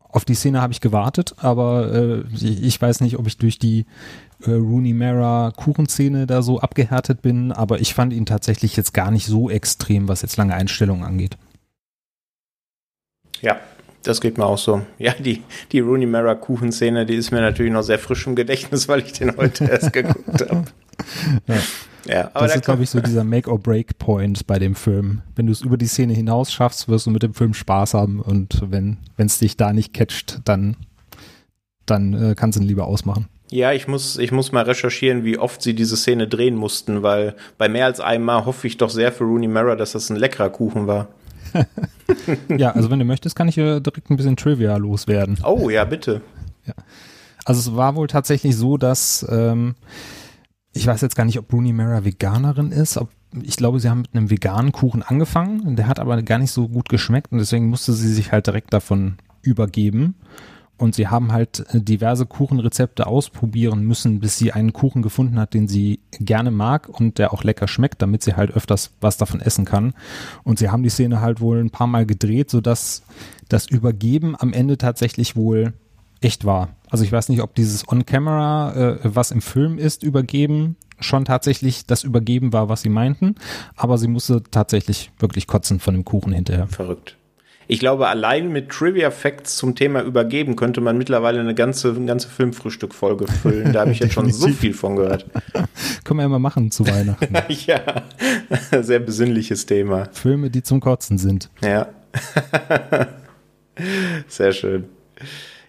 Auf 0.00 0.24
die 0.24 0.34
Szene 0.34 0.60
habe 0.60 0.72
ich 0.72 0.80
gewartet, 0.80 1.34
aber 1.38 1.92
äh, 1.92 2.24
ich 2.40 2.80
weiß 2.80 3.00
nicht, 3.00 3.18
ob 3.18 3.26
ich 3.26 3.38
durch 3.38 3.58
die 3.58 3.86
äh, 4.42 4.50
Rooney 4.50 4.92
Mara 4.92 5.52
Kuchenszene 5.54 6.26
da 6.26 6.42
so 6.42 6.58
abgehärtet 6.58 7.22
bin, 7.22 7.52
aber 7.52 7.80
ich 7.80 7.94
fand 7.94 8.12
ihn 8.12 8.26
tatsächlich 8.26 8.76
jetzt 8.76 8.94
gar 8.94 9.10
nicht 9.10 9.26
so 9.26 9.50
extrem, 9.50 10.08
was 10.08 10.22
jetzt 10.22 10.36
lange 10.36 10.54
Einstellungen 10.54 11.04
angeht. 11.04 11.36
Ja, 13.42 13.58
Das 14.06 14.20
geht 14.20 14.38
mir 14.38 14.46
auch 14.46 14.58
so. 14.58 14.82
Ja, 14.98 15.14
die, 15.18 15.42
die 15.72 15.80
Rooney 15.80 16.06
Mara 16.06 16.36
Kuchenszene, 16.36 17.06
die 17.06 17.16
ist 17.16 17.32
mir 17.32 17.40
natürlich 17.40 17.72
noch 17.72 17.82
sehr 17.82 17.98
frisch 17.98 18.26
im 18.28 18.36
Gedächtnis, 18.36 18.86
weil 18.86 19.00
ich 19.00 19.12
den 19.12 19.36
heute 19.36 19.64
erst 19.70 19.92
geguckt 19.92 20.48
habe. 20.48 20.64
Ja. 21.48 21.56
Ja, 22.08 22.30
aber 22.34 22.44
das 22.44 22.52
da 22.52 22.58
ist, 22.60 22.64
glaube 22.64 22.82
ich, 22.84 22.90
so 22.90 23.00
dieser 23.00 23.24
Make-or-Break-Point 23.24 24.46
bei 24.46 24.60
dem 24.60 24.76
Film. 24.76 25.22
Wenn 25.34 25.46
du 25.46 25.52
es 25.52 25.62
über 25.62 25.76
die 25.76 25.86
Szene 25.86 26.12
hinaus 26.12 26.52
schaffst, 26.52 26.88
wirst 26.88 27.06
du 27.06 27.10
mit 27.10 27.24
dem 27.24 27.34
Film 27.34 27.52
Spaß 27.52 27.94
haben 27.94 28.20
und 28.20 28.62
wenn 28.70 28.98
es 29.16 29.40
dich 29.40 29.56
da 29.56 29.72
nicht 29.72 29.92
catcht, 29.92 30.40
dann, 30.44 30.76
dann 31.84 32.14
äh, 32.14 32.34
kannst 32.36 32.58
du 32.58 32.62
ihn 32.62 32.68
lieber 32.68 32.86
ausmachen. 32.86 33.26
Ja, 33.50 33.72
ich 33.72 33.88
muss, 33.88 34.18
ich 34.18 34.30
muss 34.30 34.52
mal 34.52 34.62
recherchieren, 34.62 35.24
wie 35.24 35.36
oft 35.36 35.62
sie 35.62 35.74
diese 35.74 35.96
Szene 35.96 36.28
drehen 36.28 36.54
mussten, 36.54 37.02
weil 37.02 37.34
bei 37.58 37.68
mehr 37.68 37.86
als 37.86 37.98
einmal 37.98 38.44
hoffe 38.44 38.68
ich 38.68 38.76
doch 38.76 38.90
sehr 38.90 39.10
für 39.10 39.24
Rooney 39.24 39.48
Mara, 39.48 39.74
dass 39.74 39.92
das 39.92 40.08
ein 40.08 40.16
leckerer 40.16 40.50
Kuchen 40.50 40.86
war. 40.86 41.08
ja, 42.56 42.72
also 42.72 42.90
wenn 42.90 42.98
du 42.98 43.04
möchtest, 43.04 43.36
kann 43.36 43.48
ich 43.48 43.54
hier 43.54 43.80
direkt 43.80 44.10
ein 44.10 44.16
bisschen 44.16 44.36
Trivia 44.36 44.76
loswerden. 44.76 45.38
Oh, 45.44 45.70
ja, 45.70 45.84
bitte. 45.84 46.22
Ja. 46.64 46.74
Also 47.44 47.60
es 47.60 47.76
war 47.76 47.94
wohl 47.94 48.08
tatsächlich 48.08 48.56
so, 48.56 48.76
dass 48.76 49.26
ähm, 49.30 49.76
ich 50.76 50.86
weiß 50.86 51.00
jetzt 51.00 51.16
gar 51.16 51.24
nicht, 51.24 51.38
ob 51.38 51.52
Rooney 51.52 51.72
Mara 51.72 52.04
Veganerin 52.04 52.70
ist. 52.70 52.98
Ob, 52.98 53.08
ich 53.42 53.56
glaube, 53.56 53.80
sie 53.80 53.88
haben 53.88 54.02
mit 54.02 54.14
einem 54.14 54.30
veganen 54.30 54.72
Kuchen 54.72 55.02
angefangen. 55.02 55.76
Der 55.76 55.88
hat 55.88 55.98
aber 55.98 56.20
gar 56.22 56.38
nicht 56.38 56.52
so 56.52 56.68
gut 56.68 56.88
geschmeckt 56.88 57.32
und 57.32 57.38
deswegen 57.38 57.68
musste 57.68 57.92
sie 57.92 58.12
sich 58.12 58.32
halt 58.32 58.46
direkt 58.46 58.72
davon 58.72 59.16
übergeben. 59.42 60.16
Und 60.78 60.94
sie 60.94 61.08
haben 61.08 61.32
halt 61.32 61.64
diverse 61.72 62.26
Kuchenrezepte 62.26 63.06
ausprobieren 63.06 63.82
müssen, 63.82 64.20
bis 64.20 64.36
sie 64.36 64.52
einen 64.52 64.74
Kuchen 64.74 65.00
gefunden 65.00 65.38
hat, 65.38 65.54
den 65.54 65.68
sie 65.68 66.00
gerne 66.12 66.50
mag 66.50 66.88
und 66.88 67.18
der 67.18 67.32
auch 67.32 67.44
lecker 67.44 67.66
schmeckt, 67.66 68.02
damit 68.02 68.22
sie 68.22 68.34
halt 68.34 68.50
öfters 68.50 68.92
was 69.00 69.16
davon 69.16 69.40
essen 69.40 69.64
kann. 69.64 69.94
Und 70.44 70.58
sie 70.58 70.68
haben 70.68 70.82
die 70.82 70.90
Szene 70.90 71.20
halt 71.20 71.40
wohl 71.40 71.60
ein 71.60 71.70
paar 71.70 71.86
Mal 71.86 72.04
gedreht, 72.04 72.50
sodass 72.50 73.02
das 73.48 73.66
Übergeben 73.66 74.36
am 74.38 74.52
Ende 74.52 74.76
tatsächlich 74.76 75.34
wohl 75.34 75.72
echt 76.20 76.44
war. 76.44 76.68
Also 76.90 77.04
ich 77.04 77.12
weiß 77.12 77.28
nicht, 77.30 77.42
ob 77.42 77.54
dieses 77.54 77.88
On-Camera, 77.88 78.74
äh, 78.74 78.98
was 79.02 79.30
im 79.30 79.40
Film 79.40 79.78
ist, 79.78 80.02
übergeben, 80.02 80.76
schon 80.98 81.24
tatsächlich 81.24 81.86
das 81.86 82.04
Übergeben 82.04 82.52
war, 82.52 82.68
was 82.68 82.82
sie 82.82 82.88
meinten, 82.88 83.34
aber 83.76 83.98
sie 83.98 84.08
musste 84.08 84.42
tatsächlich 84.42 85.10
wirklich 85.18 85.46
kotzen 85.46 85.80
von 85.80 85.94
dem 85.94 86.04
Kuchen 86.04 86.32
hinterher. 86.32 86.66
Verrückt. 86.68 87.16
Ich 87.68 87.80
glaube, 87.80 88.08
allein 88.08 88.52
mit 88.52 88.68
Trivia 88.68 89.10
Facts 89.10 89.56
zum 89.56 89.74
Thema 89.74 90.02
Übergeben 90.02 90.54
könnte 90.54 90.80
man 90.80 90.96
mittlerweile 90.96 91.40
eine 91.40 91.54
ganze, 91.54 91.90
eine 91.90 92.06
ganze 92.06 92.28
Filmfrühstück-Folge 92.28 93.26
füllen. 93.26 93.72
Da 93.72 93.80
habe 93.80 93.90
ich 93.90 93.98
jetzt 93.98 94.12
schon 94.12 94.32
so 94.32 94.48
viel 94.48 94.72
von 94.72 94.96
gehört. 94.96 95.26
Können 96.04 96.18
wir 96.18 96.22
ja 96.22 96.28
mal 96.28 96.38
machen 96.38 96.70
zu 96.70 96.86
Weihnachten. 96.86 97.34
ja, 97.66 97.80
sehr 98.82 99.00
besinnliches 99.00 99.66
Thema. 99.66 100.08
Filme, 100.12 100.50
die 100.50 100.62
zum 100.62 100.80
Kotzen 100.80 101.18
sind. 101.18 101.50
Ja. 101.60 101.88
sehr 104.28 104.52
schön. 104.52 104.84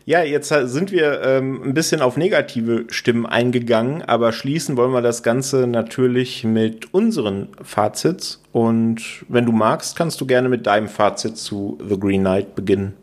Ja, 0.08 0.24
jetzt 0.24 0.48
sind 0.48 0.94
wir 0.94 1.22
ähm, 1.22 1.62
ein 1.62 1.74
bisschen 1.74 2.00
auf 2.00 2.16
negative 2.16 2.86
Stimmen 2.88 3.26
eingegangen, 3.26 4.04
aber 4.04 4.32
schließen 4.32 4.78
wollen 4.78 4.94
wir 4.94 5.02
das 5.02 5.22
Ganze 5.22 5.68
natürlich 5.68 6.46
mit 6.46 6.94
unseren 6.94 7.50
Fazits. 7.62 8.42
Und 8.54 9.26
wenn 9.28 9.46
du 9.46 9.52
magst, 9.52 9.98
kannst 9.98 10.22
du 10.22 10.26
gerne 10.26 10.48
mit 10.48 10.66
deinem 10.66 10.88
Fazit 10.88 11.36
zu 11.36 11.78
The 11.86 12.00
Green 12.00 12.22
Knight 12.22 12.56
beginnen. 12.56 12.94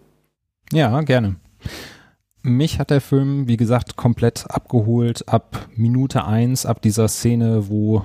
Ja, 0.73 0.99
gerne. 1.03 1.37
Mich 2.41 2.79
hat 2.79 2.89
der 2.89 3.03
Film, 3.03 3.49
wie 3.49 3.59
gesagt, 3.59 3.97
komplett 3.97 4.47
abgeholt 4.49 5.29
ab 5.29 5.69
Minute 5.77 6.25
eins, 6.25 6.65
ab 6.65 6.81
dieser 6.81 7.09
Szene, 7.09 7.69
wo 7.69 8.03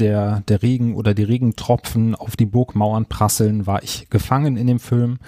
der, 0.00 0.42
der 0.48 0.62
Regen 0.62 0.94
oder 0.94 1.14
die 1.14 1.22
Regentropfen 1.22 2.14
auf 2.14 2.36
die 2.36 2.46
Burgmauern 2.46 3.06
prasseln, 3.06 3.66
war 3.66 3.82
ich 3.82 4.08
gefangen 4.10 4.56
in 4.56 4.66
dem 4.66 4.80
Film. 4.80 5.18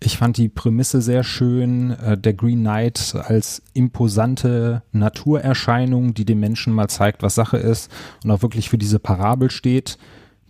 Ich 0.00 0.18
fand 0.18 0.36
die 0.36 0.48
Prämisse 0.48 1.00
sehr 1.00 1.22
schön. 1.22 1.92
Äh, 1.92 2.18
der 2.18 2.34
Green 2.34 2.60
Knight 2.60 3.14
als 3.14 3.62
imposante 3.74 4.82
Naturerscheinung, 4.92 6.14
die 6.14 6.24
dem 6.24 6.40
Menschen 6.40 6.72
mal 6.72 6.88
zeigt, 6.88 7.22
was 7.22 7.34
Sache 7.34 7.58
ist 7.58 7.90
und 8.24 8.30
auch 8.30 8.42
wirklich 8.42 8.70
für 8.70 8.78
diese 8.78 8.98
Parabel 8.98 9.50
steht. 9.50 9.98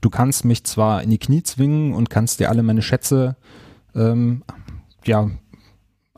Du 0.00 0.10
kannst 0.10 0.44
mich 0.44 0.64
zwar 0.64 1.02
in 1.02 1.10
die 1.10 1.18
Knie 1.18 1.42
zwingen 1.42 1.94
und 1.94 2.10
kannst 2.10 2.40
dir 2.40 2.50
alle 2.50 2.62
meine 2.62 2.82
Schätze 2.82 3.36
ähm, 3.94 4.42
ja, 5.04 5.30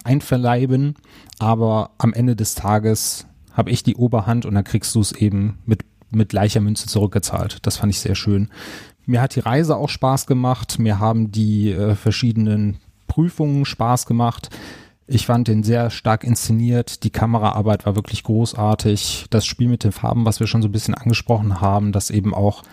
einverleiben, 0.05 0.95
aber 1.39 1.91
am 1.99 2.13
Ende 2.13 2.37
des 2.37 2.55
Tages 2.55 3.27
habe 3.53 3.71
ich 3.71 3.83
die 3.83 3.97
Oberhand 3.97 4.45
und 4.47 4.55
dann 4.55 4.65
kriegst 4.65 4.95
du 4.95 5.01
es 5.01 5.13
eben 5.13 5.59
mit 5.65 5.85
mit 6.11 6.31
gleicher 6.31 6.61
Münze 6.61 6.87
zurückgezahlt. 6.87 7.59
Das 7.63 7.77
fand 7.79 7.93
ich 7.93 8.01
sehr 8.01 8.15
schön. 8.15 8.49
Mir 9.07 9.21
hat 9.21 9.37
die 9.37 9.41
Reise 9.41 9.77
auch 9.77 9.89
Spaß 9.89 10.27
gemacht. 10.27 10.79
Mir 10.79 10.99
haben 10.99 11.31
die 11.31 11.71
äh, 11.71 11.95
verschiedenen 11.95 12.79
Prüfungen 13.07 13.65
Spaß 13.65 14.07
gemacht. 14.07 14.51
Ich 15.07 15.27
fand 15.27 15.47
den 15.47 15.63
sehr 15.63 15.91
stark 15.91 16.25
inszeniert. 16.25 17.05
Die 17.05 17.11
Kameraarbeit 17.11 17.87
war 17.87 17.95
wirklich 17.95 18.25
großartig. 18.25 19.27
Das 19.31 19.47
Spiel 19.47 19.69
mit 19.69 19.85
den 19.85 19.93
Farben, 19.93 20.27
was 20.27 20.41
wir 20.41 20.49
schon 20.49 20.63
so 20.63 20.69
ein 20.69 20.73
bisschen 20.73 20.95
angesprochen 20.95 21.61
haben, 21.61 21.93
dass 21.93 22.11
eben 22.11 22.35
auch 22.35 22.65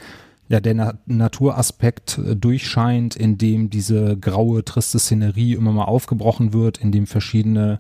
ja 0.50 0.60
der 0.60 0.74
Na 0.74 0.94
Naturaspekt 1.06 2.18
äh, 2.18 2.36
durchscheint, 2.36 3.16
in 3.16 3.38
dem 3.38 3.70
diese 3.70 4.18
graue, 4.18 4.66
triste 4.66 5.00
Szenerie 5.00 5.54
immer 5.54 5.72
mal 5.72 5.86
aufgebrochen 5.86 6.54
wird, 6.54 6.80
in 6.80 6.92
dem 6.92 7.06
verschiedene 7.06 7.80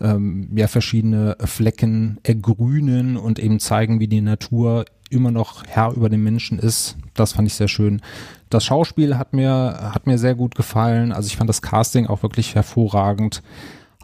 ähm, 0.00 0.48
ja 0.54 0.68
verschiedene 0.68 1.36
Flecken 1.40 2.18
ergrünen 2.22 3.16
und 3.16 3.38
eben 3.38 3.60
zeigen, 3.60 4.00
wie 4.00 4.08
die 4.08 4.20
Natur 4.20 4.84
immer 5.10 5.30
noch 5.30 5.64
Herr 5.66 5.92
über 5.92 6.08
den 6.08 6.22
Menschen 6.22 6.58
ist. 6.58 6.96
Das 7.14 7.32
fand 7.32 7.48
ich 7.48 7.54
sehr 7.54 7.68
schön. 7.68 8.00
Das 8.50 8.64
Schauspiel 8.64 9.18
hat 9.18 9.32
mir, 9.32 9.92
hat 9.94 10.06
mir 10.06 10.18
sehr 10.18 10.34
gut 10.34 10.54
gefallen. 10.54 11.12
Also 11.12 11.28
ich 11.28 11.36
fand 11.36 11.48
das 11.48 11.62
Casting 11.62 12.06
auch 12.06 12.22
wirklich 12.22 12.54
hervorragend. 12.54 13.42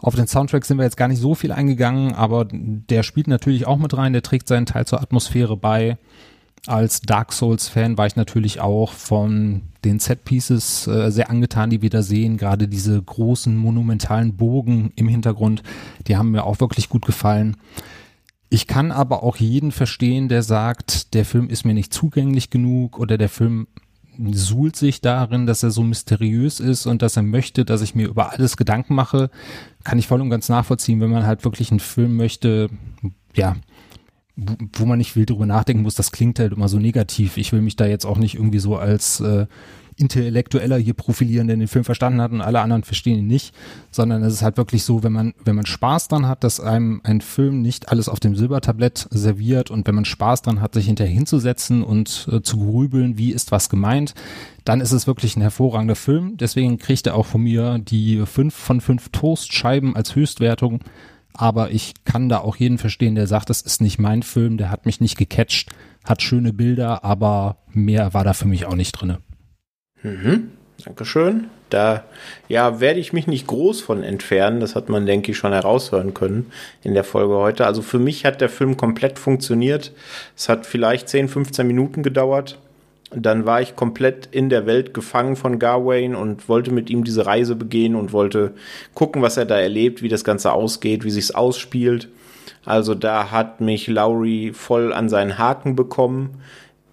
Auf 0.01 0.15
den 0.15 0.27
Soundtrack 0.27 0.65
sind 0.65 0.77
wir 0.77 0.83
jetzt 0.83 0.97
gar 0.97 1.07
nicht 1.07 1.21
so 1.21 1.33
viel 1.33 1.53
eingegangen, 1.53 2.13
aber 2.13 2.45
der 2.51 3.03
spielt 3.03 3.27
natürlich 3.27 3.67
auch 3.67 3.77
mit 3.77 3.95
rein. 3.95 4.11
Der 4.11 4.21
trägt 4.21 4.47
seinen 4.49 4.65
Teil 4.65 4.85
zur 4.85 5.01
Atmosphäre 5.01 5.55
bei 5.55 5.97
als 6.65 7.01
Dark 7.01 7.33
Souls-Fan 7.33 7.97
war 7.97 8.07
ich 8.07 8.15
natürlich 8.15 8.61
auch 8.61 8.93
von 8.93 9.63
den 9.83 9.99
Set-Pieces 9.99 10.87
äh, 10.87 11.11
sehr 11.11 11.29
angetan, 11.29 11.69
die 11.69 11.81
wir 11.81 11.89
da 11.89 12.01
sehen. 12.01 12.37
Gerade 12.37 12.67
diese 12.67 13.01
großen, 13.01 13.55
monumentalen 13.55 14.35
Bogen 14.37 14.91
im 14.95 15.09
Hintergrund, 15.09 15.61
die 16.07 16.15
haben 16.15 16.31
mir 16.31 16.45
auch 16.45 16.61
wirklich 16.61 16.87
gut 16.87 17.05
gefallen. 17.05 17.57
Ich 18.49 18.67
kann 18.67 18.91
aber 18.91 19.23
auch 19.23 19.37
jeden 19.37 19.71
verstehen, 19.71 20.29
der 20.29 20.43
sagt, 20.43 21.13
der 21.15 21.25
Film 21.25 21.49
ist 21.49 21.65
mir 21.65 21.73
nicht 21.73 21.93
zugänglich 21.93 22.49
genug 22.49 22.99
oder 22.99 23.17
der 23.17 23.29
Film 23.29 23.67
suhlt 24.31 24.75
sich 24.75 25.01
darin, 25.01 25.47
dass 25.47 25.63
er 25.63 25.71
so 25.71 25.83
mysteriös 25.83 26.59
ist 26.59 26.85
und 26.85 27.01
dass 27.01 27.17
er 27.17 27.23
möchte, 27.23 27.65
dass 27.65 27.81
ich 27.81 27.95
mir 27.95 28.07
über 28.07 28.31
alles 28.31 28.55
Gedanken 28.57 28.93
mache. 28.93 29.31
Kann 29.83 29.97
ich 29.97 30.07
voll 30.07 30.21
und 30.21 30.29
ganz 30.29 30.49
nachvollziehen, 30.49 31.01
wenn 31.01 31.09
man 31.09 31.25
halt 31.25 31.43
wirklich 31.43 31.71
einen 31.71 31.79
Film 31.79 32.15
möchte, 32.15 32.69
ja, 33.33 33.55
wo 34.35 34.85
man 34.85 34.97
nicht 34.97 35.13
viel 35.13 35.25
drüber 35.25 35.45
nachdenken 35.45 35.83
muss, 35.83 35.95
das 35.95 36.11
klingt 36.11 36.39
halt 36.39 36.53
immer 36.53 36.67
so 36.67 36.79
negativ. 36.79 37.37
Ich 37.37 37.51
will 37.51 37.61
mich 37.61 37.75
da 37.75 37.85
jetzt 37.85 38.05
auch 38.05 38.17
nicht 38.17 38.35
irgendwie 38.35 38.59
so 38.59 38.75
als 38.77 39.19
äh, 39.19 39.45
Intellektueller 39.95 40.77
hier 40.77 40.93
profilieren, 40.93 41.47
der 41.47 41.55
den 41.55 41.67
Film 41.67 41.85
verstanden 41.85 42.21
hat 42.21 42.31
und 42.31 42.41
alle 42.41 42.61
anderen 42.61 42.83
verstehen 42.83 43.19
ihn 43.19 43.27
nicht, 43.27 43.53
sondern 43.91 44.23
es 44.23 44.33
ist 44.33 44.41
halt 44.41 44.57
wirklich 44.57 44.83
so, 44.83 45.03
wenn 45.03 45.11
man, 45.11 45.33
wenn 45.45 45.55
man 45.55 45.65
Spaß 45.65 46.07
dran 46.07 46.27
hat, 46.27 46.43
dass 46.43 46.59
einem 46.59 47.01
ein 47.03 47.21
Film 47.21 47.61
nicht 47.61 47.89
alles 47.89 48.09
auf 48.09 48.19
dem 48.19 48.35
Silbertablett 48.35 49.07
serviert 49.11 49.69
und 49.69 49.85
wenn 49.87 49.95
man 49.95 50.05
Spaß 50.05 50.41
dran 50.41 50.61
hat, 50.61 50.73
sich 50.73 50.87
hinterher 50.87 51.13
hinzusetzen 51.13 51.83
und 51.83 52.27
äh, 52.31 52.41
zu 52.41 52.57
grübeln, 52.57 53.17
wie 53.17 53.31
ist 53.31 53.51
was 53.51 53.69
gemeint, 53.69 54.15
dann 54.65 54.81
ist 54.81 54.93
es 54.93 55.07
wirklich 55.07 55.35
ein 55.35 55.41
hervorragender 55.41 55.95
Film. 55.95 56.37
Deswegen 56.37 56.79
kriegt 56.79 57.05
er 57.05 57.15
auch 57.15 57.25
von 57.25 57.41
mir 57.41 57.79
die 57.79 58.23
fünf 58.25 58.55
von 58.55 58.81
fünf 58.81 59.09
Toastscheiben 59.09 59.95
als 59.95 60.15
Höchstwertung 60.15 60.79
aber 61.33 61.71
ich 61.71 61.93
kann 62.05 62.29
da 62.29 62.39
auch 62.39 62.55
jeden 62.55 62.77
verstehen, 62.77 63.15
der 63.15 63.27
sagt, 63.27 63.49
das 63.49 63.61
ist 63.61 63.81
nicht 63.81 63.99
mein 63.99 64.23
Film, 64.23 64.57
der 64.57 64.69
hat 64.69 64.85
mich 64.85 65.01
nicht 65.01 65.17
gecatcht, 65.17 65.69
hat 66.03 66.21
schöne 66.21 66.53
Bilder, 66.53 67.03
aber 67.03 67.57
mehr 67.71 68.13
war 68.13 68.23
da 68.23 68.33
für 68.33 68.47
mich 68.47 68.65
auch 68.65 68.75
nicht 68.75 68.91
drinne. 68.93 69.19
Mhm. 70.01 70.51
Dankeschön. 70.83 71.45
Da 71.69 72.03
ja, 72.49 72.79
werde 72.79 72.99
ich 72.99 73.13
mich 73.13 73.25
nicht 73.25 73.47
groß 73.47 73.81
von 73.81 74.03
entfernen. 74.03 74.59
Das 74.59 74.75
hat 74.75 74.89
man, 74.89 75.05
denke 75.05 75.31
ich, 75.31 75.37
schon 75.37 75.53
heraushören 75.53 76.13
können 76.13 76.51
in 76.83 76.93
der 76.93 77.03
Folge 77.03 77.35
heute. 77.35 77.65
Also 77.65 77.81
für 77.81 77.99
mich 77.99 78.25
hat 78.25 78.41
der 78.41 78.49
Film 78.49 78.77
komplett 78.77 79.17
funktioniert. 79.17 79.91
Es 80.35 80.49
hat 80.49 80.65
vielleicht 80.65 81.09
10, 81.09 81.29
15 81.29 81.65
Minuten 81.65 82.03
gedauert 82.03 82.59
dann 83.15 83.45
war 83.45 83.61
ich 83.61 83.75
komplett 83.75 84.27
in 84.31 84.49
der 84.49 84.65
Welt 84.65 84.93
gefangen 84.93 85.35
von 85.35 85.59
Garwain 85.59 86.15
und 86.15 86.49
wollte 86.49 86.71
mit 86.71 86.89
ihm 86.89 87.03
diese 87.03 87.25
Reise 87.25 87.55
begehen 87.55 87.95
und 87.95 88.13
wollte 88.13 88.53
gucken, 88.93 89.21
was 89.21 89.37
er 89.37 89.45
da 89.45 89.57
erlebt, 89.57 90.01
wie 90.01 90.09
das 90.09 90.23
Ganze 90.23 90.51
ausgeht, 90.51 91.03
wie 91.03 91.11
sich's 91.11 91.31
ausspielt. 91.31 92.09
Also 92.65 92.95
da 92.95 93.31
hat 93.31 93.61
mich 93.61 93.87
Lowry 93.87 94.51
voll 94.53 94.93
an 94.93 95.09
seinen 95.09 95.37
Haken 95.37 95.75
bekommen. 95.75 96.41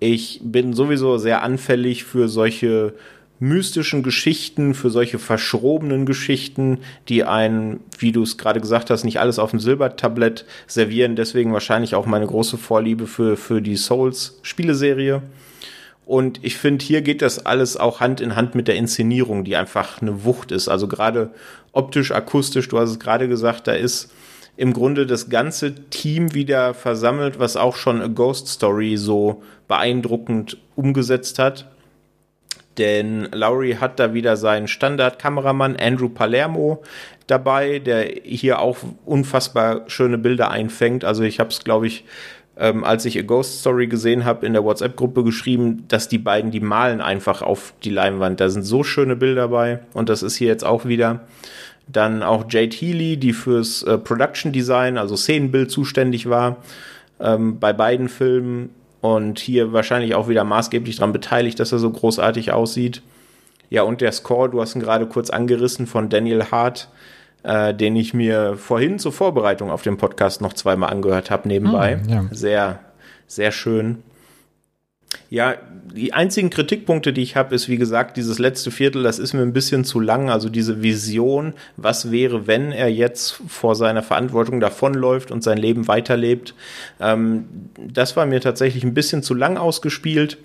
Ich 0.01 0.41
bin 0.43 0.73
sowieso 0.73 1.19
sehr 1.19 1.43
anfällig 1.43 2.05
für 2.05 2.29
solche 2.29 2.95
mystischen 3.39 4.03
Geschichten, 4.03 4.75
für 4.75 4.91
solche 4.91 5.19
verschrobenen 5.19 6.05
Geschichten, 6.05 6.79
die 7.09 7.25
einen, 7.25 7.81
wie 7.99 8.13
du 8.13 8.23
es 8.23 8.37
gerade 8.37 8.61
gesagt 8.61 8.91
hast, 8.91 9.05
nicht 9.05 9.19
alles 9.19 9.39
auf 9.39 9.51
dem 9.51 9.61
Silbertablett 9.61 10.45
servieren. 10.67 11.17
Deswegen 11.17 11.53
wahrscheinlich 11.53 11.95
auch 11.95 12.07
meine 12.07 12.27
große 12.27 12.59
Vorliebe 12.59 13.07
für, 13.07 13.37
für 13.37 13.63
die 13.63 13.77
Souls-Spieleserie. 13.77 15.23
Und 16.11 16.41
ich 16.43 16.57
finde, 16.57 16.85
hier 16.85 17.03
geht 17.03 17.23
das 17.23 17.47
alles 17.47 17.77
auch 17.77 18.01
Hand 18.01 18.21
in 18.21 18.35
Hand 18.35 18.57
mit 18.57 18.67
der 18.67 18.75
Inszenierung, 18.75 19.45
die 19.45 19.55
einfach 19.55 20.03
eine 20.03 20.25
Wucht 20.25 20.51
ist. 20.51 20.69
Also 20.69 20.89
gerade 20.89 21.31
optisch, 21.71 22.11
akustisch, 22.11 22.67
du 22.69 22.81
hast 22.81 22.91
es 22.91 22.99
gerade 22.99 23.29
gesagt, 23.29 23.69
da 23.69 23.75
ist 23.75 24.13
im 24.57 24.73
Grunde 24.73 25.07
das 25.07 25.29
ganze 25.31 25.73
Team 25.89 26.35
wieder 26.35 26.75
versammelt, 26.75 27.39
was 27.39 27.57
auch 27.57 27.77
schon 27.77 28.03
A 28.03 28.09
Ghost 28.09 28.49
Story 28.49 28.97
so 28.97 29.45
beeindruckend 29.69 30.57
umgesetzt 30.75 31.39
hat. 31.39 31.71
Denn 32.77 33.29
Lowry 33.31 33.77
hat 33.81 34.01
da 34.01 34.13
wieder 34.13 34.37
seinen 34.37 34.67
Standardkameramann 34.67 35.77
Andrew 35.77 36.09
Palermo 36.09 36.83
dabei, 37.29 37.79
der 37.79 38.03
hier 38.25 38.59
auch 38.59 38.79
unfassbar 39.05 39.83
schöne 39.87 40.19
Bilder 40.19 40.51
einfängt. 40.51 41.05
Also 41.05 41.23
ich 41.23 41.39
habe 41.39 41.51
es, 41.51 41.63
glaube 41.63 41.87
ich, 41.87 42.05
ähm, 42.61 42.85
als 42.85 43.07
ich 43.07 43.19
A 43.19 43.23
Ghost 43.23 43.61
Story 43.61 43.87
gesehen 43.87 44.27
habe, 44.27 44.45
in 44.45 44.53
der 44.53 44.63
WhatsApp-Gruppe 44.63 45.25
geschrieben, 45.25 45.85
dass 45.89 46.09
die 46.09 46.19
beiden 46.19 46.51
die 46.51 46.61
malen 46.61 47.01
einfach 47.01 47.41
auf 47.41 47.73
die 47.83 47.91
Leinwand. 47.91 48.39
Da 48.39 48.51
sind 48.51 48.65
so 48.65 48.85
schöne 48.85 49.17
Bilder 49.17 49.49
bei 49.49 49.81
und 49.95 50.11
das 50.11 50.23
ist 50.23 50.37
hier 50.37 50.49
jetzt 50.49 50.65
auch 50.65 50.85
wieder. 50.85 51.21
Dann 51.89 52.23
auch 52.23 52.45
Jade 52.49 52.77
Healy, 52.77 53.17
die 53.17 53.33
fürs 53.33 53.83
äh, 53.83 53.97
Production 53.97 54.53
Design, 54.53 54.99
also 54.99 55.17
Szenenbild 55.17 55.71
zuständig 55.71 56.29
war, 56.29 56.59
ähm, 57.19 57.59
bei 57.59 57.73
beiden 57.73 58.11
Filmen 58.11 58.69
und 59.01 59.39
hier 59.39 59.73
wahrscheinlich 59.73 60.15
auch 60.15 60.29
wieder 60.29 60.45
maßgeblich 60.45 60.97
daran 60.97 61.15
beteiligt, 61.15 61.59
dass 61.59 61.73
er 61.73 61.79
so 61.79 61.91
großartig 61.91 62.53
aussieht. 62.53 63.01
Ja, 63.71 63.83
und 63.83 64.03
der 64.03 64.13
Score, 64.13 64.51
du 64.51 64.61
hast 64.61 64.75
ihn 64.75 64.83
gerade 64.83 65.07
kurz 65.07 65.31
angerissen 65.31 65.87
von 65.87 66.11
Daniel 66.11 66.45
Hart, 66.51 66.89
äh, 67.43 67.75
den 67.75 67.97
ich 67.97 68.15
mir 68.15 68.57
vorhin 68.57 68.99
zur 68.99 69.13
Vorbereitung 69.13 69.71
auf 69.71 69.83
den 69.83 69.97
Podcast 69.97 70.41
noch 70.41 70.53
zweimal 70.53 70.91
angehört 70.91 71.31
habe 71.31 71.49
nebenbei. 71.49 71.97
Mm, 71.97 72.09
ja. 72.09 72.25
Sehr, 72.31 72.81
sehr 73.27 73.53
schön. 73.53 74.03
Ja, 75.29 75.55
die 75.93 76.13
einzigen 76.13 76.51
Kritikpunkte, 76.51 77.13
die 77.13 77.23
ich 77.23 77.37
habe, 77.37 77.55
ist 77.55 77.69
wie 77.69 77.77
gesagt, 77.77 78.17
dieses 78.17 78.39
letzte 78.39 78.71
Viertel, 78.71 79.03
das 79.03 79.19
ist 79.19 79.33
mir 79.33 79.43
ein 79.43 79.53
bisschen 79.53 79.85
zu 79.85 80.01
lang. 80.01 80.31
Also 80.31 80.49
diese 80.49 80.83
Vision, 80.83 81.55
was 81.77 82.11
wäre, 82.11 82.47
wenn 82.47 82.73
er 82.73 82.89
jetzt 82.89 83.41
vor 83.49 83.75
seiner 83.75 84.03
Verantwortung 84.03 84.61
davonläuft 84.61 85.31
und 85.31 85.43
sein 85.43 85.59
Leben 85.59 85.89
weiterlebt. 85.89 86.55
Ähm, 87.01 87.47
das 87.77 88.17
war 88.17 88.27
mir 88.27 88.41
tatsächlich 88.41 88.85
ein 88.85 88.95
bisschen 88.95 89.23
zu 89.23 89.35
lang 89.35 89.57
ausgespielt. 89.57 90.39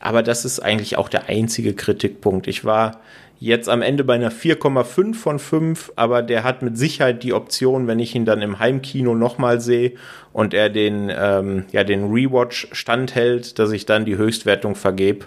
Aber 0.00 0.22
das 0.22 0.44
ist 0.44 0.60
eigentlich 0.60 0.98
auch 0.98 1.08
der 1.08 1.28
einzige 1.28 1.74
Kritikpunkt. 1.74 2.48
Ich 2.48 2.64
war 2.64 3.00
Jetzt 3.44 3.68
am 3.68 3.82
Ende 3.82 4.04
bei 4.04 4.14
einer 4.14 4.30
4,5 4.30 5.14
von 5.14 5.38
5, 5.40 5.92
aber 5.96 6.22
der 6.22 6.44
hat 6.44 6.62
mit 6.62 6.78
Sicherheit 6.78 7.24
die 7.24 7.32
Option, 7.32 7.88
wenn 7.88 7.98
ich 7.98 8.14
ihn 8.14 8.24
dann 8.24 8.40
im 8.40 8.60
Heimkino 8.60 9.16
nochmal 9.16 9.60
sehe 9.60 9.94
und 10.32 10.54
er 10.54 10.70
den, 10.70 11.10
ähm, 11.12 11.64
ja, 11.72 11.82
den 11.82 12.12
Rewatch 12.12 12.68
standhält, 12.70 13.58
dass 13.58 13.72
ich 13.72 13.84
dann 13.84 14.04
die 14.04 14.16
Höchstwertung 14.16 14.76
vergebe. 14.76 15.26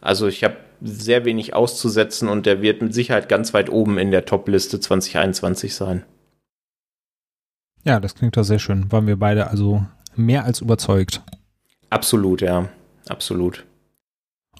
Also 0.00 0.26
ich 0.26 0.42
habe 0.42 0.56
sehr 0.82 1.24
wenig 1.24 1.54
auszusetzen 1.54 2.28
und 2.28 2.46
der 2.46 2.62
wird 2.62 2.82
mit 2.82 2.92
Sicherheit 2.92 3.28
ganz 3.28 3.54
weit 3.54 3.70
oben 3.70 3.96
in 3.96 4.10
der 4.10 4.24
Top-Liste 4.24 4.80
2021 4.80 5.72
sein. 5.76 6.04
Ja, 7.84 8.00
das 8.00 8.16
klingt 8.16 8.36
doch 8.36 8.42
sehr 8.42 8.58
schön. 8.58 8.90
Waren 8.90 9.06
wir 9.06 9.20
beide 9.20 9.46
also 9.46 9.86
mehr 10.16 10.44
als 10.46 10.62
überzeugt. 10.62 11.22
Absolut, 11.90 12.40
ja. 12.40 12.68
Absolut. 13.08 13.64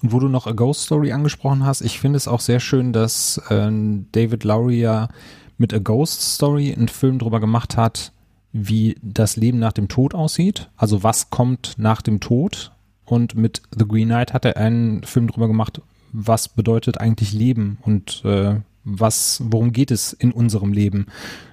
Und 0.03 0.11
wo 0.11 0.19
du 0.19 0.27
noch 0.27 0.47
A 0.47 0.51
Ghost 0.51 0.83
Story 0.83 1.11
angesprochen 1.11 1.65
hast, 1.65 1.81
ich 1.81 1.99
finde 1.99 2.17
es 2.17 2.27
auch 2.27 2.39
sehr 2.39 2.59
schön, 2.59 2.93
dass 2.93 3.41
äh, 3.49 3.71
David 4.11 4.43
Lowry 4.43 4.79
ja 4.79 5.09
mit 5.57 5.73
A 5.73 5.79
Ghost 5.79 6.35
Story 6.35 6.73
einen 6.73 6.87
Film 6.87 7.19
drüber 7.19 7.39
gemacht 7.39 7.77
hat, 7.77 8.11
wie 8.53 8.95
das 9.01 9.37
Leben 9.37 9.59
nach 9.59 9.73
dem 9.73 9.87
Tod 9.87 10.13
aussieht. 10.13 10.69
Also 10.77 11.03
was 11.03 11.29
kommt 11.29 11.75
nach 11.77 12.01
dem 12.01 12.19
Tod. 12.19 12.71
Und 13.05 13.35
mit 13.35 13.61
The 13.77 13.87
Green 13.87 14.09
Knight 14.09 14.33
hat 14.33 14.45
er 14.45 14.57
einen 14.57 15.03
Film 15.03 15.27
drüber 15.27 15.47
gemacht, 15.47 15.81
was 16.11 16.49
bedeutet 16.49 16.99
eigentlich 16.99 17.31
Leben 17.31 17.77
und 17.81 18.23
äh, 18.25 18.59
was, 18.83 19.41
worum 19.45 19.71
geht 19.73 19.91
es 19.91 20.13
in 20.13 20.31
unserem 20.31 20.73
Leben. 20.73 21.07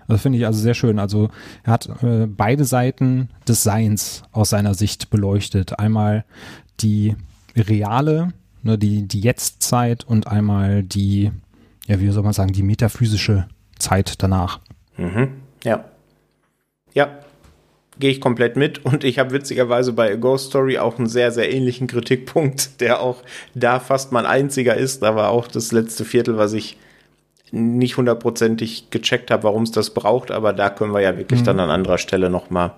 Das 0.08 0.22
finde 0.22 0.38
ich 0.38 0.46
also 0.46 0.60
sehr 0.60 0.74
schön. 0.74 0.98
Also 0.98 1.30
er 1.62 1.72
hat 1.72 2.02
äh, 2.02 2.26
beide 2.26 2.64
Seiten 2.64 3.28
des 3.48 3.62
Seins 3.62 4.22
aus 4.32 4.50
seiner 4.50 4.74
Sicht 4.74 5.10
beleuchtet. 5.10 5.78
Einmal 5.78 6.24
die 6.80 7.16
reale, 7.56 8.32
ne, 8.62 8.78
die, 8.78 9.06
die 9.06 9.20
Jetztzeit 9.20 10.04
und 10.04 10.26
einmal 10.26 10.82
die, 10.82 11.30
ja, 11.86 12.00
wie 12.00 12.08
soll 12.10 12.22
man 12.22 12.32
sagen, 12.32 12.52
die 12.52 12.62
metaphysische 12.62 13.46
Zeit 13.78 14.22
danach. 14.22 14.60
Mhm. 14.96 15.28
Ja. 15.62 15.84
Ja, 16.92 17.18
gehe 17.98 18.10
ich 18.10 18.20
komplett 18.20 18.56
mit 18.56 18.84
und 18.84 19.04
ich 19.04 19.18
habe 19.18 19.32
witzigerweise 19.32 19.92
bei 19.92 20.12
A 20.12 20.16
Ghost 20.16 20.46
Story 20.46 20.78
auch 20.78 20.98
einen 20.98 21.08
sehr, 21.08 21.30
sehr 21.30 21.52
ähnlichen 21.52 21.86
Kritikpunkt, 21.86 22.70
der 22.80 23.00
auch 23.00 23.22
da 23.54 23.80
fast 23.80 24.12
mein 24.12 24.26
einziger 24.26 24.76
ist, 24.76 25.04
aber 25.04 25.28
auch 25.28 25.48
das 25.48 25.72
letzte 25.72 26.04
Viertel, 26.04 26.36
was 26.36 26.52
ich 26.52 26.76
nicht 27.50 27.96
hundertprozentig 27.96 28.90
gecheckt 28.90 29.30
habe, 29.30 29.44
warum 29.44 29.62
es 29.62 29.70
das 29.70 29.90
braucht, 29.90 30.32
aber 30.32 30.52
da 30.52 30.70
können 30.70 30.92
wir 30.92 31.00
ja 31.00 31.16
wirklich 31.16 31.40
mhm. 31.40 31.44
dann 31.44 31.60
an 31.60 31.70
anderer 31.70 31.98
Stelle 31.98 32.30
nochmal 32.30 32.72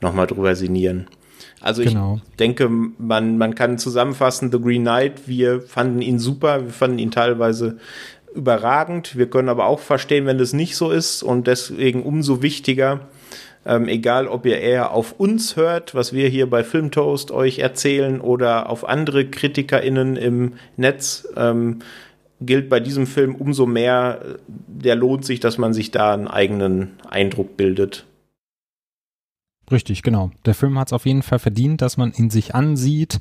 noch 0.00 0.12
mal 0.12 0.26
drüber 0.26 0.56
sinnieren. 0.56 1.06
Also 1.62 1.84
genau. 1.84 2.20
ich 2.28 2.36
denke, 2.36 2.68
man, 2.68 3.38
man 3.38 3.54
kann 3.54 3.78
zusammenfassen, 3.78 4.50
The 4.50 4.60
Green 4.60 4.82
Knight, 4.82 5.28
wir 5.28 5.60
fanden 5.60 6.02
ihn 6.02 6.18
super, 6.18 6.64
wir 6.64 6.72
fanden 6.72 6.98
ihn 6.98 7.12
teilweise 7.12 7.78
überragend. 8.34 9.16
Wir 9.16 9.30
können 9.30 9.48
aber 9.48 9.66
auch 9.66 9.78
verstehen, 9.78 10.26
wenn 10.26 10.38
das 10.38 10.52
nicht 10.52 10.76
so 10.76 10.90
ist 10.90 11.22
und 11.22 11.46
deswegen 11.46 12.02
umso 12.02 12.42
wichtiger, 12.42 13.00
ähm, 13.64 13.86
egal 13.86 14.26
ob 14.26 14.44
ihr 14.44 14.58
eher 14.58 14.90
auf 14.90 15.20
uns 15.20 15.56
hört, 15.56 15.94
was 15.94 16.12
wir 16.12 16.28
hier 16.28 16.50
bei 16.50 16.64
Filmtoast 16.64 17.30
euch 17.30 17.60
erzählen 17.60 18.20
oder 18.20 18.68
auf 18.68 18.88
andere 18.88 19.26
KritikerInnen 19.26 20.16
im 20.16 20.54
Netz, 20.76 21.28
ähm, 21.36 21.78
gilt 22.40 22.68
bei 22.68 22.80
diesem 22.80 23.06
Film 23.06 23.36
umso 23.36 23.66
mehr, 23.66 24.20
der 24.48 24.96
lohnt 24.96 25.24
sich, 25.24 25.38
dass 25.38 25.58
man 25.58 25.72
sich 25.72 25.92
da 25.92 26.12
einen 26.12 26.26
eigenen 26.26 26.92
Eindruck 27.08 27.56
bildet. 27.56 28.04
Richtig, 29.70 30.02
genau. 30.02 30.30
Der 30.44 30.54
Film 30.54 30.78
hat 30.78 30.88
es 30.88 30.92
auf 30.92 31.06
jeden 31.06 31.22
Fall 31.22 31.38
verdient, 31.38 31.80
dass 31.82 31.96
man 31.96 32.12
ihn 32.12 32.30
sich 32.30 32.54
ansieht. 32.54 33.20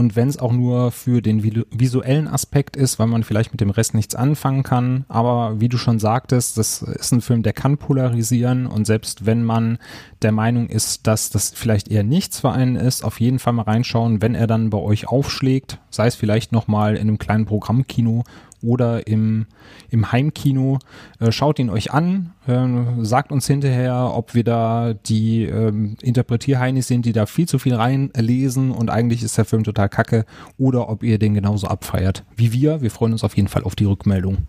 Und 0.00 0.16
wenn 0.16 0.28
es 0.28 0.38
auch 0.38 0.52
nur 0.52 0.92
für 0.92 1.20
den 1.20 1.42
visuellen 1.44 2.26
Aspekt 2.26 2.74
ist, 2.74 2.98
weil 2.98 3.06
man 3.06 3.22
vielleicht 3.22 3.52
mit 3.52 3.60
dem 3.60 3.68
Rest 3.68 3.92
nichts 3.92 4.14
anfangen 4.14 4.62
kann. 4.62 5.04
Aber 5.08 5.60
wie 5.60 5.68
du 5.68 5.76
schon 5.76 5.98
sagtest, 5.98 6.56
das 6.56 6.80
ist 6.80 7.12
ein 7.12 7.20
Film, 7.20 7.42
der 7.42 7.52
kann 7.52 7.76
polarisieren. 7.76 8.66
Und 8.66 8.86
selbst 8.86 9.26
wenn 9.26 9.44
man 9.44 9.78
der 10.22 10.32
Meinung 10.32 10.68
ist, 10.68 11.06
dass 11.06 11.28
das 11.28 11.50
vielleicht 11.50 11.88
eher 11.88 12.02
nichts 12.02 12.40
für 12.40 12.50
einen 12.50 12.76
ist, 12.76 13.04
auf 13.04 13.20
jeden 13.20 13.38
Fall 13.38 13.52
mal 13.52 13.64
reinschauen, 13.64 14.22
wenn 14.22 14.34
er 14.34 14.46
dann 14.46 14.70
bei 14.70 14.78
euch 14.78 15.06
aufschlägt. 15.06 15.78
Sei 15.90 16.06
es 16.06 16.14
vielleicht 16.14 16.50
nochmal 16.50 16.94
in 16.94 17.02
einem 17.02 17.18
kleinen 17.18 17.44
Programmkino 17.44 18.24
oder 18.62 19.06
im, 19.06 19.46
im 19.90 20.12
Heimkino. 20.12 20.78
Äh, 21.18 21.32
schaut 21.32 21.58
ihn 21.58 21.70
euch 21.70 21.92
an, 21.92 22.32
äh, 22.46 23.04
sagt 23.04 23.32
uns 23.32 23.46
hinterher, 23.46 24.12
ob 24.14 24.34
wir 24.34 24.44
da 24.44 24.94
die 24.94 25.44
äh, 25.44 25.72
Interpretierheinis 26.02 26.88
sind, 26.88 27.06
die 27.06 27.12
da 27.12 27.26
viel 27.26 27.46
zu 27.46 27.58
viel 27.58 27.74
reinlesen 27.74 28.70
und 28.70 28.90
eigentlich 28.90 29.22
ist 29.22 29.38
der 29.38 29.44
Film 29.44 29.64
total 29.64 29.88
kacke 29.88 30.24
oder 30.58 30.88
ob 30.88 31.02
ihr 31.02 31.18
den 31.18 31.34
genauso 31.34 31.66
abfeiert 31.66 32.24
wie 32.36 32.52
wir. 32.52 32.82
Wir 32.82 32.90
freuen 32.90 33.12
uns 33.12 33.24
auf 33.24 33.36
jeden 33.36 33.48
Fall 33.48 33.64
auf 33.64 33.76
die 33.76 33.84
Rückmeldung. 33.84 34.46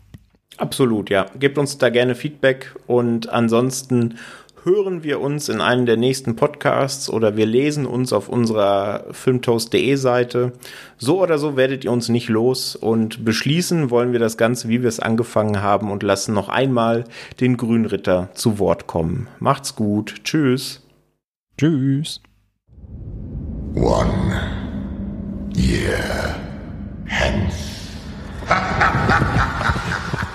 Absolut, 0.57 1.09
ja. 1.09 1.25
Gebt 1.39 1.57
uns 1.57 1.77
da 1.77 1.89
gerne 1.89 2.13
Feedback 2.13 2.75
und 2.85 3.29
ansonsten 3.29 4.15
hören 4.63 5.03
wir 5.03 5.19
uns 5.19 5.49
in 5.49 5.59
einem 5.59 5.85
der 5.85 5.97
nächsten 5.97 6.35
Podcasts 6.35 7.09
oder 7.09 7.35
wir 7.35 7.45
lesen 7.45 7.85
uns 7.85 8.13
auf 8.13 8.29
unserer 8.29 9.05
filmtoast.de 9.11 9.95
Seite. 9.95 10.53
So 10.97 11.21
oder 11.21 11.37
so 11.37 11.57
werdet 11.57 11.83
ihr 11.83 11.91
uns 11.91 12.09
nicht 12.09 12.29
los 12.29 12.75
und 12.75 13.25
beschließen 13.25 13.89
wollen 13.89 14.11
wir 14.11 14.19
das 14.19 14.37
Ganze, 14.37 14.69
wie 14.69 14.81
wir 14.81 14.89
es 14.89 14.99
angefangen 14.99 15.61
haben 15.61 15.91
und 15.91 16.03
lassen 16.03 16.33
noch 16.33 16.49
einmal 16.49 17.05
den 17.39 17.57
Grünritter 17.57 18.29
zu 18.33 18.59
Wort 18.59 18.87
kommen. 18.87 19.27
Macht's 19.39 19.75
gut. 19.75 20.23
Tschüss. 20.23 20.85
Tschüss. 21.57 22.21
One 23.75 24.39
year 25.55 26.35
hence. 27.05 27.71